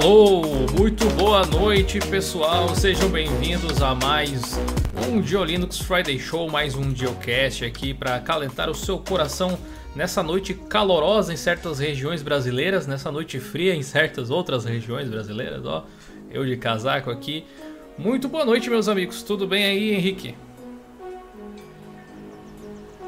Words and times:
Alô, 0.00 0.42
muito 0.78 1.04
boa 1.16 1.44
noite 1.44 1.98
pessoal, 1.98 2.72
sejam 2.72 3.08
bem-vindos 3.08 3.82
a 3.82 3.96
mais 3.96 4.56
um 5.10 5.20
Geolinux 5.20 5.80
Friday 5.80 6.20
Show, 6.20 6.48
mais 6.48 6.76
um 6.76 6.94
Geocast 6.94 7.64
aqui 7.64 7.92
para 7.92 8.14
acalentar 8.14 8.70
o 8.70 8.74
seu 8.76 9.00
coração 9.00 9.58
nessa 9.96 10.22
noite 10.22 10.54
calorosa 10.54 11.32
em 11.32 11.36
certas 11.36 11.80
regiões 11.80 12.22
brasileiras, 12.22 12.86
nessa 12.86 13.10
noite 13.10 13.40
fria 13.40 13.74
em 13.74 13.82
certas 13.82 14.30
outras 14.30 14.64
regiões 14.64 15.08
brasileiras, 15.08 15.66
ó, 15.66 15.84
eu 16.30 16.46
de 16.46 16.56
casaco 16.56 17.10
aqui. 17.10 17.44
Muito 17.98 18.28
boa 18.28 18.44
noite, 18.44 18.70
meus 18.70 18.88
amigos, 18.88 19.24
tudo 19.24 19.48
bem 19.48 19.64
aí, 19.64 19.96
Henrique? 19.96 20.36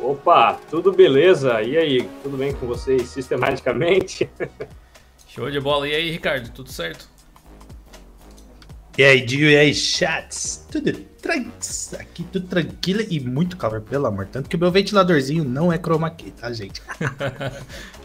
Opa, 0.03 0.59
tudo 0.69 0.91
beleza? 0.91 1.63
E 1.63 1.77
aí, 1.77 2.09
tudo 2.21 2.37
bem 2.37 2.53
com 2.53 2.67
vocês 2.67 3.03
sistematicamente? 3.03 4.29
Show 5.41 5.51
de 5.51 5.59
bola. 5.59 5.89
E 5.89 5.95
aí, 5.95 6.11
Ricardo, 6.11 6.51
tudo 6.51 6.71
certo? 6.71 7.09
E 8.99 9.03
aí, 9.03 9.25
Dio, 9.25 9.51
e 9.51 9.57
aí, 9.57 9.75
chats? 9.75 10.67
Tudo 10.71 10.93
tranquilo, 10.93 11.55
aqui 11.99 12.23
tudo 12.25 12.47
tranquilo 12.47 13.01
e 13.09 13.19
muito 13.21 13.57
calor, 13.57 13.81
pelo 13.81 14.07
amor. 14.07 14.27
Tanto 14.27 14.51
que 14.51 14.57
o 14.57 14.59
meu 14.59 14.71
ventiladorzinho 14.71 15.43
não 15.43 15.73
é 15.73 15.79
chroma 15.79 16.11
key, 16.11 16.31
tá, 16.31 16.53
gente? 16.53 16.83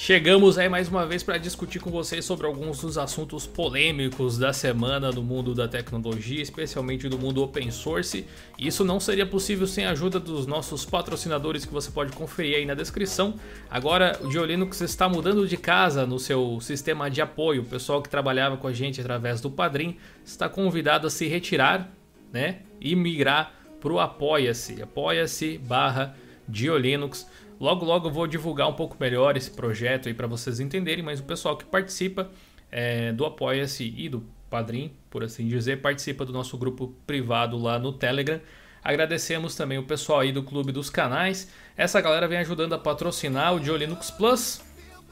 Chegamos 0.00 0.56
aí 0.58 0.68
mais 0.68 0.88
uma 0.88 1.04
vez 1.04 1.24
para 1.24 1.38
discutir 1.38 1.80
com 1.80 1.90
vocês 1.90 2.24
sobre 2.24 2.46
alguns 2.46 2.80
dos 2.82 2.96
assuntos 2.96 3.48
polêmicos 3.48 4.38
da 4.38 4.52
semana 4.52 5.10
no 5.10 5.24
mundo 5.24 5.56
da 5.56 5.66
tecnologia, 5.66 6.40
especialmente 6.40 7.08
no 7.08 7.18
mundo 7.18 7.42
open 7.42 7.68
source. 7.72 8.24
Isso 8.56 8.84
não 8.84 9.00
seria 9.00 9.26
possível 9.26 9.66
sem 9.66 9.84
a 9.84 9.90
ajuda 9.90 10.20
dos 10.20 10.46
nossos 10.46 10.84
patrocinadores 10.84 11.64
que 11.64 11.72
você 11.72 11.90
pode 11.90 12.12
conferir 12.12 12.58
aí 12.58 12.64
na 12.64 12.74
descrição. 12.74 13.34
Agora, 13.68 14.16
o 14.22 14.30
Geolinux 14.30 14.80
está 14.82 15.08
mudando 15.08 15.48
de 15.48 15.56
casa 15.56 16.06
no 16.06 16.20
seu 16.20 16.60
sistema 16.60 17.10
de 17.10 17.20
apoio. 17.20 17.62
O 17.62 17.66
pessoal 17.66 18.00
que 18.00 18.08
trabalhava 18.08 18.56
com 18.56 18.68
a 18.68 18.72
gente 18.72 19.00
através 19.00 19.40
do 19.40 19.50
Padrim 19.50 19.96
está 20.24 20.48
convidado 20.48 21.08
a 21.08 21.10
se 21.10 21.26
retirar, 21.26 21.92
né, 22.32 22.60
e 22.80 22.94
migrar 22.94 23.52
para 23.80 23.92
o 23.92 23.98
Apoia-se, 23.98 24.80
apoia-se 24.80 25.58
barra 25.58 26.16
Geolinux. 26.48 27.26
Logo, 27.60 27.84
logo 27.84 28.08
eu 28.08 28.12
vou 28.12 28.26
divulgar 28.26 28.68
um 28.68 28.72
pouco 28.72 28.96
melhor 29.00 29.36
esse 29.36 29.50
projeto 29.50 30.08
aí 30.08 30.14
para 30.14 30.26
vocês 30.26 30.60
entenderem, 30.60 31.04
mas 31.04 31.18
o 31.18 31.24
pessoal 31.24 31.56
que 31.56 31.64
participa 31.64 32.30
é, 32.70 33.12
do 33.12 33.26
Apoia-se 33.26 33.92
e 33.96 34.08
do 34.08 34.24
Padrim, 34.48 34.92
por 35.10 35.24
assim 35.24 35.46
dizer, 35.48 35.80
participa 35.80 36.24
do 36.24 36.32
nosso 36.32 36.56
grupo 36.56 36.94
privado 37.06 37.58
lá 37.58 37.78
no 37.78 37.92
Telegram. 37.92 38.40
Agradecemos 38.82 39.56
também 39.56 39.76
o 39.76 39.82
pessoal 39.82 40.20
aí 40.20 40.30
do 40.30 40.42
Clube 40.42 40.70
dos 40.70 40.88
Canais. 40.88 41.52
Essa 41.76 42.00
galera 42.00 42.28
vem 42.28 42.38
ajudando 42.38 42.74
a 42.74 42.78
patrocinar 42.78 43.54
o 43.54 43.60
Diolinux 43.60 44.10
Plus, 44.10 44.62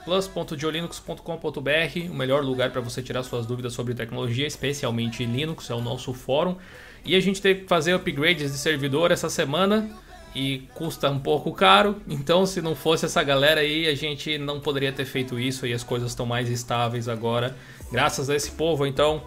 plus.diolinux.com.br, 0.04 2.10
o 2.10 2.14
melhor 2.14 2.44
lugar 2.44 2.70
para 2.70 2.80
você 2.80 3.02
tirar 3.02 3.24
suas 3.24 3.44
dúvidas 3.44 3.72
sobre 3.72 3.92
tecnologia, 3.92 4.46
especialmente 4.46 5.26
Linux, 5.26 5.68
é 5.68 5.74
o 5.74 5.80
nosso 5.80 6.14
fórum. 6.14 6.56
E 7.04 7.16
a 7.16 7.20
gente 7.20 7.42
teve 7.42 7.62
que 7.62 7.68
fazer 7.68 7.92
upgrades 7.92 8.52
de 8.52 8.58
servidor 8.58 9.10
essa 9.10 9.28
semana 9.28 9.90
e 10.34 10.68
custa 10.74 11.10
um 11.10 11.18
pouco 11.18 11.52
caro. 11.52 11.96
Então, 12.08 12.44
se 12.44 12.60
não 12.60 12.74
fosse 12.74 13.06
essa 13.06 13.22
galera 13.22 13.60
aí, 13.60 13.86
a 13.88 13.94
gente 13.94 14.36
não 14.38 14.60
poderia 14.60 14.92
ter 14.92 15.04
feito 15.04 15.38
isso 15.38 15.66
e 15.66 15.72
as 15.72 15.82
coisas 15.82 16.10
estão 16.10 16.26
mais 16.26 16.50
estáveis 16.50 17.08
agora, 17.08 17.56
graças 17.90 18.28
a 18.28 18.36
esse 18.36 18.50
povo. 18.50 18.86
Então, 18.86 19.22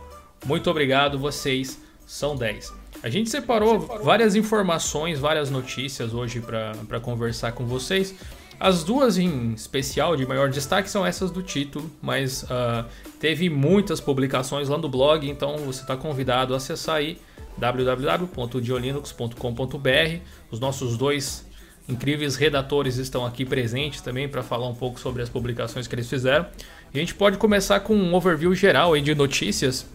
muito 0.46 0.70
obrigado, 0.70 1.18
vocês 1.18 1.82
são 2.06 2.36
10. 2.36 2.74
A 3.02 3.10
gente 3.10 3.30
separou 3.30 3.80
várias 3.80 4.36
informações, 4.36 5.20
várias 5.20 5.50
notícias 5.50 6.14
hoje 6.14 6.42
para 6.42 7.00
conversar 7.00 7.54
com 7.54 7.66
vocês. 7.66 8.14
As 8.60 8.84
duas 8.84 9.18
em 9.18 9.54
especial 9.54 10.18
de 10.18 10.26
maior 10.26 10.50
destaque 10.50 10.90
são 10.90 11.06
essas 11.06 11.32
do 11.32 11.42
título, 11.42 11.90
mas 12.02 12.44
uh, 12.44 12.84
teve 13.18 13.50
muitas 13.50 14.02
publicações 14.02 14.68
lá 14.68 14.78
no 14.78 14.90
blog, 14.90 15.30
então 15.30 15.58
você 15.60 15.82
está 15.82 15.96
convidado 15.96 16.54
a 16.54 16.58
acessar 16.58 16.98
aí 16.98 17.18
www.diolinux.com.br. 17.60 20.20
Os 20.50 20.60
nossos 20.60 20.98
dois 20.98 21.46
incríveis 21.88 22.36
redatores 22.36 22.98
estão 22.98 23.26
aqui 23.26 23.44
presentes 23.44 24.02
também 24.02 24.30
para 24.30 24.44
falar 24.44 24.68
um 24.68 24.76
pouco 24.76 25.00
sobre 25.00 25.22
as 25.22 25.30
publicações 25.30 25.88
que 25.88 25.96
eles 25.96 26.10
fizeram. 26.10 26.46
E 26.94 26.98
a 26.98 27.02
gente 27.02 27.16
pode 27.16 27.38
começar 27.38 27.80
com 27.82 27.96
um 27.96 28.14
overview 28.14 28.54
geral 28.56 28.94
aí 28.94 29.02
de 29.02 29.14
notícias 29.14 29.86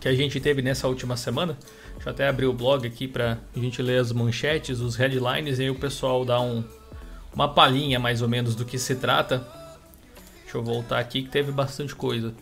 que 0.00 0.08
a 0.08 0.14
gente 0.14 0.40
teve 0.40 0.62
nessa 0.62 0.88
última 0.88 1.16
semana. 1.16 1.56
Deixa 1.94 2.08
eu 2.08 2.12
até 2.12 2.28
abrir 2.28 2.46
o 2.46 2.52
blog 2.52 2.86
aqui 2.86 3.06
para 3.06 3.38
a 3.54 3.58
gente 3.58 3.80
ler 3.80 4.00
as 4.00 4.10
manchetes, 4.10 4.80
os 4.80 4.96
headlines 4.96 5.60
e 5.60 5.62
aí 5.62 5.70
o 5.70 5.76
pessoal 5.76 6.24
dá 6.24 6.40
um, 6.40 6.64
uma 7.32 7.48
palhinha 7.48 8.00
mais 8.00 8.20
ou 8.20 8.28
menos 8.28 8.56
do 8.56 8.64
que 8.64 8.78
se 8.78 8.96
trata. 8.96 9.46
Deixa 10.42 10.58
eu 10.58 10.62
voltar 10.62 10.98
aqui 10.98 11.22
que 11.22 11.30
teve 11.30 11.52
bastante 11.52 11.94
coisa. 11.94 12.34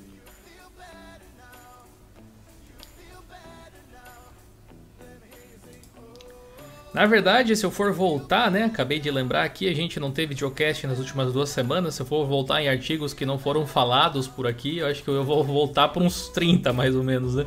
Na 6.92 7.06
verdade, 7.06 7.54
se 7.54 7.64
eu 7.64 7.70
for 7.70 7.92
voltar, 7.92 8.50
né? 8.50 8.64
Acabei 8.64 8.98
de 8.98 9.10
lembrar 9.10 9.44
aqui, 9.44 9.68
a 9.68 9.74
gente 9.74 10.00
não 10.00 10.10
teve 10.10 10.34
geocast 10.34 10.86
nas 10.88 10.98
últimas 10.98 11.32
duas 11.32 11.48
semanas. 11.48 11.94
Se 11.94 12.02
eu 12.02 12.06
for 12.06 12.26
voltar 12.26 12.60
em 12.60 12.68
artigos 12.68 13.14
que 13.14 13.24
não 13.24 13.38
foram 13.38 13.64
falados 13.64 14.26
por 14.26 14.46
aqui, 14.46 14.78
eu 14.78 14.88
acho 14.88 15.02
que 15.02 15.08
eu 15.08 15.22
vou 15.22 15.44
voltar 15.44 15.88
para 15.88 16.02
uns 16.02 16.28
30 16.28 16.72
mais 16.72 16.96
ou 16.96 17.04
menos, 17.04 17.36
né? 17.36 17.46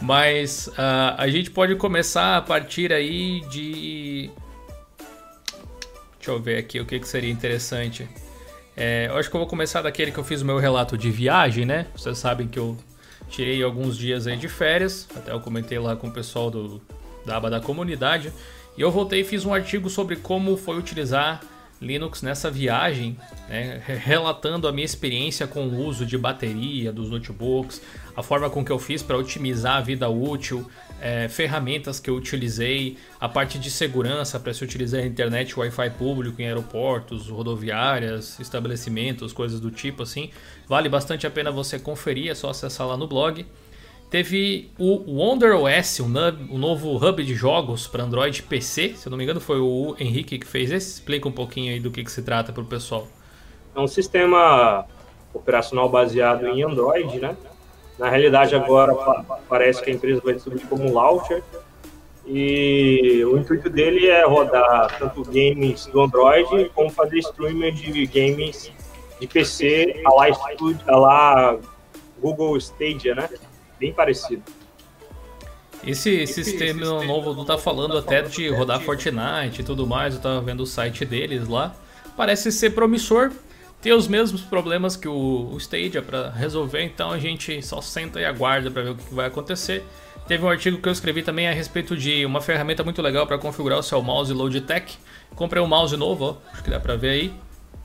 Mas 0.00 0.68
uh, 0.68 1.14
a 1.18 1.28
gente 1.28 1.50
pode 1.50 1.74
começar 1.76 2.38
a 2.38 2.42
partir 2.42 2.92
aí 2.92 3.40
de. 3.50 4.30
Deixa 6.16 6.30
eu 6.30 6.40
ver 6.40 6.58
aqui 6.58 6.80
o 6.80 6.86
que, 6.86 6.98
que 6.98 7.08
seria 7.08 7.30
interessante. 7.30 8.08
É, 8.74 9.08
eu 9.08 9.16
acho 9.16 9.28
que 9.28 9.36
eu 9.36 9.40
vou 9.40 9.48
começar 9.48 9.82
daquele 9.82 10.12
que 10.12 10.18
eu 10.18 10.24
fiz 10.24 10.40
o 10.40 10.46
meu 10.46 10.56
relato 10.56 10.96
de 10.96 11.10
viagem, 11.10 11.66
né? 11.66 11.86
Vocês 11.94 12.16
sabem 12.16 12.46
que 12.46 12.58
eu 12.58 12.76
tirei 13.28 13.62
alguns 13.62 13.98
dias 13.98 14.26
aí 14.26 14.36
de 14.36 14.48
férias, 14.48 15.06
até 15.14 15.32
eu 15.32 15.40
comentei 15.40 15.78
lá 15.78 15.96
com 15.96 16.06
o 16.06 16.12
pessoal 16.12 16.50
do, 16.50 16.80
da 17.26 17.36
aba 17.36 17.50
da 17.50 17.60
comunidade. 17.60 18.32
E 18.78 18.80
eu 18.80 18.92
voltei 18.92 19.22
e 19.22 19.24
fiz 19.24 19.44
um 19.44 19.52
artigo 19.52 19.90
sobre 19.90 20.14
como 20.14 20.56
foi 20.56 20.78
utilizar 20.78 21.40
Linux 21.82 22.22
nessa 22.22 22.48
viagem, 22.48 23.16
né, 23.48 23.82
relatando 23.84 24.68
a 24.68 24.72
minha 24.72 24.84
experiência 24.84 25.48
com 25.48 25.66
o 25.66 25.84
uso 25.84 26.06
de 26.06 26.16
bateria 26.16 26.92
dos 26.92 27.10
notebooks, 27.10 27.82
a 28.16 28.22
forma 28.22 28.48
com 28.48 28.64
que 28.64 28.70
eu 28.70 28.78
fiz 28.78 29.02
para 29.02 29.18
otimizar 29.18 29.78
a 29.78 29.80
vida 29.80 30.08
útil, 30.08 30.64
é, 31.00 31.28
ferramentas 31.28 31.98
que 31.98 32.08
eu 32.08 32.14
utilizei, 32.14 32.96
a 33.20 33.28
parte 33.28 33.58
de 33.58 33.68
segurança 33.68 34.38
para 34.38 34.54
se 34.54 34.62
utilizar 34.62 35.00
a 35.00 35.06
internet 35.06 35.58
Wi-Fi 35.58 35.90
público 35.98 36.40
em 36.40 36.46
aeroportos, 36.46 37.28
rodoviárias, 37.28 38.38
estabelecimentos, 38.38 39.32
coisas 39.32 39.58
do 39.58 39.72
tipo 39.72 40.04
assim. 40.04 40.30
Vale 40.68 40.88
bastante 40.88 41.26
a 41.26 41.30
pena 41.30 41.50
você 41.50 41.80
conferir, 41.80 42.30
é 42.30 42.34
só 42.34 42.50
acessar 42.50 42.86
lá 42.86 42.96
no 42.96 43.08
blog. 43.08 43.44
Teve 44.10 44.70
o 44.78 45.18
Wonder 45.18 45.54
OS, 45.54 46.00
o, 46.00 46.08
novo 46.08 46.96
hub 46.96 47.22
de 47.22 47.34
jogos 47.34 47.86
para 47.86 48.02
Android 48.02 48.38
e 48.38 48.42
PC. 48.42 48.94
Se 48.96 49.06
eu 49.06 49.10
não 49.10 49.18
me 49.18 49.24
engano, 49.24 49.38
foi 49.38 49.60
o 49.60 49.94
Henrique 49.98 50.38
que 50.38 50.46
fez 50.46 50.70
esse. 50.70 50.94
Explica 50.94 51.28
um 51.28 51.32
pouquinho 51.32 51.72
aí 51.72 51.78
do 51.78 51.90
que, 51.90 52.02
que 52.02 52.10
se 52.10 52.22
trata 52.22 52.50
para 52.50 52.62
o 52.62 52.66
pessoal. 52.66 53.06
É 53.76 53.80
um 53.80 53.86
sistema 53.86 54.86
operacional 55.34 55.90
baseado 55.90 56.46
em 56.46 56.62
Android, 56.62 57.20
né? 57.20 57.36
Na 57.98 58.08
realidade, 58.08 58.54
agora 58.54 58.94
parece 59.46 59.82
que 59.82 59.90
a 59.90 59.94
empresa 59.94 60.22
vai 60.24 60.34
distribuir 60.34 60.66
como 60.68 60.84
um 60.84 60.94
launcher. 60.94 61.42
E 62.26 63.22
o 63.26 63.36
intuito 63.36 63.68
dele 63.68 64.06
é 64.06 64.24
rodar 64.26 64.98
tanto 64.98 65.22
games 65.24 65.86
do 65.86 66.00
Android 66.00 66.70
como 66.74 66.88
fazer 66.90 67.18
streaming 67.18 67.72
de 67.72 68.06
games 68.06 68.72
de 69.20 69.26
PC 69.26 70.02
a 70.04 70.96
lá 70.96 71.58
Google 72.20 72.56
Stadia, 72.56 73.14
né? 73.14 73.28
Bem 73.78 73.92
parecido. 73.92 74.42
Esse, 75.86 76.10
esse 76.10 76.44
sistema, 76.44 76.80
sistema 76.80 77.04
novo 77.04 77.34
não 77.34 77.44
tá 77.44 77.56
falando 77.56 77.96
até 77.96 78.20
de 78.22 78.48
rodar 78.48 78.80
Fortnite 78.80 79.60
e 79.60 79.64
tudo 79.64 79.86
mais, 79.86 80.14
eu 80.14 80.20
tava 80.20 80.40
vendo 80.40 80.62
o 80.62 80.66
site 80.66 81.04
deles 81.04 81.46
lá. 81.46 81.74
Parece 82.16 82.50
ser 82.50 82.70
promissor, 82.70 83.30
ter 83.80 83.92
os 83.92 84.08
mesmos 84.08 84.42
problemas 84.42 84.96
que 84.96 85.06
o, 85.06 85.50
o 85.52 85.56
Stadia 85.56 86.02
para 86.02 86.30
resolver, 86.30 86.82
então 86.82 87.12
a 87.12 87.18
gente 87.18 87.62
só 87.62 87.80
senta 87.80 88.20
e 88.20 88.24
aguarda 88.24 88.70
para 88.70 88.82
ver 88.82 88.90
o 88.90 88.96
que 88.96 89.14
vai 89.14 89.26
acontecer. 89.26 89.84
Teve 90.26 90.44
um 90.44 90.48
artigo 90.48 90.78
que 90.78 90.88
eu 90.88 90.92
escrevi 90.92 91.22
também 91.22 91.48
a 91.48 91.52
respeito 91.52 91.96
de 91.96 92.26
uma 92.26 92.40
ferramenta 92.40 92.84
muito 92.84 93.00
legal 93.00 93.26
para 93.26 93.38
configurar 93.38 93.78
o 93.78 93.82
seu 93.82 94.02
mouse 94.02 94.32
Logitech. 94.32 94.98
Comprei 95.34 95.62
um 95.62 95.66
mouse 95.66 95.96
novo, 95.96 96.24
ó, 96.24 96.52
acho 96.52 96.64
que 96.64 96.70
dá 96.70 96.80
para 96.80 96.96
ver 96.96 97.10
aí. 97.10 97.32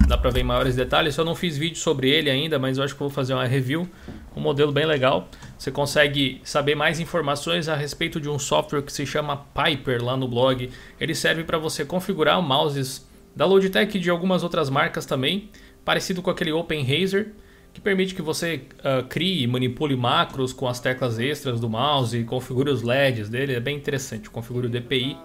Dá 0.08 0.18
para 0.18 0.30
ver 0.32 0.42
em 0.42 0.44
maiores 0.44 0.76
detalhes. 0.76 1.16
Eu 1.16 1.24
não 1.24 1.36
fiz 1.36 1.58
vídeo 1.58 1.78
sobre 1.78 2.10
ele 2.10 2.30
ainda, 2.30 2.60
mas 2.60 2.78
eu 2.78 2.84
acho 2.84 2.94
que 2.94 3.00
vou 3.00 3.10
fazer 3.10 3.34
uma 3.34 3.46
review. 3.46 3.88
Um 4.36 4.42
modelo 4.42 4.72
bem 4.72 4.86
legal. 4.86 5.30
Você 5.64 5.72
consegue 5.72 6.42
saber 6.44 6.76
mais 6.76 7.00
informações 7.00 7.70
a 7.70 7.76
respeito 7.78 8.20
de 8.20 8.28
um 8.28 8.38
software 8.38 8.82
que 8.82 8.92
se 8.92 9.06
chama 9.06 9.46
Piper 9.56 10.04
lá 10.04 10.18
no 10.18 10.28
blog. 10.28 10.70
Ele 11.00 11.16
serve 11.16 11.46
para 11.46 11.58
você 11.58 11.86
configurar 11.86 12.42
mouses 12.42 13.08
da 13.34 13.46
Logitech 13.46 13.98
e 13.98 14.02
de 14.02 14.10
algumas 14.10 14.44
outras 14.44 14.70
marcas 14.70 15.06
também, 15.06 15.50
parecido 15.86 16.22
com 16.22 16.30
aquele 16.30 16.52
OpenRazer, 16.52 17.32
que 17.72 17.80
permite 17.80 18.14
que 18.14 18.22
você 18.22 18.64
uh, 18.80 19.08
crie 19.08 19.42
e 19.42 19.48
manipule 19.48 19.96
macros 19.96 20.52
com 20.52 20.68
as 20.68 20.82
teclas 20.82 21.18
extras 21.18 21.62
do 21.62 21.70
mouse 21.70 22.18
e 22.18 22.26
configure 22.26 22.70
os 22.70 22.82
LEDs 22.82 23.30
dele. 23.30 23.54
É 23.54 23.62
bem 23.62 23.78
interessante. 23.78 24.30
Configure 24.30 24.68
o 24.68 24.70
DPI. 24.70 25.16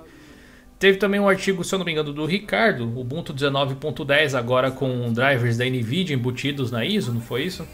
Teve 0.79 0.99
também 0.99 1.19
um 1.19 1.29
artigo, 1.29 1.65
se 1.65 1.75
eu 1.75 1.81
não 1.81 1.85
me 1.85 1.91
engano, 1.91 2.13
do 2.13 2.25
Ricardo, 2.25 2.85
Ubuntu 2.85 3.35
19.10, 3.35 4.39
agora 4.39 4.71
com 4.71 5.13
drivers 5.13 5.57
da 5.57 5.65
NVIDIA 5.65 6.15
embutidos 6.15 6.71
na 6.71 6.85
ISO, 6.85 7.13
não 7.13 7.21
foi 7.21 7.43
isso? 7.43 7.67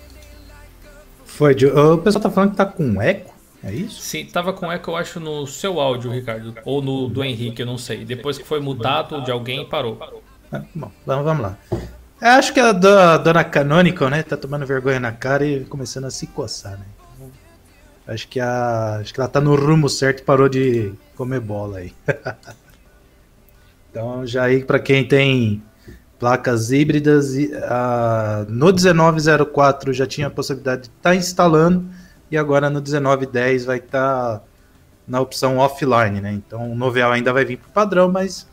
Foi, 1.35 1.53
o 1.53 1.99
pessoal 1.99 2.23
tá 2.23 2.31
falando 2.31 2.51
que 2.51 2.57
tá 2.57 2.65
com 2.65 3.03
eco, 3.03 3.35
é 3.65 3.73
isso? 3.73 4.01
Sim, 4.01 4.25
tava 4.27 4.53
com 4.53 4.71
eco, 4.71 4.93
eu 4.93 4.97
acho, 4.97 5.19
no 5.19 5.49
seu 5.49 5.81
áudio, 5.81 6.13
Ricardo. 6.13 6.55
Ou 6.65 6.81
no 6.81 7.09
do 7.09 7.25
Henrique, 7.25 7.61
eu 7.61 7.67
não 7.67 7.77
sei. 7.77 8.05
Depois 8.05 8.39
que 8.39 8.45
foi 8.45 8.61
mutado 8.61 9.21
de 9.25 9.33
alguém, 9.33 9.69
parou. 9.69 9.99
Ah, 10.53 10.63
bom, 10.73 10.93
vamos, 11.05 11.43
lá. 11.43 11.59
Eu 11.73 12.29
acho 12.29 12.53
que 12.55 12.61
a 12.61 12.71
dona 12.71 13.43
Canonical, 13.43 14.09
né, 14.11 14.23
tá 14.23 14.37
tomando 14.37 14.65
vergonha 14.65 15.01
na 15.01 15.11
cara 15.11 15.45
e 15.45 15.65
começando 15.65 16.05
a 16.05 16.11
se 16.11 16.29
coçar, 16.29 16.79
né? 16.79 16.87
Então, 17.19 17.33
acho 18.15 18.29
que, 18.29 18.39
a, 18.39 18.99
acho 19.01 19.13
que 19.13 19.19
ela 19.19 19.29
tá 19.29 19.41
no 19.41 19.57
rumo 19.57 19.89
certo 19.89 20.21
e 20.21 20.23
parou 20.23 20.49
de 20.49 20.93
comer 21.17 21.41
bola 21.41 21.79
aí. 21.79 21.93
então, 23.91 24.25
já 24.25 24.45
aí 24.45 24.63
para 24.63 24.79
quem 24.79 25.05
tem 25.05 25.61
placas 26.25 26.71
híbridas, 26.71 27.35
a, 27.65 28.47
no 28.49 28.73
1904 28.73 29.93
já 29.93 30.06
tinha 30.06 30.29
a 30.29 30.31
possibilidade 30.31 30.85
de 30.85 30.88
estar 30.88 31.11
tá 31.11 31.15
instalando 31.15 31.85
e 32.31 32.37
agora 32.38 32.71
no 32.71 32.81
1910 32.81 33.67
vai 33.67 33.76
estar 33.76 34.38
tá 34.38 34.43
na 35.06 35.21
opção 35.21 35.59
offline, 35.59 36.23
né? 36.23 36.32
Então 36.32 36.73
o 36.73 36.75
Novel 36.75 37.12
ainda 37.12 37.31
vai 37.31 37.44
vir 37.44 37.59
para 37.59 37.69
o 37.69 37.73
padrão, 37.73 38.11
mas 38.11 38.47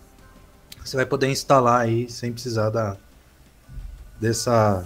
você 0.84 0.98
vai 0.98 1.06
poder 1.06 1.30
instalar 1.30 1.80
aí 1.80 2.10
sem 2.10 2.34
precisar 2.34 2.72
da, 2.72 2.98
dessa 4.20 4.84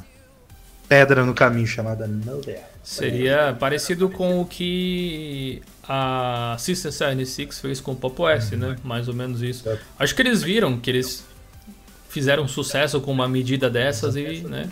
pedra 0.87 1.25
no 1.25 1.33
caminho 1.33 1.65
chamada 1.65 2.05
Novel. 2.05 2.61
Seria 2.83 3.57
parecido 3.59 4.09
com 4.09 4.41
o 4.41 4.45
que 4.45 5.59
a 5.89 6.55
System 6.59 6.91
76 6.91 7.59
fez 7.59 7.81
com 7.81 7.93
o 7.93 7.95
Pop 7.95 8.21
OS, 8.21 8.51
né? 8.51 8.67
Uhum. 8.67 8.75
Mais 8.83 9.07
ou 9.07 9.15
menos 9.15 9.41
isso. 9.41 9.67
Acho 9.97 10.13
que 10.13 10.21
eles 10.21 10.43
viram 10.43 10.77
que 10.77 10.91
eles 10.91 11.25
fizeram 12.15 12.47
sucesso 12.47 13.01
com 13.01 13.11
uma 13.11 13.27
medida 13.27 13.69
dessas 13.69 14.15
e, 14.15 14.39
né? 14.47 14.69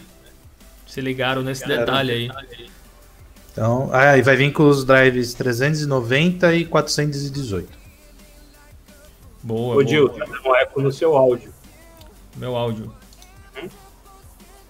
Se 0.87 1.01
ligaram 1.01 1.41
nesse 1.41 1.67
detalhe 1.67 2.11
aí. 2.13 2.31
Então, 3.51 3.89
aí 3.91 4.21
ah, 4.21 4.23
vai 4.23 4.37
vir 4.37 4.53
com 4.53 4.63
os 4.63 4.85
drives 4.85 5.33
390 5.33 6.55
e 6.55 6.63
418. 6.63 7.67
Boa. 9.43 9.75
Ô, 9.75 9.85
Gil, 9.85 10.07
tá 10.07 10.23
dando 10.23 10.47
um 10.47 10.55
eco 10.55 10.81
no 10.81 10.89
seu 10.89 11.17
áudio. 11.17 11.53
Meu 12.37 12.55
áudio. 12.55 12.95
Hum? 13.61 13.67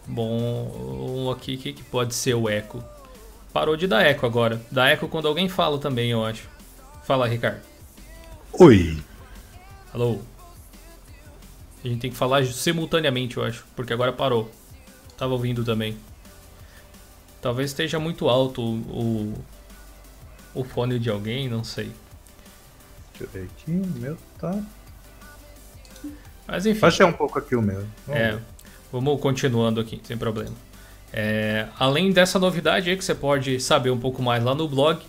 Bom, 0.07 1.31
aqui, 1.31 1.53
o 1.53 1.57
que, 1.59 1.73
que 1.73 1.83
pode 1.83 2.15
ser 2.15 2.33
o 2.33 2.49
eco? 2.49 2.83
Parou 3.53 3.77
de 3.77 3.85
dar 3.85 4.01
eco 4.01 4.25
agora. 4.25 4.59
Dá 4.71 4.89
eco 4.89 5.07
quando 5.07 5.27
alguém 5.27 5.47
fala 5.47 5.77
também, 5.77 6.09
eu 6.09 6.25
acho. 6.25 6.49
Fala, 7.03 7.27
Ricardo. 7.27 7.61
Oi. 8.53 8.97
Alô. 9.93 10.17
A 11.83 11.87
gente 11.87 11.99
tem 11.99 12.11
que 12.11 12.17
falar 12.17 12.45
simultaneamente, 12.45 13.37
eu 13.37 13.43
acho, 13.43 13.65
porque 13.75 13.91
agora 13.91 14.13
parou. 14.13 14.49
Tava 15.17 15.33
ouvindo 15.33 15.63
também. 15.65 15.97
Talvez 17.41 17.71
esteja 17.71 17.99
muito 17.99 18.29
alto 18.29 18.61
o, 18.61 19.33
o 20.55 20.63
fone 20.63 20.97
de 20.97 21.09
alguém, 21.09 21.49
não 21.49 21.63
sei. 21.63 21.91
Deixa 23.11 23.23
eu 23.25 23.29
ver 23.29 23.49
aqui, 23.51 23.71
o 23.71 23.99
meu 23.99 24.17
tá. 24.39 24.63
Mas 26.47 26.65
enfim. 26.65 26.79
Baixei 26.79 27.05
um 27.05 27.11
pouco 27.11 27.37
aqui 27.37 27.55
o 27.55 27.61
meu. 27.61 27.85
Vamos 28.07 28.21
é, 28.21 28.31
ver. 28.31 28.41
vamos 28.91 29.19
continuando 29.19 29.81
aqui, 29.81 29.99
sem 30.03 30.17
problema. 30.17 30.55
É, 31.11 31.67
além 31.77 32.11
dessa 32.11 32.39
novidade 32.39 32.89
aí 32.89 32.97
que 32.97 33.03
você 33.03 33.13
pode 33.13 33.59
saber 33.59 33.91
um 33.91 33.99
pouco 33.99 34.21
mais 34.21 34.41
lá 34.41 34.55
no 34.55 34.67
blog, 34.69 34.99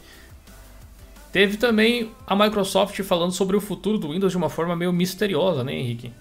teve 1.33 1.57
também 1.57 2.11
a 2.27 2.35
Microsoft 2.35 3.01
falando 3.03 3.33
sobre 3.33 3.57
o 3.57 3.61
futuro 3.61 3.97
do 3.97 4.11
Windows 4.11 4.33
de 4.33 4.37
uma 4.37 4.51
forma 4.51 4.75
meio 4.75 4.93
misteriosa, 4.93 5.63
né, 5.63 5.73
Henrique? 5.73 6.13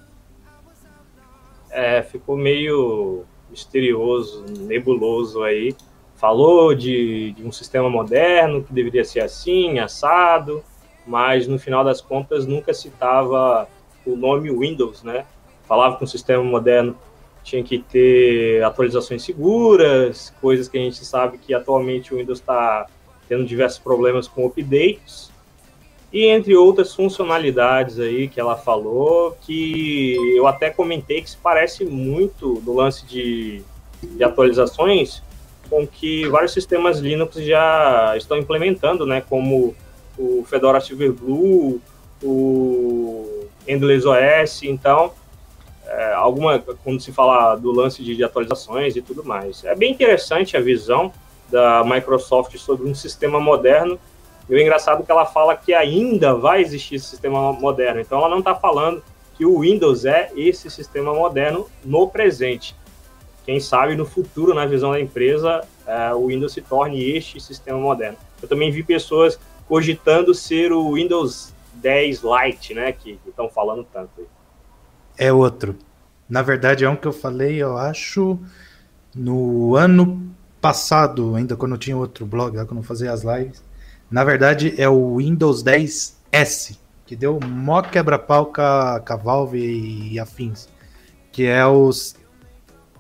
É, 1.73 2.03
ficou 2.03 2.37
meio 2.37 3.25
misterioso, 3.49 4.45
nebuloso 4.59 5.43
aí. 5.43 5.75
Falou 6.15 6.73
de, 6.73 7.33
de 7.33 7.43
um 7.43 7.51
sistema 7.51 7.89
moderno 7.89 8.63
que 8.63 8.71
deveria 8.71 9.03
ser 9.03 9.21
assim, 9.21 9.79
assado, 9.79 10.63
mas 11.05 11.47
no 11.47 11.59
final 11.59 11.83
das 11.83 11.99
contas 11.99 12.45
nunca 12.45 12.73
citava 12.73 13.67
o 14.05 14.15
nome 14.15 14.51
Windows, 14.51 15.03
né? 15.03 15.25
Falava 15.63 15.97
que 15.97 16.03
um 16.03 16.07
sistema 16.07 16.43
moderno 16.43 16.95
tinha 17.43 17.63
que 17.63 17.79
ter 17.79 18.63
atualizações 18.63 19.23
seguras, 19.23 20.33
coisas 20.39 20.69
que 20.69 20.77
a 20.77 20.81
gente 20.81 21.03
sabe 21.03 21.37
que 21.37 21.53
atualmente 21.53 22.13
o 22.13 22.17
Windows 22.17 22.39
está 22.39 22.87
tendo 23.27 23.45
diversos 23.45 23.79
problemas 23.79 24.27
com 24.27 24.45
updates, 24.45 25.32
e 26.13 26.27
entre 26.27 26.55
outras 26.55 26.93
funcionalidades 26.93 27.99
aí 27.99 28.27
que 28.27 28.39
ela 28.39 28.55
falou, 28.55 29.35
que 29.41 30.15
eu 30.35 30.45
até 30.45 30.69
comentei 30.69 31.23
que 31.23 31.29
se 31.31 31.37
parece 31.37 31.83
muito 31.83 32.61
no 32.63 32.75
lance 32.75 33.03
de, 33.03 33.63
de 33.99 34.23
atualizações 34.23 35.23
com 35.67 35.87
que 35.87 36.27
vários 36.29 36.53
sistemas 36.53 36.99
Linux 36.99 37.37
já 37.37 38.13
estão 38.15 38.37
implementando, 38.37 39.07
né, 39.07 39.23
como 39.27 39.75
o 40.15 40.45
Fedora 40.47 40.79
Silverblue, 40.79 41.81
o 42.21 43.47
Endless 43.67 44.07
OS, 44.07 44.61
então 44.63 45.11
é, 45.87 46.13
alguma 46.13 46.59
quando 46.59 47.01
se 47.01 47.11
fala 47.11 47.55
do 47.55 47.71
lance 47.71 48.03
de, 48.03 48.15
de, 48.15 48.23
atualizações 48.23 48.95
e 48.95 49.01
tudo 49.01 49.23
mais. 49.23 49.63
É 49.63 49.75
bem 49.75 49.91
interessante 49.91 50.55
a 50.55 50.61
visão 50.61 51.11
da 51.49 51.83
Microsoft 51.83 52.55
sobre 52.57 52.87
um 52.87 52.93
sistema 52.93 53.39
moderno. 53.39 53.99
E 54.49 54.53
o 54.53 54.59
engraçado 54.59 55.01
é 55.01 55.05
que 55.05 55.11
ela 55.11 55.25
fala 55.25 55.55
que 55.55 55.73
ainda 55.73 56.33
vai 56.35 56.61
existir 56.61 56.95
esse 56.95 57.07
sistema 57.07 57.53
moderno. 57.53 57.99
Então 57.99 58.19
ela 58.19 58.29
não 58.29 58.39
está 58.39 58.53
falando 58.55 59.03
que 59.35 59.45
o 59.45 59.59
Windows 59.59 60.05
é 60.05 60.31
esse 60.35 60.69
sistema 60.69 61.13
moderno 61.13 61.67
no 61.83 62.07
presente. 62.07 62.75
Quem 63.45 63.59
sabe 63.59 63.95
no 63.95 64.05
futuro, 64.05 64.53
na 64.53 64.65
visão 64.65 64.91
da 64.91 64.99
empresa, 64.99 65.61
é, 65.85 66.13
o 66.13 66.27
Windows 66.27 66.53
se 66.53 66.61
torne 66.61 67.03
este 67.03 67.39
sistema 67.39 67.77
moderno. 67.77 68.17
Eu 68.41 68.47
também 68.47 68.71
vi 68.71 68.83
pessoas 68.83 69.39
cogitando 69.67 70.33
ser 70.33 70.71
o 70.71 70.93
Windows 70.93 71.53
10 71.75 72.21
Lite, 72.23 72.73
né, 72.73 72.91
que 72.91 73.19
estão 73.27 73.49
falando 73.49 73.85
tanto 73.91 74.11
aí 74.19 74.25
é 75.17 75.31
outro. 75.31 75.75
Na 76.27 76.41
verdade, 76.41 76.83
é 76.83 76.89
um 76.89 76.95
que 76.95 77.07
eu 77.07 77.13
falei, 77.13 77.61
eu 77.61 77.77
acho, 77.77 78.39
no 79.15 79.75
ano 79.75 80.33
passado, 80.59 81.35
ainda 81.35 81.55
quando 81.55 81.73
eu 81.73 81.77
tinha 81.77 81.97
outro 81.97 82.25
blog, 82.25 82.53
quando 82.65 82.77
eu 82.77 82.83
fazia 82.83 83.11
as 83.11 83.23
lives. 83.23 83.63
Na 84.13 84.23
verdade, 84.23 84.75
é 84.77 84.87
o 84.87 85.17
Windows 85.17 85.63
10 85.63 86.21
S, 86.31 86.77
que 87.03 87.15
deu 87.15 87.39
mó 87.43 87.81
quebra-pau 87.81 88.45
com, 88.45 88.61
a 88.61 89.15
Valve 89.15 89.57
e 89.57 90.19
afins. 90.19 90.69
Que 91.31 91.47
é 91.47 91.65
os. 91.65 92.15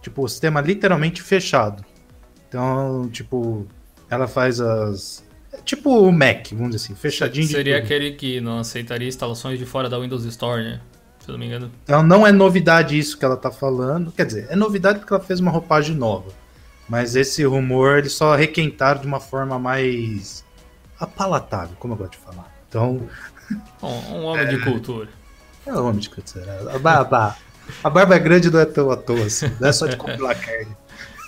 Tipo, 0.01 0.23
o 0.23 0.27
sistema 0.27 0.59
literalmente 0.59 1.21
fechado. 1.21 1.85
Então, 2.49 3.07
tipo, 3.11 3.67
ela 4.09 4.27
faz 4.27 4.59
as. 4.59 5.23
Tipo 5.63 5.91
o 5.91 6.11
Mac, 6.11 6.47
vamos 6.53 6.71
dizer 6.71 6.85
assim, 6.85 6.95
fechadinho. 6.95 7.47
Seria 7.47 7.77
aquele 7.77 8.13
que 8.13 8.41
não 8.41 8.57
aceitaria 8.57 9.07
instalações 9.07 9.59
de 9.59 9.67
fora 9.67 9.87
da 9.87 9.99
Windows 9.99 10.25
Store, 10.25 10.63
né? 10.63 10.81
se 11.19 11.29
eu 11.29 11.33
não 11.33 11.39
me 11.39 11.45
engano. 11.45 11.71
Então 11.83 12.01
não 12.01 12.25
é 12.25 12.31
novidade 12.31 12.97
isso 12.97 13.19
que 13.19 13.23
ela 13.23 13.37
tá 13.37 13.51
falando. 13.51 14.11
Quer 14.11 14.25
dizer, 14.25 14.47
é 14.49 14.55
novidade 14.55 14.97
porque 14.97 15.13
ela 15.13 15.23
fez 15.23 15.39
uma 15.39 15.51
roupagem 15.51 15.95
nova. 15.95 16.31
Mas 16.89 17.15
esse 17.15 17.43
rumor 17.43 17.99
eles 17.99 18.13
só 18.13 18.35
requentaram 18.35 18.99
de 18.99 19.05
uma 19.05 19.19
forma 19.19 19.59
mais 19.59 20.43
apalatável, 20.99 21.75
como 21.79 21.93
eu 21.93 21.97
gosto 21.97 22.13
de 22.13 22.17
falar. 22.19 22.53
Então. 22.67 23.07
Um, 23.81 23.87
um 23.87 24.23
homem 24.25 24.45
é, 24.45 24.49
de 24.49 24.59
cultura. 24.59 25.09
É 25.65 25.73
um 25.73 25.87
homem 25.87 25.99
de 25.99 26.09
cultura. 26.09 26.71
A 26.73 26.79
barba, 26.79 27.35
a 27.83 27.89
barba 27.89 28.15
é 28.15 28.19
grande 28.19 28.49
não 28.49 28.59
é 28.59 28.65
tão 28.65 28.89
à 28.91 28.97
toa 28.97 29.25
assim. 29.25 29.51
Não 29.59 29.67
é 29.67 29.71
só 29.71 29.87
de 29.87 29.95
compilar 29.95 30.39
carne. 30.39 30.75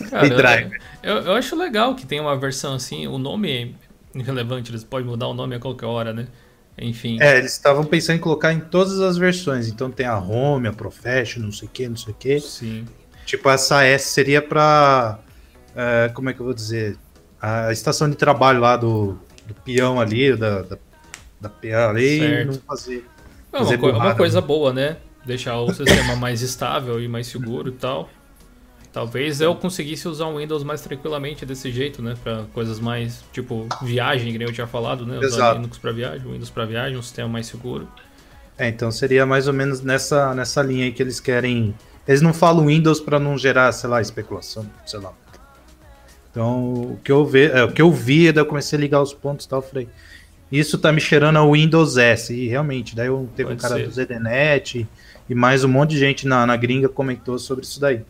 Cara, 0.10 0.25
e 0.25 0.29
driver. 0.29 0.81
Eu, 1.01 1.17
eu, 1.17 1.34
acho 1.34 1.55
legal 1.55 1.95
que 1.95 2.05
tem 2.05 2.19
uma 2.19 2.38
versão 2.38 2.74
assim. 2.74 3.07
O 3.07 3.17
nome 3.17 3.51
é 3.51 4.19
irrelevante, 4.19 4.72
eles 4.72 4.84
podem 4.84 5.07
mudar 5.07 5.27
o 5.27 5.34
nome 5.34 5.55
a 5.55 5.60
qualquer 5.60 5.86
hora, 5.86 6.13
né? 6.13 6.27
Enfim. 6.77 7.17
É, 7.22 7.38
eles 7.38 7.53
estavam 7.53 7.86
pensando 7.86 8.17
em 8.17 8.19
colocar 8.19 8.51
em 8.51 8.60
todas 8.60 9.00
as 9.00 9.17
versões. 9.17 9.69
Então 9.69 9.89
tem 9.89 10.05
a 10.05 10.17
Home, 10.17 10.67
a 10.67 10.74
Professional, 10.74 11.48
não 11.48 11.53
sei 11.53 11.67
o 11.67 11.72
que, 11.72 11.88
não 11.88 11.95
sei 11.95 12.13
o 12.13 12.15
que. 12.15 12.39
Sim. 12.39 12.86
Tipo, 13.25 13.50
essa 13.50 13.84
S 13.84 14.10
seria 14.10 14.41
para 14.41 15.19
é, 15.75 16.10
como 16.13 16.29
é 16.29 16.34
que 16.34 16.39
eu 16.39 16.45
vou 16.45 16.53
dizer? 16.53 16.98
A 17.41 17.72
estação 17.72 18.10
de 18.10 18.15
trabalho 18.15 18.62
lá 18.62 18.77
do, 18.77 19.19
do 19.48 19.54
peão 19.54 20.00
ali, 20.00 20.36
da, 20.36 20.62
da, 20.62 20.78
da 21.40 21.50
peão 21.50 21.90
ali, 21.90 22.20
certo. 22.20 22.48
não 22.48 22.62
fazer. 22.62 23.06
É 23.52 23.60
uma, 23.60 23.78
co 23.78 23.90
uma 23.90 24.16
coisa 24.16 24.42
né? 24.42 24.48
boa, 24.48 24.74
né? 24.74 24.98
Deixar 25.25 25.60
o 25.60 25.74
sistema 25.74 26.16
mais 26.18 26.42
estável 26.42 27.02
e 27.02 27.08
mais 27.08 27.28
seguro 27.28 27.70
e 27.70 27.74
tal. 27.74 28.10
Talvez 28.92 29.42
eu 29.42 29.54
conseguisse 29.56 30.08
usar 30.08 30.28
um 30.28 30.38
Windows 30.38 30.64
mais 30.64 30.80
tranquilamente 30.80 31.46
desse 31.46 31.70
jeito, 31.70 32.02
né? 32.02 32.16
Para 32.24 32.44
coisas 32.54 32.80
mais, 32.80 33.24
tipo, 33.34 33.68
viagem, 33.82 34.32
que 34.32 34.38
nem 34.38 34.48
eu 34.48 34.54
tinha 34.54 34.68
falado, 34.68 35.06
né? 35.06 35.18
Usar 35.18 35.28
Exato. 35.28 35.56
Linux 35.58 35.78
para 35.78 35.92
viagem, 35.92 36.32
Windows 36.32 36.50
para 36.50 36.66
viagem, 36.66 36.98
um 36.98 37.02
sistema 37.02 37.28
mais 37.28 37.46
seguro. 37.46 37.90
É, 38.58 38.70
então 38.70 38.90
seria 38.92 39.25
mais 39.25 39.48
ou 39.48 39.54
menos 39.54 39.82
nessa, 39.82 40.34
nessa 40.34 40.62
linha 40.62 40.86
aí 40.86 40.94
que 40.94 41.04
eles 41.04 41.20
querem. 41.20 41.75
Eles 42.08 42.22
não 42.22 42.34
falam 42.34 42.68
Windows 42.68 43.02
para 43.02 43.20
não 43.20 43.38
gerar, 43.38 43.72
sei 43.74 43.90
lá, 43.90 44.00
especulação, 44.00 44.66
sei 44.86 45.00
lá. 45.00 45.12
Então, 46.36 46.74
o 46.74 47.00
que 47.01 47.10
eu, 47.10 47.25
vi, 47.25 47.46
é, 47.46 47.63
o 47.63 47.72
que 47.72 47.82
eu 47.82 47.89
vi, 47.89 48.30
daí 48.30 48.42
eu 48.42 48.46
comecei 48.46 48.77
a 48.77 48.82
ligar 48.82 49.01
os 49.01 49.13
pontos 49.13 49.46
e 49.46 49.48
tal, 49.48 49.62
falei, 49.62 49.88
isso 50.51 50.77
tá 50.77 50.92
me 50.92 51.00
cheirando 51.00 51.38
a 51.38 51.50
Windows 51.50 51.96
S. 51.96 52.34
E 52.34 52.50
realmente, 52.50 52.94
daí 52.94 53.08
eu, 53.08 53.30
teve 53.34 53.56
Pode 53.56 53.58
um 53.58 53.62
cara 53.62 53.75
ser. 53.75 53.88
do 53.88 53.92
ZDNet 53.94 54.80
e, 54.80 54.88
e 55.30 55.34
mais 55.34 55.63
um 55.63 55.70
monte 55.70 55.92
de 55.92 56.00
gente 56.00 56.27
na, 56.27 56.46
na 56.46 56.58
gringa 56.58 56.89
comentou 56.89 57.39
sobre 57.39 57.63
isso 57.63 57.80
daí. 57.80 58.01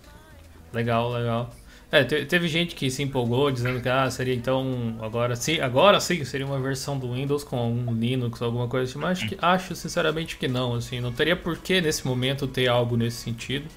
Legal, 0.73 1.11
legal. 1.11 1.51
É, 1.91 2.03
teve 2.03 2.47
gente 2.47 2.73
que 2.73 2.89
se 2.89 3.03
empolgou 3.03 3.51
dizendo 3.51 3.79
que 3.79 3.87
ah, 3.87 4.09
seria 4.09 4.33
então 4.33 4.95
agora 4.99 5.35
sim, 5.35 5.59
agora 5.59 5.99
sim 5.99 6.25
seria 6.25 6.47
uma 6.47 6.59
versão 6.59 6.97
do 6.97 7.13
Windows 7.13 7.43
com 7.43 7.71
um 7.71 7.93
Linux, 7.93 8.41
alguma 8.41 8.67
coisa 8.67 8.89
assim, 8.89 8.99
mas 8.99 9.19
acho, 9.19 9.29
que, 9.29 9.37
acho 9.39 9.75
sinceramente 9.75 10.35
que 10.35 10.47
não, 10.47 10.73
assim, 10.73 10.99
não 10.99 11.11
teria 11.11 11.35
por 11.35 11.57
que 11.57 11.79
nesse 11.79 12.07
momento 12.07 12.47
ter 12.47 12.67
algo 12.67 12.97
nesse 12.97 13.17
sentido. 13.17 13.67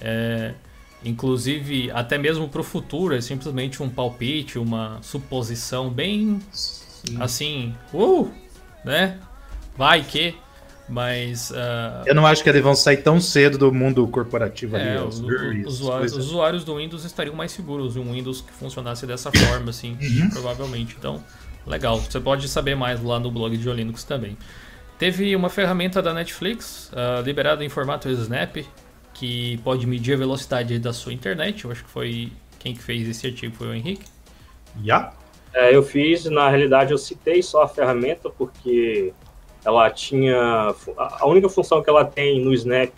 É, 0.00 0.54
inclusive, 1.04 1.90
até 1.92 2.18
mesmo 2.18 2.48
para 2.48 2.60
o 2.60 2.64
futuro, 2.64 3.14
é 3.14 3.20
simplesmente 3.20 3.82
um 3.82 3.88
palpite, 3.88 4.58
uma 4.58 4.98
suposição 5.02 5.90
bem 5.90 6.40
sim. 6.50 7.16
assim, 7.20 7.74
uh, 7.92 8.30
né? 8.84 9.18
Vai 9.76 10.02
que. 10.02 10.34
Mas. 10.88 11.50
Uh, 11.50 12.06
eu 12.06 12.14
não 12.14 12.24
acho 12.24 12.42
que 12.42 12.48
eles 12.48 12.62
vão 12.62 12.74
sair 12.74 12.98
tão 12.98 13.20
cedo 13.20 13.58
do 13.58 13.72
mundo 13.72 14.06
corporativo 14.06 14.76
é, 14.76 14.96
ali. 14.96 15.06
Os, 15.06 15.20
os, 15.20 15.80
usuários, 15.80 16.12
os, 16.12 16.26
usuários, 16.26 16.64
do 16.64 16.76
Windows 16.76 17.04
estariam 17.04 17.34
mais 17.34 17.50
seguros 17.52 17.96
em 17.96 18.00
um 18.00 18.12
Windows 18.12 18.40
que 18.40 18.52
funcionasse 18.52 19.06
dessa 19.06 19.30
forma, 19.32 19.70
assim, 19.70 19.98
uhum. 20.00 20.30
provavelmente. 20.30 20.94
Então, 20.98 21.22
legal. 21.66 22.00
Você 22.00 22.20
pode 22.20 22.48
saber 22.48 22.76
mais 22.76 23.02
lá 23.02 23.18
no 23.18 23.30
blog 23.30 23.56
de 23.56 23.68
Linux 23.68 24.04
também. 24.04 24.36
Teve 24.98 25.34
uma 25.36 25.50
ferramenta 25.50 26.00
da 26.00 26.14
Netflix, 26.14 26.90
uh, 26.92 27.22
liberada 27.22 27.64
em 27.64 27.68
formato 27.68 28.08
Snap, 28.08 28.56
que 29.18 29.58
pode 29.64 29.86
medir 29.86 30.14
a 30.14 30.16
velocidade 30.16 30.78
da 30.78 30.92
sua 30.92 31.12
internet. 31.12 31.64
Eu 31.64 31.72
acho 31.72 31.84
que 31.84 31.90
foi 31.90 32.32
quem 32.58 32.74
que 32.74 32.82
fez 32.82 33.08
esse 33.08 33.26
artigo 33.26 33.54
foi 33.54 33.68
o 33.68 33.74
Henrique. 33.74 34.04
Já? 34.82 34.82
Yeah. 34.82 35.12
É, 35.54 35.74
eu 35.74 35.82
fiz, 35.82 36.26
na 36.26 36.50
realidade, 36.50 36.92
eu 36.92 36.98
citei 36.98 37.42
só 37.42 37.62
a 37.62 37.68
ferramenta 37.68 38.28
porque 38.28 39.14
ela 39.64 39.88
tinha. 39.90 40.74
A 40.98 41.26
única 41.26 41.48
função 41.48 41.82
que 41.82 41.88
ela 41.88 42.04
tem 42.04 42.44
no 42.44 42.52
Snap 42.52 42.92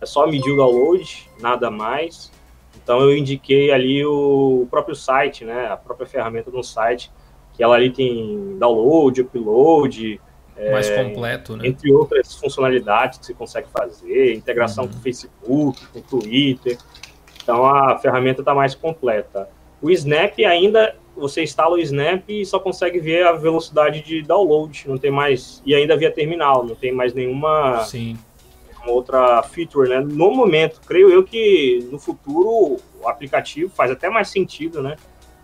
é 0.00 0.06
só 0.06 0.26
medir 0.26 0.52
o 0.52 0.56
download, 0.56 1.28
nada 1.40 1.70
mais. 1.70 2.30
Então 2.76 3.00
eu 3.00 3.16
indiquei 3.16 3.72
ali 3.72 4.04
o 4.04 4.66
próprio 4.70 4.94
site, 4.94 5.44
né? 5.44 5.68
A 5.68 5.76
própria 5.76 6.06
ferramenta 6.06 6.50
do 6.50 6.62
site, 6.62 7.10
que 7.54 7.62
ela 7.62 7.76
ali 7.76 7.90
tem 7.90 8.58
download, 8.58 9.22
upload. 9.22 10.20
Mais 10.70 10.88
é, 10.88 11.04
completo, 11.04 11.56
né? 11.56 11.68
Entre 11.68 11.92
outras 11.92 12.34
funcionalidades 12.34 13.18
que 13.18 13.26
você 13.26 13.34
consegue 13.34 13.68
fazer, 13.68 14.34
integração 14.34 14.84
uhum. 14.84 14.90
com 14.90 14.96
o 14.96 15.00
Facebook, 15.00 15.86
com 15.88 15.98
o 15.98 16.02
Twitter. 16.02 16.78
Então 17.42 17.64
a 17.66 17.98
ferramenta 17.98 18.40
está 18.40 18.54
mais 18.54 18.74
completa. 18.74 19.48
O 19.80 19.90
Snap 19.90 20.38
ainda 20.40 20.96
você 21.16 21.42
instala 21.42 21.74
o 21.74 21.78
Snap 21.78 22.28
e 22.28 22.44
só 22.44 22.58
consegue 22.58 23.00
ver 23.00 23.26
a 23.26 23.32
velocidade 23.32 24.02
de 24.02 24.22
download, 24.22 24.84
não 24.86 24.98
tem 24.98 25.10
mais 25.10 25.62
e 25.64 25.74
ainda 25.74 25.96
via 25.96 26.10
terminal, 26.10 26.64
não 26.64 26.74
tem 26.74 26.92
mais 26.92 27.14
nenhuma 27.14 27.82
Sim. 27.84 28.18
outra 28.86 29.42
feature, 29.42 29.88
né? 29.88 30.00
No 30.00 30.30
momento, 30.30 30.80
creio 30.86 31.10
eu 31.10 31.24
que 31.24 31.88
no 31.90 31.98
futuro 31.98 32.78
o 33.00 33.08
aplicativo 33.08 33.72
faz 33.74 33.90
até 33.90 34.10
mais 34.10 34.28
sentido, 34.28 34.82
né? 34.82 34.96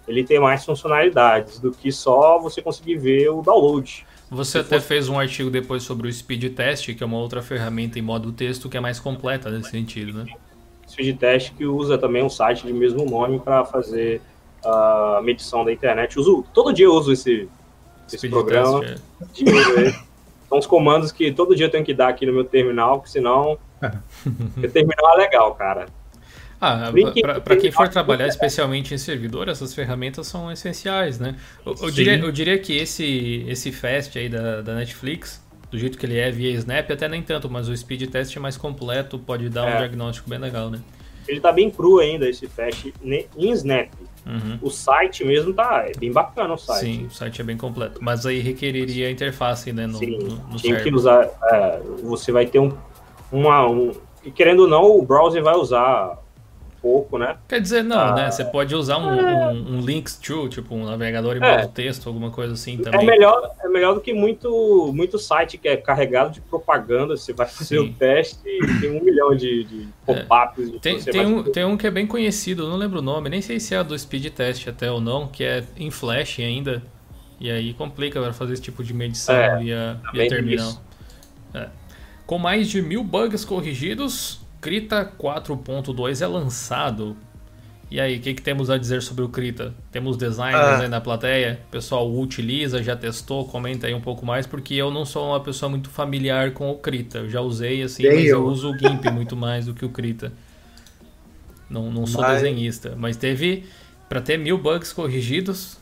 Ele 0.07 0.25
tem 0.25 0.39
mais 0.39 0.65
funcionalidades 0.65 1.59
do 1.59 1.71
que 1.71 1.91
só 1.91 2.39
você 2.39 2.61
conseguir 2.61 2.97
ver 2.97 3.29
o 3.31 3.41
download. 3.41 4.05
Você 4.33 4.61
até 4.61 4.77
fosse... 4.77 4.89
fez 4.89 5.09
um 5.11 5.19
artigo 5.19 5.51
depois 5.51 5.83
sobre 5.83 6.09
o 6.09 6.13
Speed 6.13 6.55
Test, 6.55 6.95
que 6.95 7.03
é 7.03 7.07
uma 7.07 7.19
outra 7.19 7.43
ferramenta 7.43 7.99
em 7.99 8.03
modo 8.03 8.33
texto 8.33 8.67
que 8.67 8.79
é 8.79 8.81
mais 8.81 8.99
completa 8.99 9.51
nesse 9.51 9.71
sentido, 9.71 10.25
né? 10.25 10.33
Speed 10.89 11.19
Test 11.19 11.55
que 11.55 11.67
usa 11.67 11.99
também 11.99 12.25
um 12.25 12.31
site 12.31 12.67
de 12.67 12.73
mesmo 12.73 13.05
nome 13.05 13.39
para 13.39 13.63
fazer 13.67 14.23
a 14.65 15.21
medição 15.23 15.65
da 15.65 15.73
internet. 15.73 16.19
Uso, 16.19 16.45
todo 16.55 16.73
dia 16.73 16.87
eu 16.87 16.95
uso 16.95 17.13
esse, 17.13 17.47
esse 18.11 18.27
programa. 18.31 18.81
Test, 18.81 19.03
é. 19.47 20.13
São 20.49 20.59
os 20.59 20.67
comandos 20.67 21.13
que 21.13 21.31
todo 21.31 21.55
dia 21.55 21.67
eu 21.67 21.71
tenho 21.71 21.85
que 21.85 21.93
dar 21.93 22.09
aqui 22.09 22.25
no 22.25 22.33
meu 22.33 22.45
terminal, 22.45 23.01
porque 23.01 23.11
senão. 23.11 23.59
o 24.57 24.69
terminal 24.71 25.15
é 25.15 25.17
legal, 25.17 25.55
cara. 25.55 25.87
Ah, 26.65 26.93
para 27.43 27.57
quem 27.57 27.73
for 27.73 27.89
trabalhar 27.89 28.29
especialmente 28.29 28.95
em 28.95 28.99
servidor, 28.99 29.49
essas 29.49 29.75
ferramentas 29.75 30.29
são 30.29 30.51
essenciais, 30.53 31.19
né? 31.19 31.35
Eu, 31.67 31.75
eu 31.83 31.91
diria, 31.91 32.17
eu 32.17 32.31
diria 32.31 32.57
que 32.57 32.77
esse, 32.77 33.45
esse 33.49 33.73
Fast 33.73 34.17
aí 34.17 34.29
da, 34.29 34.63
da 34.63 34.77
Netflix, 34.77 35.45
do 35.73 35.77
jeito 35.77 35.99
que 35.99 36.07
ele 36.07 36.17
é 36.17 36.31
via 36.31 36.53
Snap, 36.53 36.89
até 36.89 37.09
nem 37.09 37.21
tanto, 37.21 37.51
mas 37.51 37.69
o 37.69 37.77
Speed 37.77 38.09
Test 38.09 38.37
é 38.37 38.39
mais 38.39 38.57
completo, 38.57 39.19
pode 39.19 39.49
dar 39.49 39.69
é. 39.69 39.75
um 39.75 39.79
diagnóstico 39.79 40.31
bem 40.31 40.39
legal, 40.39 40.71
né? 40.71 40.79
Ele 41.27 41.41
tá 41.41 41.51
bem 41.51 41.69
cru 41.69 41.99
ainda, 41.99 42.29
esse 42.29 42.47
Fast, 42.47 42.95
em 43.03 43.51
Snap. 43.51 43.91
Uhum. 44.25 44.59
O 44.63 44.71
site 44.71 45.25
mesmo 45.25 45.53
tá 45.53 45.85
é 45.89 45.99
bem 45.99 46.13
bacana 46.13 46.55
o 46.55 46.59
site. 46.59 46.81
Sim, 46.81 47.07
o 47.07 47.11
site 47.11 47.41
é 47.41 47.45
bem 47.45 47.57
completo. 47.57 47.99
Mas 48.01 48.25
aí 48.25 48.39
requeriria 48.39 49.11
interface, 49.11 49.73
né? 49.73 49.89
No, 49.89 49.99
Sim, 49.99 50.17
no, 50.19 50.37
no 50.37 50.61
tem 50.61 50.77
que 50.77 50.95
usar. 50.95 51.29
É, 51.51 51.81
você 52.05 52.31
vai 52.31 52.47
ter 52.47 52.61
um, 52.61 52.73
uma. 53.33 53.69
Um, 53.69 53.91
e 54.25 54.31
querendo 54.31 54.61
ou 54.61 54.69
não, 54.69 54.97
o 54.97 55.03
browser 55.03 55.43
vai 55.43 55.57
usar 55.57 56.23
pouco, 56.83 57.17
né? 57.17 57.37
Quer 57.49 57.61
dizer, 57.61 57.85
não, 57.85 57.99
ah, 57.99 58.15
né? 58.15 58.31
Você 58.31 58.45
pode 58.45 58.75
usar 58.75 58.99
um, 58.99 59.15
é... 59.15 59.53
um, 59.53 59.77
um, 59.77 59.81
links 59.81 60.17
to, 60.17 60.49
tipo 60.49 60.75
um 60.75 60.85
navegador 60.85 61.37
em 61.37 61.43
é. 61.43 61.57
modo 61.57 61.73
texto, 61.73 62.09
alguma 62.09 62.31
coisa 62.31 62.55
assim 62.55 62.81
é 62.81 62.83
também. 62.83 63.01
É 63.01 63.05
melhor, 63.05 63.51
é 63.63 63.69
melhor 63.69 63.95
do 63.95 64.01
que 64.01 64.13
muito, 64.13 64.93
muito 64.93 65.19
site 65.19 65.57
que 65.57 65.69
é 65.69 65.77
carregado 65.77 66.33
de 66.33 66.41
propaganda. 66.41 67.17
Você 67.17 67.33
vai 67.33 67.47
fazer 67.47 67.79
o 67.79 67.93
teste 67.95 68.37
e 68.45 68.81
tem 68.81 68.91
um 68.91 69.03
milhão 69.03 69.35
de, 69.35 69.65
de 69.65 69.89
pop-ups. 70.05 70.75
É. 70.75 70.79
Tem, 70.81 71.01
tem, 71.01 71.25
um, 71.25 71.43
tem 71.45 71.65
um 71.65 71.77
que 71.77 71.87
é 71.87 71.91
bem 71.91 72.07
conhecido, 72.07 72.69
não 72.69 72.77
lembro 72.77 72.99
o 72.99 73.03
nome, 73.03 73.31
nem 73.31 73.41
sei 73.41 73.61
se 73.61 73.75
é 73.75 73.85
do 73.85 73.97
speed 73.97 74.27
test 74.33 74.67
até 74.67 74.91
ou 74.91 75.01
não, 75.01 75.29
que 75.29 75.45
é 75.45 75.63
em 75.77 75.91
flash 75.91 76.41
ainda. 76.41 76.83
E 77.41 77.51
aí 77.51 77.75
complica 77.75 78.21
para 78.21 78.33
fazer 78.33 78.53
esse 78.53 78.63
tipo 78.63 78.85
de 78.85 78.93
medição 78.93 79.35
é, 79.35 79.59
via, 79.59 80.01
via 80.13 80.29
terminal. 80.29 80.81
É. 81.55 81.69
Com 82.27 82.39
mais 82.39 82.69
de 82.69 82.81
mil 82.81 83.03
bugs 83.03 83.45
corrigidos, 83.45 84.42
Krita 84.63 85.05
4.2 85.19 86.23
é 86.23 86.27
lançado. 86.27 87.17
E 87.91 88.01
aí, 88.01 88.17
o 88.17 88.21
que, 88.21 88.33
que, 88.33 88.41
temos 88.41 88.71
a 88.71 88.79
dizer 88.79 89.03
sobre 89.03 89.25
o 89.25 89.29
Krita? 89.29 89.75
Temos 89.91 90.17
designers 90.17 90.55
ah. 90.55 90.81
aí 90.83 90.89
na 90.89 91.01
plateia? 91.01 91.61
O 91.69 91.71
pessoal 91.73 92.11
utiliza, 92.11 92.81
já 92.81 92.97
testou? 92.97 93.45
Comenta 93.45 93.89
aí 93.89 93.93
um 93.93 94.01
pouco 94.01 94.25
mais, 94.25 94.47
porque 94.47 94.75
eu 94.75 94.91
não 94.91 95.05
sou 95.05 95.31
uma 95.31 95.41
pessoa 95.41 95.69
muito 95.69 95.91
familiar 95.91 96.53
com 96.53 96.71
o 96.71 96.77
Krita. 96.77 97.19
Eu 97.19 97.29
já 97.29 97.41
usei 97.41 97.83
assim, 97.83 98.05
Bem 98.05 98.15
mas 98.15 98.25
eu. 98.27 98.39
eu 98.39 98.47
uso 98.47 98.71
o 98.71 98.79
GIMP 98.79 99.05
muito 99.13 99.37
mais 99.37 99.67
do 99.67 99.75
que 99.75 99.85
o 99.85 99.89
Krita. 99.89 100.33
Não, 101.69 101.91
não 101.91 102.07
sou 102.07 102.23
mas... 102.23 102.41
desenhista. 102.41 102.95
Mas 102.97 103.17
teve, 103.17 103.67
para 104.09 104.21
ter 104.21 104.39
mil 104.39 104.57
bugs 104.57 104.93
corrigidos, 104.93 105.77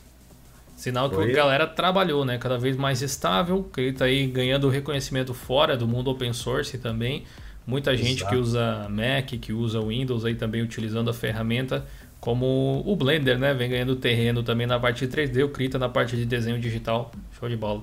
sinal 0.74 1.10
que 1.10 1.20
a 1.20 1.26
galera 1.26 1.66
trabalhou, 1.66 2.24
né? 2.24 2.38
Cada 2.38 2.56
vez 2.56 2.78
mais 2.78 3.02
estável. 3.02 3.62
Krita 3.64 4.06
aí 4.06 4.26
ganhando 4.26 4.70
reconhecimento 4.70 5.34
fora 5.34 5.76
do 5.76 5.86
mundo 5.86 6.10
open 6.10 6.32
source 6.32 6.78
também. 6.78 7.26
Muita 7.66 7.92
Exato. 7.92 8.08
gente 8.08 8.26
que 8.26 8.34
usa 8.34 8.88
Mac, 8.88 9.26
que 9.26 9.52
usa 9.52 9.80
Windows 9.80 10.24
aí 10.24 10.34
também 10.34 10.62
utilizando 10.62 11.10
a 11.10 11.14
ferramenta, 11.14 11.86
como 12.20 12.82
o 12.84 12.96
Blender, 12.96 13.38
né? 13.38 13.54
Vem 13.54 13.70
ganhando 13.70 13.96
terreno 13.96 14.42
também 14.42 14.66
na 14.66 14.78
parte 14.78 15.06
de 15.06 15.16
3D, 15.16 15.44
o 15.44 15.48
Krita 15.48 15.78
na 15.78 15.88
parte 15.88 16.16
de 16.16 16.24
desenho 16.24 16.58
digital. 16.58 17.10
Show 17.38 17.48
de 17.48 17.56
bola. 17.56 17.82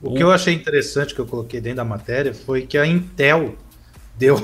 O, 0.00 0.10
o 0.10 0.14
que 0.14 0.22
eu 0.22 0.30
achei 0.30 0.54
interessante 0.54 1.14
que 1.14 1.20
eu 1.20 1.26
coloquei 1.26 1.60
dentro 1.60 1.78
da 1.78 1.84
matéria 1.84 2.34
foi 2.34 2.62
que 2.62 2.76
a 2.76 2.86
Intel 2.86 3.56
deu, 4.16 4.36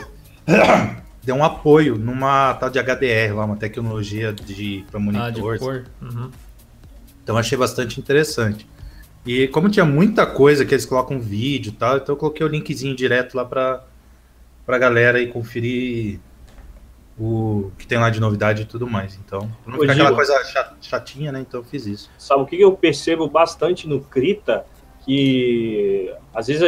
deu 1.23 1.35
um 1.35 1.45
apoio 1.45 1.97
numa 1.97 2.54
tal 2.54 2.71
de 2.71 2.78
HDR, 2.78 3.35
lá, 3.35 3.45
uma 3.45 3.57
tecnologia 3.57 4.33
de 4.33 4.85
para 4.90 4.99
monitores. 4.99 5.62
Ah, 5.62 5.78
de 5.78 6.16
uhum. 6.16 6.31
Então 7.23 7.37
achei 7.37 7.57
bastante 7.57 8.00
interessante. 8.00 8.66
E 9.25 9.47
como 9.49 9.69
tinha 9.69 9.85
muita 9.85 10.26
coisa 10.26 10.64
que 10.64 10.75
eles 10.75 10.85
colocam 10.85 11.21
vídeo 11.21 11.71
e 11.71 11.73
tal, 11.73 11.97
então 11.97 12.14
eu 12.14 12.16
coloquei 12.16 12.45
o 12.45 12.49
linkzinho 12.49 12.97
direto 12.97 13.37
lá 13.37 13.45
para 13.45 13.85
pra 14.64 14.78
galera 14.78 15.21
e 15.21 15.26
conferir 15.26 16.21
o 17.19 17.71
que 17.78 17.87
tem 17.87 17.99
lá 17.99 18.11
de 18.11 18.21
novidade 18.21 18.62
e 18.62 18.64
tudo 18.64 18.87
mais. 18.87 19.19
Então, 19.25 19.50
pra 19.64 19.73
não 19.73 19.81
ficar 19.81 19.92
aquela 19.92 20.14
coisa 20.14 20.35
chatinha, 20.81 21.31
né? 21.31 21.40
Então 21.40 21.61
eu 21.61 21.64
fiz 21.64 21.87
isso. 21.87 22.11
Sabe 22.19 22.42
o 22.42 22.47
que 22.47 22.61
eu 22.61 22.73
percebo 22.73 23.28
bastante 23.28 23.88
no 23.88 24.00
Krita? 24.00 24.64
Que 25.04 26.12
às 26.35 26.47
vezes 26.47 26.62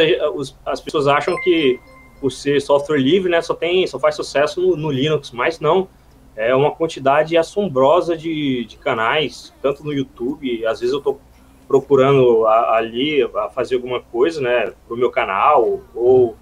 as 0.65 0.81
pessoas 0.81 1.07
acham 1.07 1.35
que 1.41 1.79
por 2.19 2.31
ser 2.31 2.61
software 2.61 2.97
livre, 2.97 3.29
né, 3.29 3.41
só 3.41 3.53
tem, 3.53 3.85
só 3.87 3.99
faz 3.99 4.15
sucesso 4.15 4.61
no, 4.61 4.75
no 4.75 4.91
Linux, 4.91 5.31
mas 5.31 5.59
não. 5.59 5.87
É 6.35 6.53
uma 6.53 6.71
quantidade 6.71 7.37
assombrosa 7.37 8.17
de, 8.17 8.65
de 8.65 8.77
canais, 8.77 9.53
tanto 9.61 9.85
no 9.85 9.93
YouTube, 9.93 10.65
às 10.65 10.81
vezes 10.81 10.91
eu 10.91 10.97
estou 10.97 11.21
procurando 11.65 12.45
a, 12.45 12.75
ali 12.75 13.23
a 13.23 13.49
fazer 13.49 13.75
alguma 13.75 14.01
coisa, 14.01 14.41
né, 14.41 14.73
pro 14.85 14.97
meu 14.97 15.09
canal, 15.09 15.81
ou 15.93 16.35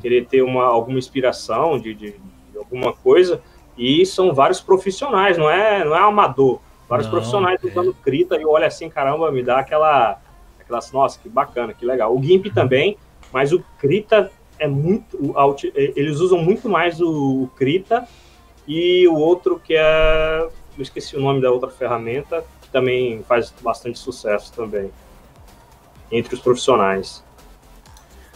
querer 0.00 0.26
ter 0.26 0.42
uma, 0.42 0.64
alguma 0.64 0.98
inspiração 0.98 1.78
de, 1.78 1.94
de, 1.94 2.10
de, 2.12 2.58
alguma 2.58 2.92
coisa, 2.92 3.42
e 3.76 4.04
são 4.04 4.34
vários 4.34 4.60
profissionais, 4.60 5.38
não 5.38 5.50
é, 5.50 5.84
não 5.84 5.94
é 5.94 6.00
amador. 6.00 6.60
Vários 6.88 7.06
não, 7.06 7.12
profissionais 7.12 7.62
é. 7.62 7.68
usando 7.68 7.94
Krita 7.94 8.36
e 8.36 8.44
olha 8.44 8.66
assim, 8.66 8.88
caramba, 8.88 9.30
me 9.30 9.42
dá 9.42 9.60
aquela, 9.60 10.20
aquela, 10.60 10.80
nossa, 10.92 11.18
que 11.18 11.28
bacana, 11.28 11.72
que 11.72 11.86
legal. 11.86 12.14
O 12.14 12.22
GIMP 12.22 12.46
também, 12.52 12.96
mas 13.32 13.52
o 13.52 13.64
Krita 13.78 14.30
é 14.58 14.66
muito, 14.66 15.16
eles 15.74 16.18
usam 16.18 16.38
muito 16.38 16.68
mais 16.68 17.00
o, 17.00 17.44
o 17.44 17.50
Krita 17.56 18.06
e 18.66 19.08
o 19.08 19.14
outro 19.14 19.58
que 19.58 19.74
é, 19.74 20.48
eu 20.76 20.82
esqueci 20.82 21.16
o 21.16 21.20
nome 21.20 21.40
da 21.40 21.50
outra 21.50 21.70
ferramenta, 21.70 22.44
que 22.60 22.68
também 22.68 23.22
faz 23.22 23.52
bastante 23.62 23.98
sucesso 23.98 24.52
também 24.52 24.90
entre 26.10 26.34
os 26.34 26.40
profissionais. 26.40 27.24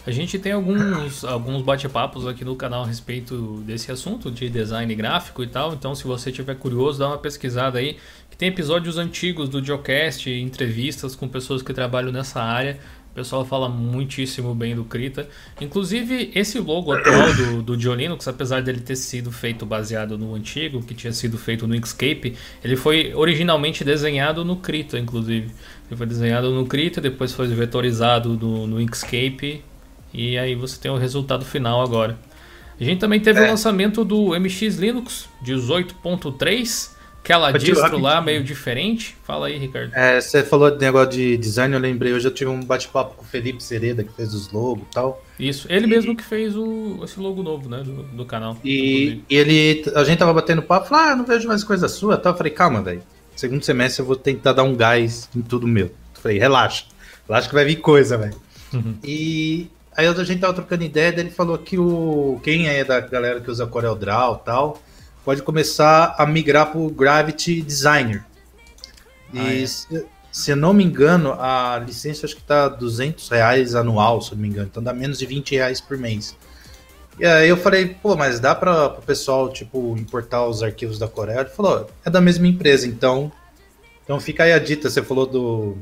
A 0.05 0.11
gente 0.11 0.37
tem 0.37 0.51
alguns, 0.51 1.25
alguns 1.25 1.63
bate-papos 1.63 2.27
aqui 2.27 2.45
no 2.45 2.55
canal 2.55 2.83
a 2.83 2.85
respeito 2.85 3.63
desse 3.65 3.91
assunto 3.91 4.29
de 4.29 4.47
design 4.49 4.93
gráfico 4.93 5.41
e 5.41 5.47
tal. 5.47 5.73
Então, 5.73 5.95
se 5.95 6.03
você 6.03 6.31
tiver 6.31 6.53
curioso, 6.55 6.99
dá 6.99 7.07
uma 7.07 7.17
pesquisada 7.17 7.79
aí. 7.79 7.97
Que 8.29 8.37
tem 8.37 8.49
episódios 8.49 8.99
antigos 8.99 9.49
do 9.49 9.63
Geocast, 9.63 10.29
entrevistas 10.29 11.15
com 11.15 11.27
pessoas 11.27 11.63
que 11.63 11.73
trabalham 11.73 12.11
nessa 12.11 12.39
área. 12.39 12.77
O 13.11 13.15
pessoal 13.15 13.43
fala 13.43 13.67
muitíssimo 13.67 14.53
bem 14.53 14.75
do 14.75 14.83
Krita. 14.83 15.27
Inclusive, 15.59 16.31
esse 16.35 16.59
logo 16.59 16.91
atual 16.91 17.33
do, 17.33 17.63
do 17.63 17.77
Diolinux, 17.77 18.27
apesar 18.27 18.61
dele 18.61 18.81
ter 18.81 18.97
sido 18.97 19.31
feito 19.31 19.65
baseado 19.65 20.19
no 20.19 20.35
antigo, 20.35 20.83
que 20.83 20.93
tinha 20.93 21.13
sido 21.13 21.35
feito 21.35 21.65
no 21.65 21.73
Inkscape, 21.73 22.35
ele 22.63 22.75
foi 22.75 23.11
originalmente 23.15 23.83
desenhado 23.83 24.45
no 24.45 24.57
Krita, 24.57 24.99
inclusive. 24.99 25.47
Ele 25.87 25.97
foi 25.97 26.05
desenhado 26.05 26.51
no 26.51 26.67
Krita, 26.67 27.01
depois 27.01 27.33
foi 27.33 27.47
vetorizado 27.47 28.33
no, 28.33 28.67
no 28.67 28.79
Inkscape, 28.79 29.63
e 30.15 30.37
aí 30.37 30.55
você 30.55 30.79
tem 30.79 30.91
o 30.91 30.97
resultado 30.97 31.45
final 31.45 31.81
agora. 31.81 32.17
A 32.79 32.83
gente 32.83 32.99
também 32.99 33.19
teve 33.19 33.39
é. 33.39 33.43
o 33.43 33.47
lançamento 33.47 34.03
do 34.03 34.37
MX 34.39 34.77
Linux 34.77 35.29
18.3 35.43 36.95
Aquela 37.25 37.51
distro 37.51 37.97
lá 37.97 38.21
meio 38.21 38.43
diferente? 38.43 39.17
Fala 39.23 39.47
aí, 39.47 39.57
Ricardo. 39.57 39.91
É, 39.95 40.21
você 40.21 40.43
falou 40.43 40.69
de 40.69 40.77
negócio 40.77 41.09
de 41.09 41.35
design, 41.37 41.73
eu 41.73 41.79
lembrei, 41.79 42.13
hoje 42.13 42.27
eu 42.27 42.31
tive 42.31 42.51
um 42.51 42.63
bate-papo 42.63 43.15
com 43.15 43.23
o 43.23 43.25
Felipe 43.25 43.63
Sereda, 43.63 44.03
que 44.03 44.13
fez 44.13 44.31
os 44.35 44.51
logos 44.51 44.83
e 44.83 44.93
tal. 44.93 45.25
Isso, 45.39 45.65
ele 45.67 45.85
e... 45.85 45.89
mesmo 45.89 46.15
que 46.15 46.23
fez 46.23 46.55
o, 46.55 46.99
esse 47.03 47.19
logo 47.19 47.41
novo, 47.41 47.67
né, 47.67 47.79
do, 47.79 48.03
do 48.03 48.25
canal. 48.25 48.55
E, 48.63 49.23
e, 49.27 49.35
ele, 49.35 49.83
a 49.95 50.03
gente 50.03 50.19
tava 50.19 50.31
batendo 50.35 50.61
papo, 50.61 50.87
falou, 50.87 51.03
ah, 51.03 51.15
não 51.15 51.25
vejo 51.25 51.47
mais 51.47 51.63
coisa 51.63 51.87
sua, 51.87 52.15
tal. 52.15 52.33
Eu 52.33 52.37
falei, 52.37 52.53
calma, 52.53 52.83
velho, 52.83 53.01
segundo 53.35 53.65
semestre 53.65 54.03
eu 54.03 54.05
vou 54.05 54.15
tentar 54.15 54.53
dar 54.53 54.61
um 54.61 54.75
gás 54.75 55.27
em 55.35 55.41
tudo 55.41 55.67
meu. 55.67 55.87
Eu 55.87 56.21
falei, 56.21 56.37
relaxa, 56.37 56.85
relaxa 57.27 57.49
que 57.49 57.55
vai 57.55 57.65
vir 57.65 57.77
coisa, 57.77 58.19
velho. 58.19 58.39
Uhum. 58.71 58.97
E 59.03 59.67
aí 59.95 60.07
a 60.07 60.23
gente 60.23 60.39
tava 60.39 60.53
trocando 60.53 60.83
ideia, 60.83 61.11
daí 61.11 61.21
ele 61.21 61.31
falou 61.31 61.57
que 61.57 61.77
o, 61.77 62.39
quem 62.43 62.67
é 62.67 62.83
da 62.83 62.99
galera 62.99 63.39
que 63.39 63.49
usa 63.49 63.65
CorelDRAW 63.65 64.39
e 64.41 64.45
tal 64.45 64.81
pode 65.23 65.41
começar 65.41 66.15
a 66.17 66.25
migrar 66.25 66.71
para 66.71 66.79
o 66.79 66.89
Gravity 66.89 67.61
Designer. 67.61 68.23
E 69.33 69.39
ah, 69.39 69.61
é. 69.61 69.65
se, 69.65 70.05
se 70.31 70.51
eu 70.51 70.55
não 70.55 70.73
me 70.73 70.83
engano, 70.83 71.33
a 71.33 71.81
licença 71.83 72.25
acho 72.25 72.35
que 72.35 72.41
está 72.41 72.67
200 72.67 73.27
reais 73.29 73.73
anual, 73.73 74.21
se 74.21 74.31
eu 74.31 74.35
não 74.35 74.43
me 74.43 74.49
engano. 74.49 74.67
Então 74.69 74.83
dá 74.83 74.93
menos 74.93 75.17
de 75.17 75.25
20 75.25 75.55
reais 75.55 75.81
por 75.81 75.97
mês. 75.97 76.37
E 77.17 77.25
aí 77.25 77.47
eu 77.47 77.57
falei, 77.57 77.87
pô, 77.87 78.15
mas 78.15 78.39
dá 78.39 78.53
para 78.53 78.87
o 78.87 79.01
pessoal, 79.01 79.49
tipo, 79.49 79.95
importar 79.97 80.45
os 80.45 80.61
arquivos 80.61 80.99
da 80.99 81.07
Coreia? 81.07 81.39
Ele 81.39 81.49
falou, 81.49 81.89
é 82.03 82.09
da 82.09 82.21
mesma 82.21 82.47
empresa, 82.47 82.85
então... 82.87 83.31
Então 84.03 84.19
fica 84.19 84.43
aí 84.43 84.53
a 84.53 84.59
dita, 84.59 84.87
você 84.87 85.01
falou 85.01 85.25
do, 85.25 85.77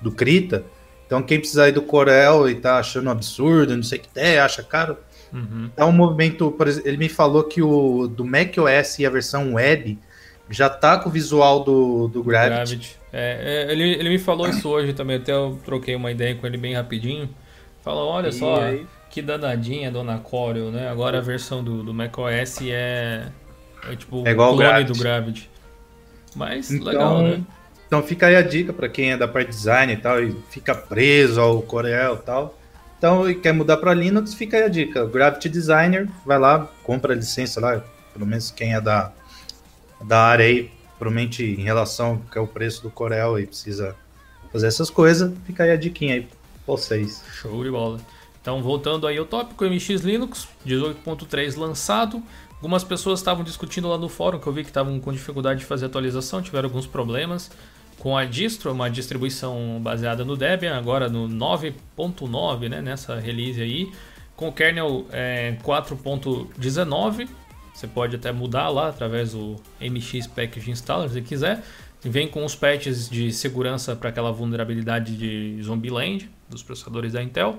do 0.00 0.10
Krita. 0.10 0.64
Então 1.06 1.22
quem 1.22 1.38
precisar 1.38 1.64
aí 1.64 1.72
do 1.72 1.82
Corel 1.82 2.48
e 2.48 2.54
tá 2.54 2.78
achando 2.78 3.08
absurdo, 3.08 3.76
não 3.76 3.82
sei 3.82 3.98
o 3.98 4.02
que 4.02 4.08
tem, 4.08 4.38
acha 4.38 4.62
caro, 4.62 4.96
Uhum. 5.32 5.70
É 5.76 5.84
um 5.84 5.92
movimento, 5.92 6.50
por 6.50 6.66
exemplo, 6.66 6.88
ele 6.88 6.96
me 6.96 7.08
falou 7.08 7.44
que 7.44 7.62
o 7.62 8.06
do 8.06 8.24
macOS 8.24 8.98
e 8.98 9.06
a 9.06 9.10
versão 9.10 9.54
web 9.54 9.98
já 10.48 10.68
tá 10.70 10.98
com 10.98 11.08
o 11.08 11.12
visual 11.12 11.64
do, 11.64 12.08
do 12.08 12.22
Gravity. 12.22 12.54
Gravity. 12.54 12.96
É, 13.12 13.66
é, 13.68 13.72
ele, 13.72 13.92
ele 13.94 14.08
me 14.08 14.18
falou 14.18 14.48
isso 14.48 14.68
hoje 14.68 14.92
também, 14.92 15.16
até 15.16 15.32
eu 15.32 15.58
troquei 15.64 15.94
uma 15.94 16.10
ideia 16.10 16.34
com 16.34 16.46
ele 16.46 16.56
bem 16.56 16.74
rapidinho. 16.74 17.28
Falou, 17.82 18.08
olha 18.08 18.28
e 18.28 18.32
só, 18.32 18.62
aí? 18.62 18.86
que 19.10 19.20
danadinha 19.20 19.90
Dona 19.90 20.18
Corel, 20.18 20.70
né? 20.70 20.88
Agora 20.88 21.18
a 21.18 21.20
versão 21.20 21.62
do, 21.62 21.82
do 21.82 21.92
macOS 21.92 22.62
é, 22.62 23.26
é 23.90 23.96
tipo 23.96 24.26
é 24.26 24.30
igual 24.30 24.52
o 24.52 24.56
clone 24.56 24.68
Gravity. 24.68 24.92
do 24.92 24.98
Gravity. 24.98 25.50
Mas 26.34 26.70
então, 26.70 26.86
legal, 26.86 27.22
né? 27.22 27.42
Então 27.86 28.02
fica 28.02 28.26
aí 28.26 28.36
a 28.36 28.42
dica 28.42 28.72
para 28.72 28.88
quem 28.88 29.12
é 29.12 29.16
da 29.16 29.28
parte 29.28 29.48
design 29.48 29.92
e 29.92 29.96
tal, 29.96 30.22
e 30.22 30.36
fica 30.50 30.74
preso 30.74 31.40
ao 31.40 31.62
Corel 31.62 32.14
e 32.14 32.18
tal. 32.18 32.58
Então, 32.98 33.22
quer 33.34 33.52
mudar 33.52 33.76
para 33.76 33.92
Linux, 33.92 34.34
fica 34.34 34.56
aí 34.56 34.62
a 34.64 34.68
dica. 34.68 35.04
Gravity 35.04 35.48
Designer, 35.48 36.08
vai 36.24 36.38
lá, 36.38 36.68
compra 36.82 37.12
a 37.12 37.16
licença 37.16 37.60
lá, 37.60 37.84
pelo 38.12 38.26
menos 38.26 38.50
quem 38.50 38.74
é 38.74 38.80
da, 38.80 39.12
da 40.02 40.18
área 40.18 40.46
aí, 40.46 40.70
provavelmente 40.98 41.44
em 41.44 41.62
relação 41.62 42.22
que 42.32 42.38
é 42.38 42.40
o 42.40 42.46
preço 42.46 42.82
do 42.82 42.90
Corel 42.90 43.38
e 43.38 43.46
precisa 43.46 43.94
fazer 44.50 44.68
essas 44.68 44.88
coisas, 44.88 45.32
fica 45.44 45.64
aí 45.64 45.70
a 45.72 45.76
diquinha 45.76 46.14
aí 46.14 46.22
pra 46.22 46.30
vocês. 46.66 47.22
Show 47.34 47.62
de 47.62 47.70
bola. 47.70 48.00
Então, 48.40 48.62
voltando 48.62 49.06
aí 49.06 49.18
ao 49.18 49.26
tópico, 49.26 49.64
MX 49.64 50.00
Linux 50.02 50.48
18.3 50.66 51.58
lançado. 51.58 52.22
Algumas 52.54 52.82
pessoas 52.82 53.20
estavam 53.20 53.44
discutindo 53.44 53.88
lá 53.88 53.98
no 53.98 54.08
fórum, 54.08 54.38
que 54.38 54.46
eu 54.46 54.52
vi 54.52 54.62
que 54.62 54.70
estavam 54.70 54.98
com 54.98 55.12
dificuldade 55.12 55.60
de 55.60 55.66
fazer 55.66 55.86
atualização, 55.86 56.40
tiveram 56.40 56.68
alguns 56.68 56.86
problemas 56.86 57.50
com 58.06 58.16
a 58.16 58.24
distro, 58.24 58.70
uma 58.70 58.88
distribuição 58.88 59.80
baseada 59.82 60.24
no 60.24 60.36
Debian, 60.36 60.78
agora 60.78 61.08
no 61.08 61.28
9.9, 61.28 62.68
né, 62.68 62.80
nessa 62.80 63.18
release 63.18 63.60
aí, 63.60 63.90
com 64.36 64.46
o 64.46 64.52
kernel 64.52 65.04
é, 65.10 65.56
4.19. 65.64 67.28
Você 67.74 67.88
pode 67.88 68.14
até 68.14 68.30
mudar 68.30 68.68
lá 68.68 68.90
através 68.90 69.32
do 69.32 69.56
MX 69.80 70.28
Package 70.28 70.70
Installer 70.70 71.10
se 71.10 71.20
quiser. 71.20 71.64
Vem 72.00 72.28
com 72.28 72.44
os 72.44 72.54
patches 72.54 73.10
de 73.10 73.32
segurança 73.32 73.96
para 73.96 74.10
aquela 74.10 74.30
vulnerabilidade 74.30 75.16
de 75.16 75.60
Zombieland 75.60 76.30
dos 76.48 76.62
processadores 76.62 77.14
da 77.14 77.20
Intel. 77.20 77.58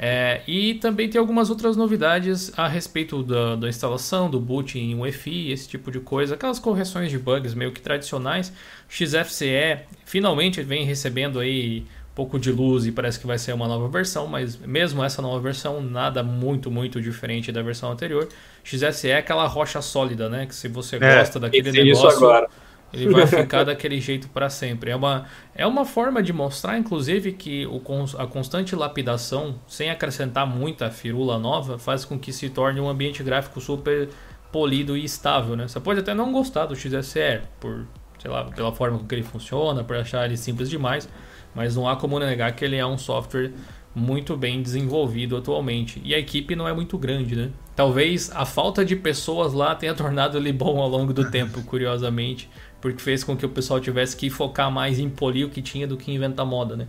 É, 0.00 0.42
e 0.46 0.74
também 0.74 1.08
tem 1.08 1.18
algumas 1.18 1.50
outras 1.50 1.76
novidades 1.76 2.56
a 2.56 2.68
respeito 2.68 3.20
da, 3.24 3.56
da, 3.56 3.68
instalação, 3.68 4.30
do 4.30 4.38
boot 4.38 4.78
em 4.78 4.94
UEFI, 4.94 5.50
esse 5.50 5.68
tipo 5.68 5.90
de 5.90 5.98
coisa, 5.98 6.36
aquelas 6.36 6.60
correções 6.60 7.10
de 7.10 7.18
bugs 7.18 7.52
meio 7.52 7.72
que 7.72 7.80
tradicionais. 7.80 8.52
XFCE 8.88 9.80
finalmente 10.04 10.62
vem 10.62 10.84
recebendo 10.84 11.40
aí 11.40 11.80
um 11.80 12.14
pouco 12.14 12.38
de 12.38 12.52
luz 12.52 12.86
e 12.86 12.92
parece 12.92 13.18
que 13.18 13.26
vai 13.26 13.38
ser 13.38 13.52
uma 13.52 13.66
nova 13.66 13.88
versão, 13.88 14.28
mas 14.28 14.56
mesmo 14.56 15.02
essa 15.02 15.20
nova 15.20 15.40
versão, 15.40 15.80
nada 15.80 16.22
muito, 16.22 16.70
muito 16.70 17.02
diferente 17.02 17.50
da 17.50 17.60
versão 17.60 17.90
anterior. 17.90 18.28
XFCE 18.62 19.08
é 19.08 19.16
aquela 19.16 19.48
rocha 19.48 19.82
sólida, 19.82 20.28
né? 20.28 20.46
Que 20.46 20.54
se 20.54 20.68
você 20.68 20.94
é, 20.94 21.18
gosta 21.18 21.40
daquele 21.40 21.72
negócio. 21.72 22.08
Isso 22.08 22.16
agora 22.18 22.48
ele 22.92 23.08
vai 23.08 23.26
ficar 23.28 23.64
daquele 23.64 24.00
jeito 24.00 24.28
para 24.28 24.48
sempre. 24.48 24.90
É 24.90 24.96
uma, 24.96 25.26
é 25.54 25.66
uma 25.66 25.84
forma 25.84 26.22
de 26.22 26.32
mostrar, 26.32 26.78
inclusive, 26.78 27.32
que 27.32 27.66
o, 27.66 27.82
a 28.18 28.26
constante 28.26 28.74
lapidação, 28.74 29.56
sem 29.66 29.90
acrescentar 29.90 30.46
muita 30.46 30.90
firula 30.90 31.38
nova, 31.38 31.78
faz 31.78 32.04
com 32.04 32.18
que 32.18 32.32
se 32.32 32.48
torne 32.48 32.80
um 32.80 32.88
ambiente 32.88 33.22
gráfico 33.22 33.60
super 33.60 34.08
polido 34.50 34.96
e 34.96 35.04
estável. 35.04 35.56
Né? 35.56 35.68
Você 35.68 35.80
pode 35.80 36.00
até 36.00 36.14
não 36.14 36.32
gostar 36.32 36.66
do 36.66 36.74
XSR, 36.74 37.42
por, 37.60 37.86
sei 38.18 38.30
lá, 38.30 38.44
pela 38.44 38.72
forma 38.72 38.98
com 38.98 39.06
que 39.06 39.14
ele 39.14 39.22
funciona, 39.22 39.84
por 39.84 39.96
achar 39.96 40.24
ele 40.24 40.36
simples 40.36 40.70
demais, 40.70 41.08
mas 41.54 41.76
não 41.76 41.88
há 41.88 41.96
como 41.96 42.18
negar 42.18 42.52
que 42.52 42.64
ele 42.64 42.76
é 42.76 42.86
um 42.86 42.98
software 42.98 43.52
muito 43.94 44.36
bem 44.36 44.62
desenvolvido 44.62 45.36
atualmente. 45.36 46.00
E 46.04 46.14
a 46.14 46.18
equipe 46.18 46.54
não 46.54 46.68
é 46.68 46.72
muito 46.72 46.96
grande, 46.96 47.34
né? 47.34 47.50
Talvez 47.74 48.30
a 48.32 48.44
falta 48.44 48.84
de 48.84 48.94
pessoas 48.94 49.52
lá 49.52 49.74
tenha 49.74 49.92
tornado 49.94 50.38
ele 50.38 50.52
bom 50.52 50.80
ao 50.80 50.88
longo 50.88 51.12
do 51.12 51.30
tempo, 51.30 51.62
curiosamente 51.64 52.48
porque 52.80 53.00
fez 53.00 53.24
com 53.24 53.36
que 53.36 53.44
o 53.44 53.48
pessoal 53.48 53.80
tivesse 53.80 54.16
que 54.16 54.30
focar 54.30 54.70
mais 54.70 54.98
em 54.98 55.08
polir 55.08 55.46
o 55.46 55.50
que 55.50 55.62
tinha 55.62 55.86
do 55.86 55.96
que 55.96 56.12
inventar 56.12 56.46
moda, 56.46 56.76
né? 56.76 56.86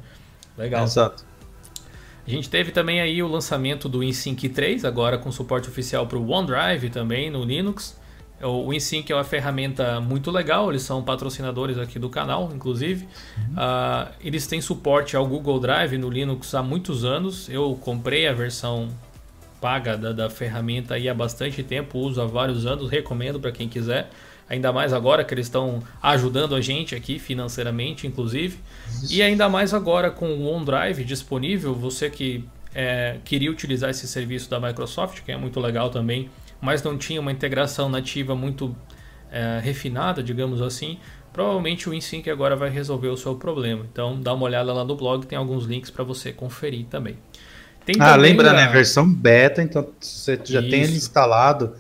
Legal. 0.58 0.84
Exato. 0.84 1.26
A 2.26 2.30
gente 2.30 2.50
teve 2.50 2.72
também 2.72 3.02
aí 3.02 3.24
o 3.24 3.28
lançamento 3.28 3.90
do 3.90 4.04
InSync 4.04 4.50
3, 4.50 4.86
agora 4.86 5.18
com 5.18 5.32
suporte 5.32 5.68
oficial 5.68 6.06
para 6.06 6.18
o 6.18 6.30
OneDrive 6.30 6.90
também 6.90 7.32
no 7.32 7.44
Linux. 7.44 7.98
O 8.42 8.74
InSync 8.74 9.12
é 9.12 9.16
uma 9.16 9.24
ferramenta 9.24 10.00
muito 10.00 10.32
legal, 10.32 10.70
eles 10.70 10.84
são 10.84 11.04
patrocinadores 11.04 11.78
aqui 11.78 12.00
do 12.00 12.10
canal, 12.10 12.50
inclusive. 12.54 13.06
Uhum. 13.38 13.54
Uh, 13.54 14.14
eles 14.22 14.48
têm 14.48 14.62
suporte 14.62 15.16
ao 15.16 15.28
Google 15.28 15.60
Drive 15.60 15.98
no 15.98 16.10
Linux 16.10 16.56
há 16.56 16.64
muitos 16.64 17.04
anos. 17.04 17.50
Eu 17.50 17.78
comprei 17.82 18.28
a 18.28 18.34
versão 18.34 18.88
paga 19.60 19.98
da, 19.98 20.14
da 20.14 20.30
ferramenta 20.30 20.94
aí 20.94 21.10
há 21.10 21.14
bastante 21.14 21.62
tempo, 21.64 22.00
uso 22.00 22.22
há 22.22 22.26
vários 22.26 22.66
anos, 22.66 22.90
recomendo 22.90 23.42
para 23.42 23.52
quem 23.52 23.68
quiser 23.68 24.10
ainda 24.50 24.74
mais 24.74 24.92
agora 24.92 25.24
que 25.24 25.34
eles 25.34 25.46
estão 25.46 25.82
ajudando 26.02 26.56
a 26.56 26.62
gente 26.62 26.96
aqui 26.96 27.20
financeiramente, 27.20 28.08
inclusive. 28.08 28.58
Isso. 28.88 29.14
E 29.14 29.22
ainda 29.22 29.48
mais 29.48 29.74
agora 29.74 30.10
com 30.10 30.28
o 30.28 30.48
OneDrive 30.48 31.04
disponível, 31.04 31.76
você 31.76 32.10
que 32.10 32.44
é, 32.74 33.18
queria 33.24 33.52
utilizar 33.52 33.92
esse 33.92 34.08
serviço 34.08 34.50
da 34.50 34.60
Microsoft, 34.60 35.22
que 35.24 35.32
é 35.32 35.38
muito 35.38 35.60
legal 35.60 35.90
também, 35.90 36.30
mas 36.60 36.82
não 36.82 36.98
tinha 36.98 37.22
uma 37.22 37.32
integração 37.32 37.88
nativa 37.88 38.36
muito 38.36 38.76
é, 39.32 39.60
refinada, 39.62 40.24
digamos 40.24 40.62
assim, 40.62 40.98
provavelmente 41.32 41.88
o 41.88 41.94
InSync 41.94 42.28
agora 42.30 42.56
vai 42.56 42.70
resolver 42.70 43.10
o 43.10 43.18
seu 43.18 43.36
problema. 43.36 43.86
Então 43.92 44.20
dá 44.20 44.34
uma 44.34 44.46
olhada 44.46 44.74
lá 44.74 44.84
no 44.84 44.96
blog, 44.96 45.26
tem 45.28 45.38
alguns 45.38 45.66
links 45.66 45.92
para 45.92 46.04
você 46.04 46.34
conferir 46.34 46.86
também. 46.86 47.18
Tem 47.86 47.96
ah, 48.00 48.16
lembra, 48.16 48.52
a... 48.52 48.54
né? 48.54 48.68
Versão 48.68 49.12
beta, 49.12 49.62
então 49.62 49.88
você 50.00 50.40
já 50.44 50.60
Isso. 50.60 50.70
tem 50.70 50.82
ele 50.82 50.96
instalado 50.96 51.76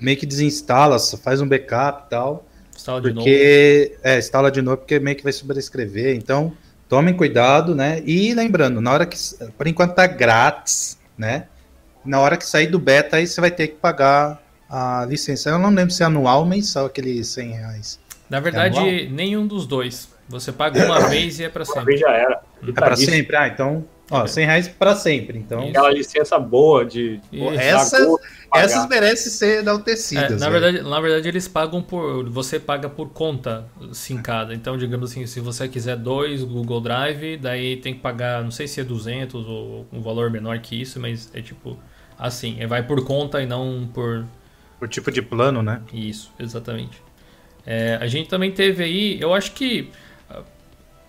meio 0.00 0.16
que 0.16 0.26
desinstala, 0.26 0.98
faz 1.22 1.40
um 1.40 1.48
backup 1.48 2.04
e 2.06 2.10
tal. 2.10 2.46
Instala 2.74 3.00
de 3.00 3.12
porque, 3.12 3.92
novo. 3.92 4.00
É, 4.04 4.18
instala 4.18 4.50
de 4.50 4.62
novo 4.62 4.76
porque 4.78 4.98
meio 4.98 5.16
que 5.16 5.22
vai 5.22 5.32
sobrescrever. 5.32 6.14
Então, 6.14 6.52
tomem 6.88 7.14
cuidado, 7.14 7.74
né? 7.74 8.02
E 8.04 8.34
lembrando, 8.34 8.80
na 8.80 8.92
hora 8.92 9.06
que. 9.06 9.16
Por 9.56 9.66
enquanto 9.66 9.94
tá 9.94 10.06
grátis, 10.06 10.98
né? 11.16 11.46
Na 12.04 12.20
hora 12.20 12.36
que 12.36 12.46
sair 12.46 12.68
do 12.68 12.78
beta, 12.78 13.16
aí 13.16 13.26
você 13.26 13.40
vai 13.40 13.50
ter 13.50 13.68
que 13.68 13.76
pagar 13.76 14.40
a 14.68 15.04
licença. 15.08 15.50
Eu 15.50 15.58
não 15.58 15.70
lembro 15.70 15.92
se 15.92 16.02
é 16.02 16.06
anual 16.06 16.40
ou 16.40 16.46
mensal 16.46 16.86
aqueles 16.86 17.28
100 17.28 17.50
reais. 17.52 18.00
Na 18.28 18.40
verdade, 18.40 18.78
é 18.78 19.08
nenhum 19.08 19.46
dos 19.46 19.66
dois. 19.66 20.08
Você 20.28 20.52
paga 20.52 20.84
uma 20.84 21.00
vez 21.08 21.40
e 21.40 21.44
é 21.44 21.48
para 21.48 21.64
sempre. 21.64 21.80
Uma 21.80 21.86
vez 21.86 22.00
já 22.00 22.10
era. 22.10 22.40
É 22.66 22.72
para 22.72 22.96
sempre? 22.96 23.36
Ah, 23.36 23.48
então 23.48 23.84
Ó, 24.10 24.26
100 24.26 24.46
reais 24.46 24.68
pra 24.68 24.94
sempre, 24.94 25.38
então. 25.38 25.68
Aquela 25.68 25.90
licença 25.90 26.38
boa 26.38 26.84
de. 26.84 27.20
Isso. 27.32 27.50
Essas, 27.58 28.08
essas 28.54 28.88
merecem 28.88 29.32
ser 29.32 29.56
É, 29.56 29.58
enaltecidas. 29.58 30.40
na, 30.40 30.48
velho. 30.48 30.62
verdade, 30.62 30.88
na 30.88 31.00
verdade, 31.00 31.28
eles 31.28 31.48
pagam 31.48 31.82
por. 31.82 32.28
Você 32.30 32.60
paga 32.60 32.88
por 32.88 33.08
conta 33.10 33.66
sincada. 33.92 34.54
Então, 34.54 34.78
digamos 34.78 35.10
assim, 35.10 35.26
se 35.26 35.40
você 35.40 35.68
quiser 35.68 35.96
dois 35.96 36.44
Google 36.44 36.80
Drive, 36.80 37.36
daí 37.36 37.76
tem 37.78 37.94
que 37.94 38.00
pagar, 38.00 38.44
não 38.44 38.50
sei 38.52 38.68
se 38.68 38.80
é 38.80 38.84
200 38.84 39.46
ou 39.46 39.86
um 39.92 40.00
valor 40.00 40.30
menor 40.30 40.58
que 40.60 40.80
isso, 40.80 41.00
mas 41.00 41.28
é 41.34 41.40
tipo 41.42 41.76
assim, 42.18 42.56
é, 42.60 42.66
vai 42.66 42.82
por 42.84 43.04
conta 43.04 43.42
e 43.42 43.46
não 43.46 43.88
por. 43.92 44.24
Por 44.78 44.88
tipo 44.88 45.10
de 45.10 45.20
plano, 45.22 45.62
né? 45.62 45.80
Isso, 45.92 46.30
exatamente. 46.38 47.02
É, 47.66 47.98
a 48.00 48.06
gente 48.06 48.28
também 48.28 48.52
teve 48.52 48.84
aí, 48.84 49.20
eu 49.20 49.34
acho 49.34 49.50
que 49.52 49.90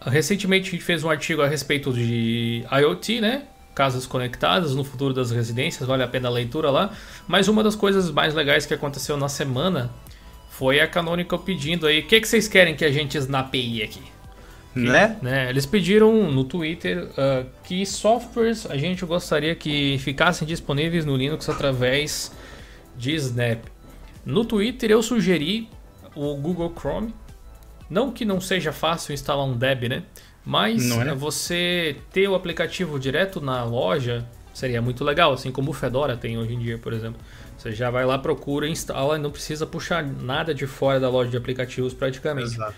recentemente 0.10 0.70
a 0.70 0.72
gente 0.72 0.84
fez 0.84 1.04
um 1.04 1.10
artigo 1.10 1.42
a 1.42 1.48
respeito 1.48 1.94
de 1.94 2.64
IoT, 2.72 3.22
né? 3.22 3.44
Casas 3.76 4.08
conectadas 4.08 4.74
no 4.74 4.84
futuro 4.84 5.14
das 5.14 5.32
residências, 5.32 5.88
vale 5.88 6.04
a 6.04 6.08
pena 6.08 6.28
a 6.28 6.32
leitura 6.32 6.72
lá. 6.72 6.92
Mas 7.28 7.48
uma 7.48 7.64
das 7.64 7.76
coisas 7.76 8.10
mais 8.10 8.34
legais 8.34 8.66
que 8.66 8.74
aconteceu 8.74 9.18
na 9.18 9.30
semana 9.30 9.92
foi 10.50 10.80
a 10.80 10.88
Canonical 10.88 11.38
pedindo 11.38 11.86
aí, 11.86 12.00
o 12.00 12.08
que, 12.08 12.20
que 12.20 12.28
vocês 12.28 12.48
querem 12.48 12.76
que 12.76 12.84
a 12.84 12.92
gente 12.92 13.18
snapeie 13.18 13.84
aqui? 13.84 14.02
Né? 14.74 15.18
né? 15.22 15.50
Eles 15.50 15.66
pediram 15.66 16.32
no 16.32 16.44
Twitter 16.44 17.10
ah, 17.18 17.44
que 17.64 17.86
softwares 17.86 18.66
a 18.70 18.78
gente 18.78 19.06
gostaria 19.06 19.56
que 19.56 19.98
ficassem 20.00 20.48
disponíveis 20.48 21.06
no 21.06 21.16
Linux 21.16 21.50
através 21.50 22.32
de 22.96 23.14
Snap. 23.16 23.64
No 24.26 24.46
Twitter 24.46 24.92
eu 24.92 25.02
sugeri 25.02 25.70
o 26.16 26.36
Google 26.36 26.74
Chrome. 26.78 27.14
Não 27.90 28.12
que 28.12 28.26
não 28.26 28.42
seja 28.42 28.72
fácil 28.72 29.14
instalar 29.14 29.46
um 29.46 29.54
Deb, 29.58 29.84
né? 29.84 30.04
Mas 30.46 30.86
Não 30.86 31.02
é, 31.02 31.06
né? 31.06 31.14
você 31.14 31.98
ter 32.12 32.28
o 32.28 32.36
aplicativo 32.36 32.98
direto 32.98 33.42
na 33.42 33.64
loja 33.66 34.26
seria 34.54 34.82
muito 34.82 35.04
legal, 35.04 35.34
assim 35.34 35.52
como 35.52 35.72
o 35.72 35.74
Fedora 35.74 36.18
tem 36.18 36.38
hoje 36.38 36.54
em 36.54 36.60
dia, 36.60 36.78
por 36.78 36.94
exemplo. 36.94 37.20
Você 37.58 37.72
já 37.74 37.90
vai 37.90 38.06
lá, 38.06 38.18
procura, 38.18 38.68
instala 38.68 39.18
e 39.18 39.20
não 39.20 39.30
precisa 39.30 39.66
puxar 39.68 40.04
nada 40.04 40.54
de 40.54 40.66
fora 40.66 41.00
da 41.00 41.10
loja 41.10 41.30
de 41.30 41.38
aplicativos 41.38 41.94
praticamente. 41.94 42.54
Exato. 42.54 42.76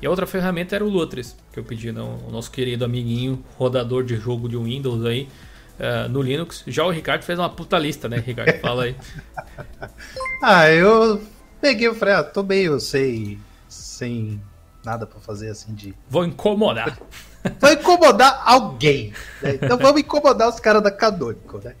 E 0.00 0.06
a 0.06 0.10
outra 0.10 0.26
ferramenta 0.26 0.74
era 0.74 0.84
o 0.84 0.88
Lutris, 0.88 1.36
que 1.52 1.60
eu 1.60 1.64
pedi 1.64 1.92
no 1.92 2.18
o 2.26 2.30
nosso 2.30 2.50
querido 2.50 2.84
amiguinho, 2.84 3.42
rodador 3.56 4.02
de 4.02 4.16
jogo 4.16 4.48
de 4.48 4.56
Windows 4.56 5.06
aí, 5.06 5.28
eh, 5.78 6.08
no 6.08 6.20
Linux. 6.20 6.64
Já 6.66 6.84
o 6.84 6.90
Ricardo 6.90 7.22
fez 7.22 7.38
uma 7.38 7.48
puta 7.48 7.78
lista, 7.78 8.08
né, 8.08 8.16
Ricardo? 8.18 8.58
Fala 8.60 8.84
aí. 8.84 8.96
Ah, 10.42 10.68
eu 10.68 11.22
peguei 11.60 11.88
e 11.88 11.94
falei, 11.94 12.14
ah, 12.14 12.24
tô 12.24 12.42
meio 12.42 12.80
sem, 12.80 13.38
sem 13.68 14.40
nada 14.84 15.06
pra 15.06 15.20
fazer 15.20 15.50
assim 15.50 15.74
de. 15.74 15.94
Vou 16.08 16.24
incomodar. 16.24 16.98
Vai 17.60 17.74
incomodar 17.74 18.40
alguém. 18.44 19.12
né? 19.42 19.58
Então 19.60 19.76
vamos 19.76 20.00
incomodar 20.00 20.48
os 20.48 20.60
caras 20.60 20.82
da 20.82 20.90
Canonical, 20.92 21.60
né? 21.64 21.74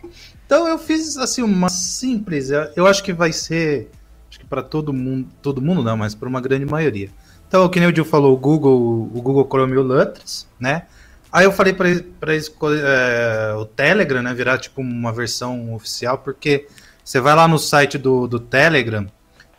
Então 0.44 0.66
eu 0.66 0.76
fiz 0.78 1.16
assim 1.16 1.40
uma 1.42 1.68
simples, 1.68 2.50
eu- 2.50 2.86
acho 2.86 3.02
que 3.02 3.12
vai 3.12 3.32
ser, 3.32 3.88
acho 4.28 4.40
que 4.40 4.44
para 4.46 4.60
todo 4.62 4.92
mundo, 4.92 5.28
todo 5.40 5.62
mundo 5.62 5.82
não, 5.82 5.96
mas 5.96 6.14
para 6.16 6.28
uma 6.28 6.40
grande 6.40 6.66
maioria. 6.66 7.08
Então, 7.46 7.68
que 7.68 7.78
nem 7.78 7.88
o 7.88 7.94
Gil 7.94 8.04
falou, 8.04 8.34
o 8.34 8.36
Google, 8.36 9.08
o 9.14 9.22
Google 9.22 9.46
Chrome 9.48 9.74
e 9.74 9.78
o 9.78 9.82
Lutris, 9.82 10.48
né? 10.58 10.82
Aí 11.30 11.44
eu 11.44 11.52
falei 11.52 11.72
para 11.72 11.88
é, 11.90 13.54
o 13.54 13.64
Telegram, 13.64 14.22
né, 14.22 14.34
virar 14.34 14.58
tipo 14.58 14.80
uma 14.80 15.12
versão 15.12 15.74
oficial, 15.74 16.18
porque 16.18 16.66
você 17.04 17.20
vai 17.20 17.34
lá 17.34 17.46
no 17.48 17.58
site 17.58 17.96
do, 17.98 18.26
do 18.26 18.38
Telegram, 18.40 19.06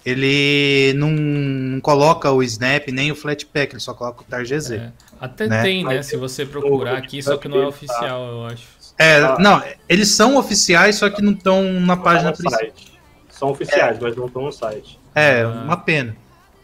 ele 0.06 0.94
não, 0.98 1.10
não 1.12 1.80
coloca 1.82 2.30
o 2.32 2.44
Snap 2.44 2.88
nem 2.89 3.12
o 3.12 3.16
Flatpak, 3.16 3.74
ele 3.74 3.80
só 3.80 3.94
coloca 3.94 4.22
o 4.22 4.26
TarGZ. 4.26 4.72
É, 4.72 4.92
até 5.20 5.48
Né? 5.48 5.62
tem, 5.62 5.84
né? 5.84 5.96
Mas 5.98 6.06
Se 6.08 6.18
você 6.18 6.46
procurar 6.46 6.98
aqui, 6.98 7.22
só 7.22 7.38
que 7.38 7.48
não 7.48 7.58
é 7.60 7.62
tá. 7.62 7.68
oficial, 7.68 8.26
eu 8.26 8.46
acho. 8.48 8.68
É, 9.00 9.18
Ah. 9.18 9.38
não, 9.39 9.63
eles 9.89 10.10
são 10.10 10.36
oficiais, 10.38 10.96
só 10.98 11.10
que 11.10 11.22
não 11.22 11.32
estão 11.32 11.63
na 11.80 11.98
página 11.98 12.30
no 12.32 12.38
principal. 12.38 12.60
site. 12.60 12.94
São 13.30 13.50
oficiais, 13.50 13.98
mas 14.00 14.16
não 14.16 14.28
estão 14.28 14.44
no 14.44 14.52
site. 14.52 15.00
É, 15.16 15.42
Ah. 15.42 15.48
uma 15.66 15.78
pena. 15.78 16.16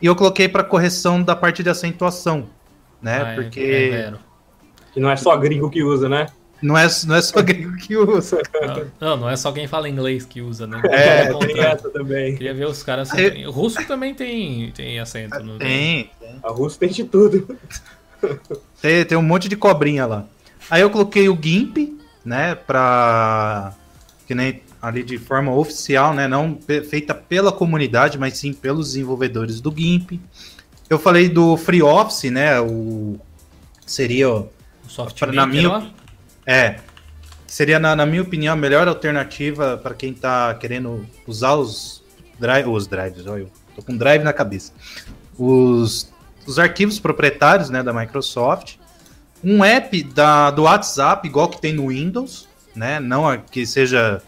E 0.02 0.06
eu 0.06 0.16
coloquei 0.16 0.48
para 0.48 0.64
correção 0.64 1.22
da 1.22 1.36
parte 1.36 1.62
de 1.64 1.70
acentuação, 1.70 2.48
né? 3.02 3.22
Ah, 3.26 3.32
é- 3.32 3.36
Porque 3.36 3.60
é 3.60 3.90
vero. 3.90 4.20
Que 4.94 5.00
não 5.00 5.10
é 5.10 5.16
só 5.16 5.36
gringo 5.38 5.70
que 5.70 5.84
usa, 5.84 6.08
né? 6.08 6.28
Não, 6.62 6.78
é, 6.78 6.88
não 7.06 7.16
é 7.16 7.22
só 7.22 7.42
gringo 7.42 7.76
que 7.78 7.96
usa. 7.98 8.42
Não, 9.00 9.18
não 9.18 9.30
é 9.30 9.36
só 9.36 9.52
quem 9.52 9.68
fala 9.68 9.88
inglês 9.90 10.26
que 10.26 10.42
usa, 10.42 10.66
né? 10.68 10.82
É, 10.86 11.34
tem 11.34 11.60
essa 11.60 11.90
também. 11.90 12.36
Queria 12.36 12.54
ver 12.54 12.68
os 12.68 12.82
caras. 12.84 13.12
Aí- 13.14 13.46
O 13.48 13.52
russo 13.52 13.86
também 13.88 14.14
tem, 14.14 14.72
tem 14.72 15.00
acento. 15.00 15.40
No... 15.44 15.58
Tem, 15.58 16.10
tem. 16.20 16.36
A 16.44 16.50
Rússia 16.50 16.80
tem 16.82 16.90
de 16.90 17.04
tudo. 17.04 17.58
Tem, 18.82 19.06
tem 19.06 19.18
um 19.18 19.22
monte 19.22 19.48
de 19.48 19.56
cobrinha 19.56 20.06
lá. 20.06 20.26
Aí 20.70 20.82
eu 20.82 20.90
coloquei 20.90 21.30
o 21.30 21.38
GIMP, 21.42 21.98
né? 22.24 22.56
Pra. 22.56 23.74
Que 24.28 24.36
nem 24.36 24.62
ali 24.82 25.04
de 25.04 25.18
forma 25.18 25.54
oficial, 25.54 26.14
né? 26.14 26.28
Não 26.28 26.58
feita 26.90 27.14
pela 27.14 27.52
comunidade, 27.52 28.18
mas 28.18 28.38
sim 28.38 28.54
pelos 28.54 28.88
desenvolvedores 28.88 29.60
do 29.62 29.74
GIMP. 29.76 30.20
Eu 30.90 30.98
falei 31.00 31.30
do 31.30 31.56
Free 31.58 31.82
Office, 31.82 32.32
né? 32.32 32.60
O. 32.62 33.18
Seria. 33.86 34.30
ó, 34.30 34.44
O 34.86 34.90
soft 34.90 35.18
Pra- 35.20 35.32
na 35.32 35.48
minha. 35.48 35.92
É. 36.50 36.78
Seria, 37.46 37.78
na, 37.78 37.96
na 37.96 38.08
minha 38.08 38.24
opinião, 38.24 38.54
a 38.54 38.58
melhor 38.58 38.88
alternativa 38.88 39.78
para 39.78 39.94
quem 39.94 40.16
tá 40.16 40.52
querendo 40.56 41.06
usar 41.28 41.54
os, 41.54 42.04
drive, 42.40 42.68
os 42.68 42.88
drives. 42.88 43.28
Olha, 43.28 43.42
eu 43.42 43.52
tô 43.76 43.84
com 43.84 43.96
drive 43.96 44.24
na 44.24 44.34
cabeça. 44.34 44.74
Os, 45.38 46.12
os 46.48 46.58
arquivos 46.58 47.00
proprietários 47.00 47.70
né, 47.70 47.84
da 47.84 47.94
Microsoft. 47.94 48.78
Um 49.44 49.64
app 49.64 50.04
da, 50.06 50.50
do 50.50 50.64
WhatsApp, 50.64 51.28
igual 51.28 51.50
que 51.50 51.62
tem 51.62 51.72
no 51.72 51.90
Windows, 51.90 52.50
né? 52.76 53.00
Não 53.00 53.38
que 53.38 53.66
seja 53.66 54.20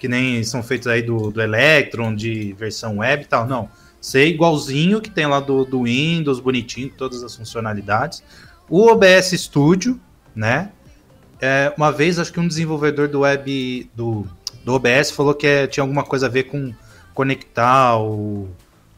que 0.00 0.08
nem 0.08 0.42
são 0.42 0.62
feitos 0.62 0.88
aí 0.88 1.00
do, 1.00 1.30
do 1.30 1.40
Electron, 1.40 2.14
de 2.14 2.52
versão 2.54 2.98
web 2.98 3.22
e 3.22 3.26
tal, 3.26 3.46
não. 3.46 3.70
Ser 4.00 4.26
igualzinho 4.26 5.00
que 5.00 5.10
tem 5.10 5.26
lá 5.26 5.38
do, 5.38 5.64
do 5.64 5.84
Windows, 5.84 6.40
bonitinho, 6.40 6.90
todas 6.90 7.22
as 7.22 7.36
funcionalidades. 7.36 8.22
O 8.68 8.88
OBS 8.88 9.30
Studio, 9.30 9.98
né? 10.34 10.72
É, 11.40 11.72
uma 11.76 11.92
vez, 11.92 12.18
acho 12.18 12.32
que 12.32 12.40
um 12.40 12.48
desenvolvedor 12.48 13.08
do 13.08 13.20
web 13.20 13.88
do, 13.94 14.26
do 14.64 14.74
OBS 14.74 15.10
falou 15.10 15.34
que 15.34 15.46
é- 15.46 15.66
tinha 15.66 15.82
alguma 15.82 16.04
coisa 16.04 16.26
a 16.26 16.28
ver 16.28 16.44
com 16.44 16.72
conectar 17.14 17.98
o- 17.98 18.48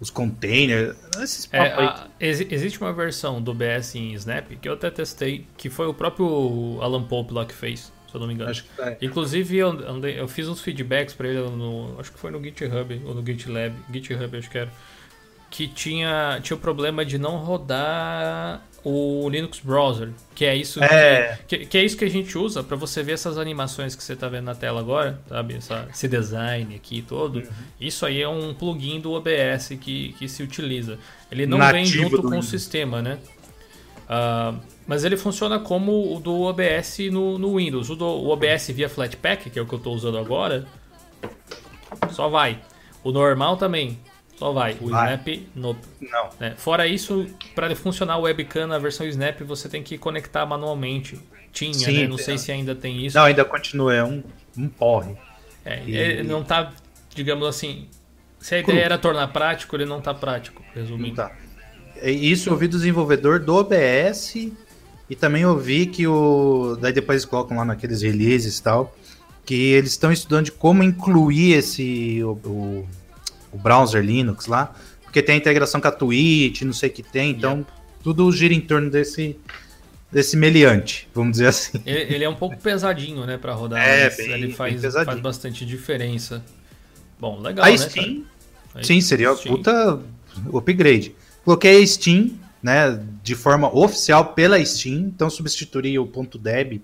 os 0.00 0.08
containers. 0.10 0.96
Esses 1.22 1.48
É, 1.52 1.58
a- 1.60 2.06
exi- 2.18 2.48
existe 2.50 2.80
uma 2.80 2.92
versão 2.92 3.40
do 3.42 3.52
BS 3.52 3.96
em 3.98 4.12
Snap 4.14 4.48
que 4.60 4.68
eu 4.68 4.72
até 4.74 4.90
testei, 4.90 5.46
que 5.56 5.68
foi 5.68 5.86
o 5.86 5.94
próprio 5.94 6.78
Alan 6.80 7.02
Pope 7.02 7.32
lá 7.34 7.44
que 7.44 7.54
fez, 7.54 7.92
se 8.08 8.14
eu 8.14 8.20
não 8.20 8.26
me 8.26 8.34
engano. 8.34 8.52
Que 8.54 8.62
é. 8.82 8.98
Inclusive, 9.02 9.56
eu, 9.58 9.68
andei- 9.88 10.18
eu 10.18 10.26
fiz 10.26 10.48
uns 10.48 10.60
feedbacks 10.60 11.14
pra 11.14 11.28
ele 11.28 11.40
no. 11.50 11.96
Acho 11.98 12.10
que 12.12 12.18
foi 12.18 12.30
no 12.30 12.42
GitHub 12.42 13.02
ou 13.04 13.14
no 13.14 13.24
GitLab. 13.24 13.74
GitHub, 13.92 14.36
acho 14.38 14.50
que 14.50 14.58
era. 14.58 14.70
Que 15.50 15.66
tinha, 15.66 16.38
tinha 16.42 16.56
o 16.56 16.60
problema 16.60 17.04
de 17.04 17.18
não 17.18 17.36
rodar 17.36 18.62
o 18.84 19.28
Linux 19.28 19.60
Browser. 19.60 20.10
Que 20.34 20.44
é 20.44 20.56
isso 20.56 20.82
É. 20.82 21.38
que, 21.46 21.58
que, 21.58 21.66
que 21.66 21.78
é 21.78 21.84
isso 21.84 21.96
que 21.96 22.04
a 22.04 22.08
gente 22.08 22.38
usa 22.38 22.62
pra 22.62 22.76
você 22.76 23.02
ver 23.02 23.12
essas 23.12 23.36
animações 23.36 23.94
que 23.94 24.02
você 24.02 24.16
tá 24.16 24.28
vendo 24.28 24.44
na 24.44 24.54
tela 24.54 24.80
agora, 24.80 25.20
sabe? 25.28 25.54
Essa, 25.54 25.86
esse 25.92 26.08
design 26.08 26.74
aqui 26.74 27.02
todo. 27.02 27.40
Uhum. 27.40 27.48
Isso 27.80 28.06
aí 28.06 28.22
é 28.22 28.28
um 28.28 28.54
plugin 28.54 29.00
do 29.00 29.12
OBS 29.12 29.70
que, 29.80 30.14
que 30.18 30.28
se 30.28 30.42
utiliza. 30.42 30.98
Ele 31.30 31.46
não 31.46 31.58
vem 31.58 31.84
Nativo 31.84 32.02
junto 32.04 32.22
do 32.22 32.30
com 32.30 32.38
o 32.38 32.42
sistema, 32.42 33.02
né? 33.02 33.18
Ah, 34.08 34.54
mas 34.86 35.04
ele 35.04 35.16
funciona 35.16 35.60
como 35.60 36.16
o 36.16 36.18
do 36.18 36.40
OBS 36.42 36.98
no, 37.12 37.38
no 37.38 37.56
Windows. 37.58 37.90
O, 37.90 37.94
do, 37.94 38.04
o 38.04 38.28
OBS 38.30 38.68
via 38.68 38.88
Flatpak, 38.88 39.50
que 39.50 39.58
é 39.58 39.62
o 39.62 39.66
que 39.66 39.72
eu 39.72 39.78
estou 39.78 39.94
usando 39.94 40.18
agora, 40.18 40.66
só 42.10 42.28
vai. 42.28 42.60
O 43.04 43.12
normal 43.12 43.56
também, 43.56 44.00
só 44.40 44.52
vai. 44.52 44.74
O 44.80 44.88
Vai. 44.88 45.14
Snap, 45.14 45.28
nope. 45.54 45.80
Não. 46.00 46.30
né? 46.40 46.54
Fora 46.56 46.86
isso, 46.86 47.26
para 47.54 47.76
funcionar 47.76 48.16
o 48.16 48.22
webcam 48.22 48.66
na 48.66 48.78
versão 48.78 49.06
Snap, 49.06 49.42
você 49.42 49.68
tem 49.68 49.82
que 49.82 49.98
conectar 49.98 50.46
manualmente. 50.46 51.20
Tinha, 51.52 51.74
Sim, 51.74 51.92
né? 52.02 52.08
Não 52.08 52.16
tem. 52.16 52.24
sei 52.24 52.38
se 52.38 52.50
ainda 52.50 52.74
tem 52.74 53.04
isso. 53.04 53.18
Não, 53.18 53.24
ainda 53.24 53.44
continua, 53.44 53.94
é 53.94 54.02
um, 54.02 54.22
um 54.56 54.66
porre. 54.68 55.14
É, 55.64 55.82
E- 55.84 55.94
ele 55.94 56.22
não 56.22 56.42
tá, 56.42 56.72
digamos 57.14 57.46
assim. 57.46 57.86
Se 58.38 58.54
a 58.54 58.62
Cru. 58.62 58.72
ideia 58.72 58.86
era 58.86 58.96
tornar 58.98 59.28
prático, 59.28 59.76
ele 59.76 59.84
não 59.84 60.00
tá 60.00 60.14
prático, 60.14 60.62
Não 60.74 60.82
resumindo. 60.82 61.16
tá. 61.16 61.30
E 62.02 62.32
Isso 62.32 62.48
eu 62.48 62.54
ouvi 62.54 62.66
do 62.66 62.78
desenvolvedor 62.78 63.40
do 63.40 63.54
OBS 63.56 64.36
e 65.10 65.14
também 65.16 65.44
ouvi 65.44 65.84
que 65.84 66.06
o. 66.06 66.78
Daí 66.80 66.94
depois 66.94 67.16
eles 67.16 67.24
colocam 67.26 67.58
lá 67.58 67.64
naqueles 67.66 68.00
releases 68.00 68.56
e 68.56 68.62
tal. 68.62 68.96
Que 69.44 69.72
eles 69.72 69.90
estão 69.90 70.10
estudando 70.10 70.46
de 70.46 70.52
como 70.52 70.82
incluir 70.82 71.52
esse. 71.52 72.22
O, 72.24 72.30
o, 72.32 72.88
o 73.52 73.58
browser 73.58 74.02
Linux 74.04 74.46
lá. 74.46 74.74
Porque 75.02 75.22
tem 75.22 75.34
a 75.34 75.38
integração 75.38 75.80
com 75.80 75.88
a 75.88 75.92
Twitch, 75.92 76.62
não 76.62 76.72
sei 76.72 76.88
o 76.88 76.92
que 76.92 77.02
tem. 77.02 77.30
Então, 77.30 77.66
tudo 78.02 78.30
gira 78.32 78.54
em 78.54 78.60
torno 78.60 78.90
desse. 78.90 79.36
Desse 80.12 80.36
meliante, 80.36 81.08
vamos 81.14 81.32
dizer 81.32 81.46
assim. 81.46 81.80
Ele, 81.86 82.14
ele 82.14 82.24
é 82.24 82.28
um 82.28 82.34
pouco 82.34 82.56
pesadinho, 82.58 83.24
né, 83.24 83.38
pra 83.38 83.52
rodar. 83.54 83.80
É, 83.80 84.06
mas 84.06 84.16
bem- 84.16 84.32
ele 84.32 84.52
faz, 84.52 84.82
faz 85.04 85.20
bastante 85.20 85.64
diferença. 85.64 86.44
Bom, 87.20 87.38
legal, 87.40 87.64
a 87.64 87.70
né? 87.70 87.76
Steam, 87.78 88.24
cara? 88.72 88.84
sim, 88.84 89.00
seria 89.00 89.32
Steam. 89.36 89.54
puta 89.54 90.00
upgrade. 90.52 91.14
Coloquei 91.44 91.80
a 91.80 91.86
Steam, 91.86 92.32
né, 92.60 93.00
de 93.22 93.36
forma 93.36 93.72
oficial 93.72 94.32
pela 94.34 94.64
Steam, 94.64 94.96
então 95.14 95.30
substituiria 95.30 96.02
o 96.02 96.06
ponto 96.08 96.38
.deb. 96.38 96.80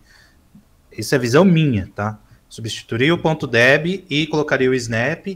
isso 0.97 1.13
é 1.13 1.19
visão 1.19 1.45
minha, 1.45 1.91
tá? 1.97 2.21
Substituiria 2.49 3.13
o 3.13 3.19
ponto 3.19 3.45
.deb 3.49 4.05
e 4.09 4.29
colocaria 4.29 4.71
o 4.71 4.75
snap 4.75 5.27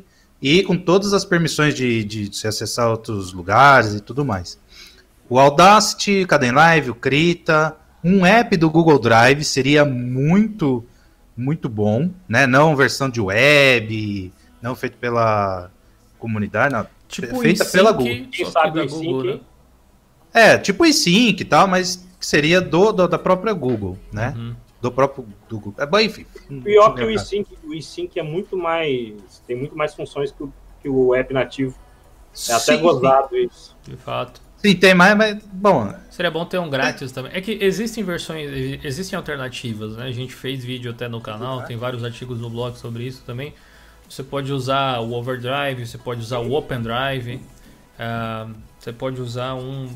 e 0.41 0.63
com 0.63 0.77
todas 0.77 1.13
as 1.13 1.25
permissões 1.25 1.75
de, 1.75 2.03
de, 2.05 2.37
se 2.37 2.47
acessar 2.47 2.91
outros 2.91 3.33
lugares 3.33 3.95
e 3.95 4.01
tudo 4.01 4.25
mais. 4.25 4.59
O 5.29 5.39
Audacity, 5.39 6.27
Live, 6.53 6.91
o 6.91 6.95
Krita, 6.95 7.77
um 8.03 8.25
app 8.25 8.57
do 8.57 8.71
Google 8.71 8.99
Drive 8.99 9.45
seria 9.45 9.85
muito, 9.85 10.85
muito 11.37 11.69
bom, 11.69 12.11
né? 12.29 12.47
Não 12.47 12.75
versão 12.75 13.09
de 13.09 13.21
web, 13.21 14.33
não 14.63 14.75
feito 14.75 14.97
pela 14.97 15.71
comunidade, 16.19 16.75
não. 16.75 16.87
Tipo 17.07 17.41
feita 17.41 17.65
pela 17.65 17.93
Google. 17.93 18.27
Quem 18.31 18.47
sabe 18.51 18.87
Google, 18.87 19.25
né? 19.25 19.41
É, 20.33 20.59
tipo 20.59 20.85
o 20.85 20.93
Sync 20.93 21.41
e 21.41 21.45
tal, 21.45 21.67
mas 21.67 22.07
seria 22.21 22.61
do, 22.61 22.93
do, 22.93 23.09
da 23.09 23.19
própria 23.19 23.53
Google, 23.53 23.99
né? 24.13 24.33
Uhum. 24.37 24.55
Do 24.81 24.91
próprio 24.91 25.27
Google. 25.49 25.75
É, 25.79 25.85
bom, 25.85 25.99
enfim. 25.99 26.25
Pior 26.63 26.95
que 26.95 27.03
o 27.03 27.11
eSync, 27.11 27.47
o 27.65 27.75
eSync 27.75 28.19
é 28.19 28.23
muito 28.23 28.57
mais. 28.57 29.43
tem 29.47 29.57
muito 29.57 29.77
mais 29.77 29.95
funções 29.95 30.33
que 30.33 30.43
o, 30.43 30.53
que 30.81 30.89
o 30.89 31.15
app 31.15 31.33
nativo. 31.35 31.77
É 32.49 32.53
até 32.53 32.77
sim, 32.77 32.81
gozado 32.81 33.29
sim. 33.31 33.47
isso. 33.47 33.77
De 33.83 33.97
fato. 33.97 34.41
Sim, 34.57 34.77
tem 34.77 34.95
mais, 34.95 35.17
mas 35.17 35.43
bom. 35.53 35.93
Seria 36.11 36.31
bom 36.31 36.45
ter 36.45 36.59
um 36.59 36.69
grátis 36.69 37.11
também. 37.13 37.33
É 37.35 37.41
que 37.41 37.59
existem 37.63 38.05
versões, 38.05 38.51
existem 38.85 39.17
alternativas, 39.17 39.97
né? 39.97 40.05
A 40.05 40.13
gente 40.13 40.35
fez 40.35 40.63
vídeo 40.63 40.91
até 40.91 41.09
no 41.09 41.21
canal, 41.21 41.63
tem 41.65 41.79
vários 41.79 42.05
artigos 42.05 42.39
no 42.39 42.51
blog 42.51 42.79
sobre 42.79 43.05
isso 43.05 43.23
também. 43.25 43.55
Você 44.09 44.23
pode 44.23 44.53
usar 44.53 45.01
o 45.01 45.13
Overdrive, 45.13 45.87
você 45.87 45.97
pode 45.97 46.21
usar 46.21 46.41
o 46.41 46.53
Open 46.53 46.83
Drive, 46.83 47.37
uh, 47.37 48.55
você 48.79 48.93
pode 48.93 49.21
usar 49.21 49.55
um 49.55 49.89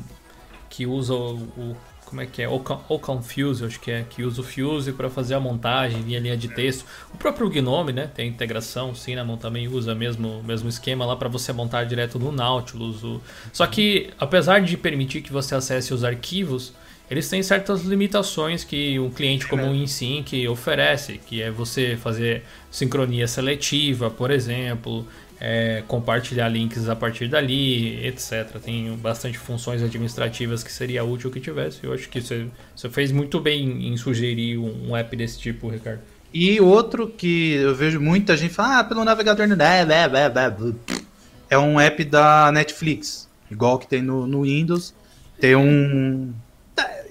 que 0.67 0.87
usa 0.87 1.13
o, 1.13 1.35
o 1.57 1.77
como 2.15 2.21
é 2.21 2.25
que 2.25 2.41
é? 2.41 2.47
O, 2.47 2.59
Confuse, 2.97 3.65
acho 3.65 3.77
que 3.77 3.91
é, 3.91 4.05
que 4.09 4.23
usa 4.23 4.39
o 4.39 4.43
Fuse 4.43 4.93
para 4.93 5.09
fazer 5.09 5.33
a 5.33 5.39
montagem 5.39 6.01
via 6.01 6.17
linha 6.17 6.37
de 6.37 6.47
texto. 6.47 6.85
O 7.13 7.17
próprio 7.17 7.49
Gnome, 7.49 7.91
né, 7.91 8.07
tem 8.07 8.29
integração, 8.29 8.91
o 8.91 8.95
Cinnamon 8.95 9.35
também 9.35 9.67
usa 9.67 9.93
mesmo, 9.93 10.41
mesmo 10.43 10.69
esquema 10.69 11.05
lá 11.05 11.17
para 11.17 11.27
você 11.27 11.51
montar 11.51 11.83
direto 11.83 12.17
no 12.17 12.31
Nautilus. 12.31 13.03
O... 13.03 13.21
Só 13.51 13.67
que, 13.67 14.11
apesar 14.17 14.61
de 14.61 14.77
permitir 14.77 15.21
que 15.21 15.33
você 15.33 15.55
acesse 15.55 15.93
os 15.93 16.05
arquivos, 16.05 16.73
eles 17.11 17.29
têm 17.29 17.43
certas 17.43 17.83
limitações 17.83 18.63
que 18.63 18.97
um 18.97 19.09
cliente 19.09 19.45
como 19.45 19.63
o 19.63 19.75
InSync 19.75 20.47
oferece, 20.47 21.19
que 21.19 21.41
é 21.41 21.51
você 21.51 21.97
fazer 21.97 22.43
sincronia 22.71 23.27
seletiva, 23.27 24.09
por 24.09 24.31
exemplo, 24.31 25.05
é, 25.39 25.83
compartilhar 25.87 26.47
links 26.49 26.87
a 26.87 26.95
partir 26.95 27.27
dali, 27.27 28.05
etc. 28.05 28.57
Tem 28.63 28.95
bastante 28.95 29.37
funções 29.37 29.81
administrativas 29.83 30.63
que 30.63 30.71
seria 30.71 31.03
útil 31.03 31.31
que 31.31 31.39
tivesse. 31.39 31.83
Eu 31.83 31.93
acho 31.93 32.09
que 32.09 32.21
você, 32.21 32.47
você 32.75 32.89
fez 32.89 33.11
muito 33.11 33.39
bem 33.39 33.87
em 33.87 33.97
sugerir 33.97 34.57
um, 34.57 34.95
app 34.95 35.15
desse 35.15 35.39
tipo, 35.39 35.69
Ricardo. 35.69 36.01
E 36.33 36.59
outro 36.59 37.07
que 37.07 37.53
eu 37.53 37.73
vejo 37.75 37.99
muita 37.99 38.35
gente 38.35 38.53
falar, 38.53 38.79
ah, 38.79 38.83
pelo 38.83 39.05
navegador 39.05 39.47
no 39.47 39.55
é 41.49 41.57
um 41.57 41.79
app 41.79 42.03
da 42.03 42.51
Netflix, 42.51 43.29
igual 43.49 43.79
que 43.79 43.87
tem 43.87 44.01
no, 44.01 44.25
no 44.25 44.41
Windows. 44.41 44.93
Tem 45.39 45.55
um. 45.55 46.33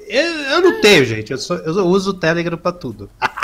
Eu, 0.06 0.22
eu 0.22 0.60
não 0.60 0.80
tenho, 0.80 1.04
gente. 1.04 1.32
Eu, 1.32 1.38
só, 1.38 1.54
eu 1.56 1.86
uso 1.86 2.10
o 2.10 2.14
Telegram 2.14 2.58
para 2.58 2.72
tudo. 2.72 3.08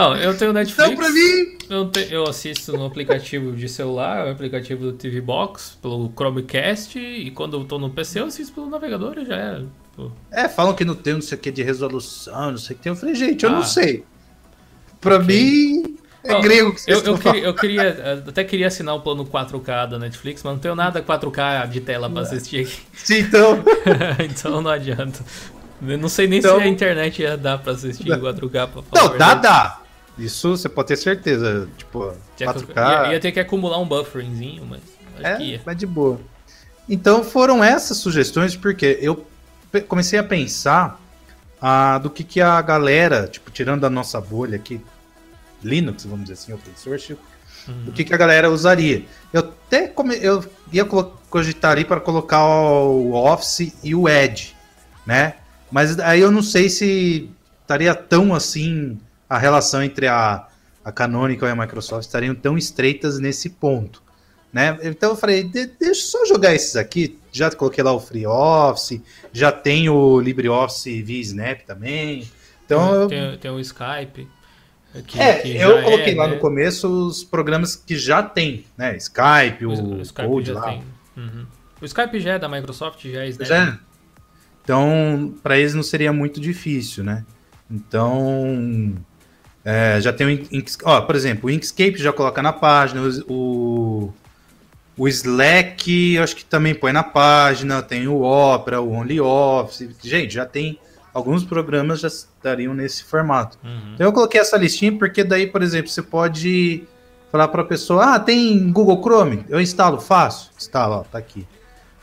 Não, 0.00 0.16
eu 0.16 0.36
tenho 0.36 0.52
Netflix. 0.52 0.90
Então, 0.90 0.96
pra 0.96 1.10
mim. 1.10 1.58
Eu, 1.68 1.88
te, 1.88 2.08
eu 2.10 2.24
assisto 2.24 2.72
no 2.72 2.86
aplicativo 2.86 3.52
de 3.52 3.68
celular, 3.68 4.26
o 4.26 4.30
aplicativo 4.30 4.84
do 4.84 4.92
TV 4.92 5.20
Box, 5.20 5.78
pelo 5.80 6.10
Chromecast, 6.16 6.98
e 6.98 7.30
quando 7.30 7.58
eu 7.58 7.64
tô 7.64 7.78
no 7.78 7.90
PC 7.90 8.20
eu 8.20 8.24
assisto 8.24 8.54
pelo 8.54 8.68
navegador 8.68 9.18
e 9.18 9.26
já 9.26 9.36
era. 9.36 9.66
Pô. 9.94 10.10
É, 10.32 10.48
falam 10.48 10.74
que 10.74 10.84
não 10.84 10.94
tem 10.94 11.14
não 11.14 11.20
sei 11.20 11.36
o 11.36 11.40
que 11.40 11.50
de 11.50 11.62
resolução, 11.62 12.52
não 12.52 12.58
sei 12.58 12.74
o 12.74 12.78
que 12.78 12.82
tem. 12.82 12.90
Eu 12.90 12.96
falei, 12.96 13.14
gente, 13.14 13.44
eu 13.44 13.50
ah, 13.50 13.52
não 13.52 13.62
sei. 13.62 14.04
Pra 15.00 15.16
okay. 15.16 15.26
mim. 15.26 15.96
É 16.22 16.38
grego 16.40 16.74
que 16.74 16.82
vocês 16.82 16.98
eu, 16.98 17.14
eu, 17.14 17.18
queria, 17.18 17.42
eu 17.42 17.54
queria, 17.54 18.22
até 18.26 18.44
queria 18.44 18.66
assinar 18.66 18.94
o 18.94 19.00
plano 19.00 19.24
4K 19.24 19.88
da 19.88 19.98
Netflix, 19.98 20.42
mas 20.42 20.52
não 20.52 20.60
tenho 20.60 20.74
nada 20.74 21.02
4K 21.02 21.68
de 21.68 21.80
tela 21.80 22.10
pra 22.10 22.22
assistir 22.22 22.66
aqui. 22.66 22.78
Sim, 22.92 23.20
então. 23.20 23.64
então 24.28 24.60
não 24.60 24.70
adianta. 24.70 25.24
não 25.80 26.08
sei 26.08 26.26
nem 26.26 26.40
então... 26.40 26.58
se 26.58 26.62
a 26.64 26.68
internet 26.68 27.22
ia 27.22 27.38
dar 27.38 27.58
pra 27.58 27.72
assistir 27.72 28.08
em 28.08 28.20
4K 28.20 28.50
pra 28.50 28.82
falar. 28.82 29.10
Não, 29.10 29.16
dá, 29.16 29.34
dá. 29.34 29.79
Isso 30.20 30.56
você 30.56 30.68
pode 30.68 30.88
ter 30.88 30.96
certeza. 30.96 31.68
Tipo, 31.76 32.12
4K. 32.38 32.76
Ia, 32.76 33.12
ia 33.12 33.20
ter 33.20 33.32
que 33.32 33.40
acumular 33.40 33.78
um 33.78 33.86
bufferzinho, 33.86 34.66
mas 34.66 34.80
é. 35.22 35.60
Mas 35.64 35.76
de 35.76 35.86
boa. 35.86 36.20
Então 36.88 37.22
foram 37.22 37.62
essas 37.62 37.98
sugestões, 37.98 38.56
porque 38.56 38.98
eu 39.00 39.24
comecei 39.86 40.18
a 40.18 40.24
pensar 40.24 41.00
ah, 41.60 41.98
do 41.98 42.10
que, 42.10 42.24
que 42.24 42.40
a 42.40 42.60
galera, 42.60 43.28
tipo, 43.28 43.50
tirando 43.50 43.84
a 43.84 43.90
nossa 43.90 44.20
bolha 44.20 44.56
aqui, 44.56 44.80
Linux, 45.62 46.04
vamos 46.04 46.22
dizer 46.22 46.34
assim, 46.34 46.52
open 46.52 46.72
source, 46.74 47.12
uhum. 47.68 47.84
o 47.88 47.92
que, 47.92 48.04
que 48.04 48.14
a 48.14 48.16
galera 48.16 48.50
usaria. 48.50 49.04
Eu 49.32 49.40
até 49.40 49.86
come, 49.86 50.16
eu 50.16 50.44
ia 50.72 50.84
cogitar 50.84 51.72
ali 51.72 51.84
para 51.84 52.00
colocar 52.00 52.44
o 52.44 53.12
Office 53.12 53.72
e 53.84 53.94
o 53.94 54.08
Edge, 54.08 54.56
né? 55.06 55.34
Mas 55.70 55.98
aí 56.00 56.20
eu 56.20 56.32
não 56.32 56.42
sei 56.42 56.68
se 56.68 57.30
estaria 57.62 57.94
tão 57.94 58.34
assim 58.34 58.98
a 59.30 59.38
relação 59.38 59.80
entre 59.80 60.08
a, 60.08 60.48
a 60.84 60.90
Canonical 60.90 61.48
e 61.48 61.52
a 61.52 61.56
Microsoft 61.56 62.04
estariam 62.04 62.34
tão 62.34 62.58
estreitas 62.58 63.20
nesse 63.20 63.48
ponto. 63.48 64.02
Né? 64.52 64.76
Então 64.82 65.10
eu 65.10 65.16
falei, 65.16 65.44
de, 65.44 65.66
deixa 65.66 66.00
eu 66.00 66.06
só 66.06 66.24
jogar 66.26 66.52
esses 66.52 66.74
aqui. 66.74 67.16
Já 67.30 67.48
coloquei 67.52 67.84
lá 67.84 67.92
o 67.92 68.00
FreeOffice, 68.00 69.00
já 69.32 69.52
tem 69.52 69.88
o 69.88 70.18
LibreOffice 70.18 71.00
via 71.00 71.20
Snap 71.20 71.60
também. 71.60 72.28
Então, 72.66 73.06
tem, 73.06 73.38
tem 73.38 73.50
o 73.52 73.60
Skype. 73.60 74.28
Que, 75.06 75.20
é, 75.20 75.34
que 75.34 75.56
eu 75.56 75.84
coloquei 75.84 76.14
é, 76.14 76.16
lá 76.16 76.26
né? 76.26 76.34
no 76.34 76.40
começo 76.40 76.88
os 76.88 77.22
programas 77.22 77.76
que 77.76 77.96
já 77.96 78.24
tem, 78.24 78.64
né? 78.76 78.96
Skype, 78.96 79.64
o, 79.64 79.98
o 79.98 80.00
Skype 80.02 80.26
Code 80.26 80.52
lá. 80.52 80.80
Uhum. 81.16 81.46
O 81.80 81.84
Skype 81.84 82.18
já 82.18 82.32
é 82.32 82.38
da 82.40 82.48
Microsoft, 82.48 83.04
já 83.04 83.24
é 83.24 83.28
Snap. 83.28 83.48
Já. 83.48 83.78
Então, 84.64 85.32
para 85.40 85.56
eles 85.56 85.74
não 85.74 85.84
seria 85.84 86.12
muito 86.12 86.40
difícil, 86.40 87.04
né? 87.04 87.24
Então, 87.70 88.96
é, 89.70 90.00
já 90.00 90.12
tem 90.12 90.26
o 90.26 90.30
Inkscape, 90.30 90.90
ó, 90.90 91.00
por 91.00 91.14
exemplo, 91.14 91.48
o 91.48 91.50
Inkscape 91.50 91.96
já 91.96 92.12
coloca 92.12 92.42
na 92.42 92.52
página, 92.52 93.00
o, 93.28 94.12
o 94.98 95.08
Slack 95.08 96.18
acho 96.18 96.34
que 96.34 96.44
também 96.44 96.74
põe 96.74 96.92
na 96.92 97.04
página, 97.04 97.80
tem 97.80 98.08
o 98.08 98.22
Opera, 98.22 98.80
o 98.80 98.90
OnlyOffice, 98.90 99.94
gente, 100.02 100.34
já 100.34 100.44
tem 100.44 100.76
alguns 101.14 101.44
programas 101.44 102.00
já 102.00 102.08
estariam 102.08 102.74
nesse 102.74 103.04
formato. 103.04 103.58
Uhum. 103.62 103.92
Então 103.94 104.06
eu 104.08 104.12
coloquei 104.12 104.40
essa 104.40 104.56
listinha 104.56 104.90
porque 104.98 105.22
daí, 105.22 105.46
por 105.46 105.62
exemplo, 105.62 105.88
você 105.88 106.02
pode 106.02 106.82
falar 107.30 107.46
para 107.46 107.62
a 107.62 107.64
pessoa, 107.64 108.16
ah, 108.16 108.18
tem 108.18 108.72
Google 108.72 109.00
Chrome, 109.00 109.44
eu 109.48 109.60
instalo, 109.60 110.00
faço, 110.00 110.50
instalo, 110.58 110.96
ó, 110.96 111.02
tá 111.04 111.18
aqui. 111.18 111.46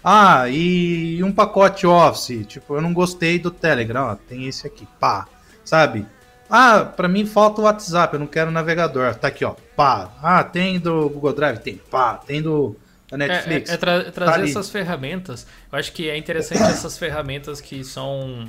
Ah, 0.01 0.47
e 0.47 1.21
um 1.21 1.33
pacote 1.33 1.85
Office, 1.85 2.45
tipo, 2.47 2.75
eu 2.75 2.81
não 2.81 2.93
gostei 2.93 3.37
do 3.37 3.51
Telegram, 3.51 4.11
ó, 4.11 4.15
tem 4.15 4.47
esse 4.47 4.65
aqui, 4.65 4.87
pá, 5.01 5.27
sabe? 5.65 6.05
Ah, 6.49 6.85
para 6.85 7.07
mim 7.07 7.25
falta 7.25 7.61
o 7.61 7.65
WhatsApp, 7.65 8.13
eu 8.13 8.19
não 8.19 8.27
quero 8.27 8.51
navegador. 8.51 9.13
Tá 9.15 9.27
aqui, 9.27 9.43
ó. 9.43 9.55
Pá. 9.75 10.11
Ah, 10.21 10.43
tem 10.43 10.79
do 10.79 11.09
Google 11.09 11.33
Drive? 11.33 11.59
Tem. 11.59 11.75
Pá. 11.75 12.15
Tem 12.15 12.41
do 12.41 12.75
da 13.09 13.17
Netflix. 13.17 13.69
É, 13.69 13.73
é, 13.73 13.75
é 13.75 13.77
tra 13.77 14.11
trazer 14.11 14.37
tá 14.37 14.43
essas 14.43 14.69
ferramentas. 14.69 15.47
Eu 15.71 15.79
acho 15.79 15.91
que 15.93 16.09
é 16.09 16.17
interessante 16.17 16.61
essas 16.63 16.97
ferramentas 16.97 17.61
que 17.61 17.83
são. 17.83 18.47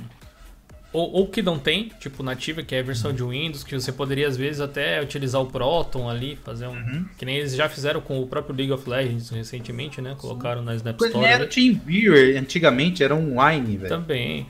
Ou, 0.91 1.11
ou, 1.11 1.27
que 1.27 1.43
não 1.43 1.59
tem, 1.59 1.91
tipo 1.99 2.23
nativa, 2.23 2.63
que 2.63 2.73
é 2.73 2.79
a 2.79 2.83
versão 2.83 3.13
de 3.13 3.21
Windows, 3.21 3.63
que 3.63 3.79
você 3.79 3.91
poderia 3.91 4.27
às 4.27 4.35
vezes 4.35 4.59
até 4.59 4.99
utilizar 4.99 5.39
o 5.39 5.45
Proton 5.45 6.09
ali, 6.09 6.35
fazer 6.43 6.65
um. 6.65 6.71
Uhum. 6.71 7.05
Que 7.15 7.25
nem 7.25 7.37
eles 7.37 7.55
já 7.55 7.69
fizeram 7.69 8.01
com 8.01 8.19
o 8.19 8.27
próprio 8.27 8.55
League 8.55 8.71
of 8.71 8.89
Legends 8.89 9.29
recentemente, 9.29 10.01
né? 10.01 10.15
Colocaram 10.17 10.63
na 10.63 10.73
Snap 10.75 10.99
Store. 10.99 11.25
Era 11.25 11.45
TeamViewer, 11.45 12.39
antigamente 12.39 13.03
era 13.03 13.13
um 13.13 13.39
Wine, 13.39 13.77
velho. 13.77 13.89
Também. 13.89 14.47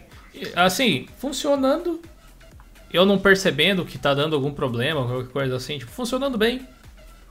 Assim, 0.56 1.08
funcionando 1.18 2.02
eu 2.92 3.06
não 3.06 3.18
percebendo 3.18 3.86
que 3.86 3.98
tá 3.98 4.14
dando 4.14 4.36
algum 4.36 4.52
problema, 4.52 5.06
qualquer 5.06 5.32
coisa 5.32 5.56
assim, 5.56 5.78
tipo, 5.78 5.92
funcionando 5.92 6.38
bem, 6.38 6.68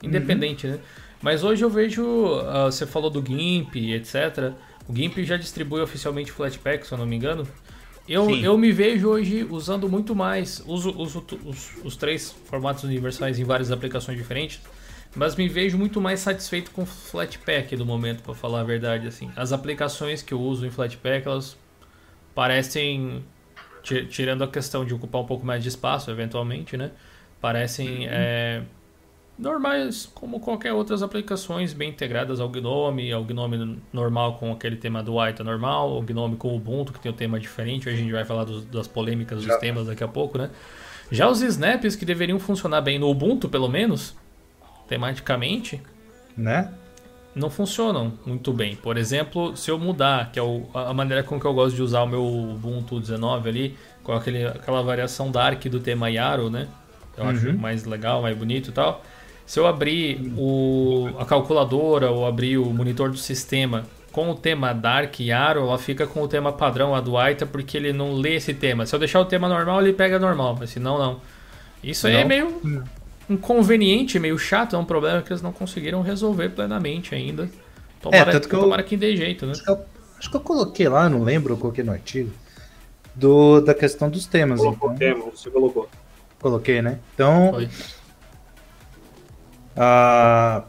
independente, 0.02 0.66
uhum. 0.66 0.74
né? 0.74 0.78
Mas 1.20 1.42
hoje 1.42 1.64
eu 1.64 1.70
vejo, 1.70 2.04
uh, 2.04 2.66
você 2.66 2.86
falou 2.86 3.10
do 3.10 3.24
GIMP, 3.24 3.92
etc. 3.92 4.52
O 4.88 4.94
GIMP 4.94 5.24
já 5.24 5.36
distribui 5.36 5.80
oficialmente 5.80 6.30
Flatpak, 6.30 6.86
se 6.86 6.92
eu 6.92 6.98
não 6.98 7.06
me 7.06 7.16
engano. 7.16 7.46
Eu, 8.08 8.30
eu 8.36 8.56
me 8.56 8.72
vejo 8.72 9.08
hoje 9.08 9.46
usando 9.50 9.88
muito 9.88 10.14
mais, 10.14 10.62
uso, 10.66 10.96
uso 10.96 11.26
os, 11.44 11.72
os 11.84 11.96
três 11.96 12.34
formatos 12.46 12.84
universais 12.84 13.38
em 13.38 13.44
várias 13.44 13.70
aplicações 13.70 14.16
diferentes, 14.16 14.60
mas 15.14 15.36
me 15.36 15.46
vejo 15.46 15.76
muito 15.76 16.00
mais 16.00 16.20
satisfeito 16.20 16.70
com 16.70 16.86
Flatpak 16.86 17.76
no 17.76 17.84
momento, 17.84 18.22
para 18.22 18.34
falar 18.34 18.60
a 18.60 18.64
verdade. 18.64 19.06
assim. 19.06 19.30
As 19.36 19.52
aplicações 19.52 20.22
que 20.22 20.32
eu 20.32 20.40
uso 20.40 20.64
em 20.64 20.70
Flatpak, 20.70 21.26
elas 21.26 21.56
parecem 22.34 23.22
tirando 23.82 24.44
a 24.44 24.48
questão 24.48 24.84
de 24.84 24.94
ocupar 24.94 25.20
um 25.20 25.26
pouco 25.26 25.44
mais 25.44 25.62
de 25.62 25.68
espaço, 25.68 26.10
eventualmente, 26.10 26.76
né? 26.76 26.90
Parecem 27.40 28.00
uhum. 28.00 28.08
é, 28.10 28.62
normais 29.38 30.10
como 30.14 30.40
qualquer 30.40 30.72
outras 30.72 31.02
aplicações 31.02 31.72
bem 31.72 31.90
integradas 31.90 32.40
ao 32.40 32.48
Gnome, 32.48 33.12
ao 33.12 33.24
Gnome 33.24 33.80
normal 33.92 34.38
com 34.38 34.52
aquele 34.52 34.76
tema 34.76 35.02
do 35.02 35.20
Aita 35.20 35.44
normal, 35.44 35.96
o 35.96 36.02
Gnome 36.02 36.36
com 36.36 36.48
o 36.48 36.56
Ubuntu 36.56 36.92
que 36.92 36.98
tem 36.98 37.12
um 37.12 37.14
tema 37.14 37.38
diferente. 37.38 37.88
Hoje 37.88 37.98
a 37.98 38.00
gente 38.00 38.12
vai 38.12 38.24
falar 38.24 38.44
dos, 38.44 38.64
das 38.64 38.88
polêmicas 38.88 39.38
dos 39.38 39.46
Já. 39.46 39.58
temas 39.58 39.86
daqui 39.86 40.02
a 40.02 40.08
pouco, 40.08 40.38
né? 40.38 40.50
Já 41.10 41.28
os 41.28 41.40
snaps 41.40 41.96
que 41.96 42.04
deveriam 42.04 42.38
funcionar 42.38 42.80
bem 42.82 42.98
no 42.98 43.08
Ubuntu, 43.08 43.48
pelo 43.48 43.68
menos, 43.68 44.14
tematicamente, 44.88 45.80
Né? 46.36 46.72
Não 47.38 47.48
funcionam 47.50 48.12
muito 48.26 48.52
bem. 48.52 48.76
Por 48.76 48.96
exemplo, 48.96 49.56
se 49.56 49.70
eu 49.70 49.78
mudar, 49.78 50.30
que 50.32 50.38
é 50.38 50.42
o- 50.42 50.66
a 50.74 50.92
maneira 50.92 51.22
com 51.22 51.38
que 51.40 51.46
eu 51.46 51.54
gosto 51.54 51.76
de 51.76 51.82
usar 51.82 52.02
o 52.02 52.06
meu 52.06 52.24
Ubuntu 52.26 53.00
19 53.00 53.48
ali, 53.48 53.76
com 54.02 54.12
aquele, 54.12 54.46
aquela 54.46 54.82
variação 54.82 55.30
dark 55.30 55.64
do 55.66 55.80
tema 55.80 56.10
Yaro, 56.10 56.50
né? 56.50 56.66
Eu 57.16 57.24
acho 57.24 57.48
Uhum. 57.48 57.56
mais 57.58 57.84
legal, 57.84 58.22
mais 58.22 58.36
bonito 58.36 58.70
e 58.70 58.72
tal. 58.72 59.02
Se 59.46 59.58
eu 59.58 59.66
abrir 59.66 60.32
o, 60.36 61.08
a 61.18 61.24
calculadora 61.24 62.10
ou 62.10 62.26
abrir 62.26 62.58
o 62.58 62.66
monitor 62.66 63.10
do 63.10 63.16
sistema 63.16 63.84
com 64.12 64.30
o 64.30 64.34
tema 64.34 64.72
Dark 64.72 65.18
Yaro, 65.20 65.60
ela 65.60 65.78
fica 65.78 66.06
com 66.06 66.22
o 66.22 66.28
tema 66.28 66.52
padrão, 66.52 66.94
a 66.94 67.00
do 67.00 67.16
Aita, 67.16 67.46
porque 67.46 67.76
ele 67.76 67.92
não 67.92 68.12
lê 68.14 68.34
esse 68.36 68.52
tema. 68.52 68.84
Se 68.84 68.94
eu 68.94 68.98
deixar 68.98 69.20
o 69.20 69.24
tema 69.24 69.48
normal, 69.48 69.80
ele 69.80 69.92
pega 69.92 70.18
normal, 70.18 70.56
mas 70.58 70.70
se 70.70 70.78
não, 70.80 70.98
não. 70.98 71.20
Isso 71.82 72.06
aí 72.06 72.16
é 72.16 72.24
meio 72.24 72.60
inconveniente, 73.28 74.18
meio 74.18 74.38
chato, 74.38 74.74
é 74.76 74.78
um 74.78 74.84
problema 74.84 75.22
que 75.22 75.32
eles 75.32 75.42
não 75.42 75.52
conseguiram 75.52 76.02
resolver 76.02 76.50
plenamente 76.50 77.14
ainda. 77.14 77.48
Tomara, 78.00 78.30
É, 78.30 78.32
tanto 78.32 78.48
que 78.48 78.54
eu- 78.54 78.60
tomara 78.60 78.82
que 78.82 78.96
dê 78.96 79.16
jeito, 79.16 79.44
né? 79.46 79.52
Acho 79.52 79.62
que, 79.64 79.70
eu, 79.70 79.78
acho 80.18 80.30
que 80.30 80.36
eu 80.36 80.40
coloquei 80.40 80.88
lá, 80.88 81.08
não 81.08 81.22
lembro, 81.22 81.54
eu 81.54 81.58
coloquei 81.58 81.84
no 81.84 81.92
artigo, 81.92 82.32
do, 83.14 83.60
da 83.60 83.74
questão 83.74 84.08
dos 84.08 84.26
temas. 84.26 84.60
Colocou 84.60 84.92
Então, 84.92 84.94
o 84.94 84.98
tema, 84.98 85.30
você 85.30 85.50
colocou. 85.50 85.88
coloquei, 86.40 86.80
né? 86.82 86.98
Então, 87.14 87.50
Foi. 87.52 87.68
ah, 89.76 90.64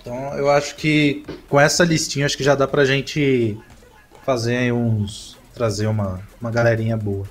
então, 0.00 0.14
eu 0.38 0.50
acho 0.50 0.76
que 0.76 1.24
com 1.48 1.60
essa 1.60 1.84
listinha, 1.84 2.26
acho 2.26 2.36
que 2.36 2.44
já 2.44 2.54
dá 2.54 2.66
pra 2.66 2.84
gente 2.84 3.58
fazer 4.24 4.56
aí 4.56 4.72
uns. 4.72 5.36
trazer 5.54 5.86
uma, 5.86 6.20
uma 6.40 6.50
galerinha 6.50 6.96
boa. 6.96 7.26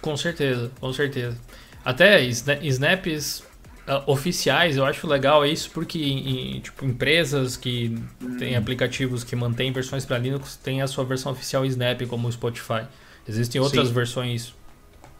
Com 0.00 0.16
certeza, 0.16 0.70
com 0.80 0.92
certeza. 0.92 1.36
Até 1.84 2.22
sna- 2.24 2.58
snaps 2.62 3.42
ah, 3.86 4.02
oficiais, 4.06 4.76
eu 4.76 4.84
acho 4.84 5.06
legal 5.06 5.44
isso 5.44 5.70
porque 5.70 5.98
em, 5.98 6.60
tipo, 6.60 6.84
empresas 6.84 7.56
que 7.56 7.96
têm 8.38 8.56
aplicativos 8.56 9.22
que 9.22 9.36
mantêm 9.36 9.70
versões 9.72 10.04
para 10.06 10.16
Linux 10.18 10.56
têm 10.56 10.80
a 10.80 10.86
sua 10.86 11.04
versão 11.04 11.32
oficial 11.32 11.64
Snap, 11.66 12.00
como 12.06 12.26
o 12.28 12.32
Spotify. 12.32 12.84
Existem 13.28 13.60
outras 13.60 13.88
Sim. 13.88 13.94
versões, 13.94 14.54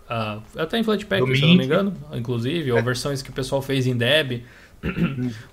ah, 0.09 0.41
até 0.57 0.79
em 0.79 0.83
Flatpak, 0.85 1.23
se 1.37 1.43
eu 1.43 1.49
não 1.49 1.57
me 1.57 1.65
engano, 1.65 1.95
inclusive, 2.13 2.73
ou 2.73 2.79
É. 2.79 2.83
versões 2.83 3.21
que 3.23 3.31
o 3.31 3.33
pessoal 3.33 3.61
fez 3.63 3.87
em 3.87 3.97
Deb. 3.97 4.43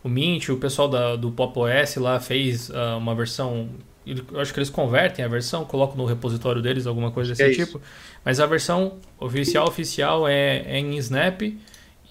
o 0.04 0.10
Mint, 0.10 0.50
o 0.50 0.58
pessoal 0.58 0.90
da, 0.90 1.16
do 1.16 1.32
Pop 1.32 1.58
OS 1.58 1.96
lá 1.98 2.20
fez 2.20 2.70
ah, 2.72 2.98
uma 2.98 3.16
versão. 3.16 3.70
Eu 4.06 4.40
acho 4.40 4.54
que 4.54 4.60
eles 4.60 4.70
convertem 4.70 5.24
a 5.24 5.28
versão, 5.28 5.64
colocam 5.64 5.96
no 5.96 6.06
repositório 6.06 6.62
deles, 6.62 6.88
alguma 6.88 7.12
coisa 7.12 7.34
desse 7.34 7.62
é 7.62 7.66
tipo. 7.66 7.80
Mas 8.26 8.40
a 8.40 8.46
versão 8.46 8.98
oficial 9.20 9.68
oficial 9.68 10.28
é, 10.28 10.64
é 10.66 10.80
em 10.80 10.96
Snap 10.98 11.42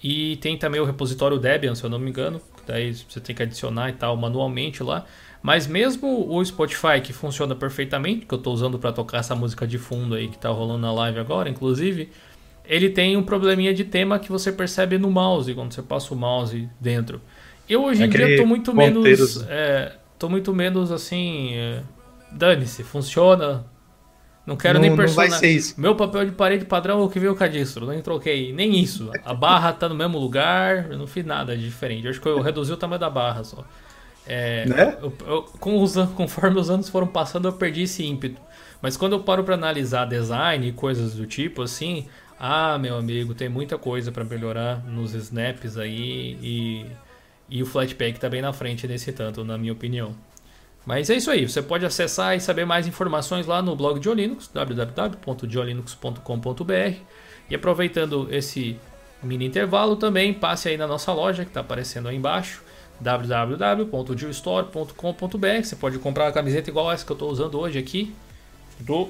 e 0.03 0.37
tem 0.37 0.57
também 0.57 0.79
o 0.79 0.85
repositório 0.85 1.37
Debian, 1.37 1.75
se 1.75 1.83
eu 1.83 1.89
não 1.89 1.99
me 1.99 2.09
engano. 2.09 2.41
Daí 2.65 2.93
você 2.93 3.19
tem 3.19 3.35
que 3.35 3.43
adicionar 3.43 3.89
e 3.89 3.93
tal 3.93 4.15
manualmente 4.15 4.81
lá. 4.81 5.05
Mas 5.41 5.65
mesmo 5.65 6.27
o 6.29 6.43
Spotify, 6.45 7.01
que 7.03 7.11
funciona 7.11 7.55
perfeitamente, 7.55 8.25
que 8.25 8.33
eu 8.33 8.37
estou 8.37 8.53
usando 8.53 8.77
para 8.77 8.91
tocar 8.91 9.19
essa 9.19 9.35
música 9.35 9.65
de 9.65 9.77
fundo 9.77 10.15
aí 10.15 10.27
que 10.27 10.37
tá 10.37 10.49
rolando 10.49 10.79
na 10.79 10.93
live 10.93 11.19
agora, 11.19 11.49
inclusive, 11.49 12.09
ele 12.63 12.89
tem 12.89 13.17
um 13.17 13.23
probleminha 13.23 13.73
de 13.73 13.83
tema 13.83 14.19
que 14.19 14.31
você 14.31 14.51
percebe 14.51 14.99
no 14.99 15.09
mouse, 15.09 15.53
quando 15.53 15.73
você 15.73 15.81
passa 15.81 16.13
o 16.13 16.17
mouse 16.17 16.69
dentro. 16.79 17.19
Eu 17.67 17.83
hoje 17.83 18.03
em 18.03 18.05
Aquele 18.05 18.27
dia 18.27 18.37
tô 18.37 18.45
muito 18.45 18.75
menos. 18.75 19.43
É, 19.49 19.93
tô 20.21 20.29
muito 20.29 20.53
menos 20.53 20.91
assim. 20.91 21.55
é, 21.55 21.81
Dane-se, 22.31 22.83
funciona. 22.83 23.65
Não 24.45 24.55
quero 24.55 24.75
não, 24.75 24.81
nem 24.81 24.95
isso. 25.55 25.79
Meu 25.79 25.95
papel 25.95 26.25
de 26.25 26.31
parede 26.31 26.65
padrão 26.65 27.01
é 27.01 27.03
o 27.03 27.09
que 27.09 27.19
veio 27.19 27.31
o 27.33 27.35
cadastro, 27.35 27.87
nem 27.87 28.01
troquei, 28.01 28.53
nem 28.53 28.79
isso. 28.79 29.11
A 29.25 29.33
barra 29.33 29.73
tá 29.73 29.89
no 29.89 29.95
mesmo 29.95 30.17
lugar, 30.17 30.91
eu 30.91 30.97
não 30.97 31.05
fiz 31.07 31.25
nada 31.25 31.55
de 31.57 31.63
diferente. 31.63 32.05
Eu 32.05 32.11
acho 32.11 32.21
que 32.21 32.27
eu 32.27 32.39
reduzi 32.41 32.71
o 32.71 32.77
tamanho 32.77 32.99
da 32.99 33.09
barra 33.09 33.43
só. 33.43 33.63
É, 34.25 34.65
Né? 34.65 34.97
eu- 35.01 35.13
eu- 35.27 35.41
com 35.59 35.81
os 35.81 35.95
conforme 36.15 36.59
os 36.59 36.69
anos 36.69 36.89
foram 36.89 37.07
passando, 37.07 37.47
eu 37.47 37.53
perdi 37.53 37.83
esse 37.83 38.03
ímpeto. 38.05 38.39
Mas 38.81 38.95
quando 38.97 39.13
eu 39.13 39.19
paro 39.21 39.43
pra 39.43 39.55
analisar 39.55 40.05
design 40.05 40.67
e 40.67 40.71
coisas 40.71 41.13
do 41.15 41.25
tipo, 41.25 41.61
assim, 41.61 42.07
ah, 42.39 42.77
meu 42.79 42.97
amigo, 42.97 43.33
tem 43.35 43.49
muita 43.49 43.77
coisa 43.77 44.11
pra 44.11 44.23
melhorar 44.23 44.83
nos 44.87 45.13
snaps 45.13 45.77
aí 45.77 46.37
e, 46.41 46.85
e 47.51 47.61
o 47.61 47.65
Flatpak 47.65 48.17
tá 48.17 48.29
bem 48.29 48.41
na 48.41 48.53
frente 48.53 48.87
nesse 48.87 49.11
tanto, 49.11 49.43
na 49.43 49.57
minha 49.57 49.73
opinião. 49.73 50.15
Mas 50.85 51.09
é 51.09 51.17
isso 51.17 51.29
aí, 51.29 51.45
você 51.47 51.61
pode 51.61 51.85
acessar 51.85 52.35
e 52.35 52.39
saber 52.39 52.65
mais 52.65 52.87
informações 52.87 53.45
lá 53.45 53.61
no 53.61 53.75
blog 53.75 53.99
de 53.99 54.07
Olinux, 54.09 54.49
www.diolinux.com.br. 54.51 56.95
E 57.49 57.55
aproveitando 57.55 58.29
esse 58.31 58.79
mini 59.21 59.45
intervalo 59.45 59.97
também, 59.97 60.33
passe 60.33 60.69
aí 60.69 60.77
na 60.77 60.87
nossa 60.87 61.11
loja 61.11 61.43
que 61.43 61.51
está 61.51 61.59
aparecendo 61.59 62.07
aí 62.07 62.15
embaixo, 62.15 62.63
www.diostore.com.br. 62.99 65.63
Você 65.63 65.75
pode 65.75 65.99
comprar 65.99 66.25
uma 66.25 66.31
camiseta 66.31 66.69
igual 66.69 66.91
essa 66.91 67.05
que 67.05 67.11
eu 67.11 67.15
estou 67.15 67.29
usando 67.29 67.59
hoje 67.59 67.77
aqui, 67.77 68.15
do 68.79 69.09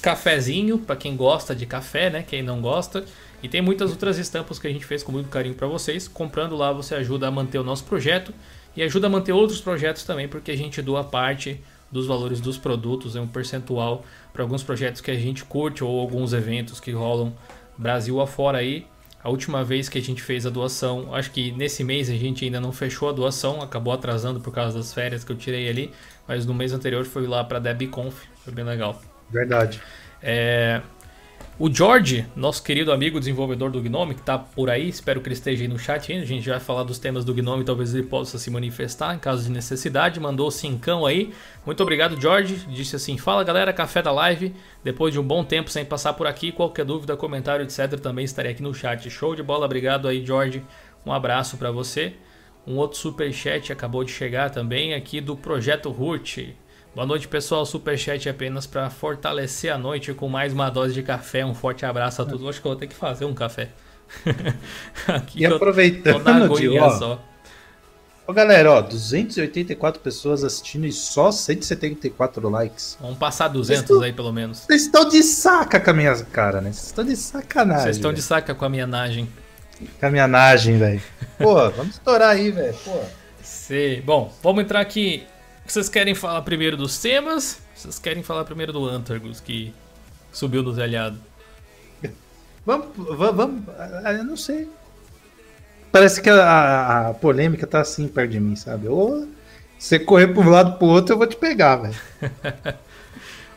cafezinho, 0.00 0.78
para 0.78 0.96
quem 0.96 1.16
gosta 1.16 1.54
de 1.54 1.66
café, 1.66 2.08
né? 2.08 2.22
Quem 2.22 2.42
não 2.42 2.60
gosta. 2.60 3.04
E 3.44 3.48
tem 3.48 3.60
muitas 3.60 3.90
outras 3.90 4.16
estampas 4.16 4.58
que 4.58 4.66
a 4.66 4.70
gente 4.70 4.86
fez 4.86 5.02
com 5.02 5.12
muito 5.12 5.28
carinho 5.28 5.54
para 5.54 5.66
vocês. 5.66 6.08
Comprando 6.08 6.56
lá 6.56 6.72
você 6.72 6.94
ajuda 6.94 7.28
a 7.28 7.30
manter 7.30 7.58
o 7.58 7.62
nosso 7.62 7.84
projeto 7.84 8.32
e 8.74 8.82
ajuda 8.82 9.06
a 9.06 9.10
manter 9.10 9.32
outros 9.32 9.60
projetos 9.60 10.02
também, 10.02 10.26
porque 10.26 10.50
a 10.50 10.56
gente 10.56 10.80
doa 10.80 11.04
parte 11.04 11.60
dos 11.92 12.06
valores 12.06 12.40
dos 12.40 12.56
produtos, 12.56 13.14
é 13.14 13.20
um 13.20 13.26
percentual 13.26 14.02
para 14.32 14.42
alguns 14.42 14.62
projetos 14.62 15.02
que 15.02 15.10
a 15.10 15.14
gente 15.14 15.44
curte 15.44 15.84
ou 15.84 16.00
alguns 16.00 16.32
eventos 16.32 16.80
que 16.80 16.90
rolam 16.90 17.34
Brasil 17.76 18.18
afora 18.18 18.56
aí. 18.56 18.86
A 19.22 19.28
última 19.28 19.62
vez 19.62 19.90
que 19.90 19.98
a 19.98 20.02
gente 20.02 20.22
fez 20.22 20.46
a 20.46 20.50
doação, 20.50 21.14
acho 21.14 21.30
que 21.30 21.52
nesse 21.52 21.84
mês 21.84 22.08
a 22.08 22.14
gente 22.14 22.46
ainda 22.46 22.62
não 22.62 22.72
fechou 22.72 23.10
a 23.10 23.12
doação, 23.12 23.60
acabou 23.60 23.92
atrasando 23.92 24.40
por 24.40 24.54
causa 24.54 24.78
das 24.78 24.94
férias 24.94 25.22
que 25.22 25.30
eu 25.30 25.36
tirei 25.36 25.68
ali, 25.68 25.92
mas 26.26 26.46
no 26.46 26.54
mês 26.54 26.72
anterior 26.72 27.04
foi 27.04 27.26
lá 27.26 27.44
para 27.44 27.58
DebConf, 27.58 28.24
foi 28.42 28.54
bem 28.54 28.64
legal. 28.64 28.98
Verdade. 29.30 29.82
É, 30.22 30.80
O 31.56 31.72
George, 31.72 32.26
nosso 32.34 32.64
querido 32.64 32.90
amigo 32.90 33.20
desenvolvedor 33.20 33.70
do 33.70 33.80
Gnome, 33.80 34.14
que 34.14 34.20
está 34.20 34.36
por 34.36 34.68
aí, 34.68 34.88
espero 34.88 35.20
que 35.20 35.28
ele 35.28 35.34
esteja 35.34 35.62
aí 35.62 35.68
no 35.68 35.78
chat 35.78 36.10
ainda. 36.10 36.24
A 36.24 36.26
gente 36.26 36.48
vai 36.48 36.58
falar 36.58 36.82
dos 36.82 36.98
temas 36.98 37.24
do 37.24 37.32
Gnome, 37.32 37.62
talvez 37.62 37.94
ele 37.94 38.02
possa 38.02 38.40
se 38.40 38.50
manifestar 38.50 39.14
em 39.14 39.20
caso 39.20 39.44
de 39.44 39.52
necessidade. 39.52 40.18
Mandou 40.18 40.50
cincão 40.50 41.06
aí. 41.06 41.32
Muito 41.64 41.80
obrigado, 41.80 42.20
George. 42.20 42.66
Disse 42.66 42.96
assim: 42.96 43.16
Fala 43.16 43.44
galera, 43.44 43.72
café 43.72 44.02
da 44.02 44.10
live. 44.10 44.52
Depois 44.82 45.12
de 45.12 45.20
um 45.20 45.22
bom 45.22 45.44
tempo 45.44 45.70
sem 45.70 45.84
passar 45.84 46.14
por 46.14 46.26
aqui, 46.26 46.50
qualquer 46.50 46.84
dúvida, 46.84 47.16
comentário, 47.16 47.64
etc., 47.64 48.00
também 48.00 48.24
estarei 48.24 48.50
aqui 48.50 48.62
no 48.62 48.74
chat. 48.74 49.08
Show 49.08 49.36
de 49.36 49.42
bola, 49.44 49.64
obrigado 49.64 50.08
aí, 50.08 50.26
George. 50.26 50.60
Um 51.06 51.12
abraço 51.12 51.56
para 51.56 51.70
você. 51.70 52.14
Um 52.66 52.78
outro 52.78 52.98
super 52.98 53.32
chat 53.32 53.72
acabou 53.72 54.02
de 54.02 54.10
chegar 54.10 54.50
também 54.50 54.92
aqui 54.92 55.20
do 55.20 55.36
Projeto 55.36 55.88
Root. 55.92 56.56
Boa 56.94 57.06
noite, 57.06 57.26
pessoal. 57.26 57.66
Superchat 57.66 58.28
apenas 58.28 58.66
para 58.66 58.88
fortalecer 58.88 59.72
a 59.72 59.78
noite 59.78 60.14
com 60.14 60.28
mais 60.28 60.52
uma 60.52 60.70
dose 60.70 60.94
de 60.94 61.02
café. 61.02 61.44
Um 61.44 61.54
forte 61.54 61.84
abraço 61.84 62.22
a 62.22 62.24
todos. 62.24 62.46
Acho 62.48 62.60
que 62.60 62.66
eu 62.66 62.70
vou 62.70 62.78
ter 62.78 62.86
que 62.86 62.94
fazer 62.94 63.24
um 63.24 63.34
café. 63.34 63.70
Aqui 65.08 65.40
E 65.40 65.44
eu 65.44 65.50
tô 65.50 65.56
aproveitando, 65.56 66.22
na 66.22 66.46
ó, 66.84 66.90
só. 66.98 67.24
ó, 68.28 68.32
galera, 68.32 68.70
ó, 68.70 68.80
284 68.80 70.00
pessoas 70.00 70.44
assistindo 70.44 70.86
e 70.86 70.92
só 70.92 71.32
174 71.32 72.48
likes. 72.48 72.96
Vamos 73.00 73.18
passar 73.18 73.48
200 73.48 73.82
Estou- 73.82 74.02
aí, 74.02 74.12
pelo 74.12 74.32
menos. 74.32 74.58
Vocês 74.60 74.82
estão 74.82 75.08
de 75.08 75.22
saca 75.22 75.80
com 75.80 75.90
a 75.90 75.94
minha 75.94 76.14
cara, 76.26 76.60
né? 76.60 76.70
Vocês 76.72 76.86
estão 76.86 77.04
de 77.04 77.16
sacanagem. 77.16 77.82
Vocês 77.84 77.96
estão 77.96 78.12
de 78.12 78.22
saca 78.22 78.54
com 78.54 78.64
a 78.64 78.68
minha 78.68 78.86
nagem. 78.86 79.28
Com 79.98 80.06
a 80.06 80.10
minha 80.10 80.28
nagem, 80.28 80.78
velho. 80.78 81.02
Pô, 81.38 81.54
vamos 81.70 81.94
estourar 81.96 82.30
aí, 82.30 82.52
velho. 82.52 82.74
Pô. 82.84 83.00
Bom, 84.04 84.32
vamos 84.42 84.62
entrar 84.62 84.80
aqui. 84.80 85.26
Vocês 85.66 85.88
querem 85.88 86.14
falar 86.14 86.42
primeiro 86.42 86.76
dos 86.76 86.98
temas? 86.98 87.60
Vocês 87.74 87.98
querem 87.98 88.22
falar 88.22 88.44
primeiro 88.44 88.72
do 88.72 88.86
Antargus, 88.86 89.40
que 89.40 89.72
subiu 90.32 90.62
no 90.62 90.74
telhado? 90.74 91.18
Vamos, 92.66 92.86
va- 93.18 93.30
vamos, 93.30 93.62
ah, 93.78 94.12
eu 94.12 94.24
não 94.24 94.36
sei. 94.36 94.68
Parece 95.92 96.20
que 96.22 96.30
a, 96.30 97.08
a- 97.08 97.14
polêmica 97.14 97.66
tá 97.66 97.80
assim 97.80 98.08
perto 98.08 98.30
de 98.32 98.40
mim, 98.40 98.56
sabe? 98.56 98.88
Ou 98.88 99.28
você 99.78 99.98
correr 99.98 100.28
para 100.28 100.42
um 100.42 100.48
lado 100.48 100.78
pro 100.78 100.86
outro, 100.86 101.14
eu 101.14 101.18
vou 101.18 101.26
te 101.26 101.36
pegar, 101.36 101.76
velho. 101.76 101.94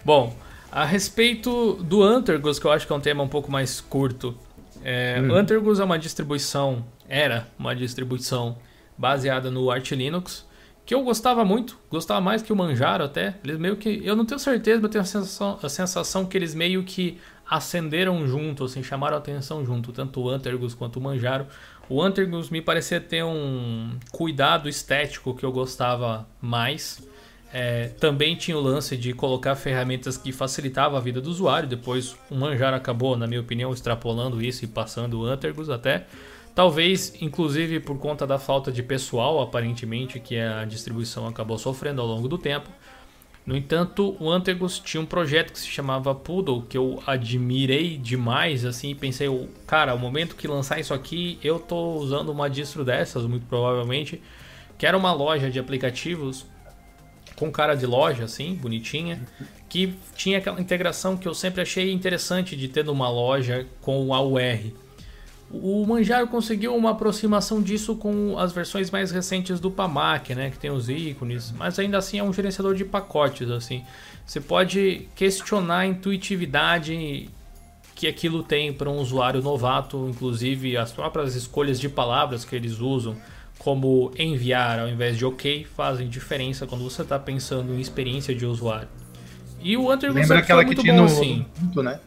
Bom, 0.04 0.36
a 0.72 0.84
respeito 0.86 1.74
do 1.76 2.04
Antergos, 2.04 2.60
que 2.60 2.66
eu 2.66 2.72
acho 2.72 2.86
que 2.86 2.92
é 2.92 2.96
um 2.96 3.00
tema 3.02 3.24
um 3.24 3.28
pouco 3.30 3.52
mais 3.52 3.80
curto. 3.82 4.38
É, 4.84 5.20
Hum. 5.22 5.32
O 5.32 5.36
Antergos 5.36 5.80
é 5.80 5.84
uma 5.84 5.98
distribuição, 5.98 6.86
era 7.10 7.48
uma 7.58 7.76
distribuição 7.76 8.58
baseada 8.98 9.50
no 9.50 9.72
Arch 9.72 9.92
Linux, 9.92 10.46
que 10.88 10.96
eu 10.96 11.04
gostava 11.04 11.44
muito, 11.44 11.78
gostava 11.92 12.22
mais 12.22 12.42
que 12.42 12.54
o 12.54 12.56
Manjaro 12.56 13.04
até. 13.04 13.36
Eles 13.44 13.60
meio 13.60 13.76
que, 13.76 14.02
eu 14.06 14.16
não 14.16 14.26
tenho 14.26 14.40
certeza, 14.40 14.78
mas 14.78 14.84
eu 14.86 14.90
tenho 14.90 15.02
a 15.02 15.06
sensação, 15.06 15.60
a 15.62 15.68
sensação 15.68 16.26
que 16.26 16.38
eles 16.38 16.56
meio 16.56 16.82
que 16.82 17.18
acenderam 17.46 18.26
junto, 18.26 18.64
assim, 18.64 18.82
chamaram 18.82 19.18
a 19.18 19.20
atenção 19.20 19.66
junto, 19.66 19.92
tanto 19.92 20.22
o 20.22 20.30
Antergos 20.30 20.74
quanto 20.74 20.98
o 20.98 21.02
Manjaro. 21.02 21.46
O 21.90 22.02
Antergos 22.02 22.50
me 22.50 22.62
parecia 22.62 23.02
ter 23.02 23.22
um 23.22 24.00
cuidado 24.14 24.70
estético 24.70 25.36
que 25.36 25.46
eu 25.46 25.52
gostava 25.52 26.26
mais. 26.42 27.06
É, 27.52 27.90
também 28.00 28.38
tinha 28.38 28.58
o 28.58 28.62
lance 28.62 28.96
de 28.96 29.12
colocar 29.12 29.56
ferramentas 29.56 30.18
que 30.18 30.32
facilitavam 30.32 30.98
a 30.98 31.02
vida 31.02 31.20
do 31.20 31.30
usuário. 31.30 31.68
Depois 31.68 32.16
o 32.32 32.36
Manjaro 32.36 32.78
acabou, 32.78 33.18
na 33.18 33.28
minha 33.28 33.42
opinião, 33.42 33.74
extrapolando 33.74 34.42
isso 34.42 34.64
e 34.64 34.68
passando 34.70 35.20
o 35.20 35.26
Antergos 35.26 35.70
até. 35.70 36.08
Talvez, 36.58 37.14
inclusive, 37.22 37.80
por 37.80 38.00
conta 38.00 38.26
da 38.26 38.40
falta 38.40 38.72
de 38.72 38.82
pessoal, 38.82 39.40
aparentemente, 39.40 40.20
que 40.20 40.40
a 40.40 40.66
distribuição 40.66 41.28
acabou 41.28 41.56
sofrendo 41.60 42.02
ao 42.02 42.08
longo 42.08 42.28
do 42.28 42.36
tempo. 42.36 42.68
No 43.46 43.56
entanto, 43.56 44.18
o 44.20 44.28
Antergos 44.28 44.80
tinha 44.80 45.00
um 45.00 45.06
projeto 45.06 45.54
que 45.54 45.60
se 45.60 45.68
chamava 45.68 46.16
Poodle, 46.16 46.64
que 46.64 46.76
eu 46.76 47.00
admirei 47.06 47.96
demais, 47.96 48.66
assim, 48.66 48.96
pensei, 48.96 49.28
cara, 49.68 49.94
o 49.94 50.00
momento 50.00 50.36
que 50.36 50.48
lançar 50.48 50.80
isso 50.80 50.96
aqui, 50.96 51.38
eu 51.44 51.60
tô 51.60 51.94
usando 51.94 52.30
uma 52.30 52.50
distro 52.50 52.84
dessas, 52.84 53.28
muito 53.28 53.46
provavelmente, 53.46 54.20
que 54.80 54.88
era 54.88 54.98
uma 54.98 55.14
loja 55.14 55.52
de 55.52 55.60
aplicativos 55.60 56.44
com 57.36 57.52
cara 57.52 57.76
de 57.76 57.86
loja, 57.86 58.24
assim, 58.24 58.56
bonitinha, 58.56 59.22
que 59.70 59.94
tinha 60.16 60.40
aquela 60.40 60.60
integração 60.60 61.18
que 61.18 61.28
eu 61.28 61.36
sempre 61.36 61.62
achei 61.62 61.92
interessante 61.92 62.56
de 62.56 62.68
ter 62.68 62.84
numa 62.84 63.12
loja 63.12 63.68
com 63.80 64.12
a 64.12 64.20
UR. 64.20 64.87
O 65.50 65.86
Manjaro 65.86 66.28
conseguiu 66.28 66.76
uma 66.76 66.92
aproximação 66.92 67.62
disso 67.62 67.96
com 67.96 68.38
as 68.38 68.52
versões 68.52 68.92
mais 68.92 69.12
recentes 69.12 69.60
do 69.60 69.72
Pamac, 69.72 70.36
né, 70.36 70.50
que 70.50 70.60
tem 70.60 70.70
os 70.70 70.90
ícones, 70.90 71.54
mas 71.54 71.80
ainda 71.80 71.98
assim 71.98 72.20
é 72.20 72.24
um 72.24 72.34
gerenciador 72.34 72.76
de 72.76 72.84
pacotes, 72.84 73.50
assim. 73.50 73.84
Você 74.26 74.42
pode 74.42 75.08
questionar 75.16 75.80
a 75.80 75.88
intuitividade 75.88 77.30
que 77.96 78.08
aquilo 78.08 78.44
tem 78.44 78.74
para 78.74 78.90
um 78.90 78.98
usuário 78.98 79.42
novato, 79.42 80.08
inclusive 80.10 80.76
as 80.76 80.92
próprias 80.92 81.34
escolhas 81.34 81.80
de 81.80 81.88
palavras 81.88 82.44
que 82.44 82.56
eles 82.56 82.80
usam, 82.80 83.16
como 83.58 84.12
enviar 84.20 84.80
ao 84.80 84.88
invés 84.88 85.18
de 85.18 85.26
OK, 85.26 85.66
fazem 85.76 86.08
diferença 86.08 86.68
quando 86.68 86.84
você 86.84 87.02
está 87.02 87.18
pensando 87.18 87.74
em 87.74 87.80
experiência 87.80 88.36
de 88.36 88.46
usuário. 88.46 88.90
E 89.62 89.76
o 89.76 89.92
Hunter 89.92 90.14
Lembra 90.14 90.40
aquela 90.40 90.64
que 90.64 90.76
tinha 90.76 90.94
no, 90.94 91.06
assim. 91.06 91.46
né? 91.76 92.00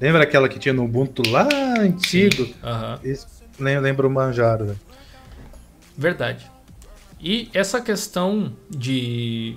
Lembra 0.00 0.22
aquela 0.22 0.48
que 0.48 0.58
tinha 0.58 0.72
no 0.72 0.84
Ubuntu 0.84 1.22
lá 1.28 1.48
antigo? 1.80 2.44
Uhum. 2.44 3.80
Lembro 3.80 4.08
o 4.08 4.10
Manjaro. 4.10 4.66
Né? 4.66 4.76
Verdade. 5.96 6.48
E 7.20 7.50
essa 7.52 7.80
questão 7.80 8.52
de, 8.70 9.56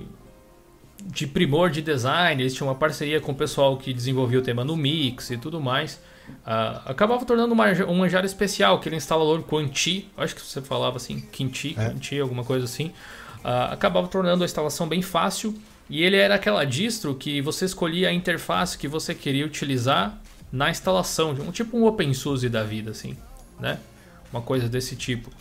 de 1.05 1.27
primor 1.27 1.69
de 1.69 1.81
design, 1.81 2.41
eles 2.41 2.55
tinham 2.55 2.67
uma 2.67 2.75
parceria 2.75 3.21
com 3.21 3.31
o 3.31 3.35
pessoal 3.35 3.77
que 3.77 3.93
desenvolvia 3.93 4.39
o 4.39 4.41
tema 4.41 4.63
no 4.63 4.75
Mix 4.75 5.29
e 5.29 5.37
tudo 5.37 5.61
mais. 5.61 6.01
Uh, 6.29 6.81
acabava 6.85 7.23
tornando 7.25 7.53
uma, 7.53 7.67
um 7.87 7.95
Manjaro 7.95 8.25
especial, 8.25 8.77
aquele 8.77 8.95
instalador 8.95 9.43
Quanti, 9.43 10.09
acho 10.17 10.33
que 10.33 10.41
você 10.41 10.61
falava 10.61 10.97
assim, 10.97 11.21
Quinti, 11.31 11.75
é. 11.77 11.89
Quinti, 11.89 12.19
alguma 12.19 12.43
coisa 12.43 12.65
assim. 12.65 12.87
Uh, 13.43 13.71
acabava 13.71 14.07
tornando 14.07 14.43
a 14.43 14.45
instalação 14.45 14.87
bem 14.87 15.03
fácil. 15.03 15.53
E 15.89 16.03
ele 16.03 16.15
era 16.15 16.35
aquela 16.35 16.63
distro 16.63 17.13
que 17.13 17.41
você 17.41 17.65
escolhia 17.65 18.07
a 18.07 18.13
interface 18.13 18.77
que 18.77 18.87
você 18.87 19.13
queria 19.13 19.45
utilizar 19.45 20.20
na 20.51 20.69
instalação, 20.69 21.31
um 21.31 21.51
tipo 21.51 21.77
um 21.77 21.85
OpenSUSE 21.85 22.49
da 22.49 22.63
vida, 22.63 22.91
assim, 22.91 23.17
né? 23.59 23.79
Uma 24.31 24.41
coisa 24.41 24.67
desse 24.67 24.95
tipo. 24.95 25.31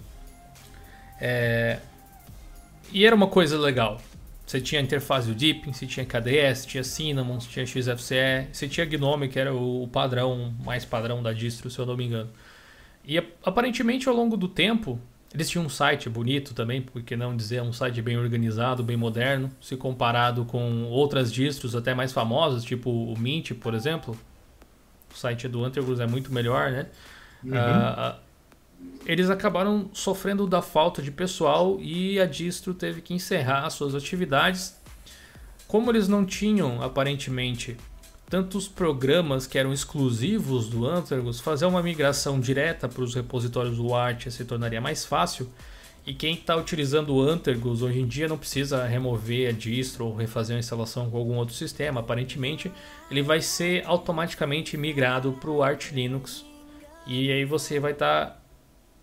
É... 1.20 1.78
E 2.92 3.04
era 3.04 3.14
uma 3.14 3.26
coisa 3.26 3.58
legal. 3.58 4.00
Você 4.46 4.61
tinha 4.61 4.80
a 4.80 4.84
interface 4.84 5.28
do 5.28 5.34
Deepin, 5.34 5.72
você 5.72 5.86
tinha 5.86 6.04
KDS, 6.04 6.66
tinha 6.66 6.82
Cinnamon, 6.82 7.38
você 7.40 7.48
tinha 7.48 7.66
XFCE, 7.66 8.48
você 8.52 8.66
tinha 8.66 8.84
Gnome, 8.84 9.28
que 9.28 9.38
era 9.38 9.54
o 9.54 9.88
padrão, 9.92 10.52
mais 10.64 10.84
padrão 10.84 11.22
da 11.22 11.32
distro, 11.32 11.70
se 11.70 11.78
eu 11.78 11.86
não 11.86 11.96
me 11.96 12.04
engano. 12.04 12.30
E 13.04 13.16
aparentemente 13.44 14.08
ao 14.08 14.14
longo 14.14 14.36
do 14.36 14.48
tempo, 14.48 14.98
eles 15.32 15.48
tinham 15.48 15.64
um 15.64 15.68
site 15.68 16.08
bonito 16.08 16.52
também, 16.52 16.82
porque 16.82 17.16
não 17.16 17.36
dizer, 17.36 17.62
um 17.62 17.72
site 17.72 18.02
bem 18.02 18.18
organizado, 18.18 18.82
bem 18.82 18.96
moderno, 18.96 19.50
se 19.61 19.76
comparado 19.76 20.44
com 20.44 20.84
outras 20.86 21.32
distros 21.32 21.76
até 21.76 21.94
mais 21.94 22.12
famosas, 22.12 22.64
tipo 22.64 22.90
o 22.90 23.16
Mint, 23.16 23.52
por 23.52 23.72
exemplo, 23.72 24.18
site 25.14 25.48
do 25.48 25.64
Antergos 25.64 26.00
é 26.00 26.06
muito 26.06 26.32
melhor, 26.32 26.70
né? 26.70 26.86
Uhum. 27.44 27.52
Uh, 27.52 28.14
eles 29.06 29.30
acabaram 29.30 29.90
sofrendo 29.92 30.46
da 30.46 30.62
falta 30.62 31.02
de 31.02 31.11
pessoal 31.11 31.78
e 31.80 32.20
a 32.20 32.26
distro 32.26 32.74
teve 32.74 33.00
que 33.00 33.14
encerrar 33.14 33.68
suas 33.70 33.94
atividades. 33.94 34.78
Como 35.66 35.90
eles 35.90 36.08
não 36.08 36.24
tinham, 36.24 36.82
aparentemente, 36.82 37.76
tantos 38.28 38.68
programas 38.68 39.46
que 39.46 39.58
eram 39.58 39.72
exclusivos 39.72 40.68
do 40.68 40.86
Antergos, 40.86 41.40
fazer 41.40 41.66
uma 41.66 41.82
migração 41.82 42.40
direta 42.40 42.88
para 42.88 43.02
os 43.02 43.14
repositórios 43.14 43.76
do 43.76 43.94
Art 43.94 44.28
se 44.28 44.44
tornaria 44.44 44.80
mais 44.80 45.04
fácil. 45.04 45.50
E 46.07 46.14
quem 46.14 46.34
está 46.34 46.57
utilizando 46.57 47.14
o 47.14 47.20
Antergos 47.20 47.82
hoje 47.82 48.01
em 48.01 48.07
dia 48.07 48.26
não 48.26 48.38
precisa 48.38 48.86
remover 48.86 49.51
a 49.51 49.53
distro 49.53 50.07
ou 50.07 50.16
refazer 50.16 50.57
a 50.57 50.59
instalação 50.59 51.11
com 51.11 51.18
algum 51.18 51.36
outro 51.36 51.55
sistema. 51.55 52.01
Aparentemente, 52.01 52.72
ele 53.11 53.22
vai 53.22 53.40
ser 53.40 53.84
automaticamente 53.86 54.76
migrado 54.76 55.32
para 55.32 55.51
o 55.51 55.62
Arch 55.62 55.92
Linux. 55.92 56.44
E 57.07 57.30
aí 57.30 57.44
você 57.44 57.78
vai 57.78 57.92
estar 57.92 58.26
tá 58.26 58.36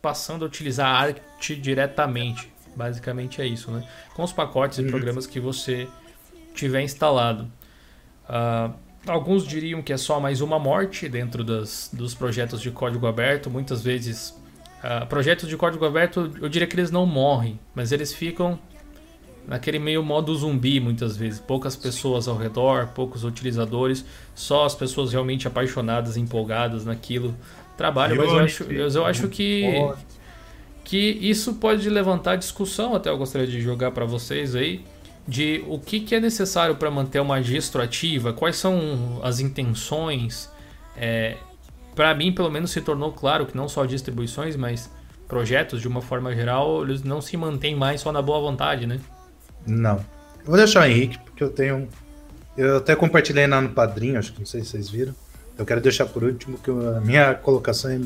passando 0.01 0.43
a 0.43 0.47
utilizar 0.47 0.87
a 0.87 0.99
Arch 0.99 1.55
diretamente. 1.61 2.51
Basicamente 2.75 3.41
é 3.41 3.45
isso, 3.45 3.71
né? 3.71 3.87
Com 4.13 4.23
os 4.23 4.33
pacotes 4.33 4.79
e 4.79 4.83
programas 4.83 5.27
que 5.27 5.39
você 5.39 5.87
tiver 6.53 6.81
instalado. 6.81 7.51
Uh, 8.27 8.73
alguns 9.05 9.45
diriam 9.47 9.81
que 9.81 9.93
é 9.93 9.97
só 9.97 10.19
mais 10.19 10.41
uma 10.41 10.59
morte 10.59 11.07
dentro 11.07 11.43
das, 11.43 11.89
dos 11.93 12.13
projetos 12.15 12.61
de 12.61 12.71
código 12.71 13.05
aberto. 13.05 13.49
Muitas 13.49 13.83
vezes 13.83 14.35
Uh, 14.87 15.05
projetos 15.07 15.49
de 15.49 15.57
código 15.57 15.83
aberto, 15.85 16.31
eu 16.41 16.47
diria 16.47 16.65
que 16.65 16.73
eles 16.73 16.89
não 16.89 17.05
morrem, 17.05 17.59
mas 17.75 17.91
eles 17.91 18.13
ficam 18.13 18.57
naquele 19.45 19.79
meio 19.79 20.01
modo 20.01 20.33
zumbi 20.33 20.79
muitas 20.79 21.17
vezes. 21.17 21.41
Poucas 21.41 21.75
pessoas 21.75 22.25
ao 22.25 22.37
redor, 22.37 22.87
poucos 22.95 23.25
utilizadores, 23.25 24.05
só 24.33 24.63
as 24.63 24.73
pessoas 24.73 25.11
realmente 25.11 25.45
apaixonadas, 25.45 26.15
empolgadas 26.15 26.85
naquilo 26.85 27.35
trabalham. 27.75 28.15
Mas 28.15 28.31
eu 28.31 28.39
acho, 28.39 28.63
eu 28.63 29.05
acho 29.05 29.27
que, 29.27 29.65
que 30.85 31.17
isso 31.21 31.55
pode 31.55 31.89
levantar 31.89 32.37
discussão, 32.37 32.95
até 32.95 33.09
eu 33.09 33.17
gostaria 33.17 33.47
de 33.47 33.59
jogar 33.59 33.91
para 33.91 34.05
vocês 34.05 34.55
aí, 34.55 34.85
de 35.27 35.65
o 35.67 35.77
que, 35.77 35.99
que 35.99 36.15
é 36.15 36.21
necessário 36.21 36.75
para 36.75 36.89
manter 36.89 37.19
uma 37.19 37.41
distro 37.41 37.81
ativa, 37.81 38.31
quais 38.31 38.55
são 38.55 39.19
as 39.21 39.41
intenções. 39.41 40.49
É, 40.95 41.35
para 41.97 42.13
mim, 42.13 42.31
pelo 42.31 42.51
menos, 42.51 42.69
se 42.69 42.79
tornou 42.79 43.11
claro 43.11 43.47
que 43.47 43.57
não 43.57 43.67
só 43.67 43.83
distribuições, 43.83 44.55
mas 44.55 44.87
projetos 45.27 45.81
de 45.81 45.87
uma 45.87 45.99
forma 45.99 46.33
geral, 46.33 46.83
eles 46.83 47.01
não 47.01 47.19
se 47.19 47.35
mantêm 47.35 47.75
mais 47.75 48.01
só 48.01 48.11
na 48.11 48.21
boa 48.21 48.39
vontade, 48.39 48.85
né? 48.85 48.99
Não. 49.65 49.95
Eu 50.41 50.45
vou 50.45 50.57
deixar 50.57 50.83
o 50.83 50.85
Henrique, 50.85 51.17
porque 51.17 51.43
eu 51.43 51.49
tenho. 51.49 51.89
Eu 52.55 52.77
até 52.77 52.95
compartilhei 52.95 53.47
lá 53.47 53.59
no 53.59 53.69
padrinho, 53.69 54.19
acho 54.19 54.31
que 54.31 54.39
não 54.39 54.45
sei 54.45 54.61
se 54.61 54.67
vocês 54.67 54.89
viram. 54.91 55.13
Eu 55.57 55.65
quero 55.65 55.81
deixar 55.81 56.05
por 56.05 56.23
último 56.23 56.59
que 56.59 56.69
a 56.69 57.01
minha 57.01 57.33
colocação 57.33 57.89
é, 57.89 57.99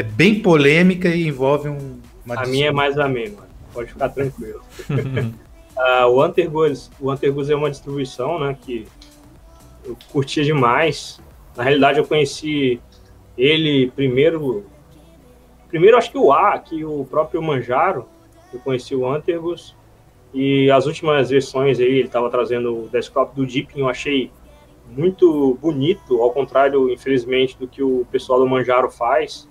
é 0.00 0.02
bem 0.02 0.42
polêmica 0.42 1.08
e 1.08 1.28
envolve 1.28 1.68
um. 1.68 2.00
a 2.28 2.44
minha 2.46 2.68
é 2.68 2.72
mais 2.72 2.98
amena, 2.98 3.38
pode 3.72 3.92
ficar 3.92 4.08
tranquilo. 4.08 4.60
uh, 4.90 6.06
o 6.10 6.20
Antergos, 6.20 6.90
o 6.98 7.08
Antergos 7.12 7.48
é 7.48 7.54
uma 7.54 7.70
distribuição, 7.70 8.40
né, 8.40 8.56
que 8.60 8.88
eu 9.84 9.96
curtia 10.10 10.44
demais. 10.44 11.20
Na 11.56 11.62
realidade, 11.62 11.98
eu 11.98 12.04
conheci 12.04 12.80
ele 13.40 13.90
primeiro, 13.92 14.64
primeiro 15.68 15.96
acho 15.96 16.10
que 16.10 16.18
o 16.18 16.32
A, 16.32 16.58
que 16.58 16.84
o 16.84 17.04
próprio 17.04 17.42
Manjaro, 17.42 18.06
eu 18.52 18.60
conheci 18.60 18.94
o 18.94 19.08
Antergos, 19.08 19.74
e 20.32 20.70
as 20.70 20.86
últimas 20.86 21.30
versões 21.30 21.80
aí, 21.80 21.86
ele 21.86 22.06
estava 22.06 22.30
trazendo 22.30 22.84
o 22.84 22.88
desktop 22.88 23.34
do 23.34 23.46
Deepin, 23.46 23.80
eu 23.80 23.88
achei 23.88 24.30
muito 24.88 25.56
bonito, 25.60 26.20
ao 26.20 26.32
contrário, 26.32 26.90
infelizmente, 26.90 27.56
do 27.58 27.66
que 27.66 27.82
o 27.82 28.06
pessoal 28.10 28.40
do 28.40 28.48
Manjaro 28.48 28.90
faz. 28.90 29.48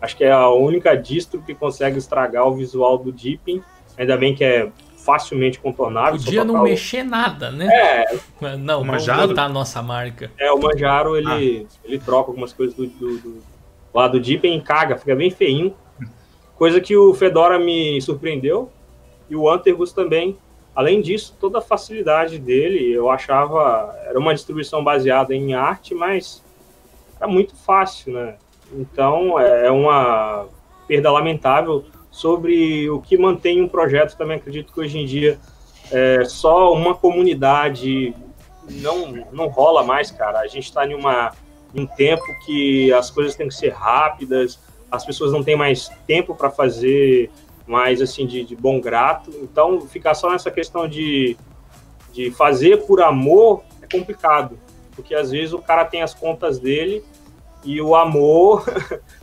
Acho 0.00 0.16
que 0.16 0.24
é 0.24 0.32
a 0.32 0.48
única 0.50 0.94
distro 0.94 1.42
que 1.42 1.54
consegue 1.54 1.98
estragar 1.98 2.46
o 2.46 2.54
visual 2.54 2.98
do 2.98 3.12
Deepin, 3.12 3.62
ainda 3.96 4.16
bem 4.16 4.34
que 4.34 4.44
é 4.44 4.70
facilmente 5.04 5.58
contornável. 5.58 6.20
Podia 6.20 6.44
não 6.44 6.62
mexer 6.62 7.02
nada, 7.02 7.50
né? 7.50 7.68
É. 7.70 8.56
Não, 8.56 8.84
Manjaro, 8.84 9.28
botar 9.28 9.44
a 9.44 9.48
nossa 9.48 9.82
marca. 9.82 10.30
É, 10.38 10.50
o 10.52 10.58
Manjaro, 10.58 11.16
ele, 11.16 11.66
ah. 11.68 11.78
ele 11.84 11.98
troca 11.98 12.30
algumas 12.30 12.52
coisas 12.52 12.74
do, 12.74 12.86
do, 12.86 13.18
do 13.18 13.42
lá 13.92 14.08
do 14.08 14.20
Deepin 14.20 14.60
caga, 14.60 14.96
fica 14.96 15.14
bem 15.14 15.30
feinho. 15.30 15.74
Coisa 16.56 16.80
que 16.80 16.96
o 16.96 17.12
Fedora 17.14 17.58
me 17.58 18.00
surpreendeu. 18.00 18.70
E 19.28 19.36
o 19.36 19.50
Antergos 19.50 19.92
também. 19.92 20.36
Além 20.74 21.02
disso, 21.02 21.36
toda 21.38 21.58
a 21.58 21.62
facilidade 21.62 22.38
dele, 22.38 22.92
eu 22.92 23.10
achava... 23.10 23.94
Era 24.06 24.18
uma 24.18 24.32
distribuição 24.32 24.82
baseada 24.82 25.34
em 25.34 25.54
arte, 25.54 25.94
mas 25.94 26.42
era 27.16 27.26
muito 27.28 27.54
fácil, 27.54 28.14
né? 28.14 28.36
Então, 28.72 29.38
é 29.38 29.70
uma 29.70 30.46
perda 30.88 31.10
lamentável 31.10 31.84
sobre 32.12 32.88
o 32.90 33.00
que 33.00 33.16
mantém 33.16 33.60
um 33.60 33.66
projeto. 33.66 34.16
Também 34.16 34.36
acredito 34.36 34.72
que 34.72 34.78
hoje 34.78 34.98
em 34.98 35.06
dia 35.06 35.40
é, 35.90 36.24
só 36.24 36.72
uma 36.72 36.94
comunidade 36.94 38.14
não, 38.70 39.26
não 39.32 39.48
rola 39.48 39.82
mais, 39.82 40.10
cara. 40.10 40.38
A 40.38 40.46
gente 40.46 40.64
está 40.64 40.86
em, 40.86 40.94
uma, 40.94 41.32
em 41.74 41.80
um 41.80 41.86
tempo 41.86 42.22
que 42.44 42.92
as 42.92 43.10
coisas 43.10 43.34
têm 43.34 43.48
que 43.48 43.54
ser 43.54 43.70
rápidas, 43.70 44.60
as 44.90 45.04
pessoas 45.04 45.32
não 45.32 45.42
têm 45.42 45.56
mais 45.56 45.90
tempo 46.06 46.34
para 46.34 46.50
fazer 46.50 47.30
mais 47.66 48.02
assim 48.02 48.26
de, 48.26 48.44
de, 48.44 48.54
bom 48.54 48.78
grato. 48.78 49.30
Então, 49.42 49.80
ficar 49.80 50.14
só 50.14 50.30
nessa 50.30 50.50
questão 50.50 50.86
de, 50.86 51.36
de 52.12 52.30
fazer 52.30 52.84
por 52.84 53.00
amor 53.00 53.62
é 53.80 53.86
complicado, 53.86 54.58
porque 54.94 55.14
às 55.14 55.30
vezes 55.30 55.54
o 55.54 55.58
cara 55.58 55.84
tem 55.84 56.02
as 56.02 56.12
contas 56.12 56.58
dele 56.58 57.02
e 57.64 57.80
o 57.80 57.94
amor 57.94 58.64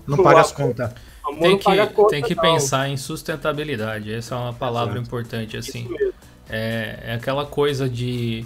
não 0.07 0.17
paga 0.23 0.41
as 0.41 0.51
contas. 0.51 0.91
Tem 1.37 1.57
que, 1.57 1.87
conta, 1.87 2.09
tem 2.09 2.23
que 2.23 2.35
pensar 2.35 2.89
em 2.89 2.97
sustentabilidade. 2.97 4.13
Essa 4.13 4.35
é 4.35 4.37
uma 4.37 4.53
palavra 4.53 4.95
Exato. 4.95 5.07
importante 5.07 5.57
assim. 5.57 5.87
É, 6.49 6.99
é 7.03 7.13
aquela 7.13 7.45
coisa 7.45 7.87
de 7.87 8.45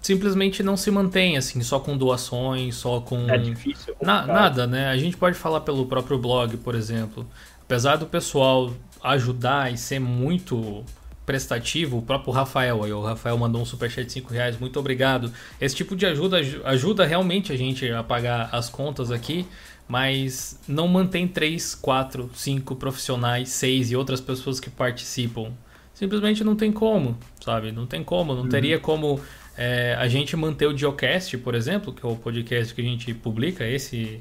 simplesmente 0.00 0.62
não 0.62 0.76
se 0.76 0.90
mantém 0.90 1.36
assim, 1.36 1.60
só 1.62 1.78
com 1.78 1.96
doações, 1.96 2.74
só 2.74 3.00
com. 3.00 3.28
É 3.28 3.38
difícil. 3.38 3.94
É 4.00 4.04
Na, 4.04 4.26
nada, 4.26 4.66
né? 4.66 4.88
A 4.88 4.96
gente 4.96 5.16
pode 5.16 5.36
falar 5.36 5.60
pelo 5.60 5.86
próprio 5.86 6.18
blog, 6.18 6.56
por 6.58 6.74
exemplo. 6.74 7.26
Apesar 7.62 7.96
do 7.96 8.06
pessoal 8.06 8.72
ajudar 9.02 9.72
e 9.72 9.78
ser 9.78 9.98
muito 9.98 10.84
prestativo, 11.24 11.98
o 11.98 12.02
próprio 12.02 12.32
Rafael, 12.32 12.82
aí 12.82 12.92
o 12.92 13.00
Rafael 13.00 13.38
mandou 13.38 13.62
um 13.62 13.64
superchat 13.64 14.04
de 14.06 14.12
5 14.12 14.32
reais, 14.32 14.58
muito 14.58 14.78
obrigado. 14.78 15.32
Esse 15.60 15.74
tipo 15.74 15.94
de 15.94 16.04
ajuda 16.04 16.38
ajuda 16.64 17.06
realmente 17.06 17.52
a 17.52 17.56
gente 17.56 17.88
a 17.90 18.02
pagar 18.02 18.48
as 18.52 18.68
contas 18.68 19.10
aqui, 19.10 19.46
mas 19.88 20.58
não 20.66 20.88
mantém 20.88 21.28
3, 21.28 21.74
4, 21.74 22.30
5 22.34 22.76
profissionais, 22.76 23.50
6 23.50 23.92
e 23.92 23.96
outras 23.96 24.20
pessoas 24.20 24.58
que 24.58 24.70
participam. 24.70 25.52
Simplesmente 25.94 26.42
não 26.42 26.56
tem 26.56 26.72
como, 26.72 27.16
sabe? 27.44 27.70
Não 27.70 27.86
tem 27.86 28.02
como, 28.02 28.34
não 28.34 28.42
uhum. 28.42 28.48
teria 28.48 28.78
como 28.78 29.20
é, 29.56 29.94
a 29.98 30.08
gente 30.08 30.36
manter 30.36 30.66
o 30.66 30.76
Geocast, 30.76 31.36
por 31.38 31.54
exemplo, 31.54 31.92
que 31.92 32.04
é 32.04 32.08
o 32.08 32.16
podcast 32.16 32.74
que 32.74 32.80
a 32.80 32.84
gente 32.84 33.12
publica, 33.14 33.66
esse, 33.66 34.20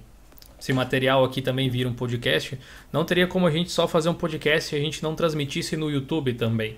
esse 0.60 0.74
material 0.74 1.24
aqui 1.24 1.42
também 1.42 1.70
vira 1.70 1.88
um 1.88 1.94
podcast, 1.94 2.60
não 2.92 3.06
teria 3.06 3.26
como 3.26 3.48
a 3.48 3.52
gente 3.52 3.72
só 3.72 3.88
fazer 3.88 4.10
um 4.10 4.14
podcast 4.14 4.76
e 4.76 4.78
a 4.78 4.82
gente 4.82 5.02
não 5.02 5.16
transmitisse 5.16 5.78
no 5.78 5.90
YouTube 5.90 6.34
também. 6.34 6.78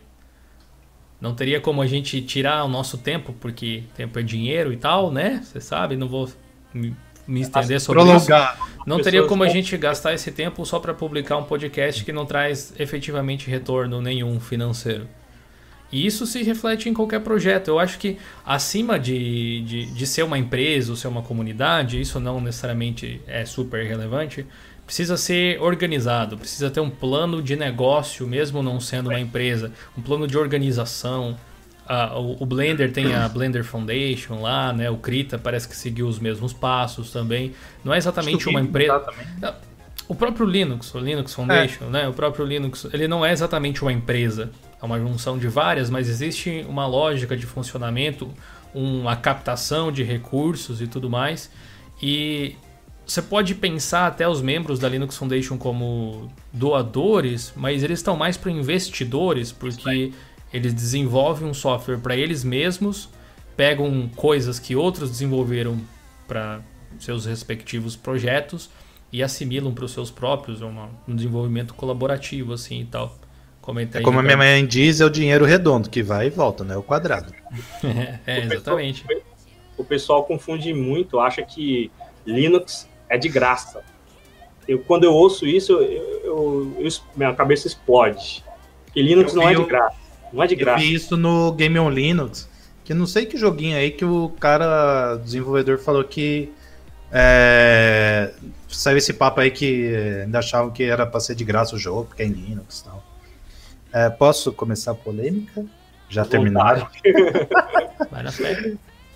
Não 1.19 1.33
teria 1.33 1.59
como 1.61 1.81
a 1.81 1.87
gente 1.87 2.21
tirar 2.21 2.63
o 2.65 2.67
nosso 2.67 2.97
tempo, 2.97 3.33
porque 3.39 3.83
tempo 3.95 4.19
é 4.19 4.21
dinheiro 4.21 4.73
e 4.73 4.77
tal, 4.77 5.09
né? 5.09 5.41
Você 5.41 5.61
sabe, 5.61 5.95
não 5.95 6.07
vou 6.07 6.29
me, 7.27 7.41
estender 7.41 7.79
sobre 7.79 8.01
Prolongar. 8.01 8.57
isso. 8.59 8.73
Não 8.85 9.01
teria 9.01 9.23
como 9.23 9.43
a 9.43 9.49
gente 9.49 9.75
gastar 9.77 10.13
esse 10.13 10.31
tempo 10.31 10.65
só 10.65 10.79
para 10.79 10.93
publicar 10.93 11.37
um 11.37 11.43
podcast 11.43 12.03
que 12.03 12.11
não 12.11 12.25
traz 12.25 12.73
efetivamente 12.77 13.49
retorno 13.49 14.01
nenhum 14.01 14.39
financeiro. 14.39 15.07
E 15.93 16.07
isso 16.07 16.25
se 16.25 16.41
reflete 16.41 16.89
em 16.89 16.93
qualquer 16.93 17.19
projeto. 17.19 17.67
Eu 17.67 17.79
acho 17.79 17.99
que 17.99 18.17
acima 18.43 18.99
de, 18.99 19.61
de, 19.61 19.85
de 19.85 20.07
ser 20.07 20.23
uma 20.23 20.39
empresa 20.39 20.91
ou 20.91 20.97
ser 20.97 21.07
uma 21.07 21.21
comunidade, 21.21 22.01
isso 22.01 22.19
não 22.19 22.41
necessariamente 22.41 23.21
é 23.27 23.45
super 23.45 23.85
relevante, 23.85 24.43
precisa 24.87 25.15
ser 25.15 25.61
organizado, 25.61 26.35
precisa 26.35 26.71
ter 26.71 26.79
um 26.79 26.89
plano 26.89 27.43
de 27.43 27.55
negócio, 27.55 28.25
mesmo 28.25 28.63
não 28.63 28.79
sendo 28.79 29.09
uma 29.11 29.19
empresa, 29.19 29.71
um 29.95 30.01
plano 30.01 30.27
de 30.27 30.35
organização. 30.35 31.37
O, 32.39 32.45
Blender 32.45 32.91
tem 32.91 33.13
a 33.13 33.27
Blender 33.27 33.63
Foundation 33.63 34.41
lá, 34.41 34.71
né? 34.71 34.89
O 34.89 34.97
Krita 34.97 35.37
parece 35.37 35.67
que 35.67 35.75
seguiu 35.75 36.07
os 36.07 36.19
mesmos 36.19 36.53
passos 36.53 37.11
também. 37.11 37.53
Não 37.83 37.93
é 37.93 37.97
exatamente 37.97 38.47
uma 38.47 38.61
empresa. 38.61 39.03
Tá 39.41 39.55
o 40.07 40.15
próprio 40.15 40.45
Linux, 40.45 40.93
o 40.93 40.99
Linux 40.99 41.33
Foundation, 41.33 41.85
é. 41.85 41.89
né? 41.89 42.07
O 42.07 42.13
próprio 42.13 42.45
Linux, 42.45 42.85
ele 42.93 43.07
não 43.07 43.25
é 43.25 43.31
exatamente 43.31 43.81
uma 43.81 43.91
empresa 43.91 44.51
é 44.83 44.85
uma 44.85 44.99
junção 44.99 45.37
de 45.37 45.47
várias, 45.47 45.89
mas 45.89 46.09
existe 46.09 46.65
uma 46.67 46.85
lógica 46.85 47.37
de 47.37 47.45
funcionamento, 47.45 48.29
uma 48.75 49.15
captação 49.15 49.93
de 49.93 50.03
recursos 50.03 50.81
e 50.81 50.87
tudo 50.87 51.09
mais. 51.09 51.49
E 52.01 52.57
você 53.05 53.21
pode 53.21 53.55
pensar 53.55 54.07
até 54.07 54.27
os 54.27 54.41
membros 54.41 54.79
da 54.79 54.89
Linux 54.89 55.15
Foundation 55.15 55.57
como 55.57 56.29
doadores, 56.51 57.53
mas 57.55 57.81
eles 57.81 57.99
estão 57.99 58.17
mais 58.17 58.35
para 58.35 58.51
investidores, 58.51 59.53
porque 59.53 60.11
eles 60.53 60.73
desenvolvem 60.73 61.47
um 61.47 61.53
software 61.53 61.97
para 61.97 62.15
eles 62.15 62.43
mesmos, 62.43 63.09
pegam 63.57 64.09
coisas 64.15 64.59
que 64.59 64.75
outros 64.75 65.09
desenvolveram 65.09 65.79
para 66.27 66.61
seus 66.99 67.25
respectivos 67.25 67.95
projetos 67.95 68.69
e 69.11 69.21
assimilam 69.21 69.73
para 69.73 69.85
os 69.85 69.91
seus 69.91 70.11
próprios, 70.11 70.61
é 70.61 70.65
uma, 70.65 70.89
um 71.07 71.15
desenvolvimento 71.15 71.73
colaborativo 71.73 72.53
assim 72.53 72.81
e 72.81 72.85
tal. 72.85 73.15
Comenta 73.61 73.99
é 73.99 74.01
como 74.01 74.19
a 74.19 74.23
minha 74.23 74.35
mãe 74.35 74.65
diz, 74.65 74.99
é 74.99 75.05
o 75.05 75.09
dinheiro 75.09 75.45
redondo 75.45 75.89
que 75.89 76.03
vai 76.03 76.27
e 76.27 76.29
volta, 76.29 76.63
né? 76.63 76.75
O 76.75 76.83
quadrado. 76.83 77.33
é, 78.27 78.39
exatamente. 78.39 79.03
O 79.03 79.07
pessoal, 79.07 79.23
o 79.77 79.83
pessoal 79.83 80.23
confunde 80.25 80.73
muito, 80.73 81.19
acha 81.19 81.41
que 81.41 81.89
Linux 82.25 82.89
é 83.09 83.17
de 83.17 83.29
graça. 83.29 83.81
Eu, 84.67 84.79
quando 84.79 85.05
eu 85.05 85.13
ouço 85.13 85.47
isso, 85.47 85.73
eu, 85.73 85.81
eu, 86.23 86.77
eu 86.79 86.89
minha 87.15 87.33
cabeça 87.33 87.67
explode. 87.67 88.43
Que 88.93 89.01
Linux 89.01 89.33
não 89.33 89.47
é 89.47 89.55
de 89.55 89.63
graça. 89.63 90.02
Não 90.33 90.43
é 90.43 90.47
de 90.47 90.55
graça. 90.55 90.83
Eu 90.83 90.87
vi 90.87 90.93
isso 90.93 91.15
no 91.15 91.51
Game 91.53 91.77
on 91.79 91.89
Linux, 91.89 92.49
que 92.83 92.93
não 92.93 93.05
sei 93.05 93.25
que 93.25 93.37
joguinho 93.37 93.77
aí 93.77 93.91
que 93.91 94.03
o 94.03 94.29
cara, 94.39 95.15
desenvolvedor, 95.17 95.77
falou 95.77 96.03
que 96.03 96.51
é, 97.11 98.33
saiu 98.67 98.97
esse 98.97 99.13
papo 99.13 99.39
aí 99.39 99.51
que 99.51 99.95
ainda 100.23 100.39
achavam 100.39 100.71
que 100.71 100.83
era 100.83 101.05
pra 101.05 101.19
ser 101.19 101.35
de 101.35 101.45
graça 101.45 101.75
o 101.75 101.79
jogo, 101.79 102.05
porque 102.05 102.23
é 102.23 102.25
em 102.25 102.31
Linux 102.31 102.79
e 102.79 102.83
tal. 102.85 103.03
É, 103.93 104.09
posso 104.09 104.51
começar 104.51 104.91
a 104.91 104.95
polêmica? 104.95 105.63
Já 106.09 106.25
terminaram? 106.25 106.87
Vai 108.09 108.23
na 108.23 108.31
fé. 108.31 108.73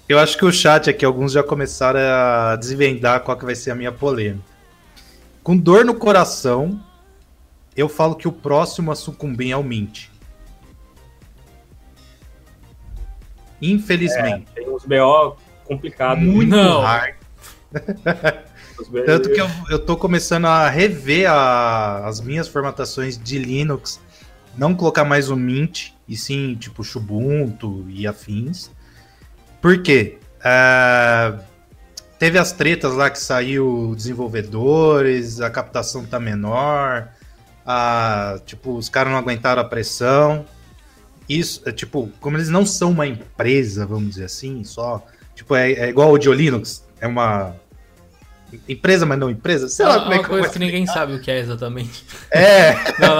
Eu 0.07 0.19
acho 0.19 0.37
que 0.37 0.45
o 0.45 0.51
chat 0.51 0.89
aqui, 0.89 1.03
alguns 1.03 1.31
já 1.31 1.43
começaram 1.43 1.99
a 1.99 2.55
desvendar 2.55 3.21
qual 3.21 3.35
que 3.35 3.43
vai 3.43 3.55
ser 3.55 3.71
a 3.71 3.75
minha 3.75 3.91
polêmica. 3.91 4.45
Com 5.43 5.57
dor 5.57 5.83
no 5.83 5.95
coração, 5.95 6.79
eu 7.75 7.89
falo 7.89 8.15
que 8.15 8.27
o 8.27 8.31
próximo 8.31 8.91
a 8.91 8.95
sucumbir 8.95 9.51
é 9.51 9.57
o 9.57 9.63
Mint. 9.63 10.07
Infelizmente. 13.61 14.47
É, 14.55 14.61
tem 14.61 14.69
uns 14.69 14.85
BO 14.85 15.37
complicados. 15.65 16.23
Muito 16.23 16.55
Não. 16.55 16.81
hard. 16.81 17.15
Tanto 19.05 19.31
que 19.31 19.41
eu, 19.41 19.47
eu 19.71 19.79
tô 19.79 19.97
começando 19.97 20.45
a 20.45 20.69
rever 20.69 21.29
a, 21.29 22.05
as 22.05 22.21
minhas 22.21 22.47
formatações 22.47 23.17
de 23.17 23.39
Linux 23.39 23.99
não 24.57 24.73
colocar 24.73 25.05
mais 25.05 25.29
o 25.29 25.35
Mint, 25.35 25.91
e 26.07 26.17
sim, 26.17 26.55
tipo, 26.55 26.81
Ubuntu 26.95 27.85
e 27.89 28.07
afins. 28.07 28.71
Por 29.61 29.81
quê? 29.83 30.17
Uh, 30.39 31.39
teve 32.17 32.39
as 32.39 32.51
tretas 32.51 32.93
lá 32.93 33.09
que 33.09 33.19
saiu 33.19 33.93
desenvolvedores, 33.95 35.39
a 35.39 35.49
captação 35.49 36.05
tá 36.05 36.19
menor, 36.19 37.09
a, 37.65 38.39
tipo, 38.45 38.75
os 38.75 38.89
caras 38.89 39.11
não 39.11 39.19
aguentaram 39.19 39.61
a 39.61 39.65
pressão. 39.65 40.45
Isso, 41.27 41.61
é, 41.65 41.71
tipo, 41.71 42.11
como 42.19 42.37
eles 42.37 42.49
não 42.49 42.65
são 42.65 42.91
uma 42.91 43.05
empresa, 43.05 43.85
vamos 43.85 44.11
dizer 44.11 44.25
assim, 44.25 44.63
só. 44.63 45.05
Tipo, 45.35 45.55
é, 45.55 45.71
é 45.73 45.89
igual 45.89 46.11
o 46.11 46.17
Linux, 46.17 46.85
é 46.99 47.07
uma 47.07 47.55
empresa, 48.67 49.05
mas 49.05 49.19
não 49.19 49.29
empresa? 49.29 49.67
Sei 49.67 49.85
não, 49.85 49.91
lá 49.91 50.01
como 50.01 50.13
é, 50.13 50.15
é 50.15 50.19
que 50.19 50.29
coisa 50.29 50.49
que 50.49 50.59
ninguém 50.59 50.85
sabe 50.85 51.13
o 51.13 51.19
que 51.19 51.29
é 51.29 51.39
exatamente. 51.39 52.05
É. 52.31 52.73
não, 52.99 53.19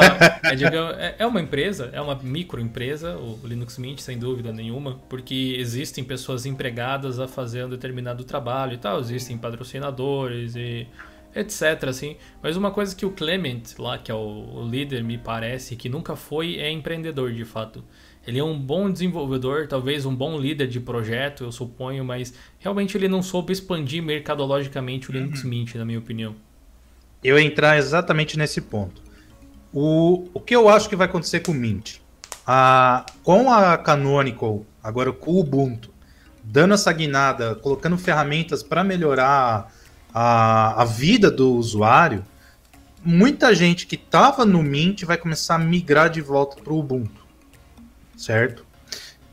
não. 0.72 0.90
É, 0.92 1.16
é, 1.20 1.26
uma 1.26 1.42
empresa, 1.42 1.90
é 1.92 2.02
uma 2.02 2.16
microempresa, 2.16 3.18
o 3.18 3.40
Linux 3.44 3.78
Mint, 3.78 4.00
sem 4.00 4.18
dúvida 4.18 4.52
nenhuma, 4.52 5.00
porque 5.10 5.56
existem 5.58 6.04
pessoas 6.04 6.46
empregadas 6.46 7.20
a 7.20 7.28
fazer 7.28 7.66
um 7.66 7.70
determinado 7.70 8.24
trabalho 8.24 8.74
e 8.74 8.78
tal, 8.78 9.00
existem 9.00 9.38
patrocinadores 9.38 10.56
e 10.56 10.88
etc, 11.40 11.84
assim. 11.88 12.18
Mas 12.42 12.58
uma 12.58 12.72
coisa 12.72 12.96
que 12.96 13.06
o 13.06 13.12
Clement, 13.12 13.64
lá, 13.78 13.98
que 13.98 14.12
é 14.12 14.16
o 14.16 14.68
líder, 14.70 15.04
me 15.04 15.18
parece, 15.18 15.76
que 15.76 15.88
nunca 15.88 16.16
foi, 16.16 16.58
é 16.58 16.72
empreendedor, 16.72 17.32
de 17.32 17.46
fato. 17.46 17.84
Ele 18.26 18.40
é 18.40 18.44
um 18.44 18.60
bom 18.60 18.92
desenvolvedor, 18.92 19.68
talvez 19.68 20.06
um 20.06 20.14
bom 20.14 20.38
líder 20.38 20.68
de 20.68 20.82
projeto, 20.82 21.46
eu 21.46 21.52
suponho, 21.52 22.04
mas 22.04 22.34
realmente 22.60 22.98
ele 22.98 23.08
não 23.08 23.24
soube 23.24 23.54
expandir 23.54 24.04
mercadologicamente 24.04 25.10
o 25.10 25.14
Linux 25.14 25.44
uhum. 25.44 25.50
Mint, 25.50 25.76
na 25.76 25.86
minha 25.86 26.00
opinião. 26.00 26.36
Eu 27.24 27.40
ia 27.40 27.46
entrar 27.46 27.78
exatamente 27.78 28.38
nesse 28.38 28.60
ponto. 28.60 29.02
O, 29.74 30.28
o 30.34 30.40
que 30.42 30.56
eu 30.56 30.68
acho 30.68 30.90
que 30.90 30.96
vai 30.96 31.08
acontecer 31.08 31.40
com 31.40 31.52
o 31.52 31.56
Mint? 31.56 32.00
A, 32.46 33.06
com 33.24 33.52
a 33.52 33.78
Canonical, 33.78 34.66
agora 34.84 35.12
com 35.12 35.32
o 35.32 35.40
Ubuntu, 35.40 35.94
dando 36.44 36.74
essa 36.74 36.92
guinada, 36.92 37.56
colocando 37.56 37.98
ferramentas 37.98 38.64
para 38.64 38.84
melhorar 38.84 39.74
a, 40.18 40.82
a 40.82 40.86
vida 40.86 41.30
do 41.30 41.54
usuário, 41.54 42.26
muita 43.04 43.54
gente 43.54 43.86
que 43.86 43.96
estava 43.96 44.46
no 44.46 44.64
Mint 44.64 45.04
vai 45.04 45.18
começar 45.18 45.56
a 45.56 45.60
migrar 45.60 46.10
de 46.10 46.22
volta 46.22 46.62
para 46.62 46.74
o 46.74 46.80
Ubuntu 46.80 47.28
certo? 48.18 48.66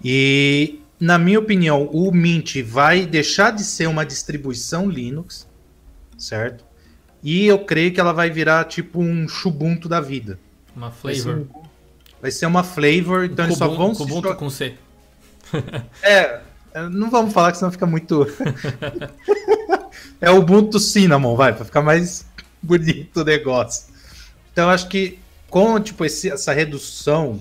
E, 0.03 0.81
na 1.01 1.19
minha 1.19 1.39
opinião, 1.39 1.87
o 1.87 2.13
Mint 2.13 2.63
vai 2.63 3.07
deixar 3.07 3.51
de 3.51 3.65
ser 3.65 3.89
uma 3.89 4.05
distribuição 4.05 4.89
Linux, 4.89 5.49
certo? 6.19 6.65
E 7.23 7.47
eu 7.47 7.59
creio 7.61 7.93
que 7.93 7.99
ela 7.99 8.13
vai 8.13 8.31
virar 8.31 8.65
tipo 8.65 9.01
um 9.01 9.27
Ubuntu 9.47 9.89
da 9.89 10.01
vida. 10.01 10.39
Uma 10.77 10.91
flavor. 10.91 11.15
Vai 11.15 11.15
ser, 11.15 11.31
um, 11.31 11.63
vai 12.21 12.31
ser 12.31 12.47
uma 12.47 12.63
flavor, 12.63 13.25
então 13.25 13.47
eles 13.47 13.57
só 13.57 13.67
vão 13.67 13.93
Ubuntu 13.93 14.29
se... 14.29 14.35
com 14.35 14.51
C. 14.51 14.75
é, 16.03 16.41
não 16.91 17.11
vamos 17.11 17.33
falar 17.33 17.53
que 17.53 17.59
senão 17.59 17.73
fica 17.73 17.87
muito. 17.87 18.27
é 20.25 20.31
o 20.31 20.39
Ubuntu 20.39 20.79
Cinnamon, 20.79 21.37
vai, 21.37 21.53
para 21.53 21.65
ficar 21.65 21.83
mais 21.83 22.27
bonito 22.63 23.21
o 23.21 23.25
negócio. 23.25 23.93
Então 24.53 24.71
acho 24.71 24.89
que 24.89 25.19
com 25.51 25.79
tipo 25.81 26.05
esse, 26.05 26.31
essa 26.31 26.53
redução 26.53 27.39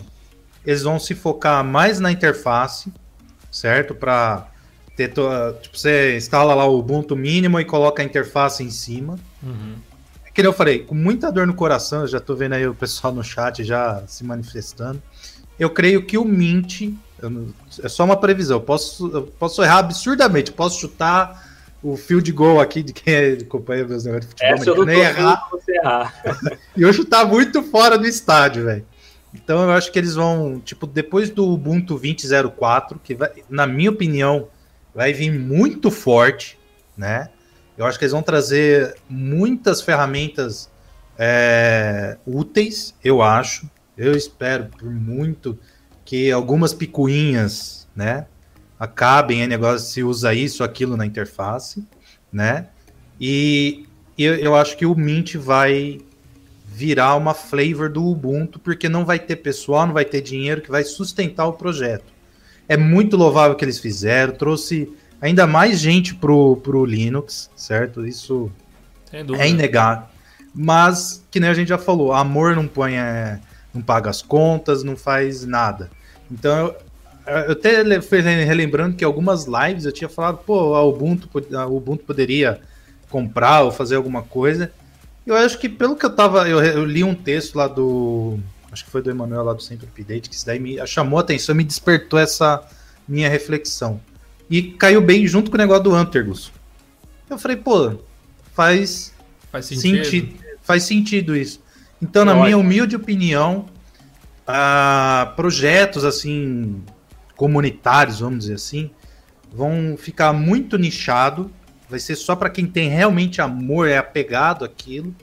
eles 0.66 0.84
vão 0.84 1.00
se 1.00 1.16
focar 1.16 1.64
mais 1.64 2.00
na 2.00 2.12
interface, 2.12 2.92
certo? 3.52 3.96
Para 3.96 4.48
ter 4.96 5.10
to... 5.10 5.24
tipo, 5.62 5.78
você 5.78 6.16
instala 6.16 6.54
lá 6.54 6.66
o 6.66 6.80
Ubuntu 6.80 7.16
mínimo 7.16 7.60
e 7.60 7.66
coloca 7.66 8.02
a 8.02 8.06
interface 8.06 8.64
em 8.64 8.70
cima. 8.70 9.18
Uhum. 9.42 9.76
Que 10.34 10.42
eu 10.42 10.54
falei, 10.54 10.80
com 10.80 10.96
muita 10.96 11.32
dor 11.32 11.46
no 11.46 11.54
coração, 11.54 12.02
eu 12.02 12.08
já 12.08 12.20
tô 12.20 12.36
vendo 12.36 12.54
aí 12.54 12.68
o 12.68 12.74
pessoal 12.74 13.14
no 13.14 13.24
chat 13.24 13.64
já 13.64 14.04
se 14.08 14.24
manifestando. 14.24 15.02
Eu 15.60 15.70
creio 15.70 16.06
que 16.06 16.18
o 16.18 16.26
Mint, 16.26 16.92
é 17.84 17.88
só 17.88 18.04
uma 18.04 18.18
previsão, 18.18 18.58
eu 18.58 18.62
posso, 18.62 19.12
eu 19.14 19.24
posso 19.24 19.62
errar 19.62 19.80
absurdamente, 19.80 20.52
posso 20.52 20.80
chutar 20.80 21.53
o 21.84 21.98
field 21.98 22.32
goal 22.32 22.62
aqui 22.62 22.82
de 22.82 22.94
quem 22.94 23.14
é, 23.14 23.34
acompanha 23.34 23.86
meus 23.86 24.06
negócios 24.06 24.28
de 24.28 24.32
futebol. 24.32 24.56
Essa 24.56 24.70
eu 24.70 24.76
não 24.78 24.86
nem 24.86 25.00
errar. 25.00 25.50
Você 25.52 25.74
errar. 25.74 26.24
e 26.76 26.82
eu 26.82 26.94
chutar 26.94 27.26
muito 27.26 27.62
fora 27.62 27.98
do 27.98 28.08
estádio, 28.08 28.64
velho. 28.64 28.86
Então 29.34 29.64
eu 29.64 29.72
acho 29.72 29.92
que 29.92 30.00
eles 30.00 30.16
vão, 30.16 30.62
tipo, 30.64 30.88
depois 30.88 31.30
do 31.30 31.46
Ubuntu 31.52 32.00
20.04, 32.00 33.00
que 33.04 33.16
vai, 33.16 33.32
na 33.50 33.68
minha 33.68 33.90
opinião, 33.90 34.48
vai 34.96 35.12
vir 35.12 35.32
muito 35.32 35.92
forte, 35.92 36.58
né? 36.96 37.30
Eu 37.78 37.86
acho 37.86 37.98
que 37.98 38.06
eles 38.06 38.14
vão 38.14 38.22
trazer 38.22 38.96
muitas 39.10 39.82
ferramentas 39.82 40.70
é, 41.18 42.18
úteis, 42.26 42.96
eu 43.04 43.22
acho. 43.22 43.70
Eu 43.98 44.16
espero 44.16 44.66
por 44.66 44.90
muito 44.90 45.58
que 46.06 46.32
algumas 46.32 46.74
picuinhas, 46.74 47.88
né? 47.96 48.28
Acabem, 48.84 49.42
é 49.42 49.48
negócio 49.48 49.88
se 49.88 50.04
usa 50.04 50.34
isso, 50.34 50.62
aquilo 50.62 50.98
na 50.98 51.06
interface, 51.06 51.88
né? 52.30 52.68
E 53.18 53.86
eu, 54.18 54.36
eu 54.36 54.56
acho 54.58 54.76
que 54.76 54.86
o 54.86 54.94
Mint 54.94 55.36
vai 55.36 56.02
virar 56.66 57.16
uma 57.16 57.34
flavor 57.34 57.90
do 57.90 58.06
Ubuntu, 58.06 58.60
porque 58.60 58.90
não 58.90 59.06
vai 59.06 59.20
ter 59.20 59.38
pessoal, 59.38 59.88
não 59.88 59.94
vai 59.94 60.04
ter 60.04 60.20
dinheiro 60.20 60.60
que 60.62 60.70
vai 60.70 60.84
sustentar 60.84 61.48
o 61.48 61.54
projeto. 61.54 62.12
É 62.68 62.76
muito 62.76 63.16
louvável 63.16 63.54
o 63.54 63.56
que 63.56 63.64
eles 63.64 63.80
fizeram, 63.80 64.34
trouxe 64.34 64.92
ainda 65.22 65.48
mais 65.48 65.80
gente 65.80 66.14
pro, 66.14 66.58
pro 66.58 66.84
Linux, 66.84 67.50
certo? 67.56 68.06
Isso 68.06 68.52
é 69.14 69.48
inegável. 69.48 70.08
Mas, 70.54 71.24
que 71.32 71.40
nem 71.40 71.50
a 71.50 71.54
gente 71.54 71.70
já 71.70 71.78
falou, 71.78 72.12
amor 72.12 72.54
não 72.54 72.68
põe, 72.68 72.98
é, 72.98 73.40
não 73.74 73.82
paga 73.82 74.10
as 74.10 74.22
contas, 74.22 74.84
não 74.84 74.98
faz 74.98 75.46
nada. 75.46 75.90
Então, 76.30 76.58
eu, 76.58 76.76
eu 77.26 77.52
até 77.54 77.82
relembrando 78.44 78.96
que 78.96 79.04
algumas 79.04 79.46
lives 79.46 79.86
eu 79.86 79.92
tinha 79.92 80.10
falado, 80.10 80.40
pô, 80.40 80.76
a 80.76 80.84
Ubuntu, 80.84 81.30
a 81.56 81.66
Ubuntu 81.66 82.04
poderia 82.04 82.60
comprar 83.10 83.62
ou 83.62 83.72
fazer 83.72 83.96
alguma 83.96 84.24
coisa. 84.24 84.72
Eu 85.26 85.36
acho 85.36 85.58
que 85.58 85.70
pelo 85.70 85.96
que 85.96 86.06
eu 86.06 86.10
tava. 86.10 86.48
Eu, 86.50 86.62
eu 86.62 86.86
li 86.86 87.04
um 87.04 87.16
texto 87.16 87.56
lá 87.56 87.68
do. 87.68 88.40
Acho 88.72 88.84
que 88.84 88.92
foi 88.92 89.02
do 89.02 89.10
Emanuel 89.10 89.44
lá 89.44 89.54
do 89.54 89.62
Centro 89.62 89.88
Update, 89.88 90.30
que 90.30 90.36
isso 90.36 90.46
daí 90.46 90.60
me 90.60 90.86
chamou 90.88 91.20
a 91.20 91.22
atenção, 91.22 91.54
me 91.54 91.64
despertou 91.64 92.20
essa 92.20 92.62
minha 93.08 93.30
reflexão. 93.30 94.02
E 94.50 94.64
caiu 94.64 95.02
bem 95.02 95.26
junto 95.28 95.50
com 95.50 95.56
o 95.56 95.60
negócio 95.60 95.84
do 95.84 95.94
Antergus. 95.94 96.52
Eu 97.30 97.38
falei, 97.38 97.56
pô, 97.56 98.00
faz, 98.54 99.14
faz 99.52 99.68
sentido. 99.68 100.04
sentido. 100.04 100.36
Faz 100.64 100.84
sentido 100.84 101.36
isso. 101.36 101.62
Então, 102.02 102.26
na 102.26 102.36
minha 102.36 102.58
humilde 102.58 102.96
opinião, 102.96 103.66
uh, 104.48 105.36
projetos 105.36 106.04
assim 106.04 106.82
comunitários, 107.44 108.22
vamos 108.22 108.40
dizer 108.40 108.54
assim, 108.54 108.90
vão 109.54 109.98
ficar 109.98 110.32
muito 110.32 110.78
nichado 110.78 111.52
vai 111.94 112.00
ser 112.00 112.16
só 112.16 112.36
para 112.36 112.50
quem 112.50 112.66
tem 112.66 112.90
realmente 112.90 113.40
amor, 113.40 113.88
é 113.88 113.98
apegado 113.98 114.66
àquilo. 114.66 115.14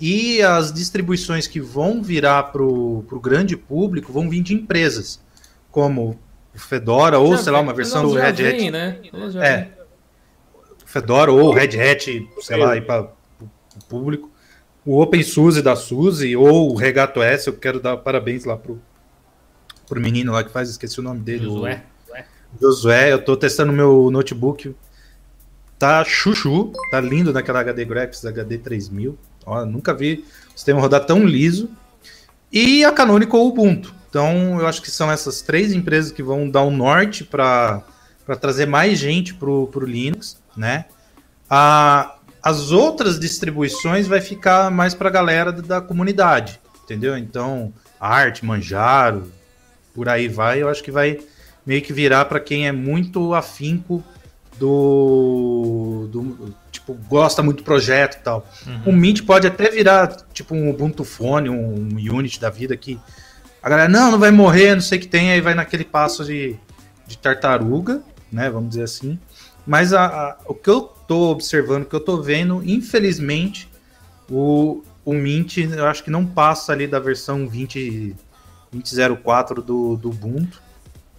E 0.00 0.40
as 0.42 0.72
distribuições 0.72 1.48
que 1.48 1.60
vão 1.60 2.00
virar 2.00 2.44
para 2.44 2.62
o 2.62 3.20
grande 3.20 3.56
público 3.56 4.12
vão 4.12 4.30
vir 4.30 4.42
de 4.42 4.54
empresas, 4.54 5.20
como 5.72 6.16
o 6.54 6.58
Fedora, 6.58 7.18
ou 7.18 7.36
já 7.36 7.42
sei 7.42 7.52
lá, 7.52 7.60
uma 7.60 7.74
versão 7.74 8.02
do 8.02 8.14
Red 8.14 8.32
vem, 8.34 8.68
Hat. 8.68 8.70
Né? 8.70 9.00
É. 9.42 9.68
Fedora 10.86 11.32
ou 11.32 11.52
Red 11.52 11.80
Hat, 11.80 12.28
sei 12.42 12.56
lá, 12.56 12.80
para 12.80 13.10
o 13.40 13.84
público. 13.88 14.30
O 14.86 15.02
OpenSUSE 15.02 15.62
da 15.62 15.74
SUSE, 15.74 16.36
ou 16.36 16.70
o 16.70 16.76
Regato 16.76 17.20
S, 17.20 17.48
eu 17.48 17.54
quero 17.54 17.80
dar 17.80 17.96
parabéns 17.96 18.44
lá 18.44 18.56
pro, 18.56 18.80
pro 19.88 20.00
menino 20.00 20.32
lá 20.32 20.44
que 20.44 20.50
faz, 20.50 20.68
esqueci 20.68 21.00
o 21.00 21.02
nome 21.02 21.20
dele. 21.20 21.44
Josué. 21.44 21.82
O 22.56 22.60
Josué, 22.60 23.12
eu 23.12 23.18
estou 23.18 23.36
testando 23.36 23.72
meu 23.72 24.10
notebook 24.10 24.74
Tá 25.78 26.04
chuchu, 26.04 26.72
tá 26.90 27.00
lindo 27.00 27.32
naquela 27.32 27.60
HD 27.60 27.84
Graphics 27.84 28.26
HD 28.26 28.58
3000. 28.58 29.16
Ó, 29.46 29.64
nunca 29.64 29.94
vi 29.94 30.24
o 30.48 30.58
sistema 30.58 30.80
rodar 30.80 31.06
tão 31.06 31.24
liso. 31.24 31.70
E 32.50 32.84
a 32.84 32.90
Canonical 32.90 33.46
Ubuntu. 33.46 33.94
Então, 34.10 34.58
eu 34.58 34.66
acho 34.66 34.82
que 34.82 34.90
são 34.90 35.10
essas 35.10 35.40
três 35.40 35.72
empresas 35.72 36.10
que 36.10 36.22
vão 36.22 36.50
dar 36.50 36.64
um 36.64 36.76
norte 36.76 37.22
para 37.22 37.84
trazer 38.40 38.66
mais 38.66 38.98
gente 38.98 39.34
para 39.34 39.48
o 39.48 39.70
Linux, 39.84 40.42
né? 40.56 40.86
A, 41.48 42.16
as 42.42 42.72
outras 42.72 43.20
distribuições 43.20 44.08
vai 44.08 44.20
ficar 44.20 44.70
mais 44.72 44.94
para 44.94 45.08
a 45.08 45.12
galera 45.12 45.52
da, 45.52 45.62
da 45.62 45.80
comunidade, 45.80 46.58
entendeu? 46.82 47.16
Então, 47.16 47.72
arte, 48.00 48.44
Manjaro, 48.44 49.30
por 49.98 50.08
aí 50.08 50.28
vai, 50.28 50.62
eu 50.62 50.68
acho 50.68 50.80
que 50.80 50.92
vai 50.92 51.18
meio 51.66 51.82
que 51.82 51.92
virar 51.92 52.26
para 52.26 52.38
quem 52.38 52.68
é 52.68 52.72
muito 52.72 53.34
afinco 53.34 54.00
do, 54.56 56.08
do 56.08 56.54
tipo 56.70 56.94
gosta 57.08 57.42
muito 57.42 57.58
do 57.58 57.62
projeto 57.64 58.14
e 58.14 58.20
tal. 58.20 58.48
Uhum. 58.64 58.82
O 58.86 58.92
Mint 58.92 59.22
pode 59.24 59.48
até 59.48 59.68
virar 59.68 60.06
tipo 60.32 60.54
um 60.54 60.70
Ubuntu 60.70 61.02
Phone, 61.02 61.50
um 61.50 61.96
Unity 61.96 62.40
da 62.40 62.48
vida 62.48 62.76
que 62.76 62.96
a 63.60 63.68
galera 63.68 63.88
não, 63.88 64.12
não 64.12 64.20
vai 64.20 64.30
morrer, 64.30 64.76
não 64.76 64.80
sei 64.80 64.98
o 64.98 65.00
que 65.00 65.08
tem, 65.08 65.32
aí 65.32 65.40
vai 65.40 65.52
naquele 65.52 65.84
passo 65.84 66.24
de, 66.24 66.54
de 67.04 67.18
tartaruga, 67.18 68.00
né, 68.30 68.48
vamos 68.48 68.68
dizer 68.68 68.84
assim. 68.84 69.18
Mas 69.66 69.92
a, 69.92 70.06
a, 70.06 70.36
o 70.46 70.54
que 70.54 70.70
eu 70.70 70.82
tô 71.08 71.32
observando, 71.32 71.82
o 71.82 71.86
que 71.86 71.96
eu 71.96 72.00
tô 72.00 72.22
vendo, 72.22 72.62
infelizmente, 72.64 73.68
o, 74.30 74.84
o 75.04 75.12
Mint, 75.12 75.56
eu 75.56 75.86
acho 75.86 76.04
que 76.04 76.10
não 76.10 76.24
passa 76.24 76.70
ali 76.72 76.86
da 76.86 77.00
versão 77.00 77.48
20 77.48 78.14
20.04 78.74 79.56
do, 79.56 79.96
do 79.96 80.10
Ubuntu. 80.10 80.62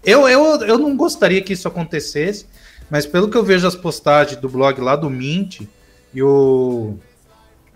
Eu, 0.03 0.27
eu, 0.29 0.61
eu 0.61 0.77
não 0.77 0.95
gostaria 0.95 1.41
que 1.41 1.53
isso 1.53 1.67
acontecesse, 1.67 2.45
mas 2.89 3.05
pelo 3.05 3.29
que 3.29 3.37
eu 3.37 3.43
vejo 3.43 3.67
as 3.67 3.75
postagens 3.75 4.39
do 4.39 4.49
blog 4.49 4.79
lá 4.79 4.95
do 4.95 5.09
Mint, 5.09 5.61
e 6.13 6.23
o 6.23 6.97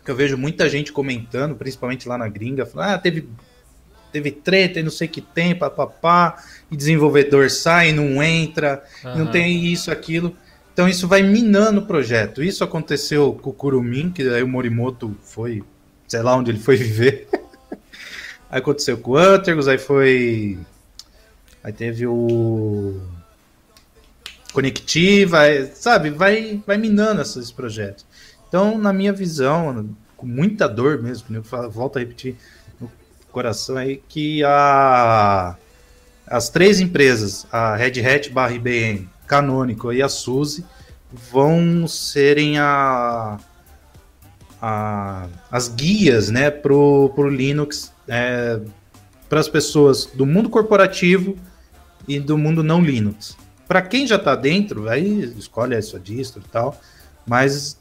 que 0.03 0.11
eu 0.11 0.15
vejo 0.15 0.37
muita 0.37 0.69
gente 0.69 0.91
comentando, 0.91 1.55
principalmente 1.55 2.07
lá 2.07 2.17
na 2.17 2.27
gringa, 2.27 2.65
falando, 2.65 2.89
ah, 2.89 2.97
teve, 2.97 3.27
teve 4.11 4.31
treta 4.31 4.79
e 4.79 4.83
não 4.83 4.91
sei 4.91 5.07
o 5.07 5.11
que 5.11 5.21
tem, 5.21 5.55
papapá, 5.55 6.43
e 6.71 6.75
desenvolvedor 6.75 7.49
sai, 7.49 7.91
não 7.91 8.21
entra, 8.21 8.83
uhum. 9.03 9.19
não 9.19 9.27
tem 9.27 9.65
isso, 9.65 9.91
aquilo. 9.91 10.35
Então 10.73 10.89
isso 10.89 11.07
vai 11.07 11.21
minando 11.21 11.81
o 11.81 11.85
projeto. 11.85 12.43
Isso 12.43 12.63
aconteceu 12.63 13.33
com 13.41 13.51
o 13.51 13.53
Kurumin, 13.53 14.09
que 14.09 14.27
aí 14.27 14.41
o 14.41 14.47
Morimoto 14.47 15.15
foi, 15.21 15.63
sei 16.07 16.21
lá 16.21 16.35
onde 16.35 16.51
ele 16.51 16.59
foi 16.59 16.75
viver. 16.75 17.27
aí 18.53 18.59
aconteceu 18.59 18.99
com 18.99 19.11
o 19.11 19.17
Antergos, 19.17 19.67
aí 19.67 19.79
foi. 19.79 20.59
Aí 21.63 21.73
teve 21.73 22.05
o 22.05 23.01
conectiva, 24.53 25.39
sabe? 25.73 26.11
Vai, 26.11 26.61
vai 26.65 26.77
minando 26.77 27.19
esses 27.23 27.51
projetos. 27.51 28.05
Então, 28.47 28.77
na 28.77 28.93
minha 28.93 29.11
visão, 29.11 29.89
com 30.15 30.27
muita 30.27 30.69
dor 30.69 31.01
mesmo, 31.01 31.35
eu 31.35 31.43
falo, 31.43 31.71
volto 31.71 31.97
a 31.97 31.99
repetir 31.99 32.35
no 32.79 32.91
coração 33.31 33.75
aí, 33.75 34.03
que 34.07 34.43
a, 34.43 35.55
as 36.27 36.49
três 36.49 36.79
empresas, 36.79 37.47
a 37.51 37.75
Red 37.75 38.05
Hat 38.05 38.29
barra 38.29 38.53
IBM, 38.53 39.09
Canonical 39.25 39.91
e 39.91 40.03
a 40.03 40.09
SUSE, 40.09 40.63
vão 41.11 41.87
serem 41.87 42.59
a, 42.59 43.39
a, 44.61 45.27
as 45.49 45.69
guias 45.69 46.29
né, 46.29 46.51
para 46.51 46.73
o 46.73 47.27
Linux 47.27 47.92
é, 48.07 48.59
para 49.29 49.39
as 49.39 49.47
pessoas 49.47 50.05
do 50.05 50.25
mundo 50.25 50.49
corporativo 50.49 51.35
e 52.07 52.19
do 52.19 52.37
mundo 52.37 52.63
não 52.63 52.81
Linux. 52.81 53.37
Para 53.67 53.81
quem 53.81 54.05
já 54.05 54.17
está 54.17 54.35
dentro, 54.35 54.89
aí 54.89 55.33
escolhe 55.37 55.75
a 55.75 55.81
sua 55.81 55.99
distro 55.99 56.43
e 56.45 56.49
tal, 56.49 56.79
mas 57.25 57.79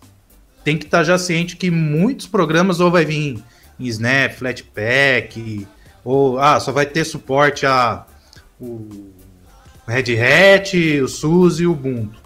tem 0.65 0.79
que 0.79 0.85
estar 0.85 0.99
tá 0.99 1.05
já 1.05 1.19
ciente 1.19 1.57
que 1.57 1.71
muitos 1.71 2.27
programas 2.27 2.81
ou 2.81 2.91
vai 2.91 3.05
vir 3.05 3.43
em 3.79 3.87
Snap, 3.87 4.33
Flatpak, 4.35 5.67
ou 6.05 6.39
ah, 6.39 6.59
só 6.61 6.73
vai 6.73 6.87
ter 6.87 7.05
suporte 7.05 7.67
a 7.67 8.07
o 8.61 9.11
Red 9.87 10.17
Hat, 10.21 11.01
o 11.01 11.09
SUSE 11.09 11.65
e 11.65 11.67
o 11.67 11.73
Ubuntu. 11.73 12.23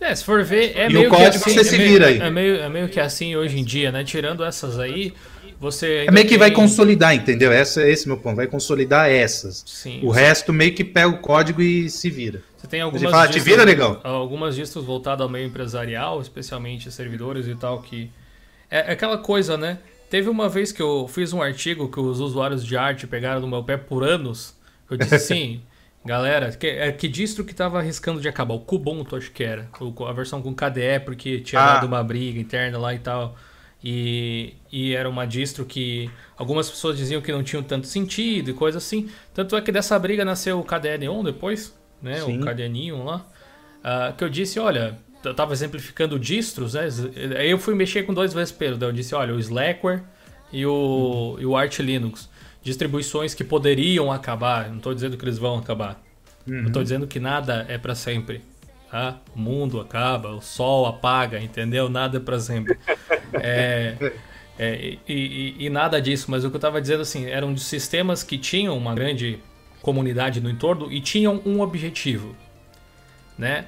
É, 0.00 0.14
se 0.14 0.24
for 0.24 0.42
ver, 0.42 0.76
é 0.76 0.88
e 0.88 0.92
meio 0.92 1.08
o 1.08 1.10
código 1.10 1.44
que 1.44 1.50
assim, 1.50 1.54
você 1.54 1.60
é 1.60 1.64
se 1.64 1.76
meio, 1.76 1.90
vira 1.90 2.06
aí. 2.06 2.18
É 2.18 2.30
meio, 2.30 2.56
é 2.56 2.68
meio 2.68 2.88
que 2.88 2.98
assim 2.98 3.36
hoje 3.36 3.58
em 3.58 3.64
dia, 3.64 3.92
né? 3.92 4.02
Tirando 4.02 4.42
essas 4.42 4.78
aí, 4.78 5.12
você 5.60 6.06
é 6.08 6.10
meio 6.10 6.24
que 6.24 6.30
tem... 6.30 6.38
vai 6.38 6.50
consolidar, 6.50 7.14
entendeu? 7.14 7.52
Essa, 7.52 7.86
esse 7.86 8.06
é 8.06 8.08
meu 8.08 8.16
ponto, 8.16 8.36
vai 8.36 8.46
consolidar 8.46 9.10
essas. 9.10 9.62
Sim, 9.66 10.00
o 10.02 10.14
sim. 10.14 10.18
resto 10.18 10.54
meio 10.54 10.74
que 10.74 10.82
pega 10.82 11.08
o 11.08 11.18
código 11.18 11.60
e 11.60 11.90
se 11.90 12.08
vira. 12.08 12.42
Você 12.56 12.66
tem 12.66 12.80
algumas 12.80 13.10
fala, 13.10 13.28
te 13.28 13.38
vira, 13.38 13.62
legal. 13.62 14.00
Algumas 14.02 14.56
distros 14.56 14.86
voltadas 14.86 15.20
ao 15.20 15.28
meio 15.28 15.46
empresarial, 15.46 16.18
especialmente 16.22 16.90
servidores 16.90 17.46
e 17.46 17.54
tal, 17.54 17.82
que 17.82 18.10
é, 18.70 18.78
é 18.78 18.92
aquela 18.92 19.18
coisa, 19.18 19.58
né? 19.58 19.78
Teve 20.08 20.30
uma 20.30 20.48
vez 20.48 20.72
que 20.72 20.80
eu 20.80 21.06
fiz 21.06 21.34
um 21.34 21.42
artigo 21.42 21.90
que 21.90 22.00
os 22.00 22.20
usuários 22.20 22.64
de 22.64 22.76
arte 22.76 23.06
pegaram 23.06 23.42
no 23.42 23.46
meu 23.46 23.62
pé 23.62 23.76
por 23.76 24.02
anos. 24.02 24.56
Eu 24.90 24.96
disse 24.96 25.14
assim, 25.16 25.60
galera, 26.02 26.52
que, 26.52 26.66
é, 26.66 26.90
que 26.90 27.06
distro 27.06 27.44
que 27.44 27.54
tava 27.54 27.78
arriscando 27.78 28.18
de 28.18 28.28
acabar? 28.28 28.54
O 28.54 28.60
Kubuntu, 28.60 29.14
acho 29.14 29.30
que 29.30 29.44
era. 29.44 29.68
A 30.08 30.12
versão 30.12 30.40
com 30.40 30.54
KDE, 30.54 31.00
porque 31.04 31.40
tinha 31.40 31.60
ah. 31.60 31.74
dado 31.74 31.86
uma 31.86 32.02
briga 32.02 32.40
interna 32.40 32.78
lá 32.78 32.94
e 32.94 32.98
tal. 32.98 33.36
E, 33.82 34.54
e 34.70 34.94
era 34.94 35.08
uma 35.08 35.26
distro 35.26 35.64
que 35.64 36.10
algumas 36.36 36.68
pessoas 36.68 36.98
diziam 36.98 37.22
que 37.22 37.32
não 37.32 37.42
tinham 37.42 37.62
tanto 37.62 37.86
sentido 37.86 38.50
e 38.50 38.54
coisa 38.54 38.78
assim. 38.78 39.08
Tanto 39.32 39.56
é 39.56 39.60
que 39.62 39.72
dessa 39.72 39.98
briga 39.98 40.24
nasceu 40.24 40.60
o 40.60 40.64
KDE 40.64 40.98
Neon 40.98 41.24
depois, 41.24 41.74
né? 42.02 42.20
Sim. 42.20 42.40
O 42.40 42.46
KDE 42.46 42.68
Neon 42.68 43.04
lá. 43.04 43.26
Uh, 43.80 44.14
que 44.14 44.22
eu 44.22 44.28
disse, 44.28 44.60
olha, 44.60 44.98
eu 45.24 45.34
tava 45.34 45.52
exemplificando 45.52 46.18
distros, 46.18 46.74
né? 46.74 46.88
Aí 47.38 47.50
eu 47.50 47.58
fui 47.58 47.74
mexer 47.74 48.02
com 48.02 48.12
dois 48.12 48.34
vesperos. 48.34 48.78
Daí 48.78 48.88
eu 48.88 48.92
disse, 48.92 49.14
olha, 49.14 49.34
o 49.34 49.38
Slackware 49.38 50.02
e 50.52 50.66
o, 50.66 50.72
uhum. 50.72 51.40
e 51.40 51.46
o 51.46 51.56
Arch 51.56 51.78
Linux. 51.80 52.28
Distribuições 52.62 53.32
que 53.32 53.42
poderiam 53.42 54.12
acabar. 54.12 54.68
Não 54.68 54.76
estou 54.76 54.94
dizendo 54.94 55.16
que 55.16 55.24
eles 55.24 55.38
vão 55.38 55.58
acabar. 55.58 56.02
Uhum. 56.46 56.66
Estou 56.66 56.82
dizendo 56.82 57.06
que 57.06 57.18
nada 57.18 57.64
é 57.68 57.78
para 57.78 57.94
sempre. 57.94 58.42
Tá? 58.90 59.18
O 59.34 59.38
mundo 59.38 59.80
acaba, 59.80 60.30
o 60.30 60.40
sol 60.40 60.84
apaga, 60.84 61.40
entendeu? 61.40 61.88
Nada 61.88 62.16
é 62.16 62.20
para 62.20 62.40
sempre. 62.40 62.76
É, 63.34 64.12
é, 64.58 64.96
e, 65.08 65.14
e, 65.58 65.66
e, 65.66 65.70
nada 65.70 66.00
disso, 66.00 66.30
mas 66.30 66.44
o 66.44 66.50
que 66.50 66.56
eu 66.56 66.58
estava 66.58 66.80
dizendo 66.80 67.02
assim, 67.02 67.26
eram 67.26 67.56
sistemas 67.56 68.22
que 68.22 68.38
tinham 68.38 68.76
uma 68.76 68.94
grande 68.94 69.38
comunidade 69.82 70.40
no 70.40 70.50
entorno 70.50 70.92
e 70.92 71.00
tinham 71.00 71.40
um 71.44 71.60
objetivo, 71.60 72.34
né? 73.38 73.66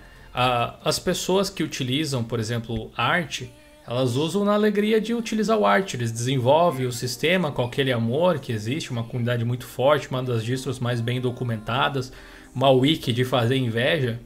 as 0.85 0.99
pessoas 0.99 1.51
que 1.51 1.63
utilizam, 1.63 2.25
por 2.25 2.41
exemplo, 2.41 2.91
arte, 2.97 3.53
elas 3.87 4.17
usam 4.17 4.45
na 4.45 4.55
alegria 4.55 5.01
de 5.01 5.13
utilizar 5.13 5.59
o 5.59 5.67
arte. 5.67 5.97
Eles 5.97 6.13
desenvolvem 6.13 6.87
o 6.87 6.93
sistema 6.93 7.51
com 7.51 7.63
aquele 7.65 7.93
amor 7.93 8.39
que 8.39 8.53
existe, 8.53 8.91
uma 8.91 9.05
comunidade 9.05 9.45
muito 9.45 9.67
forte, 9.67 10.09
uma 10.09 10.23
das 10.23 10.45
distros 10.45 10.79
mais 10.79 11.01
bem 11.01 11.21
documentadas, 11.21 12.13
uma 12.55 12.71
wiki 12.71 13.13
de 13.13 13.25
fazer 13.25 13.57
inveja. 13.57 14.21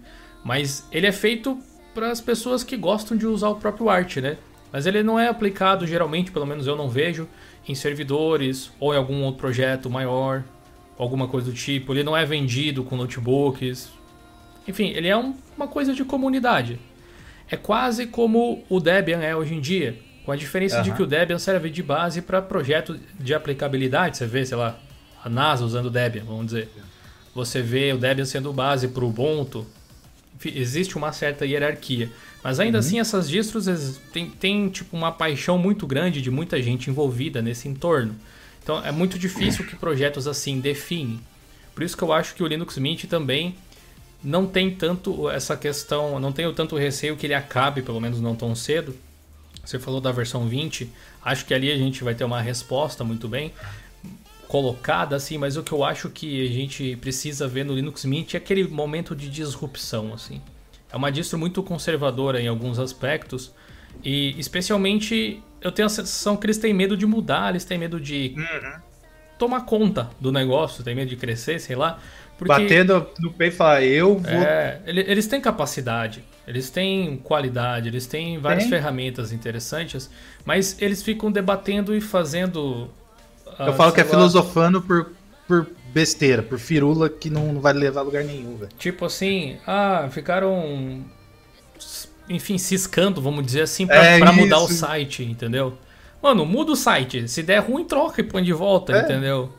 Mas 0.45 0.87
ele 0.93 1.07
é 1.07 1.13
feito 1.13 1.59
para 1.95 2.11
as 2.11 2.21
pessoas 2.21 2.63
que 2.63 2.77
gostam 2.77 3.17
de 3.17 3.27
usar 3.27 3.49
o 3.49 3.57
próprio 3.57 3.89
arte, 3.89 4.21
né? 4.21 4.37
Mas 4.77 4.85
ele 4.85 5.03
não 5.03 5.19
é 5.19 5.27
aplicado 5.27 5.87
geralmente, 5.87 6.31
pelo 6.31 6.45
menos 6.45 6.67
eu 6.67 6.77
não 6.77 6.87
vejo, 6.87 7.27
em 7.67 7.75
servidores 7.75 8.71
ou 8.79 8.93
em 8.93 8.99
algum 8.99 9.23
outro 9.23 9.41
projeto 9.41 9.89
maior, 9.89 10.45
alguma 10.99 11.27
coisa 11.27 11.51
do 11.51 11.57
tipo. 11.57 11.95
Ele 11.95 12.03
não 12.03 12.15
é 12.15 12.27
vendido 12.27 12.85
com 12.85 12.95
notebooks, 12.95 13.91
enfim, 14.69 14.89
ele 14.89 15.09
é 15.09 15.17
um, 15.17 15.35
uma 15.57 15.67
coisa 15.67 15.95
de 15.95 16.05
comunidade. 16.05 16.79
É 17.51 17.57
quase 17.57 18.07
como 18.07 18.65
o 18.69 18.79
Debian 18.79 19.21
é 19.23 19.35
hoje 19.35 19.55
em 19.55 19.61
dia, 19.61 19.99
com 20.27 20.33
a 20.33 20.37
diferença 20.37 20.77
uhum. 20.77 20.83
de 20.83 20.93
que 20.93 21.03
o 21.03 21.07
Debian 21.07 21.39
serve 21.39 21.71
de 21.71 21.83
base 21.83 22.21
para 22.21 22.43
projetos 22.43 22.99
de 23.19 23.33
aplicabilidade. 23.33 24.19
Você 24.19 24.27
vê, 24.27 24.45
sei 24.45 24.59
lá, 24.59 24.79
a 25.25 25.31
NASA 25.31 25.65
usando 25.65 25.87
o 25.87 25.91
Debian, 25.91 26.25
vamos 26.25 26.45
dizer. 26.45 26.69
Você 27.35 27.63
vê 27.63 27.95
o 27.95 27.97
Debian 27.97 28.27
sendo 28.27 28.53
base 28.53 28.89
para 28.89 29.03
o 29.03 29.09
Ubuntu. 29.09 29.67
Existe 30.55 30.97
uma 30.97 31.13
certa 31.13 31.45
hierarquia. 31.47 32.11
Mas 32.43 32.61
ainda 32.61 32.79
uhum. 32.79 32.81
assim, 32.85 33.01
essas 33.01 33.29
distros 33.29 33.67
têm, 34.13 34.31
têm 34.31 34.69
tipo, 34.69 34.97
uma 34.97 35.11
paixão 35.11 35.59
muito 35.59 35.87
grande 35.87 36.21
de 36.21 36.31
muita 36.31 36.61
gente 36.63 36.91
envolvida 36.91 37.43
nesse 37.43 37.69
entorno. 37.69 38.15
Então 38.63 38.85
é 38.85 38.93
muito 38.93 39.19
difícil 39.19 39.65
que 39.67 39.77
projetos 39.77 40.27
assim 40.27 40.61
definem. 40.61 41.21
Por 41.75 41.83
isso 41.83 41.97
que 41.97 42.03
eu 42.03 42.13
acho 42.13 42.35
que 42.35 42.43
o 42.43 42.47
Linux 42.47 42.79
Mint 42.79 43.05
também 43.05 43.55
não 44.23 44.47
tem 44.47 44.75
tanto 44.75 45.31
essa 45.31 45.57
questão, 45.57 46.19
não 46.19 46.33
tenho 46.33 46.53
tanto 46.53 46.77
receio 46.77 47.17
que 47.17 47.27
ele 47.27 47.35
acabe, 47.35 47.83
pelo 47.83 48.01
menos 48.01 48.21
não 48.21 48.35
tão 48.35 48.55
cedo. 48.55 48.97
Você 49.65 49.79
falou 49.79 50.01
da 50.01 50.11
versão 50.13 50.49
20, 50.49 50.91
acho 51.25 51.45
que 51.45 51.53
ali 51.53 51.71
a 51.71 51.77
gente 51.77 52.03
vai 52.03 52.15
ter 52.15 52.25
uma 52.25 52.41
resposta 52.41 53.03
muito 53.05 53.29
bem 53.29 53.53
colocada 54.49 55.17
assim, 55.17 55.39
mas 55.39 55.57
o 55.57 55.63
que 55.63 55.73
eu 55.73 55.85
acho 55.85 56.09
que 56.11 56.47
a 56.47 56.53
gente 56.53 56.97
precisa 56.97 57.49
ver 57.49 57.65
no 57.65 57.75
Linux 57.75 58.05
Mint 58.05 58.35
é 58.35 58.37
aquele 58.37 58.65
momento 58.65 59.15
de 59.15 59.29
disrupção 59.29 60.13
assim. 60.15 60.41
É 60.93 60.97
uma 60.97 61.11
distro 61.11 61.39
muito 61.39 61.63
conservadora 61.63 62.41
em 62.41 62.47
alguns 62.47 62.79
aspectos 62.79 63.53
e 64.05 64.39
especialmente 64.39 65.43
eu 65.61 65.73
tenho 65.73 65.87
a 65.87 65.89
sensação 65.89 66.37
que 66.37 66.47
eles 66.47 66.59
têm 66.59 66.73
medo 66.73 66.97
de 66.97 67.07
mudar, 67.07 67.51
eles 67.51 67.65
têm 67.65 67.79
medo 67.79 68.01
de 68.01 68.35
uhum. 68.37 68.81
tomar 69.39 69.63
conta 69.63 70.11
do 70.21 70.31
negócio, 70.31 70.85
têm 70.85 70.95
medo 70.95 71.09
de 71.09 71.17
crescer, 71.17 71.59
sei 71.61 71.75
lá. 71.75 71.99
Porque, 72.39 72.63
Bater 72.63 72.85
no, 72.85 73.07
no 73.19 73.33
peito 73.33 73.55
e 73.55 73.57
falar, 73.57 73.83
eu 73.83 74.19
vou. 74.19 74.31
É, 74.31 74.81
eles 74.85 75.27
têm 75.27 75.41
capacidade, 75.41 76.23
eles 76.47 76.69
têm 76.69 77.17
qualidade, 77.17 77.89
eles 77.89 78.07
têm 78.07 78.39
várias 78.39 78.65
Tem. 78.65 78.71
ferramentas 78.71 79.33
interessantes, 79.33 80.11
mas 80.45 80.81
eles 80.81 81.03
ficam 81.03 81.33
debatendo 81.33 81.95
e 81.95 82.01
fazendo. 82.01 82.91
Eu 83.59 83.73
falo 83.75 83.93
que 83.93 84.01
é 84.01 84.05
lá, 84.05 84.11
filosofando 84.11 84.83
por, 84.83 85.13
por 85.47 85.67
besteira, 85.93 86.43
por 86.43 86.59
firula 86.59 87.09
que 87.09 87.31
não, 87.31 87.53
não 87.53 87.61
vai 87.61 87.73
levar 87.73 88.01
a 88.01 88.05
lugar 88.05 88.25
nenhum, 88.25 88.57
velho. 88.57 88.71
Tipo 88.79 89.07
assim, 89.07 89.57
ah, 89.67 90.09
ficaram. 90.11 91.05
Enfim, 92.29 92.59
ciscando, 92.59 93.23
vamos 93.23 93.47
dizer 93.47 93.63
assim, 93.63 93.87
pra, 93.87 94.05
é 94.05 94.19
pra 94.19 94.33
mudar 94.33 94.59
o 94.59 94.69
site, 94.69 95.23
entendeu? 95.23 95.79
Mano, 96.21 96.45
muda 96.45 96.73
o 96.73 96.77
site. 96.77 97.29
Se 97.29 97.43
der 97.43 97.61
ruim, 97.61 97.85
troca 97.85 98.21
e 98.21 98.25
põe 98.25 98.43
de 98.43 98.53
volta, 98.53 98.93
é. 98.93 99.03
entendeu? 99.03 99.51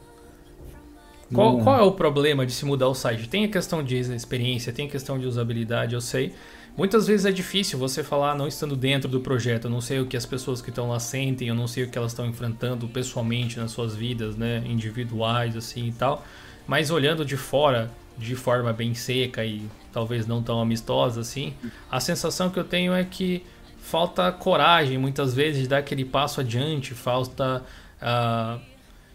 Qual, 1.33 1.59
qual, 1.59 1.79
é 1.79 1.83
o 1.83 1.91
problema 1.91 2.45
de 2.45 2.53
se 2.53 2.65
mudar 2.65 2.87
o 2.87 2.93
site? 2.93 3.27
Tem 3.27 3.45
a 3.45 3.47
questão 3.47 3.83
de 3.83 3.97
experiência, 3.97 4.71
tem 4.71 4.87
a 4.87 4.89
questão 4.89 5.19
de 5.19 5.25
usabilidade, 5.25 5.93
eu 5.93 6.01
sei. 6.01 6.33
Muitas 6.77 7.07
vezes 7.07 7.25
é 7.25 7.31
difícil 7.31 7.79
você 7.79 8.03
falar 8.03 8.35
não 8.35 8.47
estando 8.47 8.75
dentro 8.75 9.09
do 9.09 9.19
projeto. 9.19 9.65
Eu 9.65 9.71
não 9.71 9.81
sei 9.81 9.99
o 9.99 10.05
que 10.05 10.15
as 10.15 10.27
pessoas 10.27 10.61
que 10.61 10.69
estão 10.69 10.89
lá 10.89 10.99
sentem, 10.99 11.47
eu 11.47 11.55
não 11.55 11.67
sei 11.67 11.85
o 11.85 11.89
que 11.89 11.97
elas 11.97 12.11
estão 12.11 12.27
enfrentando 12.27 12.87
pessoalmente 12.87 13.57
nas 13.57 13.71
suas 13.71 13.95
vidas, 13.95 14.35
né, 14.35 14.63
individuais 14.63 15.57
assim 15.57 15.87
e 15.87 15.91
tal. 15.91 16.23
Mas 16.67 16.91
olhando 16.91 17.25
de 17.25 17.35
fora, 17.35 17.89
de 18.15 18.35
forma 18.35 18.71
bem 18.71 18.93
seca 18.93 19.43
e 19.43 19.67
talvez 19.91 20.27
não 20.27 20.43
tão 20.43 20.61
amistosa 20.61 21.21
assim, 21.21 21.55
a 21.89 21.99
sensação 21.99 22.51
que 22.51 22.59
eu 22.59 22.63
tenho 22.63 22.93
é 22.93 23.03
que 23.03 23.43
falta 23.79 24.31
coragem 24.31 24.99
muitas 24.99 25.33
vezes 25.33 25.63
de 25.63 25.67
dar 25.67 25.79
aquele 25.79 26.05
passo 26.05 26.41
adiante, 26.41 26.93
falta 26.93 27.63
uh, 27.99 28.61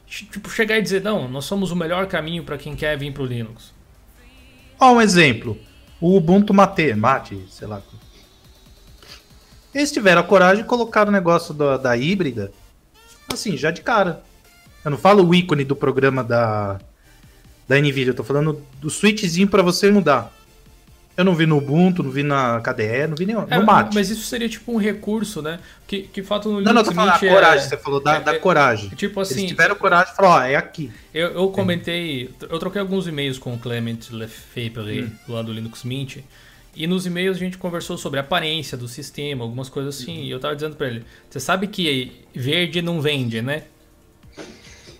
tipo, 0.06 0.50
chegar 0.50 0.78
e 0.78 0.82
dizer, 0.82 1.02
não, 1.02 1.28
nós 1.28 1.44
somos 1.44 1.70
o 1.70 1.76
melhor 1.76 2.06
caminho 2.08 2.42
para 2.42 2.58
quem 2.58 2.74
quer 2.74 2.98
vir 2.98 3.12
para 3.12 3.22
o 3.22 3.26
Linux? 3.26 3.72
Ó, 4.80 4.94
um 4.94 5.00
exemplo. 5.00 5.56
O 6.02 6.16
Ubuntu 6.16 6.52
Mate, 6.52 6.92
Mate, 6.94 7.46
sei 7.48 7.68
lá. 7.68 7.80
Eles 9.72 9.92
tiveram 9.92 10.20
a 10.20 10.24
coragem 10.24 10.64
de 10.64 10.68
colocar 10.68 11.06
o 11.06 11.12
negócio 11.12 11.54
da, 11.54 11.76
da 11.76 11.96
híbrida, 11.96 12.52
assim, 13.32 13.56
já 13.56 13.70
de 13.70 13.82
cara. 13.82 14.20
Eu 14.84 14.90
não 14.90 14.98
falo 14.98 15.24
o 15.24 15.32
ícone 15.32 15.64
do 15.64 15.76
programa 15.76 16.24
da, 16.24 16.80
da 17.68 17.78
NVIDIA, 17.78 18.08
eu 18.10 18.14
tô 18.14 18.24
falando 18.24 18.60
do 18.80 18.90
switchzinho 18.90 19.46
para 19.46 19.62
você 19.62 19.92
mudar. 19.92 20.32
Eu 21.22 21.24
não 21.24 21.36
vi 21.36 21.46
no 21.46 21.56
Ubuntu, 21.56 22.02
não 22.02 22.10
vi 22.10 22.24
na 22.24 22.60
KDE, 22.60 23.06
não 23.08 23.16
vi 23.16 23.26
nenhum. 23.26 23.46
É, 23.48 23.56
no 23.56 23.64
Mate. 23.64 23.94
Mas 23.94 24.10
isso 24.10 24.26
seria 24.26 24.48
tipo 24.48 24.72
um 24.72 24.76
recurso, 24.76 25.40
né? 25.40 25.60
Que, 25.86 26.02
que 26.02 26.20
fato 26.20 26.48
no 26.48 26.58
Linux 26.58 26.66
Não, 26.66 26.74
não, 26.74 26.84
tô 26.84 26.92
falando 26.92 27.10
da 27.20 27.26
é, 27.26 27.30
coragem, 27.30 27.68
você 27.68 27.76
falou 27.76 28.02
da, 28.02 28.14
é, 28.16 28.20
da 28.20 28.38
coragem. 28.40 28.90
Tipo 28.90 29.20
assim. 29.20 29.40
Eles 29.40 29.50
tiveram 29.50 29.76
coragem 29.76 30.12
e 30.12 30.16
falaram, 30.16 30.42
ó, 30.42 30.44
é 30.44 30.56
aqui. 30.56 30.90
Eu, 31.14 31.28
eu 31.30 31.48
comentei, 31.50 32.28
eu 32.40 32.58
troquei 32.58 32.80
alguns 32.80 33.06
e-mails 33.06 33.38
com 33.38 33.54
o 33.54 33.58
Clement 33.58 33.98
Lefebvre, 34.10 35.04
hum. 35.04 35.10
lá 35.28 35.42
do 35.42 35.52
Linux 35.52 35.84
Mint. 35.84 36.18
E 36.74 36.86
nos 36.88 37.06
e-mails 37.06 37.36
a 37.36 37.40
gente 37.40 37.56
conversou 37.56 37.96
sobre 37.96 38.18
a 38.18 38.22
aparência 38.22 38.76
do 38.76 38.88
sistema, 38.88 39.44
algumas 39.44 39.68
coisas 39.68 40.00
assim. 40.00 40.18
Uhum. 40.18 40.24
E 40.24 40.30
eu 40.30 40.40
tava 40.40 40.56
dizendo 40.56 40.74
pra 40.74 40.88
ele: 40.88 41.04
você 41.30 41.38
sabe 41.38 41.68
que 41.68 42.12
verde 42.34 42.82
não 42.82 43.00
vende, 43.00 43.40
né? 43.40 43.62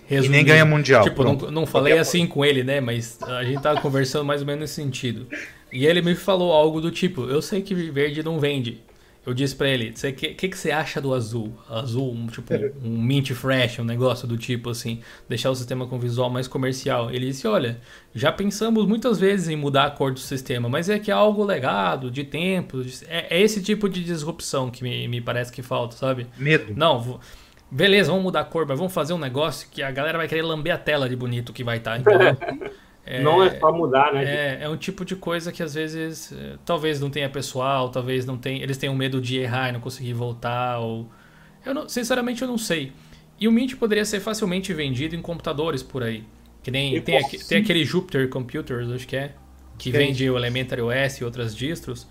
Resumindo, 0.07 0.25
e 0.25 0.37
nem 0.37 0.45
ganha 0.45 0.65
mundial. 0.65 1.03
Tipo, 1.03 1.23
não, 1.23 1.33
não 1.51 1.65
falei 1.65 1.97
assim 1.97 2.27
com 2.27 2.45
ele, 2.45 2.63
né? 2.63 2.79
Mas 2.79 3.21
a 3.23 3.43
gente 3.43 3.61
tava 3.61 3.81
conversando 3.81 4.23
mais 4.23 4.41
ou 4.41 4.47
menos 4.47 4.61
nesse 4.61 4.75
sentido. 4.75 5.27
E 5.73 5.87
ele 5.87 6.01
me 6.03 6.13
falou 6.13 6.53
algo 6.53 6.79
do 6.79 6.91
tipo: 6.91 7.23
Eu 7.23 7.41
sei 7.41 7.61
que 7.61 7.73
verde 7.73 8.21
não 8.21 8.39
vende. 8.39 8.81
Eu 9.25 9.33
disse 9.33 9.55
para 9.55 9.69
ele: 9.69 9.89
O 9.89 10.13
que, 10.13 10.33
que, 10.33 10.49
que 10.49 10.57
você 10.57 10.69
acha 10.69 11.01
do 11.01 11.13
azul? 11.13 11.53
Azul, 11.67 12.11
um, 12.11 12.27
tipo 12.27 12.53
um 12.83 13.01
mint 13.01 13.31
fresh, 13.31 13.79
um 13.79 13.83
negócio 13.83 14.27
do 14.27 14.37
tipo 14.37 14.69
assim, 14.69 14.99
deixar 15.27 15.49
o 15.49 15.55
sistema 15.55 15.87
com 15.87 15.97
visual 15.97 16.29
mais 16.29 16.47
comercial. 16.47 17.09
Ele 17.09 17.27
disse: 17.27 17.47
Olha, 17.47 17.79
já 18.13 18.31
pensamos 18.31 18.85
muitas 18.85 19.19
vezes 19.19 19.47
em 19.47 19.55
mudar 19.55 19.85
a 19.85 19.91
cor 19.91 20.11
do 20.11 20.19
sistema, 20.19 20.69
mas 20.69 20.89
é 20.89 20.99
que 20.99 21.09
é 21.09 21.13
algo 21.13 21.43
legado, 21.43 22.11
de 22.11 22.23
tempo. 22.23 22.81
É, 23.07 23.37
é 23.37 23.41
esse 23.41 23.61
tipo 23.63 23.89
de 23.89 24.03
disrupção 24.03 24.69
que 24.69 24.83
me, 24.83 25.07
me 25.07 25.21
parece 25.21 25.51
que 25.51 25.63
falta, 25.63 25.95
sabe? 25.95 26.27
Medo. 26.37 26.73
Não, 26.75 27.19
beleza, 27.71 28.11
vamos 28.11 28.25
mudar 28.25 28.41
a 28.41 28.45
cor, 28.45 28.67
mas 28.67 28.77
vamos 28.77 28.93
fazer 28.93 29.13
um 29.13 29.17
negócio 29.17 29.67
que 29.71 29.81
a 29.81 29.89
galera 29.89 30.19
vai 30.19 30.27
querer 30.27 30.43
lamber 30.43 30.75
a 30.75 30.77
tela 30.77 31.09
de 31.09 31.15
bonito 31.15 31.51
que 31.51 31.63
vai 31.63 31.77
estar, 31.77 31.91
tá, 31.91 31.97
entendeu? 31.99 32.37
É, 33.05 33.21
não 33.21 33.43
é 33.43 33.59
só 33.59 33.71
mudar, 33.71 34.13
né? 34.13 34.23
É, 34.23 34.63
é 34.63 34.69
um 34.69 34.77
tipo 34.77 35.03
de 35.03 35.15
coisa 35.15 35.51
que 35.51 35.61
às 35.61 35.73
vezes 35.73 36.31
é, 36.31 36.55
talvez 36.65 36.99
não 37.01 37.09
tenha 37.09 37.29
pessoal, 37.29 37.89
talvez 37.89 38.25
não 38.25 38.37
tenha. 38.37 38.63
Eles 38.63 38.77
tenham 38.77 38.95
medo 38.95 39.19
de 39.19 39.37
errar 39.37 39.69
e 39.69 39.71
não 39.73 39.79
conseguir 39.79 40.13
voltar. 40.13 40.79
Ou. 40.79 41.09
Eu 41.65 41.73
não, 41.73 41.89
sinceramente 41.89 42.41
eu 42.41 42.47
não 42.47 42.57
sei. 42.57 42.91
E 43.39 43.47
o 43.47 43.51
Mint 43.51 43.75
poderia 43.75 44.05
ser 44.05 44.19
facilmente 44.19 44.73
vendido 44.73 45.15
em 45.15 45.21
computadores 45.21 45.83
por 45.83 46.01
aí. 46.01 46.23
Que 46.61 46.71
nem 46.71 47.01
tem, 47.01 47.21
tem 47.47 47.57
aquele 47.57 47.83
Jupyter 47.83 48.29
Computers, 48.29 48.89
acho 48.89 49.07
que 49.07 49.17
é. 49.17 49.33
Que 49.77 49.91
vende 49.91 50.29
o 50.29 50.37
Elementary 50.37 50.81
OS 50.81 51.17
e 51.17 51.25
outras 51.25 51.53
distros. 51.53 52.03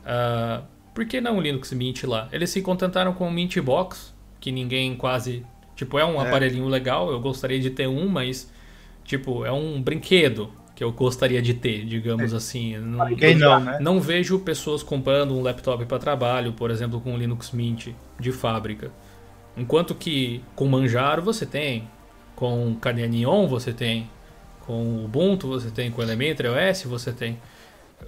Uh, 0.00 0.64
por 0.92 1.04
que 1.04 1.20
não 1.20 1.38
o 1.38 1.40
Linux 1.40 1.72
Mint 1.72 2.02
lá? 2.02 2.28
Eles 2.32 2.50
se 2.50 2.60
contentaram 2.60 3.12
com 3.12 3.28
o 3.28 3.30
Mint 3.30 3.58
Box, 3.58 4.12
que 4.40 4.50
ninguém 4.50 4.96
quase 4.96 5.44
Tipo, 5.80 5.98
é 5.98 6.04
um 6.04 6.20
é. 6.20 6.28
aparelhinho 6.28 6.68
legal, 6.68 7.10
eu 7.10 7.18
gostaria 7.18 7.58
de 7.58 7.70
ter 7.70 7.88
um, 7.88 8.06
mas, 8.06 8.52
tipo, 9.10 9.44
é 9.44 9.50
um 9.50 9.82
brinquedo 9.82 10.52
que 10.72 10.84
eu 10.84 10.92
gostaria 10.92 11.42
de 11.42 11.52
ter, 11.52 11.84
digamos 11.84 12.32
é. 12.32 12.36
assim. 12.36 12.78
Não, 12.78 13.10
não, 13.36 13.60
né? 13.60 13.78
não 13.80 14.00
vejo 14.00 14.38
pessoas 14.38 14.84
comprando 14.84 15.34
um 15.34 15.42
laptop 15.42 15.84
para 15.84 15.98
trabalho, 15.98 16.52
por 16.52 16.70
exemplo, 16.70 17.00
com 17.00 17.16
Linux 17.16 17.50
Mint 17.50 17.88
de 18.18 18.30
fábrica. 18.30 18.92
Enquanto 19.56 19.96
que 19.96 20.42
com 20.54 20.66
Manjaro 20.66 21.22
você 21.22 21.44
tem, 21.44 21.88
com 22.36 22.76
Neon 23.10 23.48
você 23.48 23.72
tem, 23.72 24.08
com 24.64 25.04
Ubuntu 25.04 25.48
você 25.48 25.70
tem, 25.70 25.90
com 25.90 26.02
Elementary 26.02 26.48
OS 26.48 26.84
você 26.84 27.12
tem. 27.12 27.36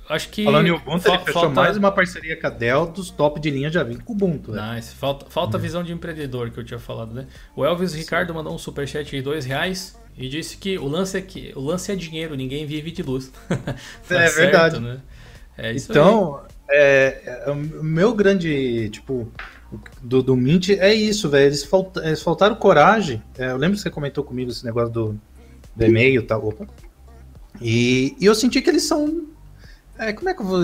Acho 0.09 0.29
que. 0.29 0.45
Falando 0.45 0.67
em 0.67 0.71
Ubuntu, 0.71 1.09
ele 1.09 1.19
fechou 1.19 1.43
falta... 1.43 1.61
mais 1.61 1.77
uma 1.77 1.93
parceria 1.93 2.39
com 2.39 2.47
a 2.47 2.51
Dell 2.51 2.87
dos 2.87 3.11
top 3.11 3.41
de 3.41 3.51
linha 3.51 3.71
já 3.71 3.83
vem 3.83 3.99
com 3.99 4.13
o 4.13 4.17
Ubuntu. 4.17 4.53
Né? 4.53 4.77
Nice. 4.77 4.95
Falta, 4.95 5.27
falta 5.29 5.57
uhum. 5.57 5.63
visão 5.63 5.83
de 5.83 5.93
empreendedor 5.93 6.51
que 6.51 6.59
eu 6.59 6.65
tinha 6.65 6.79
falado, 6.79 7.15
né? 7.15 7.27
O 7.57 7.65
Elvis 7.65 7.93
Sim. 7.93 7.99
Ricardo 7.99 8.35
mandou 8.35 8.55
um 8.55 8.59
superchat 8.59 9.11
de 9.11 9.23
dois 9.23 9.45
reais 9.45 9.99
e 10.17 10.29
disse 10.29 10.57
que 10.57 10.79
o 10.79 10.87
lance 10.87 11.17
é 11.17 11.23
que 11.23 11.53
o 11.57 11.61
lance 11.61 11.91
é 11.91 11.97
dinheiro, 11.97 12.35
ninguém 12.35 12.67
vive 12.67 12.91
de 12.91 13.03
luz. 13.03 13.33
tá 13.49 13.75
é 14.11 14.29
certo, 14.29 14.35
verdade. 14.37 14.81
Né? 14.81 15.01
É 15.57 15.73
então, 15.75 16.43
é, 16.71 17.43
é, 17.47 17.51
o 17.51 17.85
meu 17.85 18.15
grande 18.15 18.89
tipo 18.91 19.31
do, 20.03 20.23
do 20.23 20.37
Mint 20.37 20.71
é 20.71 20.93
isso, 20.93 21.29
velho. 21.29 21.47
Eles, 21.47 21.65
falt, 21.65 21.97
eles 21.99 22.23
faltaram 22.23 22.55
coragem. 22.55 23.23
É, 23.39 23.51
eu 23.51 23.57
lembro 23.57 23.77
que 23.77 23.83
você 23.83 23.91
comentou 23.91 24.25
comigo 24.25 24.51
esse 24.51 24.65
negócio 24.65 24.93
do, 24.93 25.21
do 25.75 25.85
e-mail 25.85 26.23
e 26.23 26.25
tal. 26.25 26.47
Opa. 26.47 26.67
E, 27.61 28.17
e 28.19 28.27
eu 28.27 28.35
senti 28.35 28.61
que 28.61 28.71
eles 28.71 28.85
são. 28.85 29.27
É, 30.03 30.13
como 30.13 30.29
é 30.29 30.35
que 30.35 30.43
eu 30.43 30.47
vou. 30.47 30.63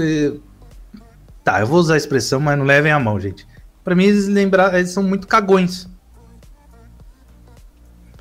Tá, 1.45 1.61
eu 1.61 1.67
vou 1.67 1.79
usar 1.79 1.95
a 1.95 1.97
expressão, 1.97 2.41
mas 2.41 2.59
não 2.59 2.65
levem 2.65 2.91
a 2.91 2.99
mão, 2.99 3.21
gente. 3.21 3.47
Pra 3.85 3.95
mim, 3.95 4.05
eles 4.05 4.27
lembrar, 4.27 4.75
eles 4.75 4.91
são 4.91 5.03
muito 5.03 5.29
cagões. 5.29 5.89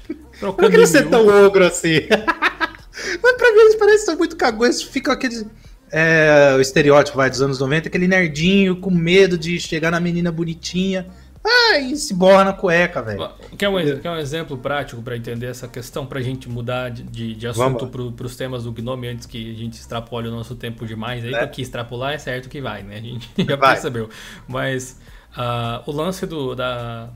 Trocando 0.40 0.62
não 0.62 0.70
queria 0.70 0.86
ser 0.86 1.10
tão 1.10 1.28
ogro 1.28 1.66
assim. 1.66 2.02
mas 2.08 3.34
pra 3.36 3.52
mim, 3.52 3.60
eles 3.62 3.76
parecem 3.76 4.06
ser 4.06 4.16
muito 4.16 4.38
cagões. 4.38 4.82
Ficam 4.84 5.12
aqueles 5.12 5.44
é, 5.92 6.54
o 6.58 6.62
estereótipo 6.62 7.18
vai 7.18 7.30
dos 7.30 7.42
anos 7.42 7.60
90, 7.60 7.88
aquele 7.88 8.08
nerdinho 8.08 8.76
com 8.76 8.92
medo 8.92 9.38
de 9.38 9.60
chegar 9.60 9.92
na 9.92 10.00
menina 10.00 10.32
bonitinha. 10.32 11.08
Ah, 11.50 11.80
e 11.80 11.96
se 11.96 12.14
borra 12.14 12.44
na 12.44 12.54
cueca, 12.54 13.02
velho. 13.02 13.30
Quer, 13.58 13.70
um, 13.70 14.00
quer 14.00 14.12
um 14.12 14.18
exemplo 14.18 14.58
prático 14.58 15.02
para 15.02 15.16
entender 15.16 15.46
essa 15.46 15.68
questão, 15.68 16.06
pra 16.06 16.20
gente 16.22 16.50
mudar 16.50 16.90
de, 16.90 17.04
de, 17.04 17.36
de 17.36 17.48
assunto 17.48 17.88
pro, 17.88 18.12
pros 18.12 18.36
temas 18.36 18.66
do 18.66 18.72
Gnome 18.72 19.08
antes 19.08 19.26
que 19.26 19.52
a 19.52 19.56
gente 19.56 19.74
extrapole 19.74 20.28
o 20.28 20.32
nosso 20.32 20.56
tempo 20.56 20.86
demais. 20.86 21.24
Aí, 21.24 21.34
é. 21.34 21.40
aqui 21.42 21.62
extrapolar 21.62 22.14
é 22.14 22.18
certo 22.18 22.50
que 22.50 22.60
vai, 22.60 22.84
né? 22.84 22.98
A 22.98 23.02
gente 23.02 23.30
já 23.48 23.56
vai. 23.56 23.74
percebeu. 23.74 24.10
Mas 24.48 25.00
uh, 25.38 25.90
o 25.90 25.92
lance 25.92 26.26
do, 26.26 26.54
da. 26.54 27.10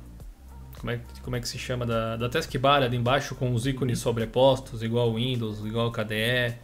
Como 0.80 0.92
é, 0.92 1.00
como 1.22 1.36
é 1.36 1.40
que 1.40 1.48
se 1.48 1.60
chama? 1.60 1.86
Da, 1.86 2.16
da 2.16 2.30
taskbar 2.30 2.82
ali 2.82 2.98
embaixo 2.98 3.36
com 3.36 3.54
os 3.54 3.68
ícones 3.68 4.00
sobrepostos, 4.00 4.82
igual 4.82 5.14
Windows, 5.14 5.60
igual 5.66 5.92
KDE 5.92 6.56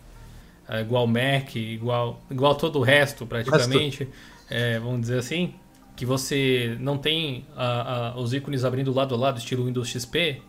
é, 0.68 0.82
igual 0.82 1.08
Mac, 1.08 1.56
igual, 1.56 2.22
igual 2.30 2.56
todo 2.56 2.80
o 2.80 2.82
resto 2.82 3.26
praticamente, 3.26 4.08
é, 4.50 4.78
vamos 4.80 5.02
dizer 5.02 5.20
assim, 5.20 5.56
que 5.98 6.06
você 6.06 6.78
não 6.80 6.96
tem 6.96 7.46
a, 7.56 8.12
a, 8.12 8.20
os 8.20 8.32
ícones 8.32 8.64
abrindo 8.64 8.94
lado 8.94 9.16
a 9.16 9.18
lado, 9.18 9.40
estilo 9.40 9.66
Windows 9.66 9.90
XP, 9.90 10.40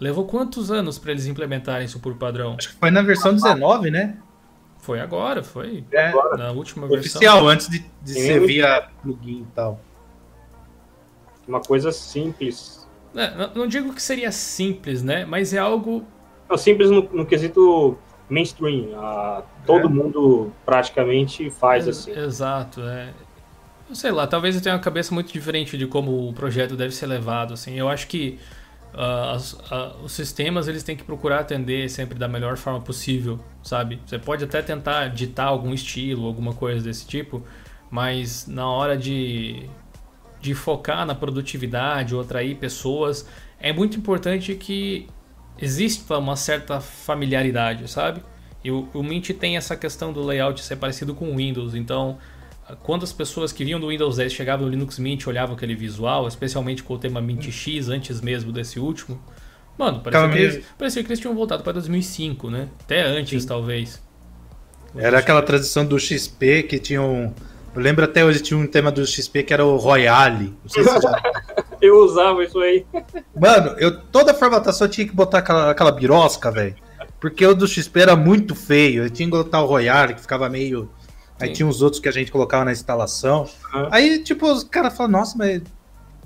levou 0.00 0.24
quantos 0.24 0.70
anos 0.70 0.98
para 0.98 1.12
eles 1.12 1.26
implementarem 1.26 1.84
isso 1.84 2.00
por 2.00 2.16
padrão? 2.16 2.56
Acho 2.58 2.70
que 2.70 2.76
foi 2.76 2.90
na 2.90 3.02
versão 3.02 3.34
19, 3.34 3.90
né? 3.90 4.16
Foi 4.78 5.00
agora, 5.00 5.42
foi 5.42 5.84
é, 5.92 6.12
na 6.36 6.50
última 6.50 6.88
versão. 6.88 7.20
Oficial, 7.20 7.46
antes 7.46 7.68
de, 7.68 7.84
de 8.02 8.12
ser 8.14 8.40
via 8.40 8.88
plugin 9.02 9.42
e 9.42 9.46
tal. 9.54 9.78
Uma 11.46 11.60
coisa 11.60 11.92
simples. 11.92 12.88
É, 13.14 13.34
não, 13.36 13.54
não, 13.54 13.66
digo 13.66 13.92
que 13.92 14.02
seria 14.02 14.32
simples, 14.32 15.02
né? 15.02 15.26
Mas 15.26 15.52
é 15.52 15.58
algo. 15.58 16.04
Não, 16.48 16.56
simples 16.56 16.90
no, 16.90 17.02
no 17.12 17.26
quesito 17.26 17.98
mainstream. 18.30 18.98
A, 18.98 19.42
todo 19.66 19.88
é. 19.88 19.90
mundo 19.90 20.50
praticamente 20.64 21.50
faz 21.50 21.86
é, 21.86 21.90
assim. 21.90 22.10
Exato, 22.12 22.80
é. 22.80 23.12
Sei 23.92 24.10
lá, 24.10 24.26
talvez 24.26 24.54
eu 24.56 24.62
tenha 24.62 24.74
uma 24.74 24.80
cabeça 24.80 25.12
muito 25.12 25.32
diferente 25.32 25.76
de 25.76 25.86
como 25.86 26.28
o 26.28 26.32
projeto 26.32 26.74
deve 26.74 26.94
ser 26.94 27.06
levado. 27.06 27.52
Assim, 27.52 27.74
eu 27.74 27.88
acho 27.88 28.06
que 28.06 28.38
uh, 28.94 29.34
as, 29.34 29.52
uh, 29.52 29.96
os 30.02 30.12
sistemas 30.12 30.68
eles 30.68 30.82
têm 30.82 30.96
que 30.96 31.04
procurar 31.04 31.40
atender 31.40 31.88
sempre 31.90 32.18
da 32.18 32.26
melhor 32.26 32.56
forma 32.56 32.80
possível, 32.80 33.38
sabe? 33.62 34.00
Você 34.06 34.18
pode 34.18 34.42
até 34.42 34.62
tentar 34.62 35.08
ditar 35.08 35.48
algum 35.48 35.74
estilo, 35.74 36.26
alguma 36.26 36.54
coisa 36.54 36.82
desse 36.82 37.06
tipo, 37.06 37.42
mas 37.90 38.46
na 38.46 38.66
hora 38.66 38.96
de, 38.96 39.68
de 40.40 40.54
focar 40.54 41.04
na 41.04 41.14
produtividade 41.14 42.14
ou 42.14 42.22
atrair 42.22 42.56
pessoas, 42.56 43.28
é 43.60 43.70
muito 43.72 43.98
importante 43.98 44.54
que 44.54 45.06
existe 45.58 46.10
uma 46.10 46.36
certa 46.36 46.80
familiaridade, 46.80 47.88
sabe? 47.90 48.22
E 48.64 48.70
o, 48.70 48.88
o 48.94 49.02
Mint 49.02 49.30
tem 49.32 49.58
essa 49.58 49.76
questão 49.76 50.10
do 50.10 50.24
layout 50.24 50.62
ser 50.62 50.76
parecido 50.76 51.14
com 51.14 51.30
o 51.30 51.36
Windows, 51.36 51.74
então 51.74 52.18
quando 52.82 53.02
as 53.02 53.12
pessoas 53.12 53.52
que 53.52 53.64
vinham 53.64 53.78
do 53.78 53.88
Windows 53.88 54.16
10 54.16 54.32
chegavam 54.32 54.66
no 54.66 54.70
Linux 54.70 54.98
Mint 54.98 55.26
olhavam 55.26 55.54
aquele 55.54 55.74
visual, 55.74 56.26
especialmente 56.26 56.82
com 56.82 56.94
o 56.94 56.98
tema 56.98 57.20
Mint 57.20 57.50
X 57.50 57.88
antes 57.88 58.20
mesmo 58.20 58.52
desse 58.52 58.80
último, 58.80 59.20
mano, 59.78 60.00
parecia, 60.00 60.28
que 60.28 60.38
eles, 60.38 60.64
parecia 60.78 61.02
que 61.02 61.08
eles 61.08 61.20
tinham 61.20 61.34
voltado 61.34 61.62
para 61.62 61.74
2005, 61.74 62.50
né? 62.50 62.68
Até 62.80 63.02
antes, 63.02 63.42
Sim. 63.42 63.48
talvez. 63.48 64.02
Era 64.96 65.18
aquela 65.18 65.42
transição 65.42 65.84
do 65.84 65.98
XP 65.98 66.62
que 66.64 66.78
tinha 66.78 67.02
um. 67.02 67.32
Eu 67.74 67.82
lembro 67.82 68.04
até 68.04 68.24
hoje 68.24 68.40
tinha 68.40 68.56
um 68.56 68.66
tema 68.66 68.92
do 68.92 69.04
XP 69.04 69.42
que 69.42 69.52
era 69.52 69.64
o 69.64 69.76
Royale. 69.76 70.54
Não 70.62 70.68
sei 70.68 70.84
se 70.84 71.00
já... 71.00 71.22
eu 71.82 71.98
usava 71.98 72.44
isso 72.44 72.58
aí. 72.60 72.86
Mano, 73.38 73.74
eu 73.78 74.00
toda 74.00 74.30
a 74.30 74.34
formatação 74.34 74.88
tinha 74.88 75.06
que 75.06 75.14
botar 75.14 75.38
aquela, 75.38 75.70
aquela 75.70 75.90
birosca, 75.90 76.50
velho. 76.50 76.76
Porque 77.20 77.44
o 77.44 77.54
do 77.54 77.66
XP 77.66 78.00
era 78.00 78.14
muito 78.14 78.54
feio. 78.54 79.04
Eu 79.04 79.10
tinha 79.10 79.26
que 79.28 79.36
botar 79.36 79.62
o 79.62 79.66
Royale, 79.66 80.14
que 80.14 80.20
ficava 80.20 80.48
meio. 80.48 80.88
Aí 81.40 81.48
Sim. 81.48 81.54
tinha 81.54 81.68
os 81.68 81.82
outros 81.82 82.00
que 82.00 82.08
a 82.08 82.12
gente 82.12 82.30
colocava 82.30 82.64
na 82.64 82.72
instalação. 82.72 83.48
Uhum. 83.74 83.88
Aí, 83.90 84.22
tipo, 84.22 84.50
os 84.50 84.64
caras 84.64 84.96
falam, 84.96 85.12
nossa, 85.12 85.36
mas. 85.36 85.62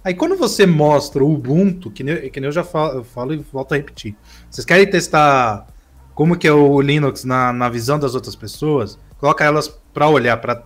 Aí 0.05 0.15
quando 0.15 0.37
você 0.37 0.65
mostra 0.65 1.25
o 1.25 1.35
Ubuntu, 1.35 1.91
que 1.91 2.05
nem, 2.05 2.31
que 2.31 2.41
nem 2.41 2.49
eu 2.49 2.53
já 2.53 2.63
falo, 2.63 2.99
eu 2.99 3.05
falo 3.05 3.35
e 3.35 3.39
volto 3.39 3.73
a 3.73 3.77
repetir. 3.77 4.17
Vocês 4.49 4.65
querem 4.65 4.89
testar 4.89 5.67
como 6.15 6.37
que 6.37 6.47
é 6.47 6.53
o 6.53 6.81
Linux 6.81 7.25
na, 7.25 7.53
na 7.53 7.69
visão 7.69 7.99
das 7.99 8.15
outras 8.15 8.37
pessoas? 8.37 8.99
Coloca 9.19 9.45
elas 9.45 9.69
para 9.93 10.09
olhar, 10.09 10.37
para 10.37 10.63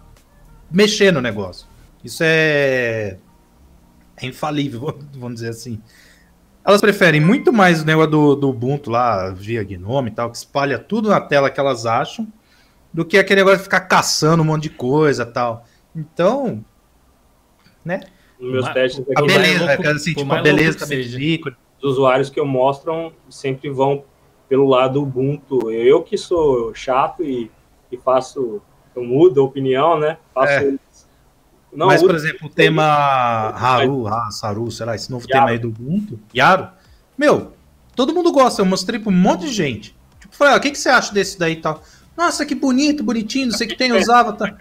mexer 0.70 1.12
no 1.12 1.20
negócio. 1.20 1.66
Isso 2.05 2.22
é 2.24 3.16
é 4.16 4.26
infalível, 4.26 4.99
vamos 5.14 5.34
dizer 5.34 5.51
assim. 5.51 5.80
Elas 6.64 6.80
preferem 6.80 7.20
muito 7.20 7.53
mais 7.53 7.82
o 7.82 7.84
negócio 7.84 8.11
do, 8.11 8.36
do 8.36 8.51
Ubuntu 8.51 8.90
lá, 8.90 9.30
via 9.30 9.64
Gnome 9.64 10.11
e 10.11 10.14
tal, 10.14 10.30
que 10.30 10.36
espalha 10.36 10.78
tudo 10.78 11.09
na 11.09 11.20
tela 11.20 11.51
que 11.51 11.59
elas 11.59 11.86
acham, 11.86 12.26
do 12.93 13.05
que 13.05 13.18
aquele 13.18 13.40
negócio 13.40 13.59
de 13.59 13.64
ficar 13.64 13.80
caçando 13.80 14.43
um 14.43 14.47
monte 14.47 14.64
de 14.64 14.70
coisa 14.70 15.24
tal. 15.24 15.64
Então, 15.95 16.64
né? 17.84 18.01
Meus 18.38 18.68
testes 18.70 19.01
aqui, 19.01 19.12
a 19.16 19.22
beleza, 19.22 19.66
louco, 19.66 19.88
assim, 19.88 20.14
tipo, 20.14 20.32
a 20.32 20.43
beleza 20.43 20.78
também 20.78 21.05
fica. 21.05 21.57
Os 21.78 21.93
usuários 21.93 22.28
que 22.28 22.40
eu 22.40 22.47
mostram 22.47 23.12
sempre 23.30 23.70
vão 23.70 24.05
pelo 24.49 24.68
lado 24.68 25.01
Ubuntu. 25.01 25.70
Eu 25.70 26.03
que 26.03 26.18
sou 26.18 26.74
chato 26.74 27.22
e, 27.22 27.51
e 27.90 27.97
faço, 27.97 28.61
eu 28.95 29.05
mudo 29.05 29.40
a 29.40 29.45
opinião, 29.45 29.99
né? 29.99 30.18
Faço 30.34 30.53
é. 30.53 30.74
Não, 31.72 31.86
Mas, 31.86 32.03
por 32.03 32.14
exemplo, 32.14 32.49
o 32.49 32.51
tema 32.51 32.84
Haru, 32.84 34.07
ha, 34.07 34.30
Saru, 34.30 34.70
sei 34.70 34.84
lá, 34.84 34.95
esse 34.95 35.11
novo 35.11 35.26
Yaro. 35.26 35.47
tema 35.47 35.53
aí 35.53 35.59
do 35.59 35.68
Ubuntu, 35.68 36.20
Yaro, 36.34 36.68
meu, 37.16 37.53
todo 37.97 38.12
mundo 38.12 38.30
gosta, 38.30 38.61
eu 38.61 38.66
mostrei 38.66 39.01
pra 39.01 39.11
um 39.11 39.16
monte 39.16 39.43
de 39.43 39.53
gente. 39.53 39.97
Tipo, 40.20 40.36
falei, 40.36 40.55
ah, 40.55 40.57
o 40.59 40.61
que, 40.61 40.70
que 40.70 40.78
você 40.78 40.90
acha 40.90 41.14
desse 41.14 41.38
daí 41.38 41.55
e 41.55 41.57
tal? 41.57 41.82
Nossa, 42.16 42.44
que 42.44 42.54
bonito, 42.54 43.02
bonitinho, 43.02 43.46
não 43.46 43.56
sei 43.56 43.66
o 43.66 43.70
que 43.70 43.76
tem, 43.76 43.92
usava, 43.92 44.32
tá? 44.32 44.54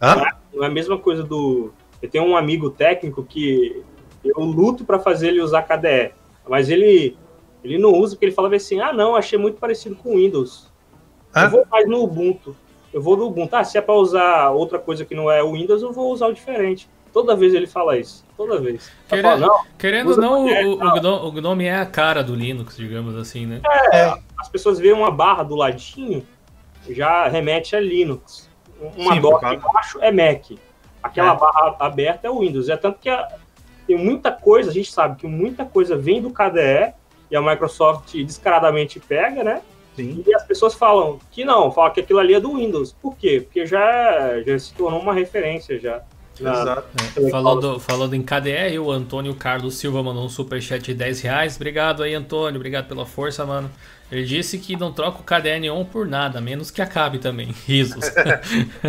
Hã? 0.00 0.22
Não 0.52 0.64
é 0.64 0.66
a 0.66 0.70
mesma 0.70 0.98
coisa 0.98 1.22
do... 1.22 1.72
Eu 2.02 2.10
tenho 2.10 2.24
um 2.24 2.36
amigo 2.36 2.70
técnico 2.70 3.24
que 3.24 3.82
eu 4.24 4.40
luto 4.40 4.84
para 4.84 4.98
fazer 4.98 5.28
ele 5.28 5.40
usar 5.40 5.62
KDE, 5.62 6.12
mas 6.48 6.68
ele, 6.68 7.16
ele 7.62 7.78
não 7.78 7.92
usa 7.92 8.14
porque 8.14 8.26
ele 8.26 8.32
falava 8.32 8.56
assim, 8.56 8.80
ah, 8.80 8.92
não, 8.92 9.16
achei 9.16 9.38
muito 9.38 9.58
parecido 9.58 9.96
com 9.96 10.16
Windows. 10.16 10.70
Hã? 11.34 11.44
Eu 11.44 11.50
vou 11.50 11.66
mais 11.70 11.88
no 11.88 12.02
Ubuntu 12.02 12.54
eu 12.94 13.02
vou 13.02 13.16
do 13.16 13.26
Ubuntu. 13.26 13.56
Ah, 13.56 13.64
se 13.64 13.76
é 13.76 13.80
para 13.80 13.94
usar 13.94 14.50
outra 14.50 14.78
coisa 14.78 15.04
que 15.04 15.16
não 15.16 15.28
é 15.28 15.42
o 15.42 15.52
Windows, 15.52 15.82
eu 15.82 15.92
vou 15.92 16.12
usar 16.12 16.28
o 16.28 16.32
diferente. 16.32 16.88
Toda 17.12 17.34
vez 17.34 17.52
ele 17.52 17.66
fala 17.66 17.98
isso. 17.98 18.24
Toda 18.36 18.60
vez. 18.60 18.90
Querendo, 19.08 19.24
fala, 19.24 19.36
não, 19.40 19.64
querendo 19.76 20.10
ou 20.12 20.16
não, 20.16 20.44
o, 20.44 20.72
o, 20.74 20.92
Gnome, 20.92 21.28
o, 21.28 21.32
Gnome, 21.32 21.64
é 21.64 21.76
a 21.76 21.86
cara 21.86 22.22
do 22.22 22.36
Linux, 22.36 22.76
digamos 22.76 23.16
assim, 23.16 23.46
né? 23.46 23.60
É, 23.92 24.14
as 24.38 24.48
pessoas 24.48 24.78
veem 24.78 24.94
uma 24.94 25.10
barra 25.10 25.42
do 25.42 25.56
ladinho, 25.56 26.24
já 26.88 27.28
remete 27.28 27.74
a 27.76 27.80
Linux. 27.80 28.50
Uma 28.96 29.18
dock 29.20 29.44
embaixo 29.44 29.98
é 30.00 30.10
Mac. 30.10 30.58
Aquela 31.02 31.34
é. 31.34 31.36
barra 31.36 31.76
aberta 31.78 32.26
é 32.26 32.30
o 32.30 32.40
Windows. 32.40 32.68
É 32.68 32.76
tanto 32.76 32.98
que 32.98 33.08
a, 33.08 33.28
tem 33.86 33.96
muita 33.96 34.32
coisa, 34.32 34.70
a 34.70 34.72
gente 34.72 34.90
sabe 34.90 35.16
que 35.20 35.26
muita 35.26 35.64
coisa 35.64 35.96
vem 35.96 36.20
do 36.20 36.30
KDE 36.30 36.94
e 37.30 37.36
a 37.36 37.42
Microsoft 37.42 38.14
descaradamente 38.14 38.98
pega, 39.00 39.44
né? 39.44 39.62
Sim. 39.94 40.24
E 40.26 40.34
as 40.34 40.42
pessoas 40.42 40.74
falam 40.74 41.18
que 41.30 41.44
não, 41.44 41.70
falam 41.70 41.92
que 41.92 42.00
aquilo 42.00 42.18
ali 42.18 42.34
é 42.34 42.40
do 42.40 42.54
Windows. 42.54 42.92
Por 42.92 43.16
quê? 43.16 43.42
Porque 43.44 43.64
já, 43.64 44.42
já 44.42 44.58
se 44.58 44.74
tornou 44.74 45.00
uma 45.00 45.14
referência 45.14 45.78
já. 45.78 46.02
Exato. 46.40 46.88
É, 47.16 47.30
falando, 47.30 47.78
falando 47.78 48.14
em 48.14 48.22
KDR, 48.22 48.76
o 48.80 48.90
Antônio 48.90 49.34
Carlos 49.36 49.76
Silva 49.76 50.02
mandou 50.02 50.24
um 50.24 50.28
superchat 50.28 50.82
de 50.82 50.94
10 50.94 51.20
reais. 51.20 51.56
Obrigado 51.56 52.02
aí, 52.02 52.12
Antônio. 52.12 52.56
Obrigado 52.56 52.88
pela 52.88 53.06
força, 53.06 53.46
mano. 53.46 53.70
Ele 54.14 54.24
disse 54.24 54.58
que 54.58 54.76
não 54.76 54.92
troca 54.92 55.18
o 55.18 55.24
KDE 55.24 55.58
Neon 55.58 55.84
por 55.84 56.06
nada, 56.06 56.40
menos 56.40 56.70
que 56.70 56.80
acabe 56.80 57.18
também. 57.18 57.48
Risos. 57.66 58.04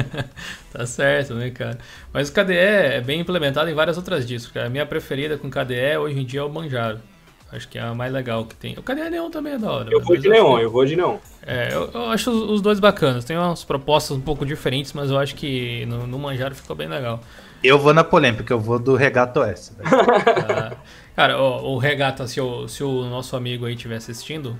tá 0.71 0.85
certo, 0.85 1.33
né, 1.33 1.49
cara? 1.49 1.79
Mas 2.13 2.29
o 2.29 2.33
KDE 2.33 2.53
é 2.53 3.01
bem 3.01 3.21
implementado 3.21 3.67
em 3.67 3.73
várias 3.73 3.97
outras 3.97 4.25
discos, 4.25 4.51
cara. 4.51 4.67
A 4.67 4.69
minha 4.69 4.85
preferida 4.85 5.35
com 5.35 5.49
KDE 5.49 5.97
hoje 5.99 6.19
em 6.19 6.25
dia 6.25 6.41
é 6.41 6.43
o 6.43 6.49
Manjaro. 6.49 6.99
Acho 7.51 7.67
que 7.67 7.79
é 7.79 7.81
a 7.81 7.93
mais 7.93 8.13
legal 8.13 8.45
que 8.45 8.55
tem. 8.55 8.73
O 8.77 8.83
KDE 8.83 9.09
Neon 9.09 9.31
também 9.31 9.53
é 9.53 9.57
da 9.57 9.71
hora. 9.71 9.89
Eu 9.91 10.01
vou 10.01 10.15
de 10.15 10.29
Neon, 10.29 10.59
eu 10.59 10.69
vou 10.69 10.85
de 10.85 10.95
Neon. 10.95 11.17
É, 11.41 11.73
eu, 11.73 11.89
eu 11.91 12.09
acho 12.11 12.29
os, 12.29 12.51
os, 12.51 12.61
dois 12.61 12.79
bacanas. 12.79 13.25
Tem 13.25 13.35
umas 13.35 13.63
propostas 13.63 14.15
um 14.15 14.21
pouco 14.21 14.45
diferentes, 14.45 14.93
mas 14.93 15.09
eu 15.09 15.17
acho 15.17 15.33
que 15.33 15.85
no, 15.87 16.05
no 16.05 16.19
Manjaro 16.19 16.53
ficou 16.53 16.75
bem 16.75 16.87
legal. 16.87 17.19
Eu 17.63 17.79
vou 17.79 17.95
na 17.95 18.03
polêmica, 18.03 18.53
eu 18.53 18.59
vou 18.59 18.77
do 18.77 18.95
Regato 18.95 19.41
S. 19.41 19.73
ah, 19.83 20.75
cara, 21.15 21.41
o, 21.41 21.73
o 21.73 21.77
Regata, 21.79 22.27
se 22.27 22.39
o, 22.39 22.67
se 22.67 22.83
o 22.83 23.05
nosso 23.05 23.35
amigo 23.35 23.65
aí 23.65 23.73
estiver 23.73 23.95
assistindo, 23.95 24.55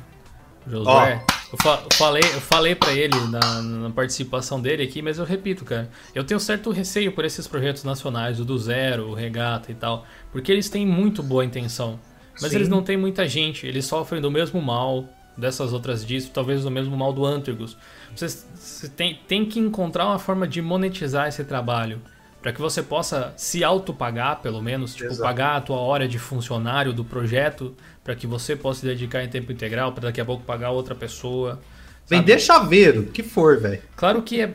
Josué, 0.67 1.23
eu, 1.51 1.57
fa 1.57 1.83
falei, 1.93 2.23
eu 2.23 2.41
falei 2.41 2.75
para 2.75 2.93
ele 2.93 3.17
na, 3.29 3.61
na, 3.61 3.89
participação 3.91 4.59
dele 4.59 4.83
aqui, 4.83 5.01
mas 5.01 5.19
eu 5.19 5.25
repito, 5.25 5.63
cara. 5.63 5.89
Eu 6.13 6.23
tenho 6.23 6.39
certo 6.39 6.71
receio 6.71 7.11
por 7.11 7.23
esses 7.23 7.47
projetos 7.47 7.83
nacionais, 7.83 8.39
o 8.39 8.45
do 8.45 8.57
Zero, 8.57 9.09
o 9.09 9.13
Regata 9.13 9.71
e 9.71 9.75
tal, 9.75 10.05
porque 10.31 10.51
eles 10.51 10.69
têm 10.69 10.85
muito 10.85 11.21
boa 11.21 11.45
intenção, 11.45 11.99
mas 12.41 12.51
Sim. 12.51 12.57
eles 12.57 12.67
não 12.67 12.81
têm 12.81 12.97
muita 12.97 13.27
gente, 13.27 13.67
eles 13.67 13.85
sofrem 13.85 14.21
do 14.21 14.31
mesmo 14.31 14.61
mal 14.61 15.07
dessas 15.37 15.73
outras 15.73 16.05
discos, 16.05 16.33
talvez 16.33 16.63
do 16.63 16.71
mesmo 16.71 16.95
mal 16.97 17.13
do 17.13 17.25
Antergus. 17.25 17.77
Você, 18.15 18.27
você 18.27 18.89
tem, 18.89 19.19
tem 19.27 19.45
que 19.45 19.59
encontrar 19.59 20.05
uma 20.05 20.19
forma 20.19 20.47
de 20.47 20.61
monetizar 20.61 21.27
esse 21.27 21.43
trabalho 21.43 22.01
para 22.45 22.53
que 22.53 22.61
você 22.61 22.83
possa 22.83 23.33
se 23.35 23.63
autopagar, 23.63 24.39
pelo 24.39 24.61
menos, 24.61 24.93
tipo, 24.93 25.09
Exato. 25.09 25.23
pagar 25.23 25.55
a 25.55 25.61
tua 25.61 25.77
hora 25.77 26.07
de 26.07 26.19
funcionário 26.19 26.93
do 26.93 27.03
projeto, 27.03 27.73
para 28.03 28.13
que 28.13 28.27
você 28.27 28.55
possa 28.55 28.81
se 28.81 28.85
dedicar 28.85 29.23
em 29.23 29.27
tempo 29.27 29.51
integral, 29.51 29.93
para 29.93 30.03
daqui 30.03 30.21
a 30.21 30.25
pouco 30.25 30.43
pagar 30.43 30.69
outra 30.69 30.93
pessoa. 30.93 31.59
Vender 32.07 32.37
chaveiro, 32.37 33.05
que 33.05 33.23
for, 33.23 33.59
velho. 33.59 33.81
Claro 33.95 34.21
que 34.21 34.41
é, 34.41 34.53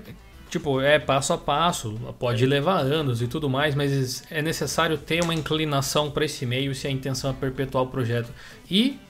tipo, 0.49 0.81
é 0.81 1.01
passo 1.01 1.33
a 1.33 1.39
passo, 1.39 1.99
pode 2.17 2.47
levar 2.47 2.79
anos 2.79 3.21
e 3.23 3.27
tudo 3.27 3.51
mais, 3.51 3.75
mas 3.75 4.23
é 4.31 4.41
necessário 4.41 4.97
ter 4.97 5.21
uma 5.25 5.35
inclinação 5.35 6.13
para 6.13 6.25
esse 6.25 6.47
meio 6.47 6.73
se 6.77 6.87
a 6.87 6.91
intenção 6.93 7.31
é 7.31 7.33
perpetuar 7.33 7.83
o 7.83 7.89
projeto. 7.89 8.33
E 8.71 9.01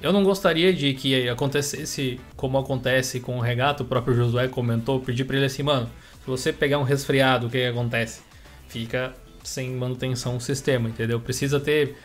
eu 0.00 0.10
não 0.10 0.24
gostaria 0.24 0.72
de 0.72 0.94
que 0.94 1.28
acontecesse 1.28 2.18
como 2.34 2.56
acontece 2.56 3.20
com 3.20 3.36
o 3.36 3.40
regato, 3.42 3.82
o 3.82 3.84
próprio 3.84 4.14
Josué 4.14 4.48
comentou, 4.48 5.00
pedir 5.00 5.24
para 5.24 5.36
ele 5.36 5.44
assim, 5.44 5.62
mano, 5.62 5.90
se 6.26 6.30
você 6.30 6.52
pegar 6.52 6.78
um 6.78 6.82
resfriado, 6.82 7.46
o 7.46 7.50
que, 7.50 7.58
que 7.58 7.66
acontece? 7.66 8.20
Fica 8.66 9.14
sem 9.44 9.70
manutenção 9.70 10.36
o 10.36 10.40
sistema, 10.40 10.88
entendeu? 10.88 11.20
Precisa 11.20 11.60
ter 11.60 11.96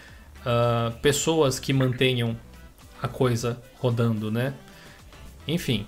uh, 0.46 0.96
pessoas 1.00 1.60
que 1.60 1.74
mantenham 1.74 2.38
a 3.02 3.08
coisa 3.08 3.60
rodando, 3.80 4.30
né? 4.30 4.54
Enfim. 5.48 5.88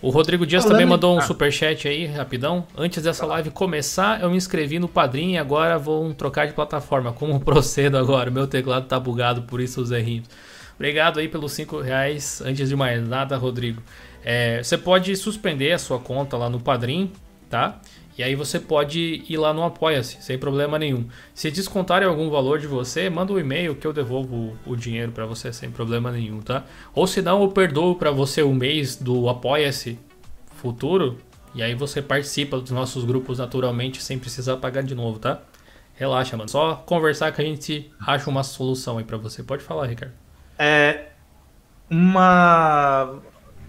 O 0.00 0.10
Rodrigo 0.10 0.46
Dias 0.46 0.62
Falando 0.62 0.76
também 0.76 0.86
mandou 0.86 1.16
um 1.16 1.18
ah. 1.18 1.22
superchat 1.22 1.88
aí, 1.88 2.06
rapidão. 2.06 2.64
Antes 2.76 3.02
dessa 3.02 3.26
live 3.26 3.50
começar, 3.50 4.22
eu 4.22 4.30
me 4.30 4.36
inscrevi 4.36 4.78
no 4.78 4.86
Padrim 4.86 5.32
e 5.32 5.38
agora 5.38 5.76
vou 5.76 6.14
trocar 6.14 6.46
de 6.46 6.52
plataforma. 6.52 7.12
Como 7.12 7.38
procedo 7.42 7.98
agora? 7.98 8.30
Meu 8.30 8.46
teclado 8.46 8.86
tá 8.86 8.98
bugado, 9.00 9.42
por 9.42 9.60
isso 9.60 9.80
os 9.80 9.90
errinhos. 9.90 10.28
Obrigado 10.76 11.18
aí 11.18 11.26
pelos 11.26 11.50
5 11.50 11.80
reais. 11.80 12.40
Antes 12.46 12.68
de 12.68 12.76
mais 12.76 13.04
nada, 13.06 13.36
Rodrigo. 13.36 13.82
É, 14.24 14.62
você 14.62 14.78
pode 14.78 15.16
suspender 15.16 15.72
a 15.72 15.78
sua 15.78 15.98
conta 15.98 16.36
lá 16.36 16.48
no 16.48 16.60
Padrim 16.60 17.10
tá? 17.52 17.78
E 18.16 18.22
aí 18.22 18.34
você 18.34 18.58
pode 18.58 19.22
ir 19.28 19.36
lá 19.36 19.52
no 19.52 19.62
Apoia-se, 19.62 20.22
sem 20.22 20.38
problema 20.38 20.78
nenhum. 20.78 21.06
Se 21.34 21.50
descontarem 21.50 22.08
algum 22.08 22.30
valor 22.30 22.58
de 22.58 22.66
você, 22.66 23.10
manda 23.10 23.30
um 23.30 23.38
e-mail 23.38 23.74
que 23.74 23.86
eu 23.86 23.92
devolvo 23.92 24.56
o 24.64 24.74
dinheiro 24.74 25.12
para 25.12 25.26
você 25.26 25.52
sem 25.52 25.70
problema 25.70 26.10
nenhum, 26.10 26.40
tá? 26.40 26.64
Ou 26.94 27.06
se 27.06 27.20
não, 27.20 27.42
eu 27.42 27.48
perdoo 27.48 27.94
para 27.94 28.10
você 28.10 28.42
o 28.42 28.54
mês 28.54 28.96
do 28.96 29.28
Apoia-se 29.28 29.98
futuro 30.56 31.18
e 31.54 31.62
aí 31.62 31.74
você 31.74 32.00
participa 32.00 32.58
dos 32.58 32.70
nossos 32.70 33.04
grupos 33.04 33.38
naturalmente 33.38 34.02
sem 34.02 34.18
precisar 34.18 34.56
pagar 34.56 34.82
de 34.82 34.94
novo, 34.94 35.18
tá? 35.18 35.42
Relaxa, 35.94 36.36
mano. 36.36 36.48
Só 36.48 36.76
conversar 36.76 37.32
que 37.32 37.42
a 37.42 37.44
gente 37.44 37.90
acha 38.00 38.30
uma 38.30 38.42
solução 38.42 38.96
aí 38.96 39.04
para 39.04 39.18
você. 39.18 39.42
Pode 39.42 39.62
falar, 39.62 39.86
Ricardo. 39.86 40.14
É 40.58 41.08
uma 41.90 43.20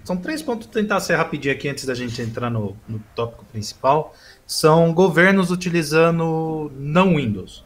são 0.03 0.17
três 0.17 0.41
pontos, 0.41 0.67
tentar 0.67 0.99
ser 0.99 1.15
rapidinho 1.15 1.53
aqui 1.53 1.69
antes 1.69 1.85
da 1.85 1.95
gente 1.95 2.21
entrar 2.21 2.49
no, 2.49 2.75
no 2.87 2.99
tópico 3.15 3.45
principal. 3.45 4.13
São 4.45 4.93
governos 4.93 5.49
utilizando 5.49 6.71
não 6.77 7.15
Windows. 7.15 7.63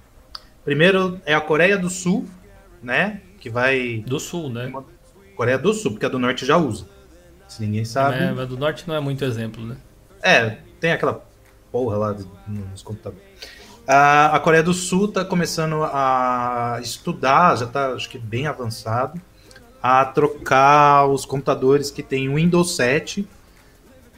Primeiro 0.64 1.20
é 1.26 1.34
a 1.34 1.42
Coreia 1.42 1.78
do 1.78 1.90
Sul, 1.90 2.26
né? 2.82 3.22
Que 3.40 3.50
vai. 3.50 4.04
Do 4.06 4.20
Sul, 4.20 4.50
né? 4.50 4.72
Coreia 5.36 5.58
do 5.58 5.74
Sul, 5.74 5.92
porque 5.92 6.06
a 6.06 6.10
do 6.10 6.20
Norte 6.20 6.46
já 6.46 6.58
usa. 6.58 6.86
Se 7.48 7.62
ninguém 7.62 7.86
sabe. 7.86 8.18
É, 8.18 8.30
a 8.30 8.46
do 8.46 8.58
Norte 8.58 8.88
não 8.88 8.94
é 8.94 9.00
muito 9.00 9.24
exemplo, 9.24 9.66
né? 9.66 9.78
É, 10.22 10.58
tem 10.80 10.92
aquela 10.92 11.26
porra 11.72 11.98
lá 11.98 12.16
nos 12.48 12.84
computadores. 12.84 13.26
A, 13.88 14.36
a 14.36 14.40
Coreia 14.40 14.62
do 14.62 14.74
Sul 14.74 15.06
está 15.06 15.24
começando 15.24 15.84
a 15.84 16.80
estudar, 16.82 17.56
já 17.56 17.66
está 17.66 17.94
acho 17.94 18.10
que 18.10 18.20
bem 18.20 18.46
avançado, 18.46 19.20
a 19.90 20.04
trocar 20.04 21.08
os 21.08 21.26
computadores 21.26 21.90
que 21.90 22.04
tem 22.04 22.36
Windows 22.36 22.76
7 22.76 23.26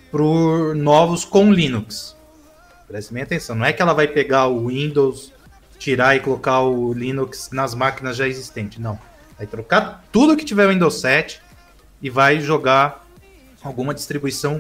por 0.10 0.74
novos 0.74 1.24
com 1.24 1.54
Linux. 1.54 2.18
Preste 2.88 3.14
bem 3.14 3.22
atenção, 3.22 3.56
não 3.56 3.66
é 3.68 3.72
que 3.72 3.80
ela 3.80 3.94
vai 3.94 4.08
pegar 4.08 4.48
o 4.48 4.70
Windows, 4.70 5.32
tirar 5.78 6.16
e 6.16 6.22
colocar 6.22 6.62
o 6.62 6.92
Linux 6.92 7.52
nas 7.52 7.76
máquinas 7.76 8.18
já 8.18 8.28
existentes, 8.28 8.80
não. 8.80 8.98
Vai 9.38 9.46
trocar 9.46 10.04
tudo 10.12 10.36
que 10.36 10.44
tiver 10.44 10.68
Windows 10.70 11.02
7 11.02 11.40
e 12.02 12.10
vai 12.10 12.40
jogar 12.40 13.06
alguma 13.62 13.94
distribuição 13.94 14.60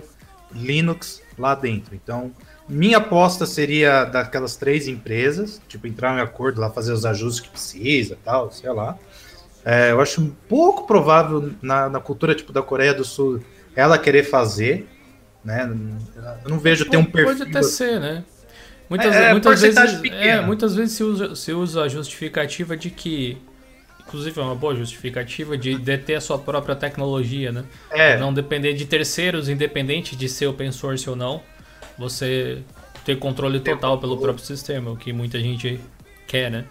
Linux 0.53 1.23
lá 1.39 1.55
dentro. 1.55 1.95
Então, 1.95 2.31
minha 2.67 2.99
aposta 2.99 3.47
seria 3.47 4.05
daquelas 4.05 4.55
três 4.57 4.87
empresas, 4.87 5.59
tipo, 5.67 5.87
entrar 5.87 6.15
em 6.15 6.21
acordo 6.21 6.61
lá, 6.61 6.69
fazer 6.69 6.93
os 6.93 7.03
ajustes 7.03 7.41
que 7.41 7.49
precisa, 7.49 8.15
tal, 8.23 8.51
sei 8.51 8.71
lá. 8.71 8.95
É, 9.69 9.91
eu 9.91 10.01
acho 10.01 10.19
um 10.19 10.31
pouco 10.31 10.87
provável 10.87 11.51
na, 11.61 11.87
na, 11.87 11.99
cultura 11.99 12.33
tipo 12.33 12.51
da 12.51 12.59
Coreia 12.59 12.91
do 12.91 13.05
Sul 13.05 13.39
ela 13.75 13.99
querer 13.99 14.23
fazer, 14.23 14.87
né? 15.45 15.69
Eu 16.43 16.49
não 16.49 16.57
vejo 16.57 16.85
ter 16.85 16.97
um 16.97 17.05
perfil. 17.05 17.37
Pode 17.37 17.43
até 17.43 17.61
ser, 17.61 17.99
né? 17.99 18.23
Muitas, 18.89 19.15
é, 19.15 19.31
muitas 19.31 19.61
vezes, 19.61 20.03
é, 20.11 20.41
muitas 20.41 20.75
vezes 20.75 20.95
se 20.95 21.03
usa, 21.03 21.35
se 21.35 21.53
usa 21.53 21.83
a 21.83 21.87
justificativa 21.87 22.75
de 22.75 22.89
que, 22.89 23.37
inclusive 23.99 24.39
é 24.39 24.43
uma 24.43 24.55
boa 24.55 24.75
justificativa 24.75 25.55
de 25.55 25.77
deter 25.77 26.15
a 26.15 26.21
sua 26.21 26.39
própria 26.39 26.75
tecnologia, 26.75 27.51
né? 27.51 27.63
É. 27.91 28.17
Não 28.17 28.33
depender 28.33 28.73
de 28.73 28.85
terceiros, 28.85 29.49
independente 29.49 30.15
de 30.15 30.27
ser 30.27 30.47
open 30.47 30.71
source 30.71 31.07
ou 31.07 31.15
não, 31.15 31.43
você 31.95 32.63
ter 33.05 33.19
controle 33.19 33.59
total 33.59 33.99
pelo 33.99 34.17
próprio 34.17 34.43
sistema, 34.43 34.89
o 34.89 34.97
que 34.97 35.13
muita 35.13 35.39
gente 35.39 35.79
quer, 36.25 36.49
né? 36.49 36.65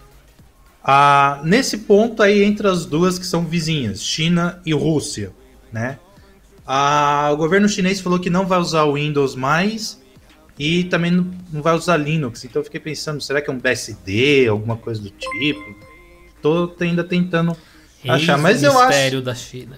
Ah, 0.90 1.42
nesse 1.44 1.76
ponto 1.76 2.22
aí 2.22 2.42
entre 2.42 2.66
as 2.66 2.86
duas 2.86 3.18
que 3.18 3.26
são 3.26 3.44
vizinhas, 3.44 4.02
China 4.02 4.58
e 4.64 4.72
Rússia, 4.72 5.32
né? 5.70 5.98
Ah, 6.66 7.28
o 7.30 7.36
governo 7.36 7.68
chinês 7.68 8.00
falou 8.00 8.18
que 8.18 8.30
não 8.30 8.46
vai 8.46 8.58
usar 8.58 8.84
o 8.84 8.94
Windows 8.94 9.34
mais 9.34 10.00
e 10.58 10.84
também 10.84 11.10
não 11.10 11.60
vai 11.60 11.74
usar 11.74 11.98
Linux. 11.98 12.42
Então 12.42 12.60
eu 12.60 12.64
fiquei 12.64 12.80
pensando, 12.80 13.20
será 13.20 13.42
que 13.42 13.50
é 13.50 13.52
um 13.52 13.58
BSD, 13.58 14.48
alguma 14.48 14.78
coisa 14.78 14.98
do 15.02 15.10
tipo? 15.10 15.76
Tô 16.40 16.74
ainda 16.80 17.04
tentando 17.04 17.54
achar, 18.08 18.38
mas 18.38 18.62
eu 18.62 18.70
acho 18.78 18.88
mistério 18.88 19.20
da 19.20 19.34
China. 19.34 19.76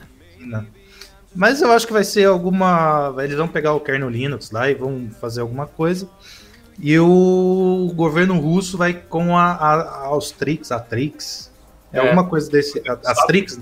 Mas 1.35 1.61
eu 1.61 1.73
acho 1.73 1.89
que 1.89 1.93
vai 1.93 2.05
ser 2.05 2.27
alguma, 2.27 3.13
eles 3.19 3.37
vão 3.37 3.49
pegar 3.49 3.73
o 3.73 3.81
kernel 3.81 4.11
Linux 4.11 4.53
lá 4.53 4.71
e 4.71 4.75
vão 4.75 5.11
fazer 5.21 5.41
alguma 5.41 5.67
coisa. 5.67 6.09
E 6.83 6.99
o 6.99 7.93
governo 7.95 8.39
russo 8.41 8.79
vai 8.79 8.95
com 8.95 9.37
a, 9.37 9.53
a, 9.53 9.75
a 9.81 10.07
Austrix, 10.07 10.73
a 10.73 10.81
Trix. 10.81 11.53
É, 11.93 11.99
é, 11.99 12.01
alguma 12.01 12.27
coisa 12.27 12.51
desse. 12.51 12.83
A, 12.89 12.99
Astrix? 13.11 13.61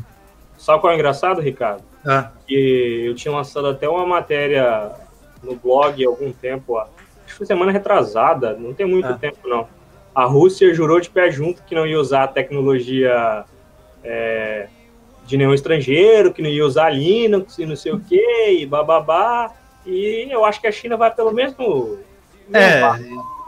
Sabe 0.57 0.81
qual 0.81 0.93
é 0.93 0.97
engraçado, 0.97 1.41
Ricardo? 1.41 1.83
Ah. 2.07 2.31
Que 2.47 3.05
eu 3.07 3.14
tinha 3.14 3.35
lançado 3.35 3.66
até 3.66 3.89
uma 3.89 4.07
matéria 4.07 4.93
no 5.43 5.57
blog 5.57 6.05
há 6.05 6.09
algum 6.09 6.33
tempo, 6.33 6.79
acho 6.79 6.91
que 7.27 7.35
foi 7.35 7.47
semana 7.47 7.73
retrasada, 7.73 8.55
não 8.55 8.73
tem 8.73 8.87
muito 8.87 9.09
ah. 9.09 9.19
tempo 9.19 9.49
não. 9.49 9.69
A 10.14 10.25
Rússia 10.25 10.73
jurou 10.75 11.01
de 11.01 11.11
pé 11.11 11.31
junto 11.31 11.62
que 11.62 11.75
não 11.75 11.87
ia 11.87 11.99
usar 11.99 12.25
a 12.25 12.29
tecnologia 12.29 13.45
é, 14.03 14.69
de 15.27 15.37
nenhum 15.37 15.55
estrangeiro, 15.55 16.33
que 16.33 16.43
não 16.43 16.49
ia 16.49 16.64
usar 16.64 16.91
Linux 16.91 17.59
e 17.59 17.66
não 17.66 17.77
sei 17.77 17.93
o 17.93 18.01
que, 18.01 18.51
e 18.51 18.66
bababá. 18.66 19.53
E 19.87 20.27
eu 20.31 20.45
acho 20.45 20.61
que 20.61 20.66
a 20.66 20.73
China 20.73 20.97
vai 20.97 21.11
pelo 21.14 21.33
mesmo 21.33 21.99
é, 22.53 22.80
fala, 22.80 22.99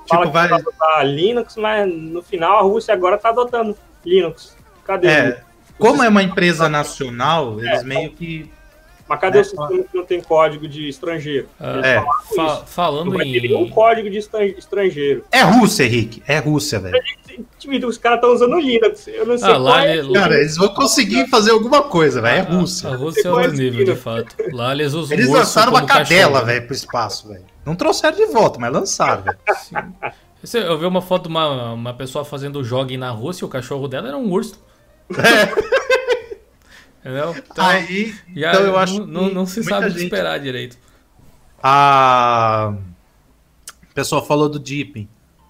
fala 0.09 0.22
tipo, 0.22 0.32
vai... 0.32 0.48
vai 0.48 0.61
adotar 0.61 1.07
Linux, 1.07 1.57
mas 1.57 1.92
no 1.92 2.22
final 2.22 2.59
a 2.59 2.62
Rússia 2.62 2.94
agora 2.94 3.16
está 3.16 3.30
adotando 3.30 3.76
Linux. 4.05 4.57
Cadê? 4.84 5.09
É, 5.09 5.42
como 5.80 6.03
é 6.03 6.09
uma 6.09 6.22
empresa 6.22 6.68
nacional, 6.68 7.59
eles 7.59 7.80
é, 7.80 7.84
meio 7.84 8.11
que 8.11 8.51
Mas 9.09 9.18
cadê 9.18 9.38
é, 9.38 9.40
o 9.40 9.44
sistema 9.44 9.68
que 9.68 9.96
não 9.96 10.05
tem 10.05 10.20
código 10.20 10.68
de 10.68 10.88
estrangeiro? 10.88 11.48
É. 11.82 12.03
Fa 12.36 12.57
falando 12.66 13.20
em. 13.22 13.40
Tem 13.40 13.57
um 13.57 13.70
código 13.70 14.11
de 14.11 14.18
estrangeiro. 14.18 15.24
É 15.32 15.40
Rússia, 15.40 15.84
Henrique. 15.84 16.22
É 16.26 16.38
Rússia, 16.38 16.78
velho. 16.78 17.01
Os 17.88 17.96
caras 17.96 18.18
estão 18.18 18.34
usando 18.34 18.59
Linux. 18.59 19.09
Eu 19.09 19.24
não 19.24 19.38
sei 19.38 19.53
ah, 19.53 19.57
lá, 19.57 19.86
é. 19.86 20.03
Cara, 20.12 20.34
eles 20.34 20.57
vão 20.57 20.68
conseguir 20.74 21.26
fazer 21.28 21.53
alguma 21.53 21.82
coisa, 21.82 22.20
velho. 22.20 22.36
É 22.36 22.40
ah, 22.40 22.59
Rússia. 22.59 22.90
A, 22.90 22.96
Rússia 22.96 23.28
é 23.28 23.30
outro 23.30 23.53
nível, 23.53 23.84
de 23.84 23.96
fato. 23.96 24.36
Lá 24.53 24.72
eles 24.72 24.92
usam 24.92 25.16
Eles 25.16 25.30
lançaram 25.30 25.72
uma 25.72 25.86
cadela, 25.86 26.44
velho, 26.44 26.66
pro 26.66 26.74
espaço, 26.74 27.28
velho. 27.28 27.44
Não 27.65 27.75
trouxeram 27.75 28.17
de 28.17 28.27
volta, 28.27 28.59
mas 28.59 28.73
lançaram, 28.73 29.23
velho. 29.23 29.39
Eu 30.55 30.79
vi 30.79 30.87
uma 30.87 31.03
foto 31.03 31.25
de 31.25 31.29
uma, 31.29 31.73
uma 31.73 31.95
pessoa 31.95 32.25
fazendo 32.25 32.65
jogging 32.65 32.97
na 32.97 33.11
Rússia 33.11 33.45
e 33.45 33.47
o 33.47 33.49
cachorro 33.49 33.87
dela 33.87 34.09
era 34.09 34.17
um 34.17 34.31
urso. 34.31 34.59
É. 35.11 35.81
Entendeu? 37.01 37.35
Então, 37.37 37.67
Aí, 37.67 38.15
já, 38.35 38.51
então 38.51 38.63
eu 38.63 38.79
acho 38.79 39.07
não, 39.07 39.29
não 39.33 39.47
se 39.47 39.63
sabe 39.65 39.89
o 39.89 39.95
que 39.95 40.03
esperar 40.03 40.39
direito. 40.39 40.79
A 41.63 42.75
o 43.91 43.95
pessoal 43.95 44.25
falou 44.25 44.49
do 44.49 44.59
Deepin. 44.59 45.09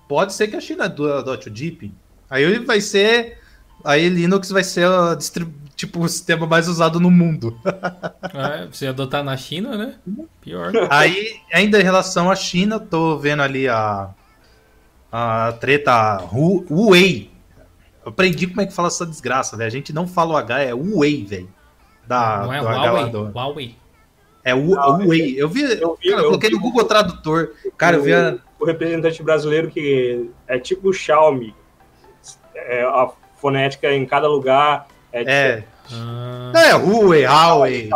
Pode 0.09 0.33
ser 0.33 0.49
que 0.49 0.57
a 0.57 0.61
China 0.61 0.87
adote 0.87 1.49
o 1.49 1.51
Deepin. 1.51 1.95
Aí 2.29 2.59
vai 2.61 2.81
ser. 2.81 3.39
Aí 3.85 4.09
Linux 4.09 4.51
vai 4.51 4.65
ser 4.65 4.89
o, 4.89 5.17
tipo, 5.81 6.01
o 6.01 6.09
sistema 6.09 6.47
mais 6.47 6.69
usado 6.69 7.01
no 7.01 7.11
mundo. 7.11 7.59
É, 8.33 8.67
você 8.67 8.87
adotar 8.87 9.25
na 9.25 9.37
China, 9.37 9.77
né? 9.77 9.95
Pior. 10.41 10.73
Aí, 10.89 11.41
ainda 11.53 11.81
em 11.81 11.83
relação 11.83 12.31
à 12.31 12.37
China, 12.37 12.79
tô 12.79 13.19
vendo 13.19 13.43
ali 13.43 13.69
a, 13.69 14.11
a 15.11 15.53
treta 15.59 16.19
Huawei 16.33 17.31
eu 18.05 18.11
aprendi 18.11 18.47
como 18.47 18.61
é 18.61 18.67
que 18.67 18.73
fala 18.73 18.89
essa 18.89 19.05
desgraça, 19.05 19.57
velho. 19.57 19.69
A 19.69 19.71
gente 19.71 19.93
não 19.93 20.07
fala 20.07 20.35
o 20.35 20.37
H, 20.37 20.61
é 20.61 20.73
Huawei, 20.73 21.25
velho. 21.25 21.49
Da, 22.07 22.43
não 22.45 22.53
é 22.53 22.61
Huawei? 22.61 23.13
Huawei. 23.35 23.77
É 24.43 24.55
o 24.55 24.71
Huawei. 24.71 25.35
Eu 25.37 25.49
vi, 25.49 25.63
eu, 25.63 25.97
vi, 26.01 26.11
cara, 26.11 26.23
eu 26.23 26.25
coloquei 26.27 26.51
vi, 26.51 26.57
no 26.57 26.63
Google 26.63 26.85
Tradutor. 26.85 27.53
Cara, 27.77 27.97
eu 27.97 28.03
vi 28.03 28.15
a... 28.15 28.39
o 28.59 28.65
representante 28.65 29.23
brasileiro 29.23 29.71
que 29.71 30.31
é 30.47 30.59
tipo 30.59 30.89
o 30.89 30.93
Xiaomi. 30.93 31.55
É, 32.55 32.83
a 32.83 33.11
fonética 33.37 33.93
em 33.93 34.07
cada 34.07 34.29
lugar 34.29 34.87
é. 35.13 35.23
É, 35.23 35.65
ah. 35.93 36.53
é 36.55 36.75
Huawei, 36.75 37.25
Huawei. 37.25 37.91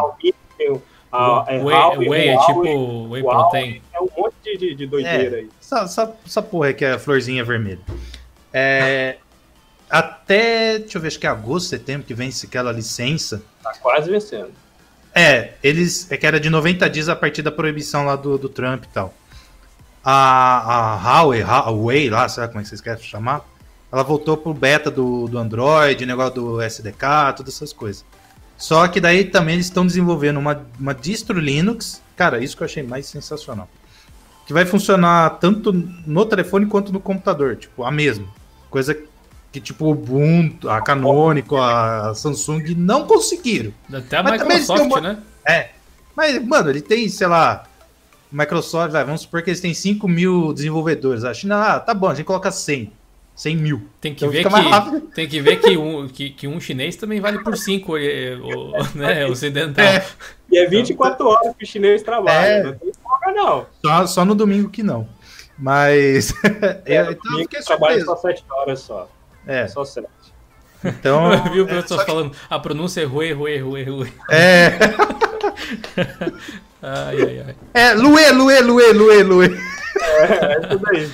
Whey, 1.15 2.09
whey 2.09 2.29
é 2.29 2.39
tipo 2.39 3.09
Whey 3.09 3.23
Protein. 3.23 3.83
É 3.93 4.01
um 4.01 4.09
monte 4.17 4.59
de, 4.59 4.75
de 4.75 4.87
doideira 4.87 5.37
é, 5.37 5.41
aí. 5.41 5.51
Essa, 5.61 5.81
essa, 5.81 6.17
essa 6.27 6.43
porra 6.43 6.69
aí 6.69 6.75
que 6.75 6.85
é 6.85 6.93
a 6.93 6.99
florzinha 6.99 7.45
vermelha. 7.45 7.81
É, 8.53 9.19
até, 9.89 10.79
deixa 10.79 10.99
eu 10.99 11.03
ver, 11.03 11.09
acho 11.09 11.19
que 11.19 11.27
é 11.27 11.31
agosto, 11.31 11.69
setembro 11.69 12.07
que 12.07 12.15
vence 12.15 12.47
aquela 12.47 12.73
licença. 12.73 13.43
Tá 13.63 13.73
quase 13.81 14.11
vencendo. 14.11 14.53
É, 15.15 15.53
eles. 15.63 16.11
É 16.11 16.17
que 16.17 16.27
era 16.27 16.41
de 16.41 16.51
90 16.51 16.91
dias 16.91 17.09
a 17.09 17.15
partir 17.15 17.43
da 17.43 17.53
proibição 17.53 18.05
lá 18.05 18.17
do, 18.17 18.37
do 18.37 18.49
Trump 18.49 18.85
e 18.85 18.89
tal. 18.89 19.15
A, 20.05 20.97
a 20.97 21.23
Huawei, 21.23 21.43
Huawei 21.43 22.11
lá, 22.11 22.29
sabe 22.29 22.49
como 22.49 22.61
é 22.61 22.63
que 22.65 22.69
vocês 22.69 22.81
querem 22.81 23.03
chamar? 23.03 23.45
Ela 23.95 24.03
voltou 24.03 24.37
pro 24.37 24.53
beta 24.53 24.91
do, 24.91 25.29
do 25.29 25.39
Android, 25.39 26.05
negócio 26.05 26.35
do 26.35 26.61
SDK, 26.61 27.33
todas 27.37 27.55
essas 27.55 27.73
coisas. 27.73 28.05
Só 28.59 28.89
que 28.89 29.01
daí 29.01 29.25
também 29.25 29.55
eles 29.55 29.67
estão 29.67 29.87
desenvolvendo 29.87 30.39
uma, 30.39 30.67
uma 30.81 30.93
distro 30.93 31.39
Linux. 31.39 32.03
Cara, 32.17 32.43
isso 32.43 32.57
que 32.57 32.65
eu 32.65 32.65
achei 32.65 32.83
mais 32.83 33.07
sensacional. 33.07 33.69
Que 34.49 34.53
vai 34.53 34.67
funcionar 34.67 35.39
tanto 35.39 35.73
no 35.73 36.27
telefone 36.27 36.67
quanto 36.67 36.93
no 36.93 36.99
computador, 36.99 37.55
tipo, 37.55 37.85
a 37.85 37.93
mesma. 37.93 38.27
Coisa 38.69 38.99
que 39.53 39.61
tipo 39.61 39.85
o 39.85 39.91
Ubuntu, 39.93 40.69
a 40.69 40.83
Canonical, 40.83 41.63
a 41.63 42.15
Samsung 42.17 42.75
não 42.77 43.07
conseguiram. 43.07 43.73
Até 43.93 44.17
a 44.17 44.25
mas 44.25 44.43
Microsoft, 44.43 44.83
uma... 44.87 45.01
né? 45.01 45.19
É. 45.47 45.71
Mas, 46.17 46.45
mano, 46.45 46.69
ele 46.69 46.83
tem, 46.83 47.09
sei 47.09 47.29
lá, 47.29 47.63
Microsoft, 48.33 48.91
vai, 48.91 49.05
vamos 49.05 49.21
supor 49.21 49.41
que 49.41 49.51
eles 49.51 49.61
têm 49.61 49.73
5 49.73 50.09
mil 50.09 50.53
desenvolvedores. 50.53 51.23
A 51.23 51.33
China, 51.33 51.63
ah, 51.63 51.79
tá 51.79 51.95
bom, 51.95 52.09
a 52.09 52.15
gente 52.17 52.27
coloca 52.27 52.51
100. 52.51 53.04
100 53.35 53.57
mil. 53.57 53.83
Tem 54.01 54.15
que, 54.15 54.25
então 54.25 54.31
ver 54.31 54.45
que, 54.45 55.07
tem 55.15 55.29
que 55.29 55.41
ver 55.41 55.61
que 55.61 55.77
um, 55.77 56.09
que, 56.09 56.31
que 56.31 56.47
um 56.47 56.61
chinês 56.61 56.97
também 56.97 57.21
vale 57.21 57.43
por 57.43 57.57
5 57.57 57.93
o, 57.93 57.97
né, 58.95 59.27
ocidental. 59.27 59.85
É. 59.85 60.05
E 60.51 60.59
é 60.59 60.69
24 60.69 61.27
horas 61.27 61.55
que 61.57 61.65
o 61.65 61.67
chinês 61.67 62.03
trabalha. 62.03 62.47
É. 62.47 62.63
Não 62.63 62.75
tem 62.75 62.93
folga, 63.03 63.33
não. 63.33 63.67
Só, 63.85 64.07
só 64.07 64.25
no 64.25 64.35
domingo 64.35 64.71
que 64.71 64.83
não. 64.83 65.09
Mas. 65.59 66.33
É, 66.87 67.01
então, 67.03 67.33
eu 67.33 67.39
fiquei 67.41 67.61
trabalha 67.61 68.05
só 68.05 68.17
7 68.17 68.45
horas 68.51 68.81
só. 68.81 69.09
É. 69.47 69.67
Só 69.67 69.85
sete. 69.85 70.09
Então. 70.85 71.33
Eu 71.33 71.53
vi 71.53 71.61
o 71.61 71.67
professor 71.67 72.01
é, 72.01 72.05
falando, 72.05 72.31
que... 72.31 72.37
a 72.49 72.59
pronúncia 72.59 73.03
é 73.03 73.05
ruê, 73.05 73.33
ruê, 73.33 73.59
ruê, 73.59 73.85
ruê. 73.85 74.13
É. 74.31 74.71
ai, 76.83 77.23
ai, 77.23 77.45
ai. 77.47 77.57
É, 77.75 77.95
luê, 77.95 78.31
luê, 78.31 78.61
luê, 78.61 78.93
luê, 78.93 79.23
luê. 79.23 79.59
É, 80.01 80.53
é 80.53 80.61
tudo 80.61 80.89
aí. 80.91 81.11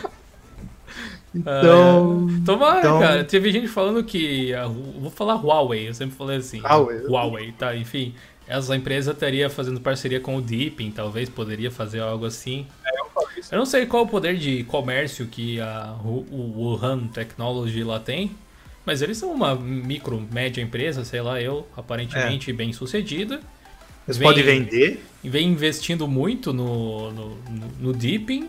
Então. 1.35 2.29
Ah, 2.29 2.43
Tomara, 2.45 2.79
então... 2.81 3.01
cara. 3.01 3.25
Teve 3.25 3.53
gente 3.53 3.69
falando 3.69 4.03
que. 4.03 4.53
A, 4.55 4.67
vou 4.67 5.11
falar 5.11 5.35
Huawei, 5.35 5.89
eu 5.89 5.95
sempre 5.95 6.17
falei 6.17 6.39
assim. 6.39 6.61
Huawei. 6.61 6.99
Huawei, 7.07 7.53
tá, 7.53 7.77
enfim. 7.77 8.15
Essa 8.47 8.75
empresa 8.75 9.13
estaria 9.13 9.49
fazendo 9.49 9.81
parceria 9.81 10.19
com 10.19 10.37
o 10.37 10.43
Deepin, 10.43 10.91
talvez 10.91 11.29
poderia 11.29 11.71
fazer 11.71 12.01
algo 12.01 12.27
assim. 12.27 12.67
É, 12.85 13.01
eu, 13.01 13.09
eu 13.53 13.59
não 13.59 13.65
sei 13.65 13.87
qual 13.87 14.03
o 14.03 14.09
poder 14.09 14.37
de 14.37 14.65
comércio 14.65 15.27
que 15.27 15.61
a, 15.61 15.95
o, 16.05 16.57
Wuhan 16.57 17.07
Technology 17.07 17.85
lá 17.85 18.01
tem, 18.01 18.33
mas 18.85 19.03
eles 19.03 19.19
são 19.19 19.31
uma 19.33 19.55
micro, 19.55 20.27
média 20.33 20.61
empresa, 20.61 21.05
sei 21.05 21.21
lá, 21.21 21.41
eu, 21.41 21.65
aparentemente 21.77 22.51
é. 22.51 22.53
bem 22.53 22.73
sucedida. 22.73 23.41
Eles 24.09 24.17
vem, 24.17 24.29
podem 24.29 24.43
vender. 24.43 25.05
Vem 25.23 25.47
investindo 25.47 26.09
muito 26.09 26.53
no, 26.53 27.13
no, 27.13 27.37
no 27.79 27.93
Deepin. 27.93 28.49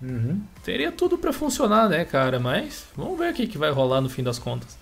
Uhum. 0.00 0.42
Teria 0.62 0.92
tudo 0.92 1.16
para 1.16 1.32
funcionar, 1.32 1.88
né, 1.88 2.04
cara? 2.04 2.38
Mas 2.38 2.84
vamos 2.96 3.18
ver 3.18 3.32
o 3.32 3.34
que, 3.34 3.46
que 3.46 3.58
vai 3.58 3.70
rolar 3.70 4.00
no 4.00 4.08
fim 4.08 4.22
das 4.22 4.38
contas. 4.38 4.76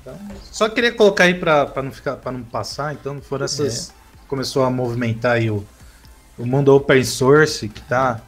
Então, 0.00 0.16
só 0.42 0.68
queria 0.68 0.92
colocar 0.92 1.24
aí 1.24 1.34
para 1.34 1.82
não 1.82 1.92
ficar 1.92 2.16
para 2.16 2.32
não 2.32 2.42
passar, 2.42 2.94
então 2.94 3.20
foram 3.20 3.44
essas. 3.44 3.90
É. 3.90 3.98
Começou 4.26 4.62
a 4.64 4.70
movimentar 4.70 5.32
aí 5.32 5.50
o, 5.50 5.66
o 6.36 6.44
mundo 6.44 6.74
open 6.74 7.02
source 7.02 7.66
que 7.68 7.80
tá 7.82 8.20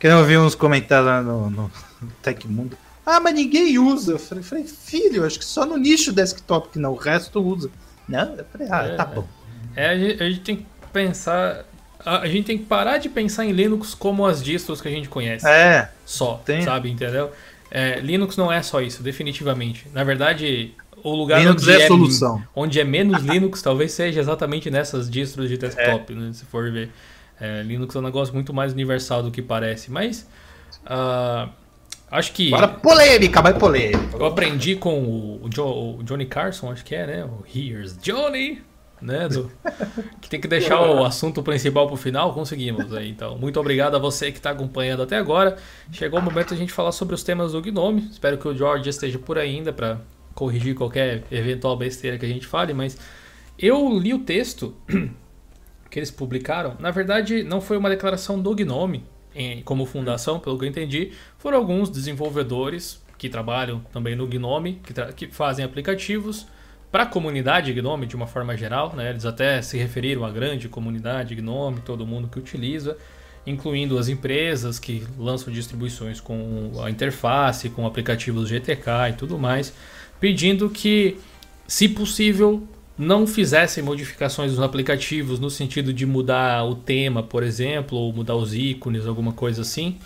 que 0.00 0.06
eu 0.06 0.24
vi 0.24 0.38
uns 0.38 0.54
comentários 0.54 1.06
lá 1.06 1.22
no, 1.22 1.50
no 1.50 1.70
Tecmundo. 2.22 2.76
Ah, 3.04 3.20
mas 3.20 3.34
ninguém 3.34 3.78
usa. 3.78 4.12
Eu 4.12 4.18
falei, 4.18 4.42
falei, 4.42 4.64
filho, 4.64 5.26
acho 5.26 5.38
que 5.38 5.44
só 5.44 5.66
no 5.66 5.76
nicho 5.76 6.10
desktop 6.10 6.70
que 6.70 6.78
não, 6.78 6.92
o 6.92 6.96
resto 6.96 7.38
usa. 7.40 7.70
Não, 8.08 8.34
eu 8.34 8.44
falei, 8.46 8.68
ah, 8.70 8.84
é, 8.84 8.96
tá 8.96 9.04
bom. 9.04 9.28
É, 9.76 9.90
a 9.90 9.98
gente, 9.98 10.22
a 10.22 10.30
gente 10.30 10.40
tem 10.40 10.56
que 10.56 10.66
pensar. 10.92 11.64
A, 12.04 12.26
gente 12.26 12.44
tem 12.44 12.58
que 12.58 12.64
parar 12.64 12.98
de 12.98 13.08
pensar 13.08 13.44
em 13.44 13.52
Linux 13.52 13.94
como 13.94 14.24
as 14.26 14.42
distros 14.42 14.80
que 14.80 14.88
a 14.88 14.90
gente 14.90 15.08
conhece. 15.08 15.46
É. 15.46 15.90
Só, 16.04 16.34
tem. 16.44 16.62
sabe, 16.62 16.90
entendeu? 16.90 17.30
É, 17.70 18.00
Linux 18.00 18.36
não 18.36 18.50
é 18.50 18.62
só 18.62 18.80
isso, 18.80 19.02
definitivamente. 19.02 19.86
Na 19.92 20.02
verdade, 20.02 20.74
o 21.02 21.14
lugar 21.14 21.40
Linux 21.40 21.62
onde 21.62 21.72
é, 21.72 21.82
é 21.82 21.86
solução. 21.86 22.42
onde 22.54 22.80
é 22.80 22.84
menos 22.84 23.22
Linux 23.22 23.62
talvez 23.62 23.92
seja 23.92 24.20
exatamente 24.20 24.70
nessas 24.70 25.10
distros 25.10 25.48
de 25.48 25.56
desktop, 25.56 26.12
é. 26.12 26.16
né, 26.16 26.32
se 26.32 26.44
for 26.44 26.70
ver. 26.70 26.90
É, 27.40 27.62
Linux 27.62 27.94
é 27.94 27.98
um 27.98 28.02
negócio 28.02 28.34
muito 28.34 28.52
mais 28.52 28.72
universal 28.72 29.22
do 29.22 29.30
que 29.30 29.40
parece, 29.40 29.90
mas 29.90 30.28
uh, 30.84 31.48
acho 32.10 32.32
que. 32.32 32.52
Agora 32.52 32.68
polêmica, 32.68 33.40
mais 33.40 33.56
polêmica. 33.56 34.16
Eu 34.16 34.26
aprendi 34.26 34.76
com 34.76 35.02
o, 35.42 35.48
jo, 35.48 35.64
o, 35.64 36.02
Johnny 36.02 36.26
Carson, 36.26 36.70
acho 36.70 36.84
que 36.84 36.94
é, 36.94 37.06
né? 37.06 37.24
O 37.24 37.42
Here's 37.46 37.96
Johnny, 37.96 38.60
né? 39.00 39.28
Do, 39.28 39.50
que 40.20 40.28
tem 40.28 40.40
que 40.40 40.48
deixar 40.48 40.80
o 40.80 41.04
assunto 41.04 41.42
principal 41.42 41.86
pro 41.86 41.96
final, 41.96 42.34
conseguimos 42.34 42.92
aí. 42.92 43.10
Então, 43.10 43.38
muito 43.38 43.58
obrigado 43.58 43.94
a 43.94 43.98
você 43.98 44.30
que 44.30 44.38
está 44.38 44.50
acompanhando 44.50 45.02
até 45.02 45.16
agora. 45.16 45.56
Chegou 45.92 46.18
o 46.18 46.22
momento 46.22 46.48
de 46.48 46.54
a 46.54 46.56
gente 46.56 46.72
falar 46.72 46.92
sobre 46.92 47.14
os 47.14 47.22
temas 47.22 47.52
do 47.52 47.62
Gnome. 47.62 48.08
Espero 48.10 48.38
que 48.38 48.46
o 48.46 48.56
George 48.56 48.88
esteja 48.88 49.18
por 49.18 49.38
ainda 49.38 49.72
para 49.72 50.00
corrigir 50.34 50.74
qualquer 50.74 51.24
eventual 51.30 51.76
besteira 51.76 52.18
que 52.18 52.24
a 52.24 52.28
gente 52.28 52.46
fale, 52.46 52.72
mas 52.72 52.96
eu 53.58 53.98
li 53.98 54.14
o 54.14 54.20
texto 54.20 54.74
que 55.90 55.98
eles 55.98 56.10
publicaram, 56.10 56.76
na 56.78 56.90
verdade 56.90 57.42
não 57.42 57.60
foi 57.60 57.76
uma 57.76 57.90
declaração 57.90 58.40
do 58.40 58.54
Gnome 58.54 59.04
em, 59.34 59.62
como 59.62 59.84
fundação, 59.84 60.38
pelo 60.38 60.58
que 60.58 60.64
eu 60.64 60.68
entendi, 60.68 61.12
foram 61.36 61.58
alguns 61.58 61.90
desenvolvedores 61.90 63.02
que 63.18 63.28
trabalham 63.28 63.80
também 63.92 64.16
no 64.16 64.26
Gnome, 64.26 64.80
que, 64.82 64.94
que 65.12 65.34
fazem 65.34 65.64
aplicativos 65.64 66.46
para 66.90 67.04
a 67.04 67.06
comunidade 67.06 67.72
Gnome 67.72 68.06
de 68.06 68.16
uma 68.16 68.26
forma 68.26 68.56
geral, 68.56 68.94
né? 68.96 69.10
eles 69.10 69.24
até 69.24 69.62
se 69.62 69.78
referiram 69.78 70.24
à 70.24 70.30
grande 70.30 70.68
comunidade 70.68 71.34
Gnome, 71.34 71.80
todo 71.80 72.06
mundo 72.06 72.28
que 72.28 72.38
utiliza, 72.38 72.96
incluindo 73.46 73.96
as 73.96 74.08
empresas 74.08 74.78
que 74.78 75.06
lançam 75.18 75.52
distribuições 75.52 76.20
com 76.20 76.72
a 76.82 76.90
interface, 76.90 77.70
com 77.70 77.86
aplicativos 77.86 78.48
GTK 78.48 79.10
e 79.10 79.12
tudo 79.12 79.38
mais, 79.38 79.72
pedindo 80.18 80.68
que, 80.68 81.16
se 81.66 81.88
possível, 81.88 82.66
não 82.98 83.26
fizessem 83.26 83.82
modificações 83.82 84.50
nos 84.50 84.60
aplicativos 84.60 85.38
no 85.38 85.48
sentido 85.48 85.92
de 85.92 86.04
mudar 86.04 86.64
o 86.64 86.74
tema, 86.74 87.22
por 87.22 87.42
exemplo, 87.42 87.96
ou 87.96 88.12
mudar 88.12 88.34
os 88.34 88.52
ícones, 88.52 89.06
alguma 89.06 89.32
coisa 89.32 89.62
assim, 89.62 89.96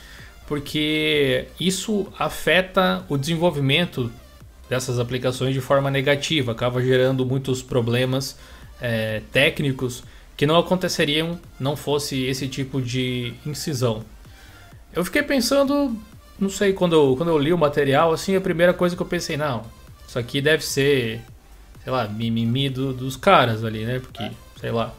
porque 0.46 1.46
isso 1.58 2.06
afeta 2.18 3.04
o 3.08 3.16
desenvolvimento 3.16 4.12
dessas 4.74 4.98
aplicações 4.98 5.54
de 5.54 5.60
forma 5.60 5.88
negativa, 5.88 6.50
acaba 6.50 6.82
gerando 6.82 7.24
muitos 7.24 7.62
problemas 7.62 8.36
é, 8.80 9.22
técnicos 9.32 10.02
que 10.36 10.46
não 10.46 10.58
aconteceriam 10.58 11.38
não 11.60 11.76
fosse 11.76 12.24
esse 12.24 12.48
tipo 12.48 12.82
de 12.82 13.34
incisão. 13.46 14.04
Eu 14.92 15.04
fiquei 15.04 15.22
pensando, 15.22 15.96
não 16.40 16.50
sei, 16.50 16.72
quando 16.72 16.94
eu, 16.94 17.16
quando 17.16 17.28
eu 17.28 17.38
li 17.38 17.52
o 17.52 17.58
material, 17.58 18.12
assim, 18.12 18.34
a 18.34 18.40
primeira 18.40 18.74
coisa 18.74 18.96
que 18.96 19.02
eu 19.02 19.06
pensei, 19.06 19.36
não, 19.36 19.62
isso 20.08 20.18
aqui 20.18 20.40
deve 20.40 20.64
ser, 20.64 21.20
sei 21.84 21.92
lá, 21.92 22.08
mimimi 22.08 22.68
do, 22.68 22.92
dos 22.92 23.16
caras 23.16 23.62
ali, 23.62 23.84
né? 23.84 24.00
Porque, 24.00 24.28
sei 24.60 24.72
lá. 24.72 24.92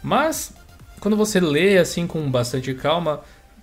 Mas, 0.00 0.54
quando 1.00 1.16
você 1.16 1.40
lê 1.40 1.78
assim 1.78 2.06
com 2.06 2.30
bastante 2.30 2.72
calma, 2.74 3.22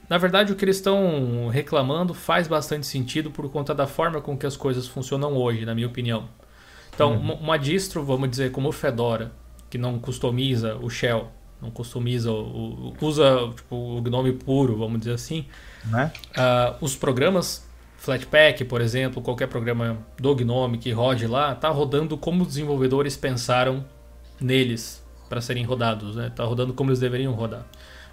na 0.09 0.17
verdade 0.17 0.51
o 0.51 0.55
que 0.55 0.65
eles 0.65 0.77
estão 0.77 1.49
reclamando 1.49 2.13
faz 2.13 2.47
bastante 2.47 2.85
sentido 2.87 3.31
por 3.31 3.49
conta 3.49 3.73
da 3.73 3.87
forma 3.87 4.21
com 4.21 4.37
que 4.37 4.45
as 4.45 4.57
coisas 4.57 4.87
funcionam 4.87 5.33
hoje, 5.35 5.65
na 5.65 5.75
minha 5.75 5.87
opinião. 5.87 6.27
Então, 6.93 7.13
uhum. 7.13 7.33
uma 7.33 7.57
distro, 7.57 8.03
vamos 8.03 8.29
dizer, 8.29 8.51
como 8.51 8.69
o 8.69 8.71
Fedora, 8.71 9.31
que 9.69 9.77
não 9.77 9.99
customiza 9.99 10.75
o 10.75 10.89
shell, 10.89 11.29
não 11.61 11.69
customiza, 11.69 12.31
o, 12.31 12.95
usa 13.01 13.51
tipo, 13.55 13.75
o 13.75 14.01
GNOME 14.01 14.33
puro, 14.33 14.77
vamos 14.77 14.99
dizer 14.99 15.13
assim. 15.13 15.45
Né? 15.85 16.11
Uh, 16.29 16.83
os 16.83 16.95
programas 16.95 17.67
Flatpak, 17.97 18.63
por 18.65 18.79
exemplo, 18.79 19.21
qualquer 19.21 19.47
programa 19.47 19.97
do 20.17 20.35
GNOME 20.35 20.77
que 20.77 20.91
rode 20.91 21.27
lá, 21.27 21.53
está 21.53 21.69
rodando 21.69 22.17
como 22.17 22.43
os 22.43 22.49
desenvolvedores 22.49 23.17
pensaram 23.17 23.83
neles 24.39 25.03
para 25.27 25.41
serem 25.41 25.65
rodados, 25.65 26.15
né? 26.15 26.31
Tá 26.33 26.43
rodando 26.45 26.73
como 26.73 26.89
eles 26.89 26.99
deveriam 26.99 27.33
rodar. 27.33 27.65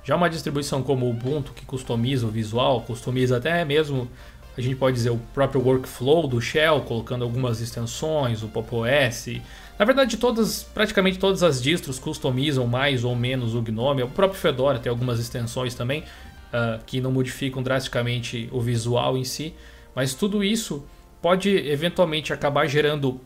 Já 0.04 0.16
uma 0.16 0.28
distribuição 0.28 0.82
como 0.82 1.06
o 1.06 1.10
Ubuntu 1.10 1.52
que 1.52 1.64
customiza 1.64 2.26
o 2.26 2.30
visual, 2.30 2.82
customiza 2.82 3.38
até 3.38 3.64
mesmo, 3.64 4.08
a 4.56 4.60
gente 4.60 4.76
pode 4.76 4.96
dizer 4.96 5.10
o 5.10 5.18
próprio 5.32 5.66
workflow 5.66 6.28
do 6.28 6.40
shell, 6.40 6.82
colocando 6.82 7.24
algumas 7.24 7.60
extensões, 7.60 8.42
o 8.42 8.48
Pop 8.48 8.68
OS, 8.74 9.40
na 9.78 9.84
verdade, 9.84 10.16
todas, 10.16 10.62
praticamente 10.62 11.18
todas 11.18 11.42
as 11.42 11.60
distros 11.60 11.98
customizam 11.98 12.66
mais 12.66 13.02
ou 13.02 13.16
menos 13.16 13.54
o 13.54 13.62
GNOME. 13.62 14.04
O 14.04 14.08
próprio 14.08 14.40
Fedora 14.40 14.78
tem 14.78 14.88
algumas 14.88 15.18
extensões 15.18 15.74
também 15.74 16.00
uh, 16.00 16.82
que 16.86 17.00
não 17.00 17.10
modificam 17.10 17.62
drasticamente 17.62 18.48
o 18.52 18.60
visual 18.60 19.16
em 19.16 19.24
si. 19.24 19.52
Mas 19.94 20.14
tudo 20.14 20.44
isso 20.44 20.86
pode 21.20 21.50
eventualmente 21.50 22.32
acabar 22.32 22.68
gerando 22.68 23.20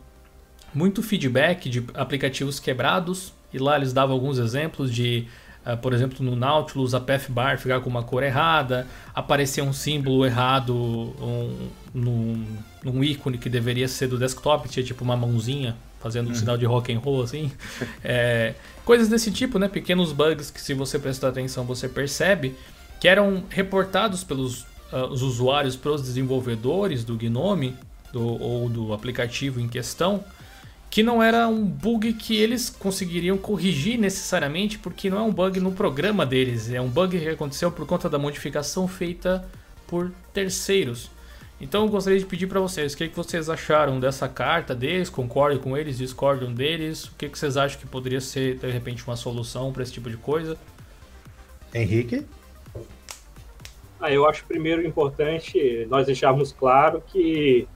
muito 0.73 1.03
feedback 1.03 1.69
de 1.69 1.83
aplicativos 1.93 2.59
quebrados. 2.59 3.31
E 3.53 3.59
lá 3.59 3.77
eles 3.77 3.93
davam 3.93 4.15
alguns 4.15 4.39
exemplos 4.39 4.91
de, 4.91 5.27
por 5.81 5.93
exemplo, 5.93 6.23
no 6.23 6.35
Nautilus 6.35 6.93
a 6.93 6.99
pathbar 6.99 7.57
ficar 7.59 7.81
com 7.81 7.89
uma 7.89 8.03
cor 8.03 8.23
errada, 8.23 8.87
aparecer 9.13 9.61
um 9.61 9.73
símbolo 9.73 10.25
errado 10.25 10.73
um, 10.73 11.69
num, 11.93 12.45
num 12.83 13.03
ícone 13.03 13.37
que 13.37 13.49
deveria 13.49 13.87
ser 13.87 14.07
do 14.07 14.17
desktop, 14.17 14.69
tinha 14.69 14.83
tipo 14.83 15.03
uma 15.03 15.17
mãozinha 15.17 15.75
fazendo 15.99 16.27
um 16.27 16.29
uhum. 16.29 16.35
sinal 16.35 16.57
de 16.57 16.65
rock 16.65 16.93
and 16.93 16.99
roll 16.99 17.21
assim. 17.21 17.51
É, 18.03 18.55
coisas 18.85 19.09
desse 19.09 19.31
tipo, 19.31 19.59
né? 19.59 19.67
Pequenos 19.67 20.13
bugs 20.13 20.49
que 20.49 20.61
se 20.61 20.73
você 20.73 20.97
prestar 20.97 21.29
atenção 21.29 21.65
você 21.65 21.87
percebe 21.87 22.55
que 22.99 23.07
eram 23.07 23.43
reportados 23.49 24.23
pelos 24.23 24.61
uh, 24.91 25.07
os 25.11 25.21
usuários 25.21 25.75
para 25.75 25.91
os 25.91 26.01
desenvolvedores 26.01 27.03
do 27.03 27.15
Gnome 27.15 27.75
do, 28.11 28.41
ou 28.41 28.69
do 28.69 28.93
aplicativo 28.93 29.59
em 29.59 29.67
questão, 29.67 30.23
que 30.89 31.03
não 31.03 31.21
era 31.21 31.47
um 31.47 31.63
bug 31.63 32.13
que 32.13 32.35
eles 32.35 32.69
conseguiriam 32.69 33.37
corrigir 33.37 33.97
necessariamente, 33.97 34.79
porque 34.79 35.09
não 35.09 35.19
é 35.19 35.21
um 35.21 35.31
bug 35.31 35.59
no 35.59 35.71
programa 35.71 36.25
deles, 36.25 36.71
é 36.71 36.81
um 36.81 36.87
bug 36.87 37.19
que 37.19 37.29
aconteceu 37.29 37.71
por 37.71 37.85
conta 37.85 38.09
da 38.09 38.17
modificação 38.17 38.87
feita 38.87 39.47
por 39.87 40.11
terceiros. 40.33 41.11
Então 41.61 41.83
eu 41.83 41.89
gostaria 41.89 42.17
de 42.17 42.25
pedir 42.25 42.47
para 42.47 42.59
vocês, 42.59 42.93
o 42.93 42.97
que, 42.97 43.09
que 43.09 43.15
vocês 43.15 43.49
acharam 43.49 43.99
dessa 43.99 44.29
carta 44.29 44.73
deles? 44.73 45.09
Concordam 45.09 45.59
com 45.59 45.77
eles? 45.77 45.97
Discordam 45.97 46.53
deles? 46.53 47.05
O 47.05 47.15
que, 47.15 47.27
que 47.27 47.37
vocês 47.37 47.57
acham 47.57 47.79
que 47.79 47.85
poderia 47.85 48.21
ser, 48.21 48.57
de 48.57 48.71
repente, 48.71 49.05
uma 49.05 49.17
solução 49.17 49.71
para 49.73 49.83
esse 49.83 49.91
tipo 49.91 50.09
de 50.09 50.17
coisa? 50.17 50.57
Henrique? 51.73 52.25
Ah, 53.99 54.09
eu 54.09 54.27
acho 54.27 54.45
primeiro 54.45 54.87
importante 54.87 55.85
nós 55.89 56.05
deixarmos 56.05 56.53
claro 56.53 57.03
que 57.05 57.67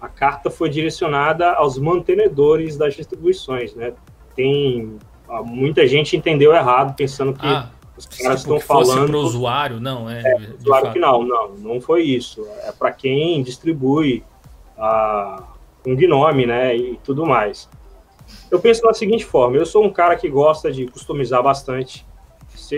a 0.00 0.08
carta 0.08 0.50
foi 0.50 0.68
direcionada 0.68 1.52
aos 1.52 1.78
mantenedores 1.78 2.76
das 2.76 2.94
distribuições, 2.94 3.74
né? 3.74 3.94
Tem 4.34 4.98
ah, 5.28 5.42
muita 5.42 5.86
gente 5.86 6.16
entendeu 6.16 6.54
errado 6.54 6.94
pensando 6.94 7.32
que 7.32 7.46
ah, 7.46 7.70
os 7.96 8.06
caras 8.06 8.42
tipo, 8.42 8.56
estão 8.56 8.60
falando 8.60 9.08
para 9.08 9.16
o 9.16 9.20
usuário, 9.20 9.80
não 9.80 10.08
é? 10.08 10.22
é 10.22 10.92
final, 10.92 11.24
não, 11.24 11.54
não 11.54 11.80
foi 11.80 12.02
isso. 12.02 12.46
É 12.64 12.72
para 12.72 12.92
quem 12.92 13.42
distribui 13.42 14.22
a 14.76 15.42
um 15.86 15.94
Gnome, 15.94 16.46
né, 16.46 16.76
e 16.76 16.98
tudo 17.02 17.24
mais. 17.24 17.68
Eu 18.50 18.58
penso 18.60 18.82
da 18.82 18.92
seguinte 18.92 19.24
forma: 19.24 19.56
eu 19.56 19.64
sou 19.64 19.84
um 19.84 19.90
cara 19.90 20.16
que 20.16 20.28
gosta 20.28 20.70
de 20.70 20.86
customizar 20.86 21.42
bastante. 21.42 22.06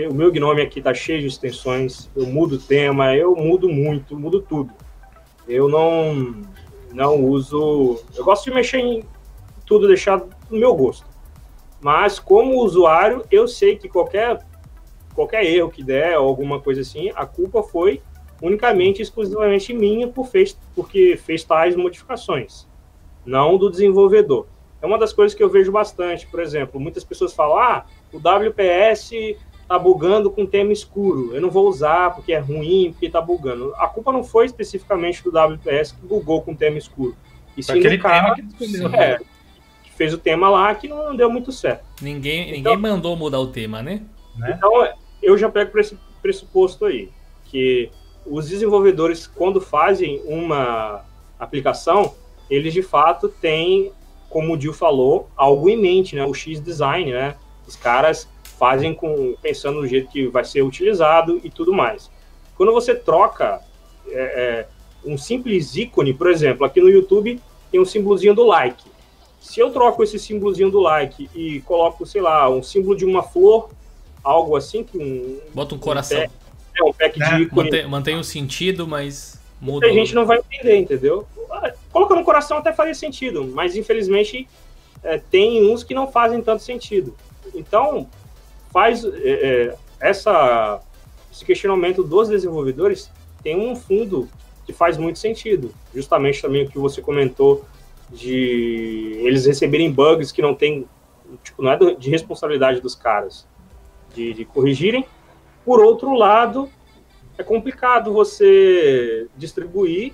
O 0.09 0.13
meu 0.13 0.31
Gnome 0.31 0.61
aqui 0.61 0.79
está 0.79 0.93
cheio 0.93 1.21
de 1.21 1.27
extensões. 1.27 2.09
Eu 2.15 2.27
mudo 2.27 2.55
o 2.55 2.59
tema, 2.59 3.15
eu 3.15 3.35
mudo 3.35 3.69
muito, 3.69 4.17
mudo 4.17 4.41
tudo. 4.41 4.71
Eu 5.47 5.67
não 5.67 6.43
não 6.91 7.23
uso. 7.23 8.01
Eu 8.15 8.23
gosto 8.23 8.45
de 8.45 8.51
mexer 8.51 8.79
em 8.79 9.03
tudo, 9.65 9.87
deixar 9.87 10.19
no 10.49 10.57
meu 10.57 10.73
gosto. 10.75 11.05
Mas 11.81 12.19
como 12.19 12.61
usuário, 12.63 13.23
eu 13.31 13.47
sei 13.47 13.75
que 13.77 13.87
qualquer 13.87 14.45
qualquer 15.13 15.43
erro 15.43 15.69
que 15.69 15.83
der 15.83 16.17
ou 16.17 16.27
alguma 16.27 16.61
coisa 16.61 16.81
assim, 16.81 17.11
a 17.13 17.25
culpa 17.25 17.61
foi 17.61 18.01
unicamente 18.41 19.01
exclusivamente 19.01 19.73
minha 19.73 20.07
por 20.07 20.27
fez, 20.27 20.57
porque 20.73 21.17
fez 21.17 21.43
tais 21.43 21.75
modificações, 21.75 22.65
não 23.25 23.57
do 23.57 23.69
desenvolvedor. 23.69 24.47
É 24.81 24.85
uma 24.85 24.97
das 24.97 25.11
coisas 25.11 25.35
que 25.35 25.43
eu 25.43 25.49
vejo 25.49 25.73
bastante, 25.73 26.25
por 26.27 26.39
exemplo, 26.39 26.79
muitas 26.79 27.03
pessoas 27.03 27.33
falam: 27.33 27.57
"Ah, 27.57 27.85
o 28.13 28.17
WPS 28.17 29.37
tá 29.69 29.77
bugando 29.77 30.31
com 30.31 30.47
tema 30.47 30.73
escuro. 30.73 31.33
Eu 31.33 31.41
não 31.41 31.51
vou 31.51 31.69
usar 31.69 32.15
porque 32.15 32.33
é 32.33 32.39
ruim, 32.39 32.91
porque 32.91 33.07
tá 33.07 33.21
bugando". 33.21 33.73
A 33.77 33.87
culpa 33.87 34.11
não 34.11 34.23
foi 34.23 34.47
especificamente 34.47 35.23
do 35.23 35.29
WPS 35.29 35.93
que 35.93 36.07
bugou 36.07 36.41
com 36.41 36.55
tema 36.55 36.79
escuro. 36.79 37.15
E 37.55 37.61
sim 37.61 37.79
do 37.79 37.99
cara 37.99 38.33
que, 38.33 38.41
é, 38.95 39.19
que 39.83 39.91
fez 39.91 40.11
o 40.11 40.17
tema 40.17 40.49
lá 40.49 40.73
que 40.73 40.87
não 40.87 41.15
deu 41.15 41.29
muito 41.29 41.51
certo. 41.51 41.83
Ninguém, 42.01 42.57
então, 42.57 42.73
ninguém 42.73 42.77
mandou 42.77 43.15
mudar 43.15 43.39
o 43.39 43.47
tema, 43.47 43.83
né? 43.83 44.01
Então, 44.49 44.71
eu 45.21 45.37
já 45.37 45.49
pego 45.49 45.71
para 45.71 45.81
esse 45.81 45.97
pressuposto 46.21 46.85
aí, 46.85 47.09
que 47.45 47.91
os 48.25 48.49
desenvolvedores, 48.49 49.27
quando 49.27 49.61
fazem 49.61 50.21
uma 50.25 51.03
aplicação, 51.37 52.15
eles 52.49 52.73
de 52.73 52.81
fato 52.81 53.29
têm, 53.29 53.91
como 54.29 54.53
o 54.53 54.57
Dil 54.57 54.73
falou, 54.73 55.29
algo 55.35 55.69
em 55.69 55.77
mente, 55.77 56.15
né? 56.15 56.25
O 56.25 56.33
X-Design, 56.33 57.11
né? 57.11 57.35
Os 57.67 57.75
caras 57.75 58.27
fazem 58.59 58.93
com 58.93 59.35
pensando 59.41 59.79
no 59.79 59.87
jeito 59.87 60.11
que 60.11 60.27
vai 60.27 60.43
ser 60.43 60.61
utilizado 60.61 61.39
e 61.43 61.49
tudo 61.49 61.73
mais. 61.73 62.11
Quando 62.57 62.73
você 62.73 62.93
troca 62.93 63.61
é, 64.09 64.19
é, 64.19 64.67
um 65.05 65.17
simples 65.17 65.75
ícone, 65.77 66.13
por 66.13 66.29
exemplo, 66.29 66.65
aqui 66.65 66.81
no 66.81 66.89
YouTube 66.89 67.39
tem 67.71 67.79
um 67.79 67.85
símbolozinho 67.85 68.35
do 68.35 68.45
like. 68.45 68.83
Se 69.39 69.61
eu 69.61 69.71
troco 69.71 70.03
esse 70.03 70.19
símbolozinho 70.19 70.69
do 70.69 70.81
like 70.81 71.29
e 71.33 71.61
coloco, 71.61 72.05
sei 72.05 72.21
lá, 72.21 72.49
um 72.49 72.61
símbolo 72.61 72.97
de 72.97 73.05
uma 73.05 73.23
flor 73.23 73.69
algo 74.21 74.57
assim 74.57 74.83
que 74.83 74.97
um. 74.97 75.39
Bota 75.53 75.75
um 75.75 75.79
coração. 75.79 76.19
Um 76.19 76.21
pack, 76.21 76.33
é, 76.75 76.83
um 76.83 76.93
pack 76.93 77.21
é, 77.21 77.25
de 77.25 77.43
ícone. 77.43 77.63
Mantém, 77.63 77.87
mantém 77.87 78.15
o 78.17 78.23
sentido, 78.23 78.85
mas 78.85 79.39
muda. 79.61 79.87
A 79.87 79.91
gente 79.91 80.13
não 80.13 80.25
vai 80.25 80.39
entender, 80.39 80.75
entendeu? 80.75 81.25
Colocando 81.91 82.19
um 82.19 82.25
coração 82.25 82.57
até 82.57 82.73
faria 82.73 82.93
sentido, 82.93 83.47
mas 83.53 83.75
infelizmente 83.75 84.47
é, 85.01 85.17
tem 85.17 85.71
uns 85.71 85.83
que 85.83 85.93
não 85.93 86.11
fazem 86.11 86.41
tanto 86.41 86.61
sentido. 86.61 87.15
Então, 87.55 88.07
faz 88.71 89.03
é, 89.03 89.09
é, 89.23 89.75
essa, 89.99 90.81
esse 91.31 91.45
questionamento 91.45 92.03
dos 92.03 92.29
desenvolvedores 92.29 93.11
tem 93.43 93.57
um 93.57 93.75
fundo 93.75 94.27
que 94.65 94.73
faz 94.73 94.97
muito 94.97 95.19
sentido. 95.19 95.73
Justamente 95.93 96.41
também 96.41 96.65
o 96.65 96.69
que 96.69 96.77
você 96.77 97.01
comentou 97.01 97.65
de 98.11 99.19
eles 99.23 99.45
receberem 99.45 99.91
bugs 99.91 100.31
que 100.31 100.41
não 100.41 100.53
tem, 100.53 100.85
tipo, 101.43 101.61
não 101.61 101.71
é 101.71 101.77
de 101.95 102.09
responsabilidade 102.09 102.81
dos 102.81 102.95
caras 102.95 103.47
de, 104.13 104.33
de 104.33 104.45
corrigirem. 104.45 105.05
Por 105.65 105.79
outro 105.79 106.13
lado, 106.13 106.69
é 107.37 107.43
complicado 107.43 108.11
você 108.11 109.27
distribuir 109.37 110.13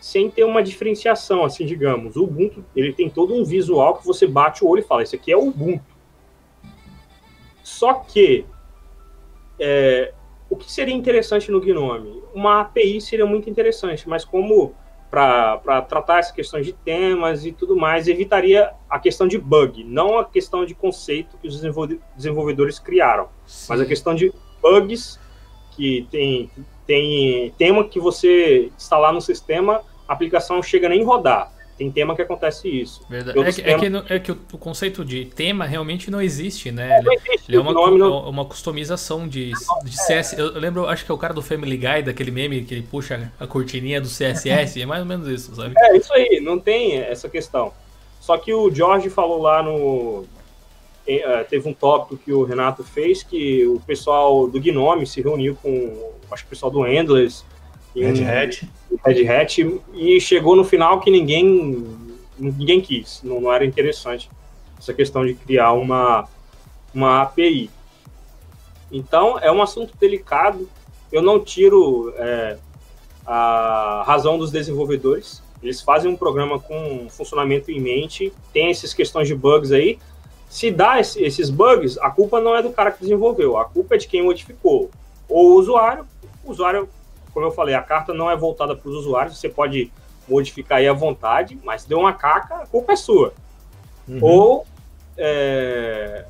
sem 0.00 0.28
ter 0.28 0.44
uma 0.44 0.62
diferenciação, 0.62 1.44
assim, 1.44 1.64
digamos. 1.64 2.16
O 2.16 2.24
Ubuntu, 2.24 2.62
ele 2.76 2.92
tem 2.92 3.08
todo 3.08 3.34
um 3.34 3.44
visual 3.44 3.96
que 3.96 4.06
você 4.06 4.26
bate 4.26 4.62
o 4.62 4.68
olho 4.68 4.80
e 4.80 4.86
fala, 4.86 5.02
esse 5.02 5.16
aqui 5.16 5.32
é 5.32 5.36
o 5.36 5.48
Ubuntu. 5.48 5.93
Só 7.64 7.94
que, 7.94 8.44
é, 9.58 10.12
o 10.50 10.56
que 10.56 10.70
seria 10.70 10.94
interessante 10.94 11.50
no 11.50 11.60
Gnome? 11.60 12.22
Uma 12.34 12.60
API 12.60 13.00
seria 13.00 13.24
muito 13.24 13.48
interessante, 13.48 14.06
mas 14.06 14.22
como 14.22 14.74
para 15.10 15.80
tratar 15.82 16.18
essas 16.18 16.32
questões 16.32 16.66
de 16.66 16.72
temas 16.72 17.46
e 17.46 17.52
tudo 17.52 17.76
mais, 17.76 18.08
evitaria 18.08 18.72
a 18.90 18.98
questão 18.98 19.28
de 19.28 19.38
bug, 19.38 19.84
não 19.84 20.18
a 20.18 20.24
questão 20.24 20.66
de 20.66 20.74
conceito 20.74 21.38
que 21.38 21.46
os 21.46 21.62
desenvolvedores 22.16 22.80
criaram, 22.80 23.28
Sim. 23.46 23.66
mas 23.68 23.80
a 23.80 23.86
questão 23.86 24.14
de 24.14 24.32
bugs 24.60 25.20
que 25.70 26.06
tem, 26.10 26.50
tem 26.84 27.54
tema 27.56 27.84
que 27.84 28.00
você 28.00 28.72
instalar 28.76 29.12
no 29.12 29.20
sistema, 29.20 29.82
a 30.06 30.12
aplicação 30.12 30.60
chega 30.62 30.88
nem 30.88 31.04
rodar. 31.04 31.53
Tem 31.76 31.90
tema 31.90 32.14
que 32.14 32.22
acontece 32.22 32.68
isso. 32.68 33.04
Verdade. 33.08 33.38
É 33.38 33.52
que, 33.52 33.62
temas... 33.62 34.04
é, 34.04 34.06
que, 34.06 34.12
é 34.14 34.18
que, 34.20 34.30
o, 34.30 34.58
conceito 34.58 35.04
de 35.04 35.24
tema 35.24 35.64
realmente 35.64 36.08
não 36.10 36.22
existe, 36.22 36.70
né? 36.70 37.00
Ele, 37.00 37.14
existe, 37.14 37.50
ele 37.50 37.56
é 37.56 37.60
uma, 37.60 37.72
não... 37.72 38.28
uma 38.28 38.44
customização 38.44 39.26
de, 39.26 39.52
de 39.82 39.96
CS. 40.06 40.38
Eu 40.38 40.52
lembro, 40.58 40.86
acho 40.86 41.04
que 41.04 41.10
é 41.10 41.14
o 41.14 41.18
cara 41.18 41.34
do 41.34 41.42
Family 41.42 41.76
Guy, 41.76 42.02
daquele 42.02 42.30
meme 42.30 42.64
que 42.64 42.74
ele 42.74 42.86
puxa 42.88 43.32
a 43.40 43.46
cortininha 43.46 44.00
do 44.00 44.06
CSS, 44.06 44.80
é 44.80 44.86
mais 44.86 45.00
ou 45.00 45.06
menos 45.06 45.26
isso, 45.26 45.54
sabe? 45.54 45.74
É, 45.76 45.96
isso 45.96 46.12
aí, 46.12 46.40
não 46.40 46.60
tem 46.60 46.98
essa 46.98 47.28
questão. 47.28 47.72
Só 48.20 48.38
que 48.38 48.54
o 48.54 48.72
George 48.72 49.10
falou 49.10 49.42
lá 49.42 49.62
no. 49.62 50.24
Eh, 51.06 51.44
teve 51.44 51.68
um 51.68 51.74
tópico 51.74 52.16
que 52.16 52.32
o 52.32 52.44
Renato 52.44 52.82
fez 52.82 53.22
que 53.22 53.66
o 53.66 53.78
pessoal 53.80 54.48
do 54.48 54.58
Gnome 54.58 55.06
se 55.06 55.20
reuniu 55.20 55.54
com 55.60 56.14
acho 56.30 56.42
que 56.44 56.46
o 56.46 56.50
pessoal 56.50 56.70
do 56.70 56.86
Endless. 56.86 57.44
Red 57.94 58.24
Hat. 58.24 58.68
Red 59.04 59.28
Hat, 59.28 59.80
e 59.94 60.20
chegou 60.20 60.56
no 60.56 60.64
final 60.64 61.00
que 61.00 61.10
ninguém, 61.10 61.86
ninguém 62.38 62.80
quis, 62.80 63.20
não, 63.22 63.40
não 63.40 63.52
era 63.52 63.64
interessante 63.64 64.30
essa 64.78 64.92
questão 64.92 65.24
de 65.24 65.34
criar 65.34 65.72
uma, 65.72 66.28
uma 66.92 67.22
API. 67.22 67.70
Então, 68.92 69.38
é 69.38 69.50
um 69.50 69.62
assunto 69.62 69.96
delicado. 69.98 70.68
Eu 71.10 71.22
não 71.22 71.40
tiro 71.40 72.12
é, 72.16 72.58
a 73.26 74.04
razão 74.06 74.38
dos 74.38 74.50
desenvolvedores. 74.50 75.42
Eles 75.62 75.80
fazem 75.80 76.10
um 76.10 76.16
programa 76.16 76.58
com 76.60 77.06
funcionamento 77.08 77.70
em 77.70 77.80
mente, 77.80 78.32
tem 78.52 78.70
essas 78.70 78.92
questões 78.92 79.26
de 79.26 79.34
bugs 79.34 79.72
aí. 79.72 79.98
Se 80.48 80.70
dá 80.70 81.00
esses 81.00 81.50
bugs, 81.50 81.98
a 81.98 82.10
culpa 82.10 82.40
não 82.40 82.54
é 82.54 82.62
do 82.62 82.70
cara 82.70 82.92
que 82.92 83.00
desenvolveu, 83.00 83.56
a 83.56 83.64
culpa 83.64 83.94
é 83.94 83.98
de 83.98 84.06
quem 84.06 84.22
modificou. 84.22 84.90
Ou 85.28 85.52
o 85.52 85.54
usuário, 85.54 86.06
o 86.44 86.50
usuário, 86.50 86.88
como 87.34 87.46
eu 87.46 87.50
falei, 87.50 87.74
a 87.74 87.82
carta 87.82 88.14
não 88.14 88.30
é 88.30 88.36
voltada 88.36 88.76
para 88.76 88.88
os 88.88 88.96
usuários, 88.96 89.36
você 89.36 89.48
pode 89.48 89.92
modificar 90.28 90.78
aí 90.78 90.88
à 90.88 90.92
vontade, 90.92 91.58
mas 91.62 91.82
se 91.82 91.88
deu 91.88 91.98
uma 91.98 92.12
caca, 92.12 92.54
a 92.54 92.66
culpa 92.66 92.92
é 92.92 92.96
sua. 92.96 93.34
Uhum. 94.08 94.18
Ou 94.22 94.66
é, 95.16 96.24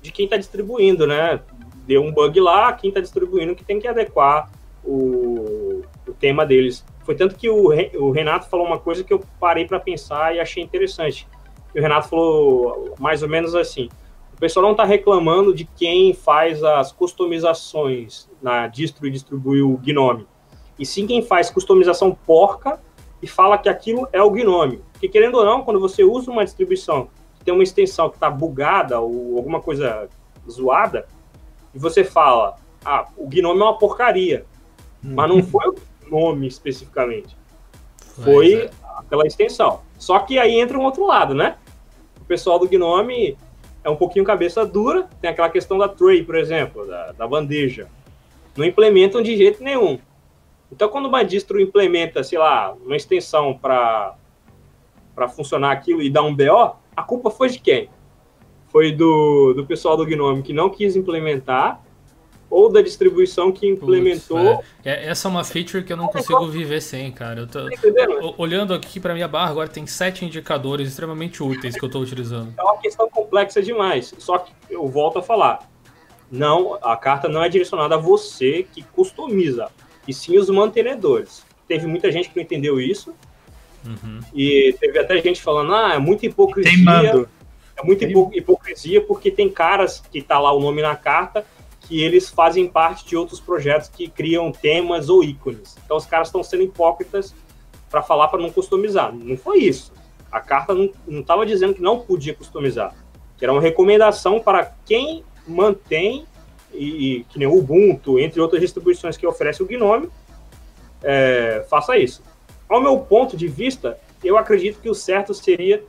de 0.00 0.12
quem 0.12 0.24
está 0.24 0.36
distribuindo, 0.36 1.06
né? 1.06 1.40
Deu 1.86 2.02
um 2.02 2.12
bug 2.12 2.40
lá, 2.40 2.72
quem 2.72 2.88
está 2.88 3.00
distribuindo 3.00 3.54
que 3.54 3.64
tem 3.64 3.80
que 3.80 3.88
adequar 3.88 4.48
o, 4.82 5.82
o 6.06 6.12
tema 6.18 6.46
deles. 6.46 6.84
Foi 7.04 7.14
tanto 7.14 7.36
que 7.36 7.50
o, 7.50 7.68
o 7.98 8.10
Renato 8.10 8.48
falou 8.48 8.66
uma 8.66 8.78
coisa 8.78 9.04
que 9.04 9.12
eu 9.12 9.22
parei 9.38 9.66
para 9.66 9.80
pensar 9.80 10.34
e 10.34 10.40
achei 10.40 10.62
interessante. 10.62 11.28
E 11.74 11.78
o 11.78 11.82
Renato 11.82 12.08
falou 12.08 12.94
mais 12.98 13.22
ou 13.22 13.28
menos 13.28 13.54
assim: 13.54 13.88
o 14.32 14.40
pessoal 14.40 14.64
não 14.64 14.72
está 14.72 14.84
reclamando 14.84 15.54
de 15.54 15.64
quem 15.64 16.14
faz 16.14 16.62
as 16.62 16.92
customizações 16.92 18.28
na 18.42 18.66
distro 18.66 19.06
e 19.06 19.10
distribui 19.10 19.60
o 19.62 19.76
Gnome. 19.78 20.26
E 20.78 20.84
sim 20.84 21.06
quem 21.06 21.22
faz 21.22 21.50
customização 21.50 22.16
porca 22.26 22.80
e 23.22 23.26
fala 23.26 23.58
que 23.58 23.68
aquilo 23.68 24.08
é 24.12 24.22
o 24.22 24.30
Gnome. 24.30 24.80
Porque, 24.92 25.08
querendo 25.08 25.36
ou 25.38 25.44
não, 25.44 25.62
quando 25.62 25.80
você 25.80 26.02
usa 26.02 26.30
uma 26.30 26.44
distribuição 26.44 27.08
que 27.38 27.44
tem 27.44 27.54
uma 27.54 27.62
extensão 27.62 28.08
que 28.08 28.16
está 28.16 28.30
bugada 28.30 29.00
ou 29.00 29.36
alguma 29.36 29.60
coisa 29.60 30.08
zoada, 30.50 31.06
e 31.74 31.78
você 31.78 32.04
fala, 32.04 32.56
ah, 32.84 33.08
o 33.16 33.26
Gnome 33.28 33.60
é 33.60 33.64
uma 33.64 33.78
porcaria. 33.78 34.44
Mas 35.02 35.28
não 35.28 35.42
foi 35.42 35.68
o 35.68 35.76
nome 36.10 36.46
especificamente. 36.46 37.36
Foi 37.98 38.54
é. 38.54 38.70
aquela 38.98 39.26
extensão. 39.26 39.80
Só 39.98 40.18
que 40.20 40.38
aí 40.38 40.58
entra 40.58 40.78
um 40.78 40.82
outro 40.82 41.06
lado, 41.06 41.34
né? 41.34 41.56
O 42.20 42.24
pessoal 42.24 42.58
do 42.58 42.68
Gnome 42.68 43.36
é 43.82 43.90
um 43.90 43.96
pouquinho 43.96 44.24
cabeça 44.24 44.64
dura, 44.64 45.08
tem 45.20 45.30
aquela 45.30 45.50
questão 45.50 45.76
da 45.76 45.88
tray, 45.88 46.22
por 46.24 46.36
exemplo, 46.36 46.86
da, 46.86 47.12
da 47.12 47.28
bandeja. 47.28 47.88
Não 48.56 48.64
implementam 48.64 49.20
de 49.20 49.36
jeito 49.36 49.62
nenhum. 49.62 49.98
Então, 50.70 50.88
quando 50.88 51.06
uma 51.06 51.22
distro 51.22 51.60
implementa, 51.60 52.22
sei 52.24 52.38
lá, 52.38 52.72
uma 52.72 52.96
extensão 52.96 53.56
para 53.56 54.16
funcionar 55.34 55.72
aquilo 55.72 56.02
e 56.02 56.10
dar 56.10 56.22
um 56.22 56.34
BO, 56.34 56.76
a 56.96 57.02
culpa 57.02 57.30
foi 57.30 57.48
de 57.48 57.58
quem? 57.58 57.88
Foi 58.68 58.90
do, 58.90 59.54
do 59.54 59.64
pessoal 59.66 59.96
do 59.96 60.04
Gnome 60.04 60.42
que 60.42 60.52
não 60.52 60.68
quis 60.68 60.96
implementar 60.96 61.80
ou 62.54 62.70
da 62.70 62.80
distribuição 62.80 63.50
que 63.50 63.66
implementou. 63.66 64.56
Putz, 64.56 64.68
é. 64.84 65.08
Essa 65.08 65.26
é 65.26 65.30
uma 65.30 65.42
feature 65.42 65.82
que 65.82 65.92
eu 65.92 65.96
não 65.96 66.06
consigo 66.06 66.46
viver 66.46 66.80
sem, 66.80 67.10
cara. 67.10 67.40
Eu 67.40 67.46
tô, 67.48 67.58
olhando 68.38 68.72
aqui 68.72 69.00
para 69.00 69.12
minha 69.12 69.26
barra, 69.26 69.50
agora 69.50 69.68
tem 69.68 69.86
sete 69.86 70.24
indicadores 70.24 70.88
extremamente 70.88 71.42
úteis 71.42 71.76
que 71.76 71.84
eu 71.84 71.88
estou 71.88 72.02
utilizando. 72.02 72.54
É 72.56 72.62
uma 72.62 72.78
questão 72.78 73.08
complexa 73.10 73.60
demais. 73.60 74.14
Só 74.18 74.38
que 74.38 74.52
eu 74.70 74.86
volto 74.86 75.18
a 75.18 75.22
falar. 75.22 75.68
Não, 76.30 76.78
a 76.82 76.96
carta 76.96 77.28
não 77.28 77.42
é 77.42 77.48
direcionada 77.48 77.96
a 77.96 77.98
você 77.98 78.66
que 78.72 78.82
customiza, 78.82 79.68
e 80.06 80.12
sim 80.12 80.38
os 80.38 80.48
mantenedores. 80.50 81.44
Teve 81.66 81.86
muita 81.86 82.10
gente 82.10 82.28
que 82.28 82.36
não 82.36 82.42
entendeu 82.42 82.80
isso. 82.80 83.14
Uhum. 83.84 84.20
E 84.34 84.74
teve 84.80 84.98
até 84.98 85.20
gente 85.20 85.42
falando, 85.42 85.74
ah, 85.74 85.94
é 85.94 85.98
muita 85.98 86.26
hipocrisia. 86.26 86.72
Teimando. 86.72 87.28
É 87.76 87.82
muita 87.82 88.04
hipocrisia 88.04 89.00
porque 89.00 89.30
tem 89.30 89.50
caras 89.50 90.00
que 90.10 90.22
tá 90.22 90.38
lá 90.38 90.52
o 90.52 90.60
nome 90.60 90.80
na 90.80 90.94
carta 90.94 91.44
que 91.86 92.00
eles 92.00 92.30
fazem 92.30 92.66
parte 92.66 93.06
de 93.06 93.16
outros 93.16 93.40
projetos 93.40 93.88
que 93.88 94.08
criam 94.08 94.50
temas 94.50 95.08
ou 95.08 95.22
ícones. 95.22 95.76
Então 95.84 95.96
os 95.96 96.06
caras 96.06 96.28
estão 96.28 96.42
sendo 96.42 96.62
hipócritas 96.62 97.34
para 97.90 98.02
falar 98.02 98.28
para 98.28 98.40
não 98.40 98.50
customizar. 98.50 99.14
Não 99.14 99.36
foi 99.36 99.58
isso. 99.58 99.92
A 100.32 100.40
carta 100.40 100.74
não 100.74 101.20
estava 101.20 101.44
dizendo 101.44 101.74
que 101.74 101.82
não 101.82 102.00
podia 102.00 102.34
customizar, 102.34 102.94
que 103.36 103.44
era 103.44 103.52
uma 103.52 103.60
recomendação 103.60 104.40
para 104.40 104.72
quem 104.84 105.24
mantém 105.46 106.26
e, 106.74 107.18
e 107.18 107.24
que 107.24 107.38
nem 107.38 107.48
o 107.48 107.56
Ubuntu, 107.56 108.18
entre 108.18 108.40
outras 108.40 108.60
distribuições 108.60 109.16
que 109.16 109.26
oferece 109.26 109.62
o 109.62 109.66
Gnome, 109.66 110.08
é, 111.02 111.64
faça 111.68 111.96
isso. 111.96 112.22
Ao 112.68 112.80
meu 112.80 112.98
ponto 112.98 113.36
de 113.36 113.46
vista, 113.46 113.98
eu 114.22 114.36
acredito 114.36 114.80
que 114.80 114.88
o 114.88 114.94
certo 114.94 115.34
seria 115.34 115.82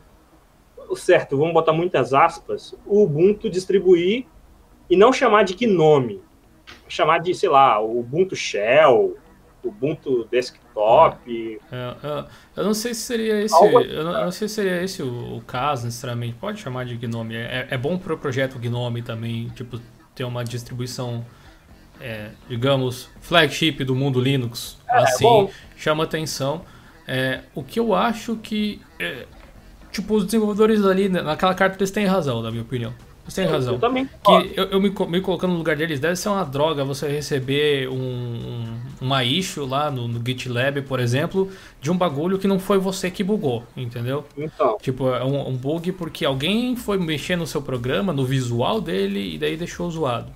o 0.90 0.96
certo, 0.96 1.38
vamos 1.38 1.54
botar 1.54 1.74
muitas 1.74 2.14
aspas, 2.14 2.76
o 2.86 3.04
Ubuntu 3.04 3.50
distribuir 3.50 4.26
e 4.90 4.96
não 4.96 5.12
chamar 5.12 5.44
de 5.44 5.56
Gnome, 5.56 6.22
chamar 6.88 7.20
de, 7.20 7.34
sei 7.34 7.50
lá, 7.50 7.80
Ubuntu 7.82 8.36
Shell, 8.36 9.18
Ubuntu 9.64 10.26
Desktop. 10.26 11.60
É, 11.72 11.96
é, 12.04 12.26
eu 12.58 12.64
não 12.64 12.74
sei 12.74 12.94
se 12.94 13.02
seria 13.02 13.42
esse, 13.42 13.56
eu 13.56 13.72
não, 13.72 13.82
eu 13.82 14.04
não, 14.26 14.32
sei 14.32 14.48
se 14.48 14.56
seria 14.56 14.84
esse 14.84 15.02
o, 15.02 15.38
o, 15.38 15.42
caso 15.42 15.86
necessariamente. 15.86 16.36
Pode 16.36 16.60
chamar 16.60 16.86
de 16.86 16.96
Gnome. 16.98 17.36
É, 17.36 17.68
é 17.72 17.78
bom 17.78 17.98
para 17.98 18.14
o 18.14 18.18
projeto 18.18 18.60
Gnome 18.60 19.02
também, 19.02 19.50
tipo, 19.50 19.80
ter 20.16 20.24
uma 20.24 20.44
distribuição, 20.44 21.26
é, 22.00 22.30
digamos, 22.50 23.10
flagship 23.22 23.84
do 23.84 23.94
mundo 23.94 24.20
Linux. 24.20 24.78
É, 24.90 24.98
assim, 25.00 25.50
chama 25.76 26.06
atenção. 26.06 26.64
É, 27.08 27.42
o 27.54 27.64
que 27.64 27.80
eu 27.80 27.94
acho 27.94 28.36
que, 28.38 28.82
tipo, 29.92 30.16
os 30.16 30.26
desenvolvedores 30.26 30.84
ali 30.84 31.08
naquela 31.08 31.54
carta 31.54 31.78
eles 31.78 31.92
têm 31.92 32.06
razão, 32.06 32.42
na 32.42 32.50
minha 32.50 32.64
opinião. 32.64 32.94
Você 33.28 33.42
tem 33.42 33.52
razão. 33.52 33.74
Eu 33.74 33.80
também. 33.80 34.06
Que 34.06 34.54
eu, 34.56 34.66
eu 34.66 34.80
me, 34.80 34.90
me, 34.90 35.22
colocando 35.22 35.52
no 35.52 35.58
lugar 35.58 35.76
deles, 35.76 36.00
deve 36.00 36.16
ser 36.16 36.30
uma 36.30 36.44
droga 36.44 36.86
você 36.86 37.08
receber 37.08 37.90
um, 37.90 37.96
um, 37.96 38.80
uma 39.02 39.24
issue 39.24 39.66
lá 39.66 39.90
no, 39.90 40.08
no, 40.08 40.22
GitLab, 40.24 40.84
por 40.84 41.00
exemplo, 41.00 41.50
de 41.82 41.90
um 41.90 41.98
bagulho 41.98 42.38
que 42.38 42.48
não 42.48 42.60
foi 42.60 42.78
você 42.78 43.10
que 43.10 43.24
bugou, 43.24 43.64
entendeu? 43.76 44.26
Então. 44.38 44.78
Tipo, 44.80 45.10
é 45.10 45.24
um, 45.24 45.50
um 45.50 45.58
bug 45.58 45.92
porque 45.94 46.24
alguém 46.24 46.76
foi 46.76 47.00
mexer 47.00 47.36
no 47.36 47.48
seu 47.48 47.62
programa, 47.62 48.14
no 48.14 48.24
visual 48.24 48.80
dele, 48.80 49.36
e 49.36 49.38
daí 49.40 49.58
deixou 49.58 49.90
zoado. 49.90 50.32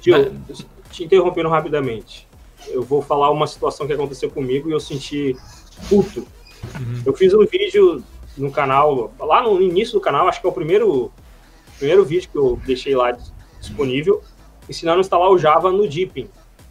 Tio, 0.00 0.32
Mas... 0.48 0.66
te 0.90 1.04
interrompendo 1.04 1.48
rapidamente. 1.48 2.26
Eu 2.68 2.82
vou 2.82 3.02
falar 3.02 3.30
uma 3.30 3.46
situação 3.46 3.86
que 3.86 3.92
aconteceu 3.92 4.30
comigo 4.30 4.68
e 4.68 4.72
eu 4.72 4.80
senti 4.80 5.36
puto. 5.88 6.26
Uhum. 6.74 7.02
Eu 7.06 7.14
fiz 7.14 7.32
um 7.34 7.46
vídeo 7.46 8.02
no 8.36 8.50
canal, 8.50 9.12
lá 9.18 9.42
no 9.42 9.60
início 9.62 9.94
do 9.94 10.00
canal, 10.00 10.26
acho 10.26 10.40
que 10.40 10.46
é 10.46 10.50
o 10.50 10.52
primeiro 10.52 11.12
primeiro 11.82 12.04
vídeo 12.04 12.30
que 12.30 12.38
eu 12.38 12.60
deixei 12.64 12.94
lá 12.94 13.10
disponível, 13.58 14.22
ensinando 14.70 14.98
a 14.98 15.00
instalar 15.00 15.28
o 15.28 15.36
Java 15.36 15.72
no 15.72 15.88
Deepin. 15.88 16.28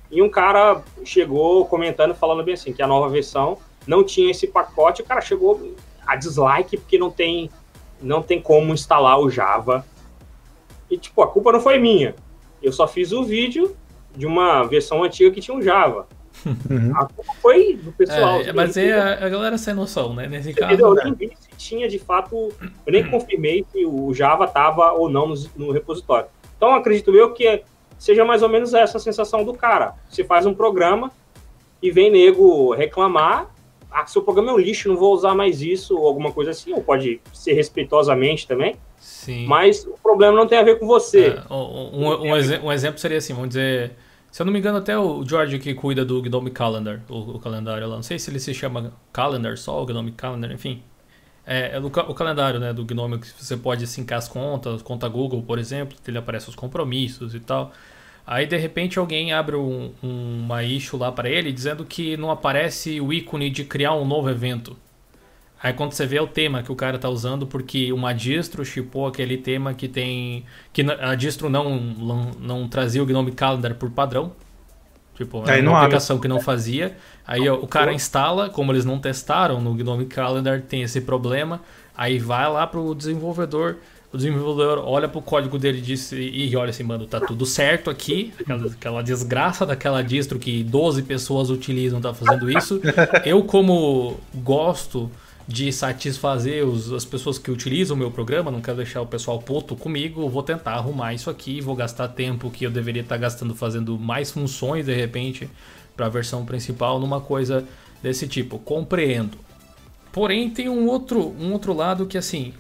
E 0.10 0.22
um 0.22 0.30
cara 0.30 0.82
chegou 1.04 1.66
comentando, 1.66 2.16
falando 2.16 2.44
bem 2.44 2.54
assim, 2.54 2.72
que 2.72 2.82
a 2.82 2.88
nova 2.88 3.10
versão 3.10 3.58
não 3.86 4.06
tinha 4.06 4.32
esse 4.32 4.48
pacote, 4.48 5.02
o 5.02 5.06
cara 5.06 5.20
chegou 5.20 5.76
a 6.08 6.16
dislike 6.16 6.78
porque 6.78 6.98
não 6.98 7.12
tem, 7.12 7.50
não 8.02 8.22
tem 8.22 8.42
como 8.42 8.74
instalar 8.74 9.20
o 9.20 9.30
Java. 9.30 9.86
E, 10.90 10.98
tipo, 10.98 11.22
a 11.22 11.28
culpa 11.28 11.52
não 11.52 11.60
foi 11.60 11.78
minha. 11.78 12.16
Eu 12.64 12.72
só 12.72 12.88
fiz 12.88 13.12
o 13.12 13.24
vídeo 13.24 13.76
de 14.16 14.26
uma 14.26 14.64
versão 14.64 15.04
antiga 15.04 15.32
que 15.32 15.42
tinha 15.42 15.56
um 15.56 15.62
Java. 15.62 16.08
Uhum. 16.46 16.96
A 16.96 17.06
culpa 17.06 17.34
foi 17.42 17.76
do 17.76 17.92
pessoal. 17.92 18.42
É, 18.42 18.54
mas 18.54 18.78
é 18.78 18.94
a, 18.94 19.26
a, 19.26 19.30
galera 19.30 19.58
sem 19.58 19.74
noção, 19.74 20.14
né? 20.14 20.28
Nesse 20.28 20.54
caso. 20.54 20.80
Eu 20.80 20.96
nem 20.96 21.14
vi 21.14 21.34
tinha 21.62 21.88
de 21.88 22.00
fato. 22.00 22.52
Eu 22.86 22.94
nem 22.94 23.10
confirmei 23.10 23.66
que 23.72 23.86
o 23.86 24.14
Java 24.14 24.46
estava 24.46 24.92
ou 24.92 25.10
não 25.10 25.28
no, 25.28 25.36
no, 25.56 25.72
repositório. 25.72 26.28
Então 26.58 26.74
acredito 26.74 27.16
eu 27.16 27.34
que 27.34 27.64
seja 27.98 28.26
mais 28.26 28.42
ou 28.42 28.50
menos 28.50 28.74
essa 28.74 28.98
a 28.98 29.02
sensação 29.02 29.44
do 29.44 29.54
cara. 29.54 29.96
Você 30.10 30.24
faz 30.24 30.46
um 30.46 30.54
programa 30.54 31.12
e 31.82 31.92
vem 31.92 32.12
nego 32.12 32.74
reclamar. 32.74 33.50
Ah, 33.92 34.06
seu 34.06 34.22
programa 34.22 34.52
é 34.52 34.54
um 34.54 34.58
lixo, 34.58 34.88
não 34.88 34.96
vou 34.96 35.14
usar 35.14 35.36
mais 35.36 35.62
isso, 35.62 35.98
ou 35.98 36.08
alguma 36.08 36.32
coisa 36.32 36.52
assim, 36.52 36.74
ou 36.74 36.82
pode 36.82 37.20
ser 37.34 37.54
respeitosamente 37.54 38.48
também. 38.48 38.76
Sim. 38.98 39.46
Mas 39.48 39.86
o 39.86 39.98
problema 40.02 40.38
não 40.38 40.48
tem 40.48 40.58
a 40.58 40.64
ver 40.64 40.80
com 40.80 40.88
você. 40.88 41.36
É, 41.38 41.54
um, 41.54 41.58
um, 41.58 42.08
um, 42.08 42.66
um 42.68 42.72
exemplo 42.72 43.00
seria 43.00 43.18
assim, 43.18 43.34
vamos 43.34 43.50
dizer 43.50 43.92
se 44.32 44.42
eu 44.42 44.46
não 44.46 44.54
me 44.54 44.60
engano, 44.60 44.78
até 44.78 44.98
o 44.98 45.26
George 45.28 45.60
que 45.60 45.74
cuida 45.74 46.06
do 46.06 46.22
Gnome 46.22 46.52
Calendar, 46.52 47.02
o, 47.10 47.36
o 47.36 47.40
calendário 47.40 47.86
lá. 47.86 47.96
Não 47.96 48.04
sei 48.04 48.18
se 48.18 48.32
ele 48.32 48.40
se 48.40 48.54
chama 48.54 48.94
Calendar 49.12 49.58
só, 49.58 49.84
o 49.84 49.86
Gnome 49.86 50.14
Calendar, 50.14 50.50
enfim. 50.54 50.82
É, 51.46 51.76
é 51.76 51.80
o, 51.80 51.88
o, 51.88 52.14
calendário 52.14 52.60
né, 52.60 52.74
do 52.74 52.86
Gnome 52.86 53.20
que 53.20 53.28
você 53.28 53.58
pode 53.58 53.88
sincar 53.88 54.20
as 54.20 54.28
contas, 54.28 54.82
conta 54.82 55.08
Google, 55.08 55.42
por 55.42 55.58
exemplo, 55.60 55.98
que 56.04 56.10
ele 56.10 56.18
aparece 56.18 56.50
os 56.50 56.56
compromissos 56.56 57.34
e 57.34 57.40
tal. 57.40 57.72
Aí 58.26 58.46
de 58.46 58.58
repente 58.58 59.00
alguém 59.00 59.34
abre 59.34 59.56
um, 59.56 59.92
um, 60.04 60.42
uma 60.44 60.64
issue 60.64 61.00
lá 61.00 61.12
para 61.12 61.30
ele 61.30 61.52
dizendo 61.52 61.84
que 61.84 62.16
não 62.18 62.30
aparece 62.32 63.02
o 63.02 63.12
ícone 63.12 63.50
de 63.50 63.64
criar 63.64 63.96
um 63.96 64.06
novo 64.06 64.30
evento. 64.30 64.78
Aí 65.62 65.74
quando 65.74 65.94
você 65.94 66.06
vê 66.06 66.20
o 66.20 66.28
tema 66.28 66.64
que 66.64 66.72
o 66.72 66.76
cara 66.76 66.98
tá 66.98 67.10
usando, 67.10 67.46
porque 67.46 67.92
uma 67.94 68.14
distro 68.14 68.66
chipou 68.66 69.08
aquele 69.08 69.38
tema 69.38 69.74
que 69.74 69.88
tem. 69.88 70.44
que 70.74 70.82
a 70.82 71.14
distro 71.16 71.50
não, 71.50 71.80
não, 71.80 72.32
não 72.40 72.68
trazia 72.68 73.02
o 73.02 73.06
Gnome 73.06 73.32
Calendar 73.32 73.76
por 73.76 73.92
padrão. 73.92 74.34
Tipo, 75.26 75.48
era 75.48 75.62
uma 75.62 75.80
aplicação 75.80 76.16
abre. 76.16 76.28
que 76.28 76.34
não 76.34 76.42
fazia. 76.42 76.96
Aí 77.26 77.48
ó, 77.48 77.56
o 77.56 77.68
cara 77.68 77.94
instala, 77.94 78.50
como 78.50 78.72
eles 78.72 78.86
não 78.86 78.98
testaram 78.98 79.62
no 79.62 79.74
Gnome 79.74 80.06
Calendar, 80.06 80.62
tem 80.62 80.82
esse 80.82 81.02
problema. 81.02 81.62
Aí 81.96 82.18
vai 82.18 82.50
lá 82.52 82.66
pro 82.66 82.96
desenvolvedor. 82.96 83.78
O 84.12 84.18
desenvolvedor 84.18 84.84
olha 84.86 85.08
pro 85.08 85.22
código 85.22 85.58
dele 85.58 85.78
e 85.78 85.82
diz, 85.82 86.12
e 86.12 86.54
olha 86.58 86.72
assim, 86.72 86.84
mano, 86.84 87.06
tá 87.06 87.20
tudo 87.20 87.46
certo 87.46 87.90
aqui. 87.90 88.34
Aquela, 88.40 88.66
aquela 88.66 89.02
desgraça 89.02 89.66
daquela 89.66 90.02
distro 90.02 90.38
que 90.38 90.64
12 90.64 91.04
pessoas 91.04 91.50
utilizam 91.50 92.02
tá 92.02 92.14
fazendo 92.14 92.50
isso. 92.50 92.82
Eu, 93.24 93.44
como 93.44 94.20
gosto 94.34 95.10
de 95.48 95.72
satisfazer 95.72 96.66
os, 96.66 96.92
as 96.92 97.04
pessoas 97.04 97.38
que 97.38 97.52
utilizam 97.52 97.96
o 97.96 98.00
meu 98.00 98.12
programa, 98.12 98.52
não 98.52 98.62
quero 98.62 98.78
deixar 98.78 99.02
o 99.02 99.08
pessoal 99.08 99.40
puto 99.40 99.76
comigo, 99.76 100.30
vou 100.30 100.44
tentar 100.44 100.74
arrumar 100.74 101.14
isso 101.14 101.30
aqui, 101.30 101.60
vou 101.60 101.76
gastar 101.76 102.08
tempo 102.10 102.50
que 102.50 102.66
eu 102.66 102.72
deveria 102.72 103.02
estar 103.02 103.18
gastando 103.18 103.56
fazendo 103.56 103.98
mais 103.98 104.32
funções 104.32 104.86
de 104.86 104.94
repente 104.94 105.50
para 105.96 106.06
a 106.06 106.10
versão 106.10 106.46
principal 106.46 107.00
numa 107.00 107.20
coisa 107.20 107.66
desse 108.02 108.28
tipo. 108.28 108.60
Compreendo. 108.60 109.38
Porém, 110.12 110.50
tem 110.50 110.70
um 110.70 110.88
outro, 110.88 111.36
um 111.40 111.52
outro 111.54 111.74
lado 111.74 112.06
que 112.06 112.18
assim, 112.18 112.54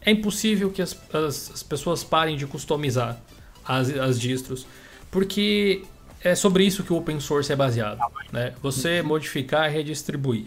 é 0.00 0.10
impossível 0.10 0.70
que 0.70 0.82
as, 0.82 0.96
as, 1.12 1.50
as 1.52 1.62
pessoas 1.62 2.04
parem 2.04 2.36
de 2.36 2.46
customizar 2.46 3.20
as, 3.64 3.90
as 3.90 4.20
distros, 4.20 4.66
porque 5.10 5.82
é 6.22 6.34
sobre 6.34 6.64
isso 6.64 6.82
que 6.82 6.92
o 6.92 6.96
open 6.96 7.20
source 7.20 7.52
é 7.52 7.56
baseado. 7.56 7.98
Né? 8.32 8.54
Você 8.62 9.02
modificar 9.02 9.70
e 9.70 9.74
redistribuir. 9.74 10.46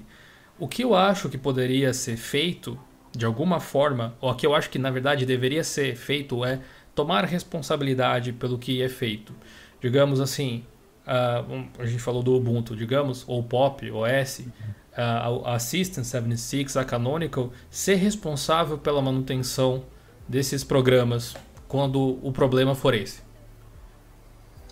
O 0.61 0.67
que 0.67 0.83
eu 0.83 0.93
acho 0.93 1.27
que 1.27 1.39
poderia 1.39 1.91
ser 1.91 2.15
feito, 2.17 2.77
de 3.11 3.25
alguma 3.25 3.59
forma, 3.59 4.13
ou 4.21 4.29
o 4.29 4.35
que 4.35 4.45
eu 4.45 4.53
acho 4.53 4.69
que 4.69 4.77
na 4.77 4.91
verdade 4.91 5.25
deveria 5.25 5.63
ser 5.63 5.95
feito 5.95 6.45
é 6.45 6.59
tomar 6.93 7.25
responsabilidade 7.25 8.31
pelo 8.31 8.59
que 8.59 8.79
é 8.79 8.87
feito. 8.87 9.33
Digamos 9.81 10.21
assim, 10.21 10.63
uh, 11.07 11.65
a 11.79 11.85
gente 11.87 11.99
falou 11.99 12.21
do 12.21 12.35
Ubuntu, 12.35 12.75
digamos, 12.75 13.25
ou 13.27 13.41
Pop, 13.41 13.89
OS, 13.89 14.41
uh, 14.41 15.47
a 15.47 15.57
System 15.57 16.03
76, 16.03 16.77
a 16.77 16.85
Canonical, 16.85 17.51
ser 17.71 17.95
responsável 17.95 18.77
pela 18.77 19.01
manutenção 19.01 19.83
desses 20.27 20.63
programas 20.63 21.35
quando 21.67 22.19
o 22.21 22.31
problema 22.31 22.75
for 22.75 22.93
esse. 22.93 23.23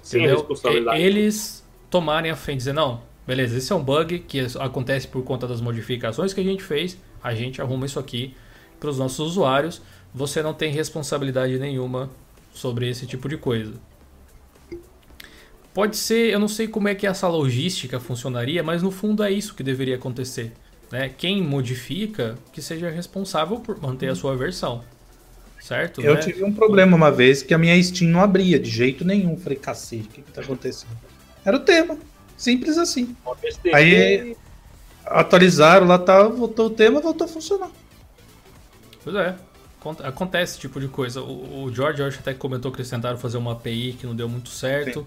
Sim? 0.03 0.22
Eles 0.94 1.68
tomarem 1.90 2.30
a 2.30 2.36
frente 2.36 2.57
e 2.57 2.60
dizer, 2.60 2.74
não, 2.74 3.09
Beleza, 3.30 3.60
esse 3.60 3.72
é 3.72 3.76
um 3.76 3.84
bug 3.84 4.18
que 4.27 4.39
acontece 4.60 5.07
por 5.07 5.23
conta 5.23 5.47
das 5.47 5.61
modificações 5.61 6.34
que 6.34 6.41
a 6.41 6.43
gente 6.43 6.64
fez. 6.64 6.97
A 7.23 7.31
gente 7.35 7.61
arruma 7.61 7.85
isso 7.85 7.99
aqui 7.99 8.34
para 8.80 8.89
os 8.89 8.97
nossos 8.97 9.19
usuários. 9.19 9.84
Você 10.11 10.41
não 10.41 10.51
tem 10.51 10.72
responsabilidade 10.72 11.60
nenhuma 11.60 12.10
sobre 12.51 12.89
esse 12.89 13.06
tipo 13.06 13.30
de 13.30 13.38
coisa. 13.38 13.73
Pode 15.76 15.95
ser, 15.95 16.34
eu 16.34 16.39
não 16.39 16.47
sei 16.47 16.68
como 16.68 16.88
é 16.88 16.95
que 16.95 17.06
essa 17.06 17.27
logística 17.27 17.99
funcionaria, 17.99 18.64
mas 18.64 18.81
no 18.81 18.89
fundo 18.89 19.22
é 19.22 19.30
isso 19.30 19.53
que 19.53 19.61
deveria 19.61 19.97
acontecer. 19.97 20.51
Né? 20.91 21.11
Quem 21.15 21.39
modifica, 21.39 22.35
que 22.51 22.64
seja 22.64 22.89
responsável 22.89 23.60
por 23.60 23.80
manter 23.80 24.10
a 24.10 24.15
sua 24.15 24.35
versão. 24.35 24.84
Certo? 25.60 26.01
Eu 26.01 26.15
né? 26.15 26.22
tive 26.22 26.43
um 26.43 26.51
problema 26.51 26.97
uma 26.97 27.11
vez 27.11 27.43
que 27.43 27.53
a 27.53 27.60
minha 27.60 27.80
Steam 27.84 28.10
não 28.10 28.22
abria 28.22 28.57
de 28.57 28.72
jeito 28.72 29.06
nenhum. 29.06 29.38
Falei, 29.38 29.60
cacete, 29.60 30.07
o 30.07 30.11
que, 30.14 30.22
que 30.23 30.31
tá 30.31 30.41
acontecendo? 30.41 30.97
Era 31.45 31.56
o 31.56 31.60
tema. 31.60 31.95
Simples 32.40 32.78
assim. 32.78 33.18
Aí 33.74 34.34
atualizaram 35.06 35.86
lá, 35.86 35.99
tá, 35.99 36.24
voltou 36.24 36.68
o 36.68 36.70
tema, 36.70 37.02
voltou 37.02 37.26
a 37.26 37.28
funcionar. 37.28 37.70
Pois 39.03 39.14
é. 39.18 39.36
Acontece 40.06 40.53
esse 40.53 40.61
tipo 40.61 40.80
de 40.80 40.88
coisa. 40.88 41.22
O, 41.22 41.66
o 41.66 41.74
George 41.74 42.02
acho 42.02 42.20
até 42.20 42.34
comentou 42.34 42.72
que 42.72 42.78
eles 42.78 42.90
tentaram 42.90 43.18
fazer 43.18 43.38
uma 43.38 43.52
API 43.52 43.94
que 43.99 44.07
não 44.07 44.16
deu 44.16 44.30
muito 44.30 44.49
certo. 44.49 45.02
Sim. 45.02 45.06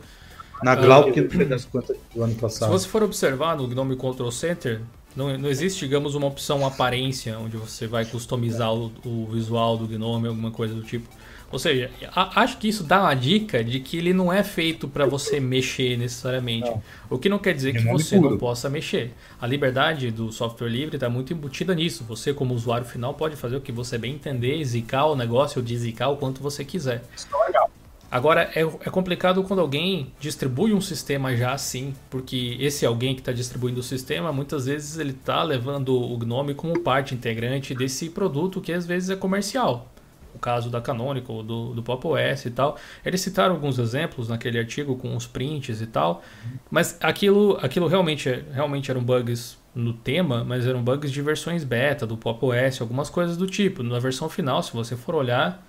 Na 0.63 0.75
Glauc 0.75 1.19
uh, 1.19 1.31
foi 1.31 1.45
das 1.47 1.65
contas 1.65 1.97
do 2.15 2.23
ano 2.23 2.35
passado. 2.35 2.69
Se 2.69 2.79
você 2.79 2.89
for 2.89 3.03
observar 3.03 3.57
no 3.57 3.67
Gnome 3.67 3.97
Control 3.97 4.31
Center, 4.31 4.83
não, 5.17 5.37
não 5.39 5.49
existe, 5.49 5.81
digamos, 5.81 6.15
uma 6.15 6.27
opção 6.27 6.67
aparência 6.67 7.39
onde 7.39 7.57
você 7.57 7.87
vai 7.87 8.05
customizar 8.05 8.73
o, 8.75 8.93
o 9.05 9.27
visual 9.33 9.79
do 9.79 9.87
Gnome, 9.87 10.29
alguma 10.29 10.51
coisa 10.51 10.75
do 10.75 10.83
tipo. 10.83 11.09
Ou 11.53 11.59
seja, 11.59 11.91
acho 12.15 12.57
que 12.57 12.67
isso 12.67 12.83
dá 12.83 13.03
uma 13.03 13.15
dica 13.15 13.63
de 13.63 13.79
que 13.79 13.99
ele 13.99 14.15
não 14.15 14.33
é 14.33 14.43
feito 14.43 14.89
para 14.89 15.05
você 15.05 15.39
mexer 15.39 15.99
necessariamente. 15.99 16.69
Não. 16.69 16.83
O 17.11 17.19
que 17.19 17.29
não 17.29 17.39
quer 17.39 17.53
dizer 17.53 17.75
que 17.75 17.85
você 17.85 18.17
puro. 18.17 18.31
não 18.31 18.39
possa 18.39 18.71
mexer. 18.71 19.13
A 19.39 19.47
liberdade 19.47 20.11
do 20.11 20.33
software 20.33 20.71
livre 20.71 20.97
está 20.97 21.11
muito 21.11 21.35
embutida 21.35 21.75
nisso. 21.75 22.05
Você, 22.05 22.33
como 22.33 22.55
usuário 22.55 22.87
final, 22.87 23.13
pode 23.13 23.37
fazer 23.37 23.57
o 23.57 23.61
que 23.61 23.71
você 23.71 23.99
bem 23.99 24.15
entender, 24.15 24.65
zicar 24.65 25.07
o 25.07 25.15
negócio 25.15 25.61
ou 25.61 25.65
deszicar 25.65 26.11
o 26.11 26.17
quanto 26.17 26.43
você 26.43 26.65
quiser. 26.65 27.05
Isso 27.15 27.29
é 27.35 27.47
legal. 27.47 27.71
Agora, 28.11 28.51
é, 28.55 28.61
é 28.61 28.91
complicado 28.91 29.43
quando 29.43 29.61
alguém 29.61 30.13
distribui 30.21 30.73
um 30.73 30.81
sistema 30.81 31.35
já 31.37 31.53
assim, 31.53 31.95
porque 32.11 32.59
esse 32.61 32.85
alguém 32.85 33.15
que 33.15 33.21
está 33.21 33.33
distribuindo 33.33 33.81
o 33.81 33.83
sistema, 33.83 34.31
muitas 34.31 34.67
vezes 34.67 34.99
ele 34.99 35.13
está 35.13 35.43
levando 35.43 35.95
o 35.95 36.17
Gnome 36.19 36.55
como 36.55 36.79
parte 36.81 37.15
integrante 37.15 37.75
desse 37.75 38.11
produto 38.11 38.61
que 38.61 38.73
às 38.73 38.85
vezes 38.85 39.11
é 39.11 39.17
comercial 39.17 39.92
o 40.35 40.39
caso 40.39 40.71
da 40.71 40.81
Canonical, 40.81 41.43
do, 41.43 41.75
do 41.75 41.83
Pop 41.83 42.07
OS 42.07 42.47
e 42.47 42.51
tal. 42.51 42.77
Eles 43.05 43.21
citaram 43.21 43.55
alguns 43.55 43.79
exemplos 43.79 44.29
naquele 44.29 44.59
artigo 44.59 44.97
com 44.97 45.17
os 45.17 45.27
prints 45.27 45.81
e 45.81 45.87
tal, 45.87 46.23
mas 46.71 46.99
aquilo, 47.01 47.59
aquilo 47.63 47.87
realmente, 47.87 48.45
realmente 48.53 48.91
eram 48.91 49.03
bugs 49.03 49.59
no 49.75 49.93
tema, 49.93 50.45
mas 50.45 50.67
eram 50.67 50.83
bugs 50.83 51.11
de 51.11 51.23
versões 51.23 51.65
beta 51.65 52.07
do 52.07 52.17
Pop 52.17 52.45
OS, 52.45 52.81
algumas 52.81 53.09
coisas 53.09 53.37
do 53.37 53.47
tipo. 53.47 53.83
Na 53.83 53.99
versão 53.99 54.29
final, 54.29 54.63
se 54.63 54.73
você 54.73 54.97
for 54.97 55.15
olhar, 55.15 55.67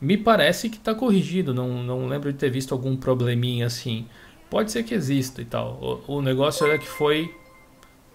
me 0.00 0.16
parece 0.16 0.68
que 0.68 0.76
está 0.76 0.94
corrigido, 0.94 1.54
não, 1.54 1.82
não 1.82 2.06
lembro 2.06 2.32
de 2.32 2.38
ter 2.38 2.50
visto 2.50 2.72
algum 2.72 2.96
probleminha 2.96 3.66
assim. 3.66 4.06
Pode 4.50 4.70
ser 4.70 4.82
que 4.82 4.94
exista 4.94 5.42
e 5.42 5.44
tal. 5.44 6.02
O, 6.06 6.16
o 6.18 6.22
negócio 6.22 6.66
é 6.66 6.78
que 6.78 6.86
foi 6.86 7.34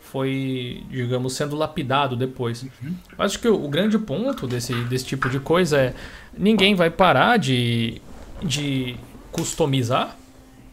foi, 0.03 0.83
digamos, 0.91 1.33
sendo 1.33 1.55
lapidado 1.55 2.15
depois. 2.15 2.63
Uhum. 2.63 2.93
Acho 3.17 3.39
que 3.39 3.47
o, 3.47 3.65
o, 3.65 3.67
grande 3.67 3.97
ponto 3.97 4.45
desse, 4.45 4.73
desse 4.83 5.05
tipo 5.05 5.29
de 5.29 5.39
coisa 5.39 5.77
é 5.77 5.93
ninguém 6.37 6.75
vai 6.75 6.91
parar 6.91 7.37
de, 7.37 8.01
de 8.43 8.95
customizar, 9.31 10.15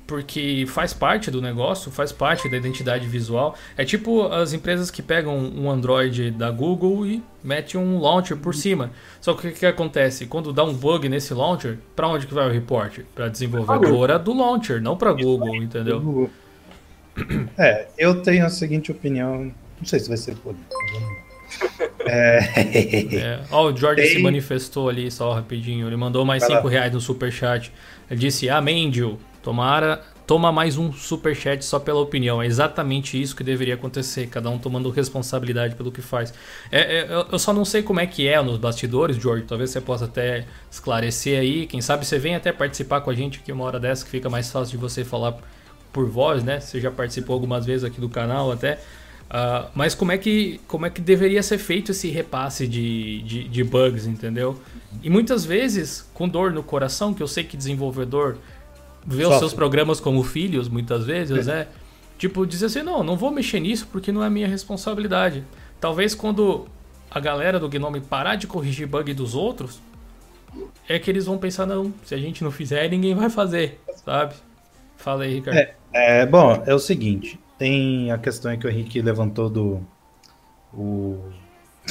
porque 0.06 0.66
faz 0.66 0.92
parte 0.92 1.30
do 1.30 1.40
negócio, 1.40 1.90
faz 1.90 2.10
parte 2.10 2.50
da 2.50 2.56
identidade 2.56 3.06
visual. 3.06 3.56
É 3.76 3.84
tipo 3.84 4.26
as 4.26 4.52
empresas 4.52 4.90
que 4.90 5.00
pegam 5.00 5.38
um 5.38 5.70
Android 5.70 6.32
da 6.32 6.50
Google 6.50 7.06
e 7.06 7.22
mete 7.42 7.78
um 7.78 7.98
launcher 7.98 8.36
por 8.36 8.52
uhum. 8.52 8.60
cima. 8.60 8.90
Só 9.20 9.32
que 9.32 9.46
o 9.46 9.52
que, 9.52 9.60
que 9.60 9.66
acontece? 9.66 10.26
Quando 10.26 10.52
dá 10.52 10.64
um 10.64 10.74
bug 10.74 11.08
nesse 11.08 11.32
launcher, 11.32 11.78
para 11.94 12.08
onde 12.08 12.26
que 12.26 12.34
vai 12.34 12.46
o 12.46 12.52
report? 12.52 13.00
Para 13.14 13.28
desenvolvedora 13.28 14.18
do 14.18 14.34
launcher, 14.34 14.82
não 14.82 14.96
para 14.96 15.12
Google, 15.12 15.54
entendeu? 15.54 16.28
É, 17.58 17.88
eu 17.98 18.22
tenho 18.22 18.44
a 18.44 18.48
seguinte 18.48 18.90
opinião. 18.90 19.52
Não 19.78 19.86
sei 19.86 20.00
se 20.00 20.08
vai 20.08 20.16
ser 20.16 20.34
político. 20.36 20.70
É... 22.06 22.38
é. 23.14 23.40
Ó, 23.50 23.70
o 23.70 23.76
Jorge 23.76 24.02
Tem... 24.02 24.12
se 24.12 24.18
manifestou 24.20 24.88
ali 24.88 25.10
só 25.10 25.32
rapidinho. 25.34 25.86
Ele 25.86 25.96
mandou 25.96 26.24
mais 26.24 26.44
5 26.44 26.66
reais 26.66 26.92
no 26.92 27.00
superchat. 27.00 27.70
Ele 28.10 28.18
disse: 28.18 28.48
Amém, 28.48 28.90
Gil. 28.92 29.18
Tomara, 29.42 30.02
toma 30.26 30.52
mais 30.52 30.76
um 30.76 30.92
superchat 30.92 31.64
só 31.64 31.78
pela 31.78 32.00
opinião. 32.00 32.42
É 32.42 32.46
exatamente 32.46 33.20
isso 33.20 33.34
que 33.34 33.42
deveria 33.42 33.74
acontecer. 33.74 34.28
Cada 34.28 34.48
um 34.48 34.58
tomando 34.58 34.88
responsabilidade 34.90 35.74
pelo 35.74 35.90
que 35.90 36.00
faz. 36.00 36.32
É, 36.70 36.98
é, 36.98 37.26
eu 37.30 37.38
só 37.38 37.52
não 37.52 37.64
sei 37.64 37.82
como 37.82 38.00
é 38.00 38.06
que 38.06 38.28
é 38.28 38.40
nos 38.40 38.58
bastidores, 38.58 39.16
George. 39.16 39.44
Talvez 39.44 39.70
você 39.70 39.80
possa 39.80 40.04
até 40.04 40.46
esclarecer 40.70 41.40
aí. 41.40 41.66
Quem 41.66 41.80
sabe 41.80 42.06
você 42.06 42.18
vem 42.18 42.34
até 42.34 42.52
participar 42.52 43.00
com 43.00 43.10
a 43.10 43.14
gente 43.14 43.40
aqui 43.40 43.50
uma 43.50 43.64
hora 43.64 43.80
dessa 43.80 44.04
que 44.04 44.10
fica 44.10 44.30
mais 44.30 44.50
fácil 44.50 44.72
de 44.72 44.76
você 44.76 45.04
falar 45.04 45.38
por 45.92 46.08
voz, 46.08 46.42
né? 46.42 46.60
Você 46.60 46.80
já 46.80 46.90
participou 46.90 47.34
algumas 47.34 47.66
vezes 47.66 47.84
aqui 47.84 48.00
do 48.00 48.08
canal 48.08 48.50
até. 48.52 48.78
Uh, 49.30 49.70
mas 49.74 49.94
como 49.94 50.10
é, 50.10 50.18
que, 50.18 50.60
como 50.66 50.86
é 50.86 50.90
que 50.90 51.00
deveria 51.00 51.42
ser 51.42 51.58
feito 51.58 51.92
esse 51.92 52.08
repasse 52.08 52.66
de, 52.66 53.22
de, 53.22 53.48
de, 53.48 53.62
bugs, 53.62 54.04
entendeu? 54.04 54.60
E 55.02 55.08
muitas 55.08 55.44
vezes, 55.44 56.10
com 56.12 56.28
dor 56.28 56.50
no 56.50 56.64
coração, 56.64 57.14
que 57.14 57.22
eu 57.22 57.28
sei 57.28 57.44
que 57.44 57.56
desenvolvedor 57.56 58.38
vê 59.06 59.22
Sofre. 59.22 59.34
os 59.34 59.38
seus 59.38 59.54
programas 59.54 60.00
como 60.00 60.22
filhos, 60.24 60.68
muitas 60.68 61.04
vezes, 61.06 61.46
é. 61.46 61.52
né? 61.52 61.66
Tipo, 62.18 62.44
dizer 62.44 62.66
assim, 62.66 62.82
não, 62.82 63.04
não 63.04 63.16
vou 63.16 63.30
mexer 63.30 63.60
nisso 63.60 63.88
porque 63.90 64.10
não 64.10 64.22
é 64.22 64.28
minha 64.28 64.48
responsabilidade. 64.48 65.44
Talvez 65.80 66.14
quando 66.14 66.66
a 67.10 67.20
galera 67.20 67.58
do 67.58 67.68
Gnome 67.68 68.00
parar 68.00 68.34
de 68.34 68.46
corrigir 68.46 68.86
bug 68.86 69.14
dos 69.14 69.34
outros, 69.34 69.80
é 70.88 70.98
que 70.98 71.08
eles 71.08 71.26
vão 71.26 71.38
pensar, 71.38 71.66
não, 71.66 71.94
se 72.04 72.14
a 72.14 72.18
gente 72.18 72.42
não 72.42 72.50
fizer, 72.50 72.88
ninguém 72.90 73.14
vai 73.14 73.30
fazer, 73.30 73.80
sabe? 74.04 74.34
Fala 75.00 75.24
aí, 75.24 75.34
Ricardo. 75.34 75.56
É, 75.56 75.74
é, 75.92 76.26
bom, 76.26 76.62
é 76.66 76.74
o 76.74 76.78
seguinte, 76.78 77.40
tem 77.58 78.12
a 78.12 78.18
questão 78.18 78.56
que 78.56 78.66
o 78.66 78.70
Henrique 78.70 79.00
levantou 79.00 79.48
do 79.48 79.80
o 80.72 81.18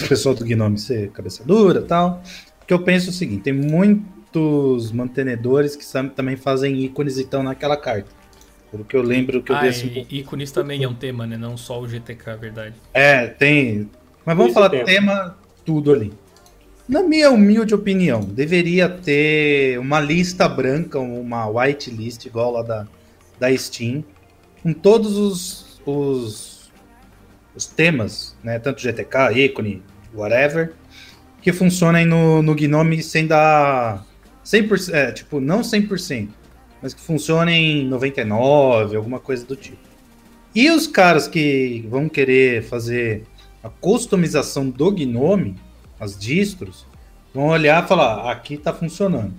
pessoal 0.08 0.36
do 0.36 0.46
Gnome 0.46 0.78
ser 0.78 1.10
cabeça 1.10 1.44
dura 1.44 1.82
tal. 1.82 2.22
Que 2.68 2.74
eu 2.74 2.80
penso 2.80 3.10
o 3.10 3.14
seguinte: 3.14 3.44
tem 3.44 3.54
muitos 3.54 4.92
mantenedores 4.92 5.76
que 5.76 5.86
também 6.16 6.38
fazem 6.38 6.80
ícones 6.84 7.18
e 7.18 7.22
estão 7.22 7.42
naquela 7.42 7.76
carta. 7.76 8.10
Pelo 8.72 8.86
que 8.86 8.96
eu 8.96 9.02
lembro 9.02 9.42
que 9.42 9.52
eu 9.52 9.56
ah, 9.56 9.62
dei 9.62 9.70
assim, 9.72 10.06
ícones 10.12 10.52
também 10.52 10.84
é 10.84 10.88
um 10.88 10.94
tema, 10.94 11.26
né? 11.26 11.36
Não 11.36 11.58
só 11.58 11.82
o 11.82 11.88
GTK, 11.88 12.30
é 12.30 12.38
verdade. 12.38 12.76
É, 12.94 13.26
tem. 13.26 13.90
Mas 14.24 14.38
vamos 14.38 14.54
falar 14.54 14.70
tema. 14.70 14.86
tema 14.86 15.38
tudo 15.66 15.92
ali. 15.92 16.14
Na 16.88 17.02
minha 17.02 17.32
humilde 17.32 17.74
opinião, 17.74 18.22
deveria 18.22 18.88
ter 18.88 19.80
uma 19.80 20.00
lista 20.00 20.48
branca, 20.48 21.00
uma 21.00 21.48
whitelist, 21.48 22.26
igual 22.26 22.52
lá 22.52 22.62
da, 22.64 22.88
da 23.40 23.56
Steam, 23.56 24.04
com 24.62 24.74
todos 24.74 25.18
os, 25.18 25.82
os, 25.86 26.72
os 27.56 27.66
temas, 27.66 28.36
né? 28.44 28.60
Tanto 28.60 28.82
GTK, 28.82 29.32
ícone, 29.36 29.82
whatever, 30.14 30.74
que 31.42 31.54
funcionem 31.54 32.06
no, 32.06 32.42
no 32.42 32.54
Gnome 32.56 33.02
sem 33.02 33.26
dar 33.26 34.06
100%, 34.46 34.94
é, 34.94 35.12
tipo, 35.12 35.40
não 35.40 35.62
100%, 35.62 36.30
mas 36.82 36.94
que 36.94 37.02
funcionem 37.02 37.86
99, 37.86 38.96
alguma 38.96 39.20
coisa 39.20 39.46
do 39.46 39.56
tipo. 39.56 39.90
E 40.54 40.70
os 40.72 40.88
caras 40.88 41.28
que 41.28 41.86
vão 41.90 42.10
querer 42.10 42.64
fazer 42.64 43.24
a 43.64 43.70
customização 43.70 44.70
do 44.70 44.92
Gnome, 44.92 45.56
as 46.00 46.18
distros, 46.18 46.86
vão 47.34 47.48
olhar 47.48 47.84
e 47.84 47.88
falar, 47.88 48.26
ah, 48.26 48.32
aqui 48.32 48.58
tá 48.58 48.74
funcionando. 48.74 49.34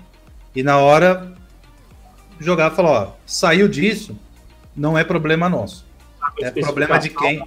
E 0.55 0.63
na 0.63 0.79
hora 0.79 1.35
jogar 2.41 2.73
e 2.73 2.75
falar, 2.75 2.91
ó, 2.91 3.13
saiu 3.27 3.69
disso, 3.69 4.19
não 4.75 4.99
é 4.99 5.05
problema 5.05 5.49
nosso. 5.49 5.87
É 6.41 6.51
problema 6.51 6.99
de 6.99 7.11
quem. 7.11 7.47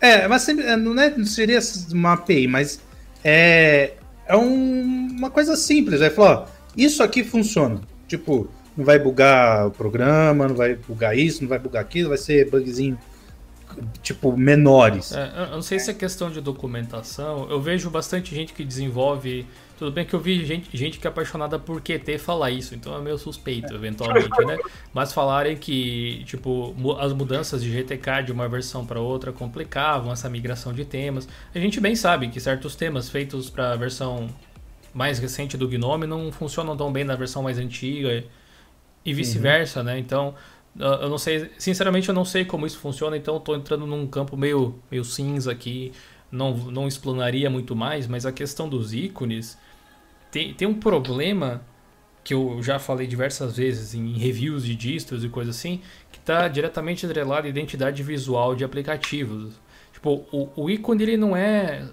É, 0.00 0.28
mas 0.28 0.42
sempre, 0.42 0.64
é, 0.64 0.76
não, 0.76 1.00
é, 1.00 1.10
não 1.10 1.26
seria 1.26 1.58
uma 1.92 2.12
API, 2.12 2.46
mas 2.46 2.80
é, 3.22 3.94
é 4.26 4.36
um, 4.36 5.08
uma 5.10 5.30
coisa 5.30 5.56
simples. 5.56 6.00
Vai 6.00 6.10
falar, 6.10 6.40
ó, 6.40 6.46
isso 6.76 7.02
aqui 7.02 7.24
funciona. 7.24 7.80
Tipo, 8.06 8.48
não 8.76 8.84
vai 8.84 8.98
bugar 8.98 9.66
o 9.66 9.70
programa, 9.70 10.48
não 10.48 10.54
vai 10.54 10.74
bugar 10.74 11.16
isso, 11.16 11.42
não 11.42 11.48
vai 11.48 11.58
bugar 11.58 11.82
aquilo, 11.82 12.10
vai 12.10 12.18
ser 12.18 12.50
bugzinho 12.50 12.98
tipo 14.02 14.36
menores. 14.36 15.12
É, 15.12 15.32
eu 15.36 15.50
não 15.50 15.62
sei 15.62 15.78
se 15.78 15.90
é 15.90 15.94
questão 15.94 16.30
de 16.30 16.40
documentação. 16.40 17.48
Eu 17.50 17.60
vejo 17.60 17.90
bastante 17.90 18.34
gente 18.34 18.52
que 18.52 18.64
desenvolve 18.64 19.46
tudo 19.78 19.90
bem 19.90 20.04
que 20.04 20.14
eu 20.14 20.20
vi 20.20 20.44
gente, 20.44 20.76
gente 20.76 20.98
que 20.98 21.06
é 21.06 21.10
apaixonada 21.10 21.58
por 21.58 21.80
QT 21.80 22.18
falar 22.18 22.50
isso, 22.50 22.74
então 22.74 22.96
é 22.96 23.00
meio 23.00 23.18
suspeito, 23.18 23.74
eventualmente, 23.74 24.44
né? 24.44 24.58
Mas 24.92 25.12
falarem 25.12 25.56
que, 25.56 26.22
tipo, 26.24 26.74
as 26.98 27.12
mudanças 27.12 27.62
de 27.62 27.70
GTK 27.70 28.22
de 28.26 28.32
uma 28.32 28.48
versão 28.48 28.86
para 28.86 29.00
outra 29.00 29.32
complicavam 29.32 30.12
essa 30.12 30.28
migração 30.28 30.72
de 30.72 30.84
temas. 30.84 31.28
A 31.54 31.58
gente 31.58 31.80
bem 31.80 31.96
sabe 31.96 32.28
que 32.28 32.40
certos 32.40 32.76
temas 32.76 33.08
feitos 33.08 33.50
para 33.50 33.72
a 33.72 33.76
versão 33.76 34.28
mais 34.92 35.18
recente 35.18 35.56
do 35.56 35.68
Gnome 35.68 36.06
não 36.06 36.30
funcionam 36.30 36.76
tão 36.76 36.92
bem 36.92 37.02
na 37.02 37.16
versão 37.16 37.42
mais 37.42 37.58
antiga 37.58 38.24
e 39.04 39.12
vice-versa, 39.12 39.80
uhum. 39.80 39.86
né? 39.86 39.98
Então, 39.98 40.34
eu 40.78 41.08
não 41.08 41.18
sei, 41.18 41.50
sinceramente 41.58 42.08
eu 42.08 42.14
não 42.14 42.24
sei 42.24 42.44
como 42.44 42.66
isso 42.66 42.78
funciona, 42.78 43.16
então 43.16 43.34
eu 43.34 43.40
tô 43.40 43.54
entrando 43.54 43.86
num 43.86 44.06
campo 44.06 44.36
meio, 44.36 44.78
meio 44.90 45.04
cinza 45.04 45.52
aqui 45.52 45.92
não, 46.34 46.56
não 46.56 46.88
explanaria 46.88 47.48
muito 47.48 47.76
mais, 47.76 48.06
mas 48.06 48.26
a 48.26 48.32
questão 48.32 48.68
dos 48.68 48.92
ícones 48.92 49.56
tem, 50.34 50.52
tem 50.52 50.66
um 50.66 50.74
problema 50.74 51.62
que 52.24 52.34
eu 52.34 52.60
já 52.60 52.80
falei 52.80 53.06
diversas 53.06 53.56
vezes 53.56 53.94
em 53.94 54.14
reviews 54.14 54.64
de 54.64 54.74
distros 54.74 55.22
e 55.22 55.28
coisa 55.28 55.52
assim, 55.52 55.80
que 56.10 56.18
está 56.18 56.48
diretamente 56.48 57.06
atrelado 57.06 57.46
à 57.46 57.50
identidade 57.50 58.02
visual 58.02 58.56
de 58.56 58.64
aplicativos. 58.64 59.60
Tipo, 59.92 60.26
o, 60.32 60.50
o 60.56 60.68
ícone 60.68 61.04
ele 61.04 61.16
não 61.16 61.36
é. 61.36 61.84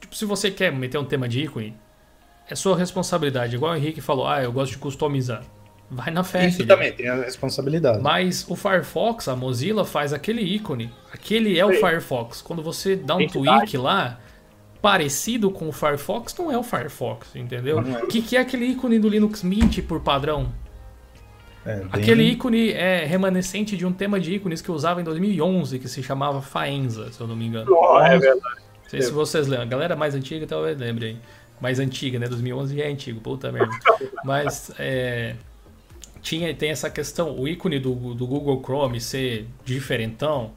Tipo, 0.00 0.16
se 0.16 0.24
você 0.24 0.50
quer 0.50 0.72
meter 0.72 0.96
um 0.96 1.04
tema 1.04 1.28
de 1.28 1.42
ícone, 1.42 1.76
é 2.48 2.54
sua 2.54 2.74
responsabilidade. 2.78 3.56
Igual 3.56 3.72
o 3.72 3.76
Henrique 3.76 4.00
falou, 4.00 4.26
ah, 4.26 4.42
eu 4.42 4.50
gosto 4.50 4.72
de 4.72 4.78
customizar. 4.78 5.44
Vai 5.90 6.10
na 6.10 6.24
fé. 6.24 6.46
Isso 6.46 6.64
também 6.64 6.92
tem 6.92 7.08
a 7.08 7.16
responsabilidade. 7.16 8.00
Mas 8.00 8.48
o 8.48 8.56
Firefox, 8.56 9.28
a 9.28 9.36
Mozilla 9.36 9.84
faz 9.84 10.14
aquele 10.14 10.40
ícone. 10.40 10.90
Aquele 11.12 11.58
é 11.58 11.66
o 11.66 11.74
Firefox. 11.74 12.40
Quando 12.40 12.62
você 12.62 12.96
dá 12.96 13.16
um 13.16 13.26
tweak 13.26 13.76
lá, 13.76 14.18
parecido 14.80 15.50
com 15.50 15.68
o 15.68 15.72
Firefox, 15.72 16.34
não 16.38 16.50
é 16.50 16.58
o 16.58 16.62
Firefox, 16.62 17.34
entendeu? 17.34 17.78
O 17.78 17.96
é. 17.96 18.06
que, 18.06 18.22
que 18.22 18.36
é 18.36 18.40
aquele 18.40 18.66
ícone 18.66 18.98
do 18.98 19.08
Linux 19.08 19.42
Mint 19.42 19.80
por 19.82 20.00
padrão? 20.00 20.52
É, 21.64 21.76
bem... 21.76 21.88
Aquele 21.92 22.22
ícone 22.24 22.70
é 22.72 23.04
remanescente 23.04 23.76
de 23.76 23.84
um 23.84 23.92
tema 23.92 24.18
de 24.18 24.34
ícones 24.34 24.62
que 24.62 24.68
eu 24.68 24.74
usava 24.74 25.00
em 25.00 25.04
2011, 25.04 25.78
que 25.78 25.88
se 25.88 26.02
chamava 26.02 26.40
Faenza, 26.40 27.12
se 27.12 27.20
eu 27.20 27.26
não 27.26 27.36
me 27.36 27.46
engano. 27.46 27.70
Oh, 27.70 28.00
é 28.00 28.18
verdade. 28.18 28.40
Não 28.40 28.90
sei 28.90 29.02
se 29.02 29.12
vocês 29.12 29.46
lembram. 29.46 29.66
A 29.66 29.70
galera 29.70 29.96
mais 29.96 30.14
antiga 30.14 30.46
talvez 30.46 30.78
lembre 30.78 31.06
aí. 31.06 31.16
Mais 31.60 31.78
antiga, 31.78 32.18
né? 32.18 32.26
2011 32.26 32.74
já 32.74 32.84
é 32.84 32.88
antigo, 32.88 33.20
puta 33.20 33.52
merda. 33.52 33.70
Mas, 34.24 34.72
é 34.78 35.34
tinha, 36.20 36.54
tem 36.54 36.70
essa 36.70 36.90
questão, 36.90 37.38
o 37.38 37.48
ícone 37.48 37.78
do, 37.78 38.14
do 38.14 38.26
Google 38.26 38.62
Chrome 38.62 39.00
ser 39.00 39.46
diferentão. 39.64 40.52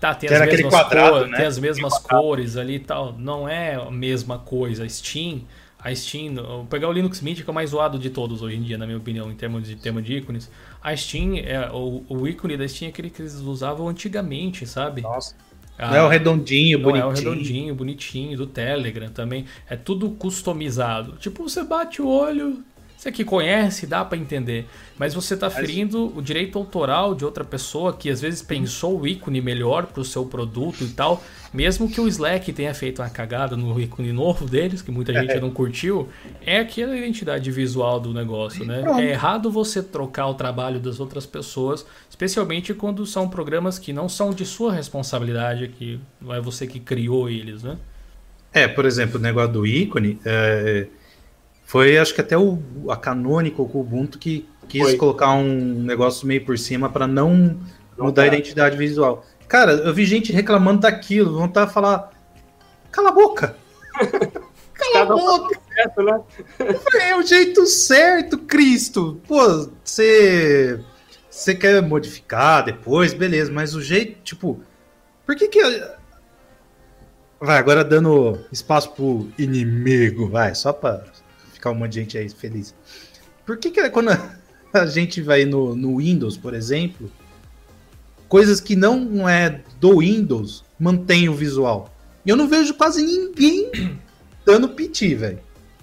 Tá, 0.00 0.14
tem, 0.14 0.30
as 0.30 0.46
mesmas, 0.46 0.72
quadrado, 0.72 1.18
cor, 1.18 1.28
né? 1.28 1.36
tem 1.36 1.46
as 1.46 1.58
mesmas 1.58 1.98
cores 1.98 2.56
ali 2.56 2.76
e 2.76 2.78
tal. 2.78 3.14
Não 3.18 3.46
é 3.46 3.74
a 3.74 3.90
mesma 3.90 4.38
coisa. 4.38 4.84
A 4.84 4.88
Steam, 4.88 5.42
a 5.78 5.94
Steam, 5.94 6.36
vou 6.36 6.64
pegar 6.64 6.88
o 6.88 6.92
Linux 6.92 7.20
Mint, 7.20 7.42
que 7.42 7.48
é 7.48 7.50
o 7.50 7.54
mais 7.54 7.70
zoado 7.70 7.98
de 7.98 8.08
todos 8.08 8.40
hoje 8.40 8.56
em 8.56 8.62
dia, 8.62 8.78
na 8.78 8.86
minha 8.86 8.96
opinião, 8.96 9.30
em 9.30 9.34
termos 9.34 9.68
de 9.68 9.76
tema 9.76 10.00
de 10.00 10.14
ícones. 10.14 10.50
A 10.82 10.96
Steam, 10.96 11.36
é, 11.36 11.70
o, 11.70 12.02
o 12.08 12.26
ícone 12.26 12.56
da 12.56 12.66
Steam 12.66 12.88
é 12.88 12.90
aquele 12.90 13.10
que 13.10 13.20
eles 13.20 13.34
usavam 13.34 13.88
antigamente, 13.88 14.66
sabe? 14.66 15.02
Nossa. 15.02 15.34
Ah, 15.76 15.90
não 15.90 15.96
é 15.96 16.02
o 16.02 16.08
redondinho, 16.08 16.78
não 16.78 16.84
bonitinho. 16.84 17.04
é 17.04 17.12
o 17.12 17.14
redondinho, 17.14 17.74
bonitinho, 17.74 18.36
do 18.36 18.46
Telegram 18.46 19.08
também. 19.08 19.44
É 19.68 19.76
tudo 19.76 20.10
customizado. 20.10 21.12
Tipo, 21.18 21.42
você 21.42 21.62
bate 21.62 22.00
o 22.00 22.08
olho, 22.08 22.62
você 23.00 23.10
que 23.10 23.24
conhece, 23.24 23.86
dá 23.86 24.04
para 24.04 24.18
entender. 24.18 24.66
Mas 24.98 25.14
você 25.14 25.32
está 25.32 25.48
ferindo 25.48 26.14
o 26.14 26.20
direito 26.20 26.58
autoral 26.58 27.14
de 27.14 27.24
outra 27.24 27.42
pessoa 27.42 27.94
que 27.94 28.10
às 28.10 28.20
vezes 28.20 28.42
pensou 28.42 29.00
o 29.00 29.06
ícone 29.06 29.40
melhor 29.40 29.86
para 29.86 30.02
o 30.02 30.04
seu 30.04 30.26
produto 30.26 30.84
e 30.84 30.88
tal. 30.88 31.24
Mesmo 31.50 31.90
que 31.90 31.98
o 31.98 32.06
Slack 32.06 32.52
tenha 32.52 32.74
feito 32.74 33.00
uma 33.00 33.08
cagada 33.08 33.56
no 33.56 33.80
ícone 33.80 34.12
novo 34.12 34.44
deles, 34.44 34.82
que 34.82 34.90
muita 34.90 35.14
gente 35.14 35.40
não 35.40 35.50
curtiu, 35.50 36.10
é 36.44 36.58
aquela 36.58 36.94
identidade 36.94 37.50
visual 37.50 37.98
do 37.98 38.12
negócio, 38.12 38.66
né? 38.66 38.84
É 38.98 39.12
errado 39.12 39.50
você 39.50 39.82
trocar 39.82 40.26
o 40.26 40.34
trabalho 40.34 40.78
das 40.78 41.00
outras 41.00 41.24
pessoas, 41.24 41.86
especialmente 42.10 42.74
quando 42.74 43.06
são 43.06 43.30
programas 43.30 43.78
que 43.78 43.94
não 43.94 44.10
são 44.10 44.28
de 44.28 44.44
sua 44.44 44.74
responsabilidade, 44.74 45.68
que 45.68 45.98
não 46.20 46.34
é 46.34 46.40
você 46.40 46.66
que 46.66 46.78
criou 46.78 47.30
eles, 47.30 47.62
né? 47.62 47.78
É, 48.52 48.68
por 48.68 48.84
exemplo, 48.84 49.18
o 49.18 49.22
negócio 49.22 49.54
do 49.54 49.66
ícone. 49.66 50.20
É 50.22 50.86
foi, 51.70 51.96
acho 51.96 52.12
que 52.12 52.20
até 52.20 52.36
o, 52.36 52.58
a 52.88 52.96
Canonical 52.96 53.64
com 53.68 53.78
o 53.78 53.82
Ubuntu 53.82 54.18
que 54.18 54.44
quis 54.66 54.82
Foi. 54.82 54.96
colocar 54.96 55.30
um 55.34 55.80
negócio 55.84 56.26
meio 56.26 56.44
por 56.44 56.58
cima 56.58 56.88
para 56.90 57.06
não, 57.06 57.60
não 57.96 58.06
mudar 58.06 58.22
tá. 58.22 58.24
a 58.24 58.26
identidade 58.26 58.76
visual. 58.76 59.24
Cara, 59.46 59.74
eu 59.74 59.94
vi 59.94 60.04
gente 60.04 60.32
reclamando 60.32 60.80
daquilo, 60.80 61.32
vão 61.32 61.46
estar 61.46 61.66
tá 61.66 61.70
a 61.70 61.72
falar: 61.72 62.10
cala 62.90 63.10
a 63.10 63.12
boca! 63.12 63.56
cala 64.74 65.02
a 65.02 65.04
boca! 65.04 65.60
Certo, 65.72 66.02
né? 66.02 66.20
É 67.02 67.14
o 67.14 67.22
jeito 67.22 67.64
certo, 67.66 68.36
Cristo! 68.36 69.20
Pô, 69.28 69.70
você. 69.84 70.80
Você 71.30 71.54
quer 71.54 71.80
modificar 71.82 72.64
depois, 72.64 73.14
beleza, 73.14 73.52
mas 73.52 73.76
o 73.76 73.80
jeito, 73.80 74.20
tipo. 74.24 74.60
Por 75.24 75.36
que 75.36 75.46
que. 75.46 75.60
Vai, 77.38 77.58
agora 77.58 77.84
dando 77.84 78.40
espaço 78.50 78.90
pro 78.90 79.28
inimigo, 79.38 80.28
vai, 80.28 80.52
só 80.56 80.72
pra 80.72 81.04
ficar 81.60 81.70
um 81.70 81.74
monte 81.74 81.92
de 81.92 82.00
gente 82.00 82.18
aí 82.18 82.28
feliz. 82.30 82.74
Por 83.44 83.58
que, 83.58 83.70
que 83.70 83.90
quando 83.90 84.10
a 84.72 84.86
gente 84.86 85.20
vai 85.20 85.44
no, 85.44 85.76
no 85.76 85.98
Windows, 85.98 86.36
por 86.36 86.54
exemplo, 86.54 87.10
coisas 88.28 88.60
que 88.60 88.74
não 88.74 89.28
é 89.28 89.60
do 89.78 89.98
Windows 89.98 90.64
mantém 90.78 91.28
o 91.28 91.34
visual? 91.34 91.94
E 92.24 92.30
eu 92.30 92.36
não 92.36 92.48
vejo 92.48 92.74
quase 92.74 93.04
ninguém 93.04 93.70
dando 94.44 94.70
piti, 94.70 95.14
velho. 95.14 95.38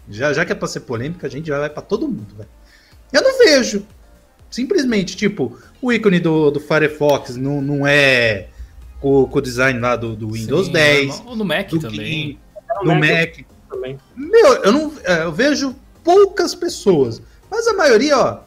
Já, 0.10 0.34
já 0.34 0.45
que 0.45 0.52
é 0.52 0.56
pra 0.56 0.68
ser 0.68 0.82
polêmica, 0.82 1.28
a 1.28 1.30
gente 1.30 1.48
já 1.48 1.60
vai 1.60 1.70
pra 1.70 1.82
todo 1.82 2.08
mundo, 2.08 2.36
velho. 2.36 2.49
Eu 3.14 3.22
não 3.22 3.38
vejo. 3.38 3.86
Simplesmente, 4.49 5.16
tipo, 5.16 5.60
o 5.82 5.91
ícone 5.91 6.20
do, 6.20 6.49
do 6.49 6.60
Firefox 6.60 7.36
não, 7.36 7.62
não 7.62 7.86
é 7.86 8.48
com, 9.02 9.26
com 9.26 9.40
o 9.40 9.41
design 9.41 9.78
lá 9.80 9.95
do, 9.95 10.16
do 10.16 10.32
Windows 10.32 10.68
Sim, 10.68 10.72
10. 10.72 11.24
Ou 11.26 11.36
no 11.36 11.44
Mac 11.44 11.70
também. 11.70 12.40
no 12.84 12.95
Mac 12.95 13.45
também. 13.69 13.99
Meu, 14.15 14.53
eu 14.64 14.72
não 14.72 14.94
é, 15.03 15.23
eu 15.23 15.31
vejo 15.31 15.76
poucas 16.03 16.56
pessoas, 16.56 17.22
mas 17.49 17.68
a 17.68 17.73
maioria, 17.73 18.18
ó, 18.18 18.39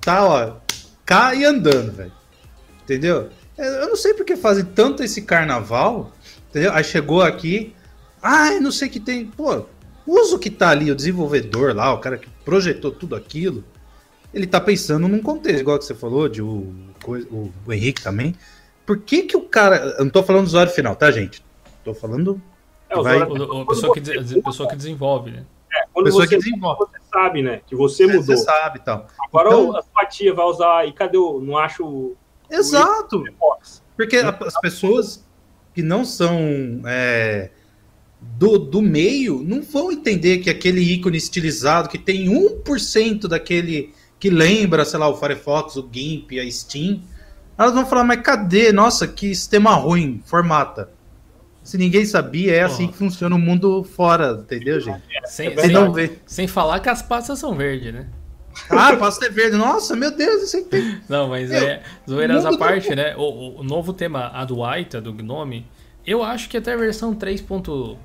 tá, 0.00 0.24
ó, 0.24 0.62
e 1.34 1.44
andando, 1.44 1.92
velho. 1.92 2.12
Entendeu? 2.82 3.28
É, 3.56 3.82
eu 3.82 3.88
não 3.88 3.96
sei 3.96 4.14
porque 4.14 4.36
fazem 4.36 4.64
tanto 4.64 5.02
esse 5.02 5.22
carnaval, 5.22 6.12
entendeu? 6.48 6.72
Aí 6.72 6.82
chegou 6.82 7.22
aqui, 7.22 7.74
ai, 8.22 8.58
não 8.58 8.72
sei 8.72 8.88
que 8.88 8.98
tem, 8.98 9.26
pô, 9.26 9.66
usa 10.06 10.34
o 10.34 10.38
que 10.38 10.50
tá 10.50 10.70
ali, 10.70 10.90
o 10.90 10.96
desenvolvedor 10.96 11.74
lá, 11.74 11.92
o 11.92 11.98
cara 11.98 12.16
que 12.16 12.28
projetou 12.44 12.90
tudo 12.90 13.14
aquilo, 13.14 13.64
ele 14.32 14.46
tá 14.46 14.60
pensando 14.60 15.06
num 15.06 15.20
contexto, 15.20 15.60
igual 15.60 15.78
que 15.78 15.84
você 15.84 15.94
falou, 15.94 16.28
de 16.28 16.40
o, 16.40 16.72
o, 17.06 17.52
o 17.66 17.72
Henrique 17.72 18.02
também. 18.02 18.34
por 18.86 18.98
que 18.98 19.22
que 19.22 19.36
o 19.36 19.42
cara. 19.42 19.76
Eu 19.98 20.04
não 20.04 20.10
tô 20.10 20.22
falando 20.22 20.44
do 20.44 20.48
usuário 20.48 20.72
final, 20.72 20.96
tá, 20.96 21.10
gente? 21.10 21.44
Tô 21.84 21.94
falando. 21.94 22.40
É, 22.92 22.98
o 22.98 23.02
Vai- 23.02 23.22
O, 23.22 23.58
o- 23.58 23.62
a 23.62 23.66
pessoa 23.66 23.94
que, 23.94 24.00
de- 24.00 24.18
a 24.38 24.42
pessoa 24.42 24.68
que 24.68 24.76
desenvolve, 24.76 25.30
né? 25.30 25.44
é, 25.72 25.86
quando 25.92 26.04
pessoa 26.06 26.24
você, 26.26 26.36
que 26.36 26.42
desenvolve. 26.42 26.78
você 26.84 26.98
sabe, 27.12 27.42
né? 27.42 27.60
Que 27.66 27.74
você 27.74 28.06
mudou. 28.06 28.22
Você 28.22 28.36
sabe 28.36 28.78
e 28.78 28.82
tal. 28.82 29.06
Agora 29.26 29.48
Então- 29.48 29.76
a 29.76 29.82
sua 29.82 30.04
tia 30.06 30.34
vai 30.34 30.44
usar. 30.46 30.86
E 30.86 30.92
cadê 30.92 31.16
o. 31.18 31.40
Não 31.40 31.56
acho 31.56 31.84
o 31.84 32.16
Exato! 32.50 33.24
Fox? 33.38 33.82
Porque 33.96 34.16
a- 34.18 34.36
as 34.46 34.60
pessoas 34.60 35.24
que 35.74 35.80
não 35.82 36.04
são 36.04 36.38
é, 36.86 37.50
do, 38.20 38.58
do 38.58 38.82
meio 38.82 39.42
não 39.42 39.62
vão 39.62 39.90
entender 39.90 40.38
que 40.38 40.50
aquele 40.50 40.80
ícone 40.80 41.16
estilizado 41.16 41.88
que 41.88 41.98
tem 41.98 42.26
1% 42.28 43.26
daquele 43.26 43.94
que 44.20 44.28
lembra, 44.30 44.84
sei 44.84 44.98
lá, 45.00 45.08
o 45.08 45.16
Firefox, 45.16 45.76
o 45.76 45.88
GIMP, 45.90 46.38
a 46.38 46.48
Steam, 46.50 47.02
elas 47.58 47.72
vão 47.74 47.84
falar, 47.86 48.04
mas 48.04 48.20
cadê? 48.20 48.70
Nossa, 48.70 49.08
que 49.08 49.34
sistema 49.34 49.74
ruim, 49.74 50.20
formata. 50.24 50.90
Se 51.62 51.78
ninguém 51.78 52.04
sabia, 52.04 52.54
é 52.54 52.62
assim 52.62 52.84
Porra. 52.86 52.92
que 52.92 52.98
funciona 52.98 53.36
o 53.36 53.38
mundo 53.38 53.84
fora, 53.84 54.38
entendeu, 54.42 54.80
gente? 54.80 55.00
Sem, 55.26 55.56
sem, 55.56 55.70
não 55.70 55.92
vê. 55.92 56.18
sem 56.26 56.46
falar 56.48 56.80
que 56.80 56.88
as 56.88 57.02
pastas 57.02 57.38
são 57.38 57.54
verdes, 57.54 57.92
né? 57.94 58.08
Ah, 58.68 58.96
pasta 58.96 59.26
é 59.26 59.30
verde. 59.30 59.56
Nossa, 59.56 59.94
meu 59.96 60.10
Deus, 60.14 60.42
isso 60.42 60.56
aí 60.58 60.64
tem. 60.64 61.00
Não, 61.08 61.28
mas 61.28 61.48
Meu, 61.48 61.58
é. 61.62 61.82
Zoeiras 62.08 62.44
à 62.44 62.56
parte, 62.58 62.94
né? 62.94 63.14
O, 63.16 63.60
o- 63.60 63.64
novo 63.64 63.92
tema 63.94 64.30
Adwaita 64.34 65.00
do 65.00 65.12
Gnome, 65.12 65.66
eu 66.06 66.22
acho 66.22 66.48
que 66.50 66.56
até 66.58 66.74
a 66.74 66.76
versão 66.76 67.14
3. 67.14 67.40
ponto- 67.40 67.96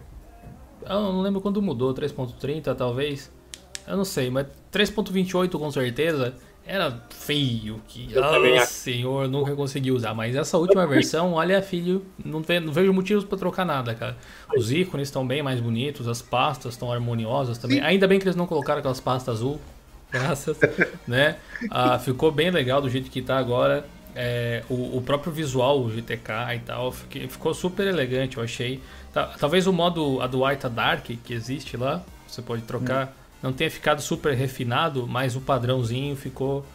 Eu 0.87 1.01
não 1.01 1.21
lembro 1.21 1.41
quando 1.41 1.61
mudou, 1.61 1.93
3.30 1.93 2.73
talvez. 2.75 3.29
Eu 3.85 3.97
não 3.97 4.05
sei, 4.05 4.29
mas 4.29 4.45
3.28 4.71 5.57
com 5.57 5.69
certeza 5.71 6.33
era 6.67 7.01
feio. 7.09 7.81
Que, 7.87 8.09
Eu 8.11 8.23
ah, 8.23 8.37
acho. 8.61 8.71
senhor, 8.73 9.27
nunca 9.27 9.55
consegui 9.55 9.91
usar. 9.91 10.13
Mas 10.13 10.35
essa 10.35 10.57
última 10.57 10.85
versão, 10.85 11.33
olha, 11.33 11.61
filho, 11.61 12.05
não, 12.23 12.41
ve- 12.41 12.59
não 12.59 12.71
vejo 12.73 12.91
motivos 12.93 13.23
pra 13.23 13.37
trocar 13.37 13.65
nada, 13.65 13.95
cara. 13.95 14.17
Os 14.55 14.71
ícones 14.71 15.07
estão 15.07 15.25
bem 15.25 15.41
mais 15.41 15.59
bonitos, 15.59 16.07
as 16.07 16.21
pastas 16.21 16.73
estão 16.73 16.91
harmoniosas 16.91 17.57
também. 17.57 17.77
Sim. 17.79 17.83
Ainda 17.85 18.07
bem 18.07 18.19
que 18.19 18.25
eles 18.25 18.35
não 18.35 18.45
colocaram 18.45 18.79
aquelas 18.79 18.99
pastas 18.99 19.35
azul. 19.35 19.59
Graças, 20.11 20.57
né? 21.07 21.35
Ah, 21.69 21.99
ficou 21.99 22.31
bem 22.31 22.49
legal 22.49 22.81
do 22.81 22.89
jeito 22.89 23.09
que 23.11 23.21
tá 23.21 23.37
agora. 23.37 23.85
É, 24.15 24.63
o, 24.69 24.97
o 24.97 25.01
próprio 25.01 25.31
visual, 25.31 25.79
o 25.81 25.89
GTK 25.91 26.55
e 26.55 26.59
tal, 26.59 26.91
fiquei- 26.91 27.27
ficou 27.27 27.53
super 27.53 27.85
elegante, 27.87 28.37
eu 28.37 28.43
achei. 28.43 28.81
Ta- 29.13 29.35
talvez 29.39 29.67
o 29.67 29.73
modo 29.73 30.21
Adwaita 30.21 30.69
Dark 30.69 31.05
que 31.05 31.33
existe 31.33 31.75
lá, 31.77 32.01
você 32.27 32.41
pode 32.41 32.61
trocar, 32.63 33.13
não 33.41 33.53
tenha 33.53 33.69
ficado 33.69 34.01
super 34.01 34.33
refinado, 34.33 35.07
mas 35.07 35.35
o 35.35 35.41
padrãozinho 35.41 36.15
ficou 36.15 36.65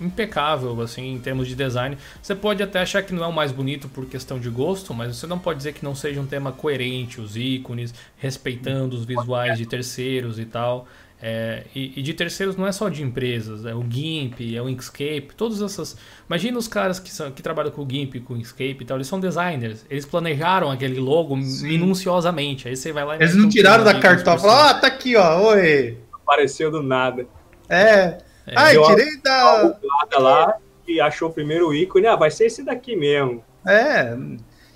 impecável, 0.00 0.80
assim, 0.80 1.14
em 1.14 1.18
termos 1.18 1.48
de 1.48 1.54
design. 1.54 1.98
Você 2.22 2.34
pode 2.34 2.62
até 2.62 2.80
achar 2.80 3.02
que 3.02 3.12
não 3.12 3.24
é 3.24 3.26
o 3.26 3.32
mais 3.32 3.50
bonito 3.50 3.88
por 3.88 4.06
questão 4.06 4.38
de 4.38 4.48
gosto, 4.48 4.94
mas 4.94 5.16
você 5.16 5.26
não 5.26 5.38
pode 5.38 5.58
dizer 5.58 5.72
que 5.72 5.84
não 5.84 5.94
seja 5.94 6.20
um 6.20 6.26
tema 6.26 6.52
coerente, 6.52 7.20
os 7.20 7.36
ícones, 7.36 7.92
respeitando 8.16 8.96
os 8.96 9.04
visuais 9.04 9.58
de 9.58 9.66
terceiros 9.66 10.38
e 10.38 10.44
tal. 10.44 10.86
É, 11.20 11.64
e, 11.74 11.98
e 11.98 12.02
de 12.02 12.14
terceiros 12.14 12.56
não 12.56 12.64
é 12.64 12.70
só 12.70 12.88
de 12.88 13.02
empresas, 13.02 13.64
é 13.64 13.74
o 13.74 13.84
GIMP, 13.88 14.54
é 14.56 14.62
o 14.62 14.68
Inkscape, 14.68 15.30
todas 15.36 15.60
essas. 15.60 15.96
Imagina 16.28 16.56
os 16.56 16.68
caras 16.68 17.00
que, 17.00 17.10
são, 17.10 17.32
que 17.32 17.42
trabalham 17.42 17.72
com 17.72 17.82
o 17.82 17.88
GIMP, 17.90 18.20
com 18.20 18.34
o 18.34 18.36
Inkscape 18.36 18.78
e 18.80 18.84
tal, 18.84 18.96
eles 18.96 19.08
são 19.08 19.18
designers, 19.18 19.84
eles 19.90 20.06
planejaram 20.06 20.70
aquele 20.70 21.00
logo 21.00 21.36
minuciosamente. 21.36 22.68
Aí 22.68 22.76
você 22.76 22.92
vai 22.92 23.04
lá 23.04 23.16
e 23.16 23.22
Eles 23.22 23.34
não 23.34 23.46
um 23.46 23.48
tiraram 23.48 23.82
da 23.82 23.98
cartola 23.98 24.36
e 24.36 24.40
falaram, 24.40 24.68
ah, 24.70 24.74
tá 24.74 24.86
aqui, 24.86 25.16
ó, 25.16 25.40
oi. 25.50 25.98
Apareceu 26.12 26.70
do 26.70 26.82
nada. 26.82 27.26
É. 27.68 28.18
É. 28.46 28.54
Ai, 28.54 28.76
Eu- 28.76 28.84
tirei 28.84 29.20
da. 29.20 29.74
Lá 30.18 30.54
e 30.86 31.00
achou 31.00 31.28
o 31.28 31.32
primeiro 31.32 31.74
ícone. 31.74 32.06
Ah, 32.06 32.16
vai 32.16 32.30
ser 32.30 32.46
esse 32.46 32.62
daqui 32.64 32.96
mesmo. 32.96 33.42
É, 33.66 34.16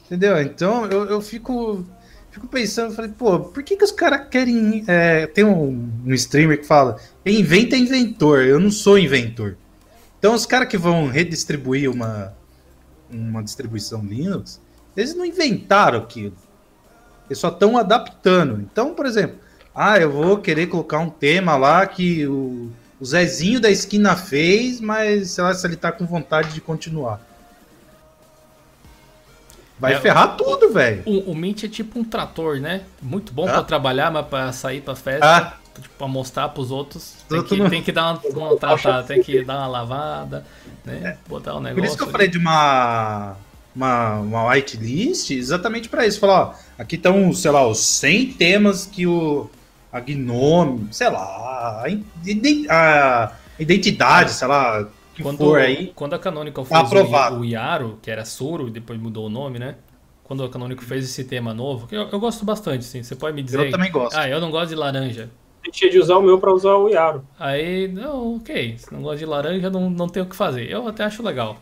entendeu? 0.05 0.41
Então 0.43 0.87
eu, 0.87 1.07
eu 1.07 1.21
fico, 1.21 1.85
fico 2.33 2.49
pensando, 2.49 2.95
falei, 2.95 3.11
pô, 3.11 3.39
por 3.39 3.63
que, 3.63 3.77
que 3.77 3.85
os 3.85 3.93
caras 3.93 4.27
querem. 4.29 4.83
é, 4.89 5.27
tem 5.27 5.45
um, 5.45 5.93
um 6.05 6.15
streamer 6.15 6.59
que 6.59 6.67
fala, 6.67 6.99
quem 7.25 7.39
inventa 7.41 7.77
é 7.77 7.79
inventor, 7.79 8.43
eu 8.43 8.59
não 8.59 8.71
sou 8.71 8.99
inventor. 8.99 9.57
Então 10.19 10.35
os 10.35 10.47
caras 10.47 10.69
que 10.69 10.79
vão 10.79 11.07
redistribuir 11.07 11.91
uma, 11.91 12.35
uma 13.11 13.43
distribuição 13.43 14.03
Linux, 14.03 14.61
eles 14.97 15.15
não 15.15 15.27
inventaram 15.27 15.99
aquilo. 15.99 16.35
Eles 17.29 17.39
só 17.39 17.49
estão 17.49 17.77
adaptando. 17.77 18.61
Então, 18.61 18.95
por 18.95 19.05
exemplo, 19.05 19.37
ah, 19.75 19.99
eu 19.99 20.11
vou 20.11 20.39
querer 20.39 20.67
colocar 20.69 20.99
um 20.99 21.11
tema 21.11 21.57
lá 21.57 21.87
que 21.87 22.27
o, 22.27 22.71
o 22.99 23.05
Zezinho 23.05 23.61
da 23.61 23.71
esquina 23.71 24.17
fez, 24.17 24.81
mas 24.81 25.33
sei 25.33 25.45
lá 25.45 25.55
se 25.55 25.67
ele 25.67 25.77
tá 25.77 25.93
com 25.93 26.07
vontade 26.07 26.55
de 26.55 26.61
continuar. 26.61 27.21
Vai 29.83 29.95
É, 29.95 30.01
ferrar 30.01 30.37
tudo, 30.37 30.73
velho. 30.73 31.03
O, 31.05 31.33
o 31.33 31.35
Mint 31.35 31.65
é 31.65 31.69
tipo 31.69 31.99
um 31.99 32.05
trator, 32.05 32.61
né? 32.61 32.83
Muito 33.03 33.33
bom 33.33 33.49
Ah. 33.49 33.53
pra 33.55 33.63
trabalhar, 33.65 34.13
mas 34.13 34.25
pra 34.27 34.53
sair 34.53 34.81
pra 34.81 34.95
festa, 34.95 35.27
Ah. 35.27 35.55
tipo, 35.81 35.95
pra 35.99 36.07
mostrar 36.07 36.49
pros 36.51 36.71
outros, 36.71 37.17
tem 37.29 37.43
que, 37.43 37.57
não- 37.57 37.69
tem 37.69 37.83
que 37.83 37.91
dar 37.91 38.13
uma, 38.13 38.21
uma 38.49 38.57
tratada, 38.57 39.03
tem 39.03 39.21
que 39.21 39.45
dar 39.45 39.59
uma 39.59 39.67
lavada, 39.67 40.47
né? 40.85 41.17
Botar 41.29 41.57
um 41.57 41.61
negócio. 41.61 41.75
Por 41.83 41.85
isso 41.85 41.97
que 41.97 42.03
eu 42.03 42.07
ali. 42.07 42.13
falei 42.13 42.29
de 42.29 42.39
uma, 42.39 43.35
uma, 43.75 44.15
uma 44.21 44.45
whitelist, 44.51 45.31
exatamente 45.33 45.89
para 45.89 46.07
isso. 46.07 46.21
Falar, 46.21 46.41
ó, 46.51 46.55
aqui 46.79 46.95
estão, 46.95 47.33
sei 47.33 47.51
lá, 47.51 47.67
os 47.67 47.81
100 47.85 48.35
temas 48.35 48.87
que 48.87 49.05
o 49.05 49.51
a 49.93 49.99
Gnome, 49.99 50.87
sei 50.93 51.11
lá, 51.11 51.21
a, 51.21 51.85
a 52.71 53.33
identidade, 53.59 54.31
sei 54.33 54.47
lá, 54.49 54.87
que 55.15 55.23
Quando, 55.23 55.39
for 55.39 55.59
aí. 55.61 55.93
quando 55.95 56.15
a 56.15 56.19
Canonical 56.19 56.65
Tá 56.65 56.85
fez 56.87 56.93
aprovado. 57.03 57.37
o, 57.37 57.41
o 57.41 57.45
Yaro, 57.45 57.99
que 58.03 58.11
era 58.11 58.25
Suro, 58.25 58.69
e 58.69 58.71
depois 58.71 58.99
mudou 59.01 59.27
o 59.27 59.29
nome, 59.31 59.59
né? 59.59 59.77
Quando 60.25 60.43
a 60.45 60.49
Canonical 60.49 60.85
fez 60.85 61.05
esse 61.05 61.25
tema 61.25 61.53
novo, 61.53 61.87
que 61.87 61.95
eu, 61.95 62.09
eu 62.09 62.19
gosto 62.21 62.45
bastante, 62.45 62.85
sim. 62.85 63.03
Você 63.03 63.15
pode 63.15 63.35
me 63.37 63.43
dizer. 63.43 63.67
Eu 63.67 63.71
também 63.71 63.91
gosto. 63.93 64.17
Ah, 64.17 64.29
eu 64.29 64.41
não 64.41 64.51
gosto 64.51 64.69
de 64.71 64.75
laranja. 64.75 65.29
Deixei 65.63 65.91
de 65.91 65.99
usar 65.99 66.17
o 66.17 66.23
meu 66.23 66.39
pra 66.41 66.53
usar 66.53 66.75
o 66.75 66.89
Yaro. 66.89 67.25
Aí, 67.39 67.87
não, 67.89 68.37
ok. 68.37 68.77
Se 68.79 68.93
não 68.93 69.03
gosta 69.03 69.19
de 69.19 69.27
laranja, 69.27 69.69
não, 69.71 69.89
não 69.91 70.09
tem 70.09 70.23
o 70.23 70.27
que 70.27 70.35
fazer. 70.35 70.69
Eu 70.71 70.89
até 70.89 71.05
acho 71.05 71.23
legal. 71.23 71.59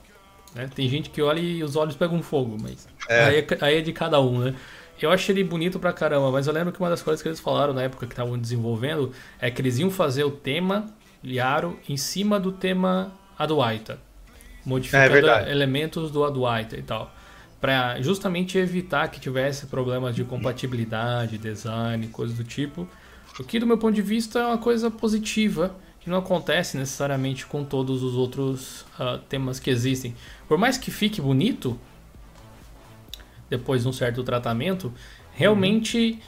né? 0.54 0.68
Tem 0.74 0.88
gente 0.88 1.10
que 1.10 1.20
olha 1.20 1.38
e 1.40 1.62
os 1.62 1.76
olhos 1.76 1.96
pegam 1.96 2.22
fogo, 2.22 2.56
mas 2.60 2.88
É. 3.08 3.24
aí, 3.24 3.38
é, 3.38 3.46
aí 3.60 3.78
é 3.78 3.80
de 3.80 3.92
cada 3.92 4.20
um, 4.20 4.38
né? 4.38 4.54
Eu 5.02 5.10
acho 5.10 5.30
ele 5.32 5.42
bonito 5.42 5.78
pra 5.78 5.92
caramba, 5.92 6.30
mas 6.30 6.46
eu 6.46 6.52
lembro 6.52 6.72
que 6.72 6.78
uma 6.80 6.90
das 6.90 7.02
coisas 7.02 7.22
que 7.22 7.28
eles 7.28 7.40
falaram 7.40 7.72
na 7.72 7.82
época 7.82 8.06
que 8.06 8.12
estavam 8.12 8.38
desenvolvendo 8.38 9.12
é 9.40 9.50
que 9.50 9.60
eles 9.62 9.78
iam 9.78 9.90
fazer 9.90 10.24
o 10.24 10.30
tema 10.30 10.86
Yaro 11.24 11.78
em 11.88 11.96
cima 11.96 12.38
do 12.38 12.52
tema 12.52 13.10
Adwaita. 13.40 13.94
É 13.94 14.68
Modificando 14.68 15.12
verdade. 15.12 15.50
elementos 15.50 16.10
do 16.10 16.22
Adwaita 16.22 16.76
e 16.76 16.82
tal. 16.82 17.10
Pra 17.58 18.00
justamente 18.00 18.58
evitar 18.58 19.08
que 19.08 19.18
tivesse 19.18 19.66
problemas 19.66 20.14
de 20.14 20.24
compatibilidade, 20.24 21.38
design, 21.38 22.06
coisas 22.08 22.36
do 22.36 22.44
tipo. 22.44 22.86
O 23.38 23.44
que, 23.44 23.58
do 23.58 23.66
meu 23.66 23.78
ponto 23.78 23.94
de 23.94 24.02
vista, 24.02 24.38
é 24.38 24.46
uma 24.46 24.58
coisa 24.58 24.90
positiva, 24.90 25.74
que 26.00 26.10
não 26.10 26.18
acontece 26.18 26.76
necessariamente 26.76 27.46
com 27.46 27.64
todos 27.64 28.02
os 28.02 28.14
outros 28.14 28.84
ah, 28.98 29.18
temas 29.28 29.58
que 29.58 29.70
existem. 29.70 30.14
Por 30.46 30.58
mais 30.58 30.76
que 30.76 30.90
fique 30.90 31.20
bonito, 31.20 31.78
depois 33.48 33.82
de 33.82 33.88
um 33.88 33.92
certo 33.92 34.22
tratamento, 34.22 34.92
realmente 35.32 36.18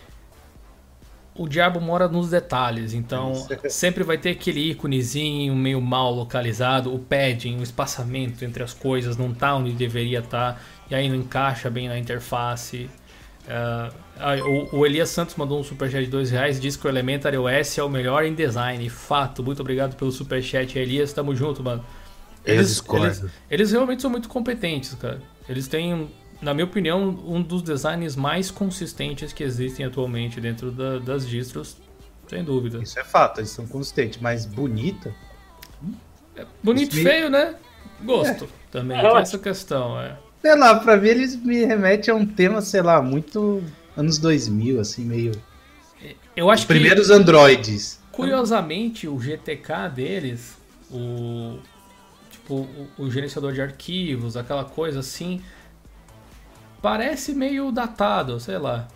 o 1.35 1.49
diabo 1.49 1.81
mora 1.81 2.09
nos 2.09 2.31
detalhes. 2.31 2.93
Então, 2.93 3.33
sempre 3.69 4.05
vai 4.05 4.19
ter 4.19 4.31
aquele 4.31 4.71
íconezinho 4.71 5.55
meio 5.55 5.81
mal 5.81 6.13
localizado, 6.13 6.95
o 6.95 6.99
padding, 6.99 7.59
o 7.59 7.63
espaçamento 7.63 8.45
entre 8.45 8.63
as 8.63 8.75
coisas 8.75 9.17
não 9.17 9.33
tá 9.33 9.55
onde 9.55 9.73
deveria 9.73 10.19
estar, 10.21 10.63
e 10.91 10.95
aí 10.95 11.09
não 11.09 11.17
encaixa 11.17 11.71
bem 11.71 11.89
na 11.89 11.99
interface. 11.99 12.89
Ah, 13.49 13.91
o, 14.73 14.79
o 14.79 14.87
Elias 14.87 15.09
Santos 15.09 15.35
mandou 15.35 15.59
um 15.59 15.65
superchat 15.65 16.05
de 16.05 16.11
dois 16.11 16.31
reais 16.31 16.61
disse 16.61 16.79
que 16.79 16.87
o 16.87 16.89
Elementary 16.89 17.37
OS 17.37 17.77
é 17.77 17.83
o 17.83 17.89
melhor 17.89 18.25
em 18.25 18.35
design. 18.35 18.89
Fato, 18.89 19.43
muito 19.43 19.61
obrigado 19.61 19.97
pelo 19.97 20.13
superchat, 20.13 20.79
Elias. 20.79 21.13
Tamo 21.13 21.35
junto, 21.35 21.63
mano. 21.63 21.85
Discordo. 22.45 23.07
eles, 23.07 23.25
eles 23.51 23.73
realmente 23.73 24.03
são 24.03 24.11
muito 24.11 24.29
competentes, 24.29 24.95
cara. 24.95 25.21
Eles 25.49 25.69
têm, 25.69 26.09
na 26.43 26.53
minha 26.53 26.65
opinião, 26.65 27.09
um 27.27 27.41
dos 27.41 27.63
designs 27.63 28.17
mais 28.17 28.51
consistentes 28.51 29.33
que 29.33 29.43
existem 29.45 29.87
atualmente 29.87 30.41
dentro 30.41 30.71
da- 30.71 30.99
das 30.99 31.27
distros, 31.29 31.77
sem 32.29 32.43
dúvida. 32.45 32.83
Isso 32.83 32.99
é 32.99 33.05
fato, 33.05 33.39
eles 33.41 33.51
são 33.51 33.67
consistentes, 33.67 34.19
mas 34.21 34.45
bonita. 34.45 35.15
Bonito 36.63 36.93
Isso 36.93 37.01
e 37.01 37.05
me- 37.05 37.11
feio, 37.11 37.31
né? 37.31 37.55
Gosto 38.03 38.49
também. 38.71 38.97
É 38.97 39.01
tem 39.01 39.09
ótimo. 39.11 39.23
essa 39.23 39.39
questão, 39.39 40.01
é. 40.01 40.17
Sei 40.41 40.57
lá, 40.57 40.75
pra 40.81 40.97
mim 40.97 41.09
eles 41.09 41.37
me 41.37 41.65
remetem 41.65 42.13
a 42.13 42.17
um 42.17 42.27
tema, 42.27 42.61
sei 42.61 42.83
lá, 42.83 43.01
muito 43.01 43.63
anos 43.97 44.19
2000, 44.19 44.81
assim, 44.81 45.05
meio. 45.05 45.33
Eu 46.35 46.51
acho 46.51 46.63
Os 46.63 46.67
primeiros 46.67 47.11
androids. 47.11 48.01
que, 48.11 48.17
curiosamente, 48.17 49.07
o 49.07 49.21
GTK 49.21 49.89
deles, 49.89 50.57
o 50.91 51.59
tipo 52.31 52.55
o, 52.55 52.89
o 53.05 53.11
gerenciador 53.11 53.53
de 53.53 53.61
arquivos, 53.61 54.37
aquela 54.37 54.65
coisa 54.65 54.99
assim, 55.01 55.41
parece 56.83 57.33
meio 57.33 57.71
datado, 57.73 58.39
sei 58.41 58.59
lá. 58.59 58.89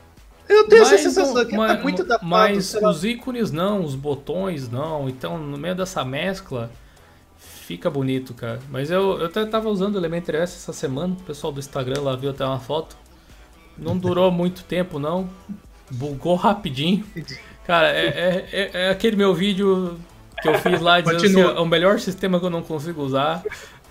Eu 0.49 0.69
tenho 0.69 0.83
essa 0.83 0.93
Mas 0.93 1.01
sensação 1.01 1.35
não- 1.35 1.45
que 1.45 1.57
mas, 1.57 1.77
tá 1.77 1.83
muito 1.83 2.05
datado, 2.05 2.27
Mas 2.27 2.75
os 2.75 3.05
ícones 3.05 3.51
não, 3.51 3.83
os 3.85 3.95
botões 3.95 4.69
não. 4.69 5.09
Então, 5.09 5.39
no 5.39 5.57
meio 5.57 5.75
dessa 5.75 6.05
mescla, 6.05 6.71
Fica 7.67 7.91
bonito, 7.91 8.33
cara. 8.33 8.61
Mas 8.71 8.93
eu, 8.93 9.19
eu 9.19 9.27
até 9.27 9.45
tava 9.45 9.69
usando 9.69 9.97
o 9.97 9.99
Elementary 9.99 10.39
S 10.39 10.55
essa 10.55 10.73
semana, 10.73 11.17
o 11.19 11.25
pessoal 11.25 11.53
do 11.53 11.59
Instagram 11.59 12.01
lá 12.01 12.15
viu 12.15 12.31
até 12.31 12.45
uma 12.45 12.61
foto. 12.61 12.97
Não 13.77 13.99
durou 13.99 14.31
muito 14.33 14.63
tempo, 14.63 15.01
não. 15.01 15.29
Bugou 15.91 16.37
rapidinho. 16.37 17.05
Cara, 17.67 17.89
é, 17.89 18.07
é, 18.07 18.49
é, 18.53 18.71
é 18.87 18.91
aquele 18.91 19.17
meu 19.17 19.35
vídeo 19.35 19.99
que 20.41 20.49
eu 20.49 20.55
fiz 20.61 20.81
lá 20.81 21.01
dizendo 21.01 21.25
assim, 21.25 21.41
é 21.41 21.61
o 21.61 21.67
melhor 21.67 21.99
sistema 21.99 22.39
que 22.39 22.47
eu 22.47 22.51
não 22.51 22.63
consigo 22.63 23.03
usar. 23.03 23.43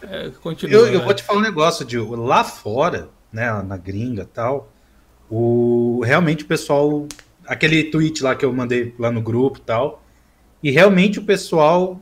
É, 0.01 0.31
continua. 0.41 0.73
Eu, 0.73 0.88
eu 0.88 1.03
vou 1.03 1.13
te 1.13 1.22
falar 1.23 1.39
um 1.39 1.43
negócio, 1.43 1.84
Dil. 1.84 2.09
Lá 2.15 2.45
fora, 2.45 3.09
né, 3.35 3.51
na 3.63 3.75
gringa 3.75 4.27
tal, 4.33 4.71
o, 5.29 6.01
realmente 6.05 6.45
o 6.45 6.47
pessoal. 6.47 7.05
Aquele 7.45 7.83
tweet 7.83 8.23
lá 8.23 8.33
que 8.33 8.43
eu 8.43 8.51
mandei 8.51 8.95
lá 8.97 9.11
no 9.11 9.21
grupo 9.21 9.59
tal. 9.59 10.01
E 10.63 10.71
realmente 10.71 11.19
o 11.19 11.23
pessoal 11.23 12.01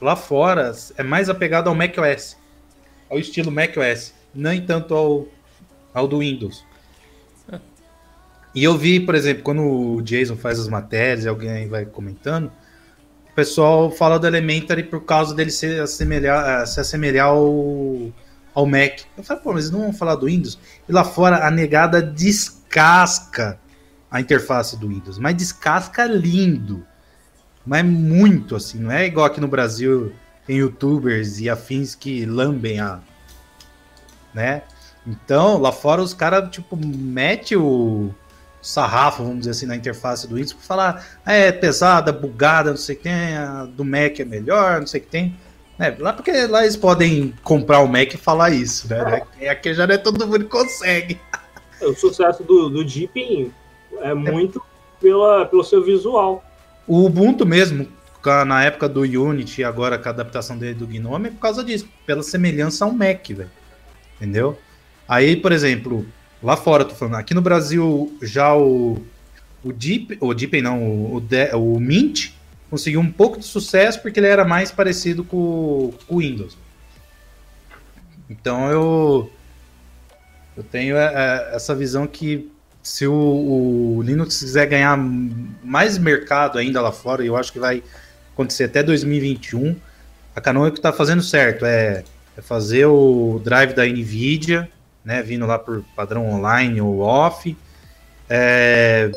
lá 0.00 0.16
fora 0.16 0.72
é 0.96 1.02
mais 1.02 1.28
apegado 1.28 1.68
ao 1.68 1.74
macOS. 1.74 2.36
Ao 3.10 3.18
estilo 3.18 3.50
macOS. 3.50 4.14
Nem 4.34 4.64
tanto 4.64 4.94
ao, 4.94 5.26
ao 5.92 6.08
do 6.08 6.20
Windows. 6.20 6.64
E 8.54 8.64
eu 8.64 8.76
vi, 8.76 8.98
por 9.00 9.14
exemplo, 9.14 9.42
quando 9.42 9.62
o 9.62 10.02
Jason 10.02 10.36
faz 10.36 10.58
as 10.58 10.66
matérias 10.66 11.24
e 11.24 11.28
alguém 11.28 11.68
vai 11.68 11.84
comentando, 11.84 12.50
o 13.30 13.34
pessoal 13.34 13.90
fala 13.90 14.18
do 14.18 14.26
Elementary 14.26 14.82
por 14.82 15.04
causa 15.04 15.34
dele 15.34 15.50
se 15.50 15.78
assemelhar, 15.78 16.66
se 16.66 16.80
assemelhar 16.80 17.28
ao, 17.28 18.10
ao 18.60 18.66
Mac. 18.66 19.00
Eu 19.16 19.24
falei, 19.24 19.42
pô, 19.42 19.52
mas 19.52 19.64
eles 19.64 19.70
não 19.72 19.80
vão 19.80 19.92
falar 19.92 20.14
do 20.14 20.26
Windows? 20.26 20.58
E 20.88 20.92
lá 20.92 21.04
fora 21.04 21.46
a 21.46 21.50
negada 21.50 22.02
descasca 22.02 23.58
a 24.10 24.20
interface 24.20 24.76
do 24.76 24.88
Windows, 24.88 25.18
mas 25.18 25.34
descasca 25.36 26.04
lindo. 26.04 26.84
Mas 27.64 27.84
muito 27.84 28.56
assim, 28.56 28.78
não 28.78 28.90
é 28.90 29.06
igual 29.06 29.26
aqui 29.26 29.40
no 29.40 29.48
Brasil 29.48 30.12
tem 30.46 30.56
youtubers 30.56 31.38
e 31.38 31.48
afins 31.48 31.94
que 31.94 32.24
lambem 32.24 32.80
a. 32.80 33.00
né? 34.34 34.62
Então, 35.06 35.58
lá 35.58 35.72
fora 35.72 36.02
os 36.02 36.12
caras, 36.12 36.50
tipo, 36.50 36.76
mete 36.76 37.56
o 37.56 38.12
sarrafo, 38.60 39.22
vamos 39.22 39.40
dizer 39.40 39.52
assim, 39.52 39.66
na 39.66 39.76
interface 39.76 40.26
do 40.26 40.34
Windows, 40.34 40.52
para 40.52 40.62
falar, 40.62 41.06
ah, 41.24 41.32
é 41.32 41.52
pesada, 41.52 42.12
bugada, 42.12 42.70
não 42.70 42.76
sei 42.76 42.94
o 42.94 42.98
que 42.98 43.04
tem, 43.04 43.36
a 43.36 43.64
do 43.64 43.84
Mac 43.84 44.18
é 44.18 44.24
melhor, 44.24 44.80
não 44.80 44.86
sei 44.86 45.00
o 45.00 45.04
que 45.04 45.10
tem. 45.10 45.36
É, 45.80 45.96
lá 45.98 46.12
porque 46.12 46.46
lá 46.46 46.62
eles 46.62 46.76
podem 46.76 47.34
comprar 47.42 47.80
o 47.80 47.88
Mac 47.88 48.12
e 48.12 48.16
falar 48.16 48.50
isso, 48.50 48.86
né? 48.88 49.22
É. 49.40 49.48
Aqui 49.48 49.72
já 49.74 49.86
não 49.86 49.94
é 49.94 49.98
todo 49.98 50.26
mundo 50.26 50.40
que 50.40 50.50
consegue. 50.50 51.18
É, 51.80 51.86
o 51.86 51.94
sucesso 51.94 52.44
do, 52.44 52.68
do 52.68 52.84
Deepin 52.84 53.50
é 54.02 54.12
muito 54.12 54.62
pela, 55.00 55.46
pelo 55.46 55.64
seu 55.64 55.82
visual. 55.82 56.44
O 56.86 57.06
Ubuntu 57.06 57.46
mesmo, 57.46 57.88
na 58.46 58.62
época 58.62 58.88
do 58.88 59.00
Unity, 59.00 59.64
agora 59.64 59.98
com 59.98 60.08
a 60.08 60.12
adaptação 60.12 60.58
dele 60.58 60.74
do 60.74 60.86
GNOME, 60.86 61.28
é 61.28 61.30
por 61.30 61.40
causa 61.40 61.64
disso, 61.64 61.88
pela 62.04 62.22
semelhança 62.22 62.84
ao 62.84 62.92
Mac, 62.92 63.26
velho. 63.28 63.50
Entendeu? 64.16 64.58
Aí, 65.08 65.34
por 65.34 65.50
exemplo, 65.50 66.06
Lá 66.42 66.56
fora, 66.56 66.84
tô 66.84 66.94
falando. 66.94 67.16
Aqui 67.16 67.34
no 67.34 67.42
Brasil, 67.42 68.16
já 68.22 68.54
o, 68.54 68.98
o 69.62 69.72
Deep, 69.72 70.16
o 70.20 70.32
Deep 70.32 70.62
não, 70.62 70.82
o, 70.82 71.16
o, 71.18 71.74
o 71.74 71.80
Mint 71.80 72.30
conseguiu 72.70 73.00
um 73.00 73.10
pouco 73.10 73.38
de 73.38 73.44
sucesso 73.44 74.00
porque 74.00 74.20
ele 74.20 74.28
era 74.28 74.44
mais 74.44 74.70
parecido 74.70 75.24
com, 75.24 75.92
o 76.08 76.18
Windows. 76.18 76.56
Então 78.28 78.70
eu 78.70 79.30
eu 80.56 80.62
tenho 80.62 80.96
é, 80.96 81.12
é, 81.14 81.56
essa 81.56 81.74
visão 81.74 82.06
que 82.06 82.50
se 82.82 83.06
o, 83.06 83.12
o, 83.96 84.02
Linux 84.02 84.38
quiser 84.38 84.66
ganhar 84.66 84.96
mais 84.96 85.98
mercado 85.98 86.58
ainda 86.58 86.80
lá 86.80 86.92
fora, 86.92 87.24
eu 87.24 87.36
acho 87.36 87.52
que 87.52 87.58
vai 87.58 87.82
acontecer 88.32 88.64
até 88.64 88.82
2021, 88.82 89.76
a 90.34 90.40
Canonical 90.40 90.76
está 90.76 90.92
fazendo 90.92 91.22
certo, 91.22 91.64
é, 91.64 92.04
é 92.36 92.42
fazer 92.42 92.86
o 92.86 93.40
drive 93.44 93.74
da 93.74 93.84
NVIDIA, 93.84 94.70
né, 95.04 95.22
vindo 95.22 95.46
lá 95.46 95.58
por 95.58 95.84
padrão 95.94 96.28
online 96.30 96.80
ou 96.80 97.00
off, 97.00 97.56
é, 98.28 99.10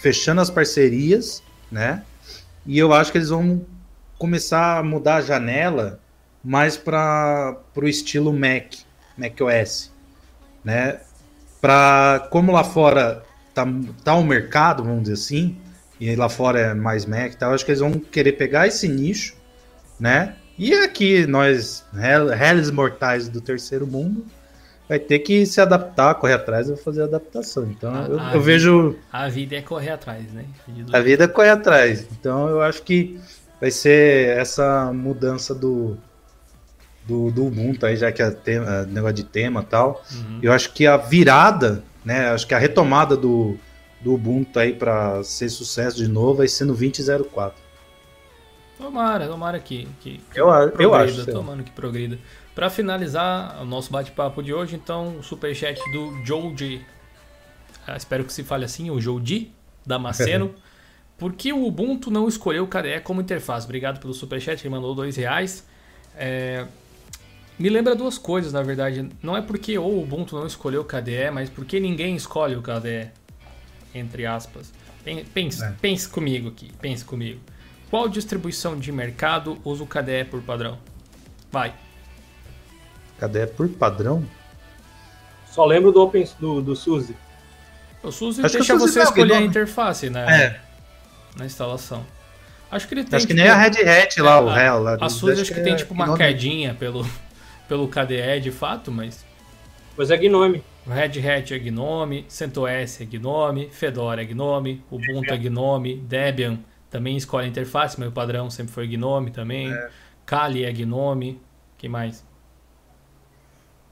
fechando 0.00 0.40
as 0.40 0.50
parcerias, 0.50 1.42
né? 1.70 2.02
E 2.68 2.78
eu 2.78 2.92
acho 2.92 3.10
que 3.10 3.16
eles 3.16 3.30
vão 3.30 3.64
começar 4.18 4.76
a 4.76 4.82
mudar 4.82 5.16
a 5.16 5.20
janela 5.22 5.98
mais 6.44 6.76
para 6.76 7.56
o 7.74 7.88
estilo 7.88 8.30
Mac, 8.30 8.74
Mac 9.16 9.40
OS, 9.40 9.90
né? 10.62 11.00
Para 11.62 12.28
como 12.30 12.52
lá 12.52 12.62
fora 12.62 13.24
tá, 13.54 13.66
tá 14.04 14.14
o 14.14 14.22
mercado, 14.22 14.84
vamos 14.84 15.04
dizer 15.04 15.14
assim, 15.14 15.56
e 15.98 16.14
lá 16.14 16.28
fora 16.28 16.60
é 16.60 16.74
mais 16.74 17.06
Mac? 17.06 17.40
Eu 17.40 17.54
acho 17.54 17.64
que 17.64 17.70
eles 17.70 17.80
vão 17.80 17.92
querer 17.92 18.32
pegar 18.32 18.66
esse 18.66 18.86
nicho, 18.86 19.34
né? 19.98 20.36
E 20.58 20.74
aqui 20.74 21.26
nós, 21.26 21.86
réis 22.36 22.70
mortais 22.70 23.30
do 23.30 23.40
terceiro 23.40 23.86
mundo, 23.86 24.26
vai 24.88 24.98
ter 24.98 25.18
que 25.18 25.44
se 25.44 25.60
adaptar, 25.60 26.14
correr 26.14 26.34
atrás 26.34 26.68
e 26.68 26.76
fazer 26.76 27.02
a 27.02 27.04
adaptação. 27.04 27.64
Então 27.64 27.94
a, 27.94 28.06
eu, 28.06 28.18
a 28.18 28.22
eu 28.34 28.40
vida, 28.40 28.40
vejo. 28.40 28.96
A 29.12 29.28
vida 29.28 29.56
é 29.56 29.62
correr 29.62 29.90
atrás, 29.90 30.32
né? 30.32 30.46
A 30.92 31.00
vida 31.00 31.24
é 31.24 31.28
correr 31.28 31.50
atrás. 31.50 32.06
Então 32.12 32.48
eu 32.48 32.62
acho 32.62 32.82
que 32.82 33.20
vai 33.60 33.70
ser 33.70 34.36
essa 34.38 34.92
mudança 34.92 35.54
do. 35.54 35.96
Do, 37.06 37.30
do 37.30 37.46
Ubuntu 37.46 37.86
aí, 37.86 37.96
já 37.96 38.12
que 38.12 38.20
é 38.20 38.30
tema, 38.30 38.82
negócio 38.82 39.16
de 39.16 39.24
tema 39.24 39.62
e 39.62 39.64
tal. 39.64 40.04
Uhum. 40.12 40.40
Eu 40.42 40.52
acho 40.52 40.74
que 40.74 40.86
a 40.86 40.98
virada, 40.98 41.82
né? 42.04 42.28
Acho 42.28 42.46
que 42.46 42.52
a 42.52 42.58
retomada 42.58 43.16
do, 43.16 43.56
do 43.98 44.12
Ubuntu 44.12 44.58
aí 44.58 44.74
para 44.74 45.22
ser 45.22 45.48
sucesso 45.48 45.96
de 45.96 46.06
novo 46.06 46.34
vai 46.34 46.48
ser 46.48 46.66
no 46.66 46.74
2004. 46.74 47.58
Tomara, 48.76 49.26
tomara 49.26 49.58
que, 49.58 49.88
que, 50.00 50.20
que 50.32 50.38
eu, 50.38 50.46
progrida, 50.46 50.82
eu 50.82 50.94
acho. 50.94 51.26
Tomara 51.26 51.62
que 51.62 51.70
progrida. 51.70 52.18
Para 52.58 52.70
finalizar 52.70 53.62
o 53.62 53.64
nosso 53.64 53.88
bate-papo 53.88 54.42
de 54.42 54.52
hoje, 54.52 54.74
então, 54.74 55.18
o 55.18 55.22
superchat 55.22 55.78
do 55.92 56.12
Joji. 56.24 56.84
Ah, 57.86 57.96
espero 57.96 58.24
que 58.24 58.32
se 58.32 58.42
fale 58.42 58.64
assim, 58.64 58.90
o 58.90 59.00
Joji 59.00 59.52
Damasceno. 59.86 60.52
Por 61.16 61.34
que 61.34 61.52
o 61.52 61.64
Ubuntu 61.64 62.10
não 62.10 62.26
escolheu 62.26 62.64
o 62.64 62.66
KDE 62.66 62.98
como 63.04 63.20
interface? 63.20 63.64
Obrigado 63.64 64.00
pelo 64.00 64.12
superchat, 64.12 64.60
ele 64.60 64.74
mandou 64.74 64.92
dois 64.92 65.14
reais. 65.14 65.64
É... 66.16 66.66
Me 67.56 67.68
lembra 67.68 67.94
duas 67.94 68.18
coisas, 68.18 68.52
na 68.52 68.62
verdade. 68.64 69.08
Não 69.22 69.36
é 69.36 69.40
porque 69.40 69.78
o 69.78 70.02
Ubuntu 70.02 70.34
não 70.34 70.44
escolheu 70.44 70.80
o 70.80 70.84
KDE, 70.84 71.30
mas 71.32 71.48
porque 71.48 71.78
ninguém 71.78 72.16
escolhe 72.16 72.56
o 72.56 72.60
KDE. 72.60 73.12
Entre 73.94 74.26
aspas. 74.26 74.72
Pense, 75.32 75.62
é. 75.62 75.76
pense 75.80 76.08
comigo 76.08 76.48
aqui, 76.48 76.72
pense 76.80 77.04
comigo. 77.04 77.38
Qual 77.88 78.08
distribuição 78.08 78.76
de 78.76 78.90
mercado 78.90 79.60
usa 79.64 79.84
o 79.84 79.86
KDE 79.86 80.24
por 80.28 80.42
padrão? 80.42 80.76
Vai. 81.52 81.72
Cadê? 83.18 83.46
Por 83.46 83.68
padrão? 83.68 84.24
Só 85.50 85.64
lembro 85.64 85.90
do 85.92 86.02
Open 86.02 86.26
do, 86.38 86.62
do 86.62 86.76
SUSE. 86.76 87.16
O 88.02 88.12
SUSE 88.12 88.44
Acho 88.44 88.58
deixa 88.58 88.76
você 88.76 89.02
escolher 89.02 89.34
a 89.34 89.40
interface, 89.40 90.08
né? 90.08 90.26
É. 90.44 90.60
Na 91.36 91.46
instalação. 91.46 92.04
Acho 92.70 92.86
que 92.86 92.94
ele 92.94 93.04
tem. 93.04 93.16
Acho 93.16 93.26
tipo, 93.26 93.36
que 93.36 93.42
nem 93.42 93.50
a 93.50 93.56
Red 93.56 93.82
Hat 93.82 94.20
lá, 94.20 94.36
é, 94.36 94.40
o 94.40 94.48
réu 94.48 94.82
lá. 94.82 94.98
A 95.00 95.08
SUSE 95.08 95.40
acho 95.40 95.50
que, 95.50 95.58
que 95.58 95.64
tem 95.64 95.72
é 95.72 95.76
tipo 95.76 95.94
uma 95.94 96.16
quedinha 96.16 96.74
pelo, 96.74 97.04
pelo 97.66 97.88
KDE 97.88 98.40
de 98.40 98.50
fato, 98.50 98.92
mas. 98.92 99.24
Mas 99.96 100.10
é 100.10 100.16
Gnome. 100.16 100.62
Red 100.86 101.20
Hat 101.28 101.52
é 101.52 101.58
Gnome, 101.58 102.24
CentOS 102.28 103.00
é 103.00 103.04
Gnome, 103.04 103.68
Fedora 103.70 104.22
é 104.22 104.24
Gnome, 104.24 104.82
Ubuntu 104.90 105.34
é 105.34 105.36
Gnome, 105.36 105.96
Debian 105.96 106.58
também 106.90 107.16
escolhe 107.16 107.46
a 107.46 107.48
interface, 107.48 107.98
mas 107.98 108.08
o 108.08 108.12
padrão 108.12 108.48
sempre 108.48 108.72
foi 108.72 108.86
Gnome 108.86 109.30
também. 109.30 109.72
É. 109.72 109.90
Kali 110.24 110.64
é 110.64 110.72
Gnome. 110.72 111.40
que 111.76 111.88
mais? 111.88 112.24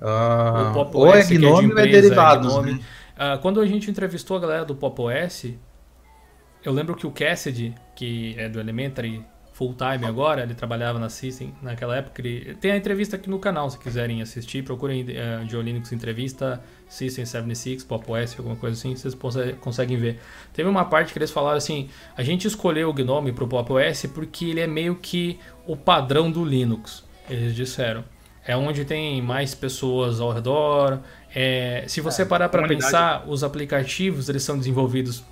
Uh, 0.01 0.71
o 0.71 0.73
Pop 0.75 0.97
ou 0.97 1.15
é 1.15 1.25
Gnome 1.25 1.73
ou 1.73 1.79
é 1.79 1.87
derivados. 1.87 2.55
É 2.55 2.63
né? 2.63 2.81
uh, 3.17 3.39
quando 3.41 3.61
a 3.61 3.67
gente 3.67 3.91
entrevistou 3.91 4.37
a 4.37 4.41
galera 4.41 4.65
do 4.65 4.75
Pop 4.75 5.01
OS, 5.01 5.47
eu 6.65 6.73
lembro 6.73 6.95
que 6.95 7.07
o 7.07 7.11
Cassidy, 7.11 7.75
que 7.95 8.35
é 8.39 8.49
do 8.49 8.61
Elementary 8.61 9.25
full 9.57 9.75
time 9.75 10.05
agora, 10.05 10.43
ele 10.43 10.55
trabalhava 10.55 10.99
na 10.99 11.09
System 11.09 11.55
naquela 11.63 11.97
época. 11.97 12.21
Ele... 12.21 12.55
Tem 12.57 12.73
a 12.73 12.77
entrevista 12.77 13.17
aqui 13.17 13.31
no 13.31 13.39
canal, 13.39 13.71
se 13.71 13.79
quiserem 13.79 14.21
assistir. 14.21 14.63
Procurem 14.63 15.03
uh, 15.03 15.49
Joe 15.49 15.63
Linux 15.63 15.93
entrevista 15.93 16.63
System 16.89 17.25
76, 17.25 17.83
Pop 17.85 18.05
OS, 18.13 18.39
alguma 18.39 18.57
coisa 18.57 18.77
assim, 18.77 18.95
vocês 18.95 19.17
conseguem 19.61 19.97
ver. 19.97 20.21
Teve 20.53 20.69
uma 20.69 20.85
parte 20.85 21.11
que 21.11 21.19
eles 21.19 21.31
falaram 21.31 21.57
assim: 21.57 21.89
a 22.15 22.23
gente 22.23 22.47
escolheu 22.47 22.91
o 22.91 22.93
Gnome 22.93 23.33
para 23.33 23.45
o 23.45 23.49
Pop 23.49 23.73
OS 23.73 24.05
porque 24.13 24.45
ele 24.45 24.61
é 24.61 24.67
meio 24.67 24.95
que 24.97 25.39
o 25.67 25.75
padrão 25.75 26.31
do 26.31 26.45
Linux. 26.45 27.03
Eles 27.31 27.55
disseram 27.55 28.05
é 28.47 28.57
onde 28.57 28.85
tem 28.85 29.21
mais 29.21 29.55
pessoas 29.55 30.21
ao 30.21 30.33
redor. 30.33 31.01
É, 31.35 31.85
se 31.89 32.01
você 32.01 32.23
é, 32.23 32.25
parar 32.25 32.49
para 32.49 32.67
pensar, 32.67 33.25
os 33.27 33.43
aplicativos 33.43 34.29
eles 34.29 34.43
são 34.43 34.57
desenvolvidos 34.57 35.25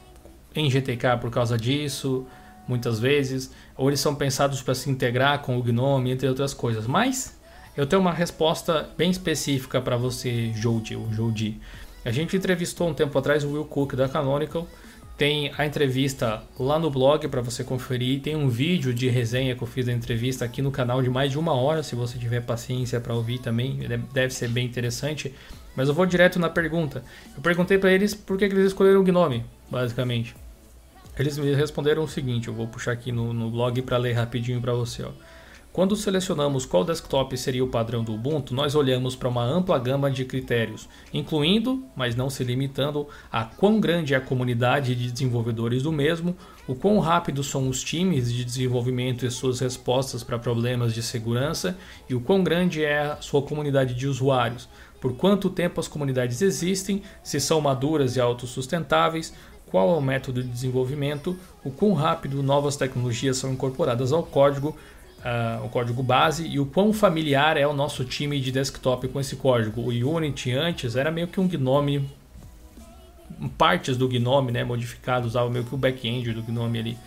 em 0.54 0.68
GTK 0.68 1.18
por 1.20 1.30
causa 1.30 1.56
disso, 1.56 2.26
muitas 2.66 2.98
vezes, 2.98 3.52
ou 3.76 3.88
eles 3.88 4.00
são 4.00 4.14
pensados 4.14 4.62
para 4.62 4.74
se 4.74 4.90
integrar 4.90 5.40
com 5.40 5.56
o 5.56 5.62
GNOME, 5.62 6.10
entre 6.10 6.28
outras 6.28 6.52
coisas. 6.52 6.86
Mas 6.86 7.38
eu 7.76 7.86
tenho 7.86 8.02
uma 8.02 8.12
resposta 8.12 8.88
bem 8.96 9.10
específica 9.10 9.80
para 9.80 9.96
você, 9.96 10.52
Jody, 10.52 10.96
o 10.96 11.12
Jody. 11.12 11.60
A 12.04 12.10
gente 12.10 12.36
entrevistou 12.36 12.88
um 12.88 12.94
tempo 12.94 13.18
atrás 13.18 13.44
o 13.44 13.52
Will 13.52 13.64
Cook 13.64 13.94
da 13.94 14.08
Canonical 14.08 14.66
Tem 15.16 15.52
a 15.56 15.64
entrevista 15.64 16.42
lá 16.58 16.76
no 16.76 16.90
blog 16.90 17.28
para 17.28 17.40
você 17.40 17.62
conferir. 17.62 18.20
Tem 18.20 18.34
um 18.34 18.48
vídeo 18.48 18.92
de 18.92 19.08
resenha 19.08 19.54
que 19.54 19.62
eu 19.62 19.66
fiz 19.66 19.86
da 19.86 19.92
entrevista 19.92 20.44
aqui 20.44 20.60
no 20.60 20.72
canal 20.72 21.00
de 21.02 21.08
mais 21.08 21.30
de 21.30 21.38
uma 21.38 21.52
hora. 21.52 21.84
Se 21.84 21.94
você 21.94 22.18
tiver 22.18 22.40
paciência 22.40 23.00
para 23.00 23.14
ouvir 23.14 23.38
também, 23.38 23.78
deve 24.12 24.34
ser 24.34 24.48
bem 24.48 24.66
interessante. 24.66 25.32
Mas 25.76 25.88
eu 25.88 25.94
vou 25.94 26.04
direto 26.04 26.38
na 26.38 26.48
pergunta. 26.48 27.04
Eu 27.36 27.42
perguntei 27.42 27.78
para 27.78 27.92
eles 27.92 28.12
por 28.12 28.36
que, 28.36 28.48
que 28.48 28.54
eles 28.54 28.66
escolheram 28.66 29.00
o 29.00 29.04
Gnome, 29.04 29.44
basicamente. 29.70 30.34
Eles 31.16 31.38
me 31.38 31.54
responderam 31.54 32.02
o 32.02 32.08
seguinte: 32.08 32.48
eu 32.48 32.54
vou 32.54 32.66
puxar 32.66 32.92
aqui 32.92 33.12
no, 33.12 33.32
no 33.32 33.50
blog 33.50 33.80
para 33.82 33.96
ler 33.96 34.14
rapidinho 34.14 34.60
para 34.60 34.72
você. 34.72 35.04
Ó. 35.04 35.10
Quando 35.74 35.96
selecionamos 35.96 36.64
qual 36.64 36.84
desktop 36.84 37.36
seria 37.36 37.64
o 37.64 37.68
padrão 37.68 38.04
do 38.04 38.14
Ubuntu, 38.14 38.54
nós 38.54 38.76
olhamos 38.76 39.16
para 39.16 39.28
uma 39.28 39.42
ampla 39.42 39.76
gama 39.76 40.08
de 40.08 40.24
critérios, 40.24 40.88
incluindo, 41.12 41.82
mas 41.96 42.14
não 42.14 42.30
se 42.30 42.44
limitando, 42.44 43.08
a 43.30 43.44
quão 43.44 43.80
grande 43.80 44.14
é 44.14 44.16
a 44.16 44.20
comunidade 44.20 44.94
de 44.94 45.10
desenvolvedores 45.10 45.82
do 45.82 45.90
mesmo, 45.90 46.36
o 46.68 46.76
quão 46.76 47.00
rápidos 47.00 47.48
são 47.48 47.68
os 47.68 47.82
times 47.82 48.32
de 48.32 48.44
desenvolvimento 48.44 49.26
e 49.26 49.30
suas 49.32 49.58
respostas 49.58 50.22
para 50.22 50.38
problemas 50.38 50.94
de 50.94 51.02
segurança 51.02 51.76
e 52.08 52.14
o 52.14 52.20
quão 52.20 52.44
grande 52.44 52.84
é 52.84 53.00
a 53.00 53.16
sua 53.16 53.42
comunidade 53.42 53.94
de 53.94 54.06
usuários, 54.06 54.68
por 55.00 55.16
quanto 55.16 55.50
tempo 55.50 55.80
as 55.80 55.88
comunidades 55.88 56.40
existem, 56.40 57.02
se 57.20 57.40
são 57.40 57.60
maduras 57.60 58.14
e 58.14 58.20
autossustentáveis, 58.20 59.34
qual 59.66 59.92
é 59.92 59.98
o 59.98 60.00
método 60.00 60.40
de 60.40 60.48
desenvolvimento, 60.48 61.36
o 61.64 61.70
quão 61.72 61.94
rápido 61.94 62.44
novas 62.44 62.76
tecnologias 62.76 63.38
são 63.38 63.52
incorporadas 63.52 64.12
ao 64.12 64.22
código, 64.22 64.76
uh, 65.24 65.64
o 65.64 65.68
código 65.68 66.02
base 66.02 66.46
e 66.46 66.60
o 66.60 66.66
quão 66.66 66.92
familiar 66.92 67.56
é 67.56 67.66
o 67.66 67.72
nosso 67.72 68.04
time 68.04 68.38
de 68.40 68.52
desktop 68.52 69.08
com 69.08 69.18
esse 69.18 69.36
código. 69.36 69.80
O 69.80 69.88
Unity 69.88 70.52
antes 70.52 70.94
era 70.94 71.10
meio 71.10 71.26
que 71.26 71.40
um 71.40 71.48
Gnome, 71.48 72.08
partes 73.56 73.96
do 73.96 74.06
Gnome 74.06 74.52
né, 74.52 74.62
modificado, 74.62 75.26
usava 75.26 75.48
meio 75.48 75.64
que 75.64 75.74
o 75.74 75.78
back-end 75.78 76.32
do 76.32 76.42
Gnome 76.42 76.78
ali. 76.78 76.98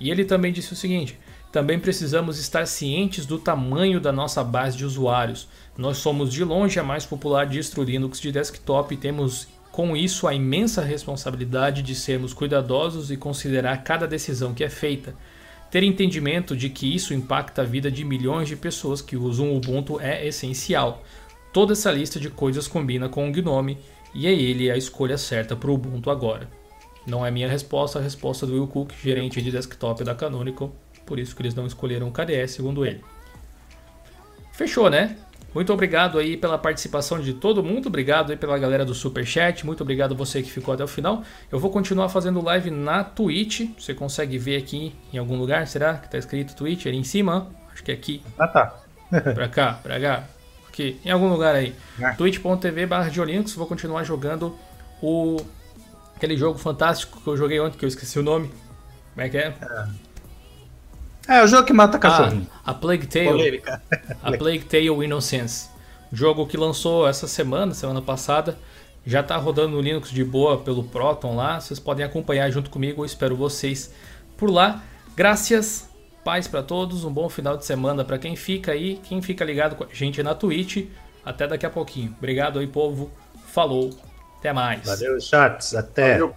E 0.00 0.10
ele 0.10 0.24
também 0.24 0.52
disse 0.52 0.72
o 0.72 0.76
seguinte: 0.76 1.18
também 1.52 1.78
precisamos 1.78 2.38
estar 2.38 2.66
cientes 2.66 3.24
do 3.24 3.38
tamanho 3.38 4.00
da 4.00 4.10
nossa 4.10 4.42
base 4.42 4.76
de 4.76 4.84
usuários. 4.84 5.46
Nós 5.78 5.98
somos 5.98 6.32
de 6.32 6.42
longe 6.42 6.80
a 6.80 6.82
mais 6.82 7.06
popular 7.06 7.46
distro 7.46 7.84
Linux 7.84 8.20
de 8.20 8.32
desktop 8.32 8.92
e 8.92 8.96
temos 8.96 9.46
com 9.70 9.96
isso 9.96 10.26
a 10.26 10.34
imensa 10.34 10.82
responsabilidade 10.82 11.82
de 11.82 11.94
sermos 11.94 12.32
cuidadosos 12.32 13.10
e 13.10 13.16
considerar 13.16 13.82
cada 13.82 14.06
decisão 14.06 14.52
que 14.52 14.62
é 14.62 14.68
feita. 14.68 15.14
Ter 15.74 15.82
entendimento 15.82 16.56
de 16.56 16.70
que 16.70 16.94
isso 16.94 17.12
impacta 17.12 17.62
a 17.62 17.64
vida 17.64 17.90
de 17.90 18.04
milhões 18.04 18.46
de 18.46 18.54
pessoas 18.54 19.02
que 19.02 19.16
usam 19.16 19.50
o 19.50 19.56
Ubuntu 19.56 20.00
é 20.00 20.24
essencial. 20.24 21.02
Toda 21.52 21.72
essa 21.72 21.90
lista 21.90 22.20
de 22.20 22.30
coisas 22.30 22.68
combina 22.68 23.08
com 23.08 23.28
o 23.28 23.32
Gnome 23.32 23.78
e 24.14 24.28
é 24.28 24.32
ele 24.32 24.70
a 24.70 24.76
escolha 24.76 25.18
certa 25.18 25.56
para 25.56 25.68
o 25.68 25.74
Ubuntu 25.74 26.10
agora. 26.10 26.48
Não 27.04 27.26
é 27.26 27.30
minha 27.32 27.48
resposta, 27.48 27.98
a 27.98 28.02
resposta 28.02 28.46
do 28.46 28.52
Will 28.52 28.68
Cook, 28.68 28.92
gerente 29.02 29.42
de 29.42 29.50
desktop 29.50 30.04
da 30.04 30.14
Canonical, 30.14 30.72
por 31.04 31.18
isso 31.18 31.34
que 31.34 31.42
eles 31.42 31.56
não 31.56 31.66
escolheram 31.66 32.06
o 32.06 32.12
KDE, 32.12 32.46
segundo 32.46 32.86
ele. 32.86 33.02
Fechou, 34.52 34.88
né? 34.88 35.16
Muito 35.54 35.72
obrigado 35.72 36.18
aí 36.18 36.36
pela 36.36 36.58
participação 36.58 37.20
de 37.20 37.32
todo 37.32 37.62
mundo, 37.62 37.86
obrigado 37.86 38.32
aí 38.32 38.36
pela 38.36 38.58
galera 38.58 38.84
do 38.84 38.92
Super 38.92 39.24
Chat, 39.24 39.64
muito 39.64 39.82
obrigado 39.82 40.14
você 40.16 40.42
que 40.42 40.50
ficou 40.50 40.74
até 40.74 40.82
o 40.82 40.88
final. 40.88 41.22
Eu 41.50 41.60
vou 41.60 41.70
continuar 41.70 42.08
fazendo 42.08 42.42
live 42.42 42.70
na 42.70 43.04
Twitch, 43.04 43.70
você 43.78 43.94
consegue 43.94 44.36
ver 44.36 44.56
aqui 44.56 44.92
em 45.12 45.18
algum 45.18 45.36
lugar, 45.36 45.66
será 45.68 45.94
que 45.94 46.10
tá 46.10 46.18
escrito 46.18 46.56
Twitch 46.56 46.86
ali 46.86 46.96
em 46.96 47.04
cima? 47.04 47.46
Acho 47.72 47.84
que 47.84 47.92
é 47.92 47.94
aqui. 47.94 48.20
Ah 48.36 48.48
tá. 48.48 48.80
pra 49.34 49.48
cá, 49.48 49.78
pra 49.80 50.00
cá. 50.00 50.24
Aqui, 50.68 51.00
em 51.04 51.10
algum 51.10 51.28
lugar 51.28 51.54
aí. 51.54 51.72
É. 52.00 52.10
twitch.tv 52.14 52.86
barra 52.86 53.08
vou 53.56 53.66
continuar 53.68 54.02
jogando 54.02 54.58
o 55.00 55.36
aquele 56.16 56.36
jogo 56.36 56.58
fantástico 56.58 57.20
que 57.20 57.28
eu 57.28 57.36
joguei 57.36 57.60
ontem, 57.60 57.78
que 57.78 57.84
eu 57.84 57.88
esqueci 57.88 58.18
o 58.18 58.22
nome. 58.22 58.50
Como 59.14 59.24
é 59.24 59.28
que 59.28 59.36
é? 59.36 59.54
é. 59.60 60.03
É, 61.28 61.42
o 61.42 61.46
jogo 61.46 61.64
que 61.64 61.72
mata 61.72 61.98
cachorrinho. 61.98 62.46
Ah, 62.64 62.70
a 62.70 62.74
Plague 62.74 63.06
Tale. 63.06 63.28
Polêmica. 63.28 63.82
A 64.22 64.32
Plague 64.32 64.64
Tale 64.64 64.88
Innocence. 65.04 65.68
Jogo 66.12 66.46
que 66.46 66.56
lançou 66.56 67.08
essa 67.08 67.26
semana, 67.26 67.74
semana 67.74 68.02
passada. 68.02 68.58
Já 69.06 69.20
está 69.20 69.36
rodando 69.36 69.76
no 69.76 69.80
Linux 69.80 70.10
de 70.10 70.24
boa 70.24 70.58
pelo 70.58 70.84
Proton 70.84 71.36
lá. 71.36 71.60
Vocês 71.60 71.78
podem 71.78 72.04
acompanhar 72.04 72.50
junto 72.50 72.70
comigo. 72.70 73.02
Eu 73.02 73.06
espero 73.06 73.36
vocês 73.36 73.92
por 74.36 74.50
lá. 74.50 74.82
Graças, 75.16 75.88
paz 76.24 76.48
para 76.48 76.62
todos. 76.62 77.04
Um 77.04 77.12
bom 77.12 77.28
final 77.28 77.56
de 77.56 77.64
semana 77.64 78.04
para 78.04 78.18
quem 78.18 78.36
fica 78.36 78.72
aí. 78.72 79.00
Quem 79.02 79.20
fica 79.20 79.44
ligado 79.44 79.76
com 79.76 79.84
a 79.84 79.88
gente 79.92 80.22
na 80.22 80.34
Twitch. 80.34 80.86
Até 81.24 81.46
daqui 81.46 81.66
a 81.66 81.70
pouquinho. 81.70 82.14
Obrigado 82.18 82.58
aí, 82.58 82.66
povo. 82.66 83.10
Falou. 83.46 83.90
Até 84.38 84.52
mais. 84.52 84.84
Valeu, 84.84 85.20
chats. 85.20 85.74
Até. 85.74 86.18
Valeu. 86.18 86.34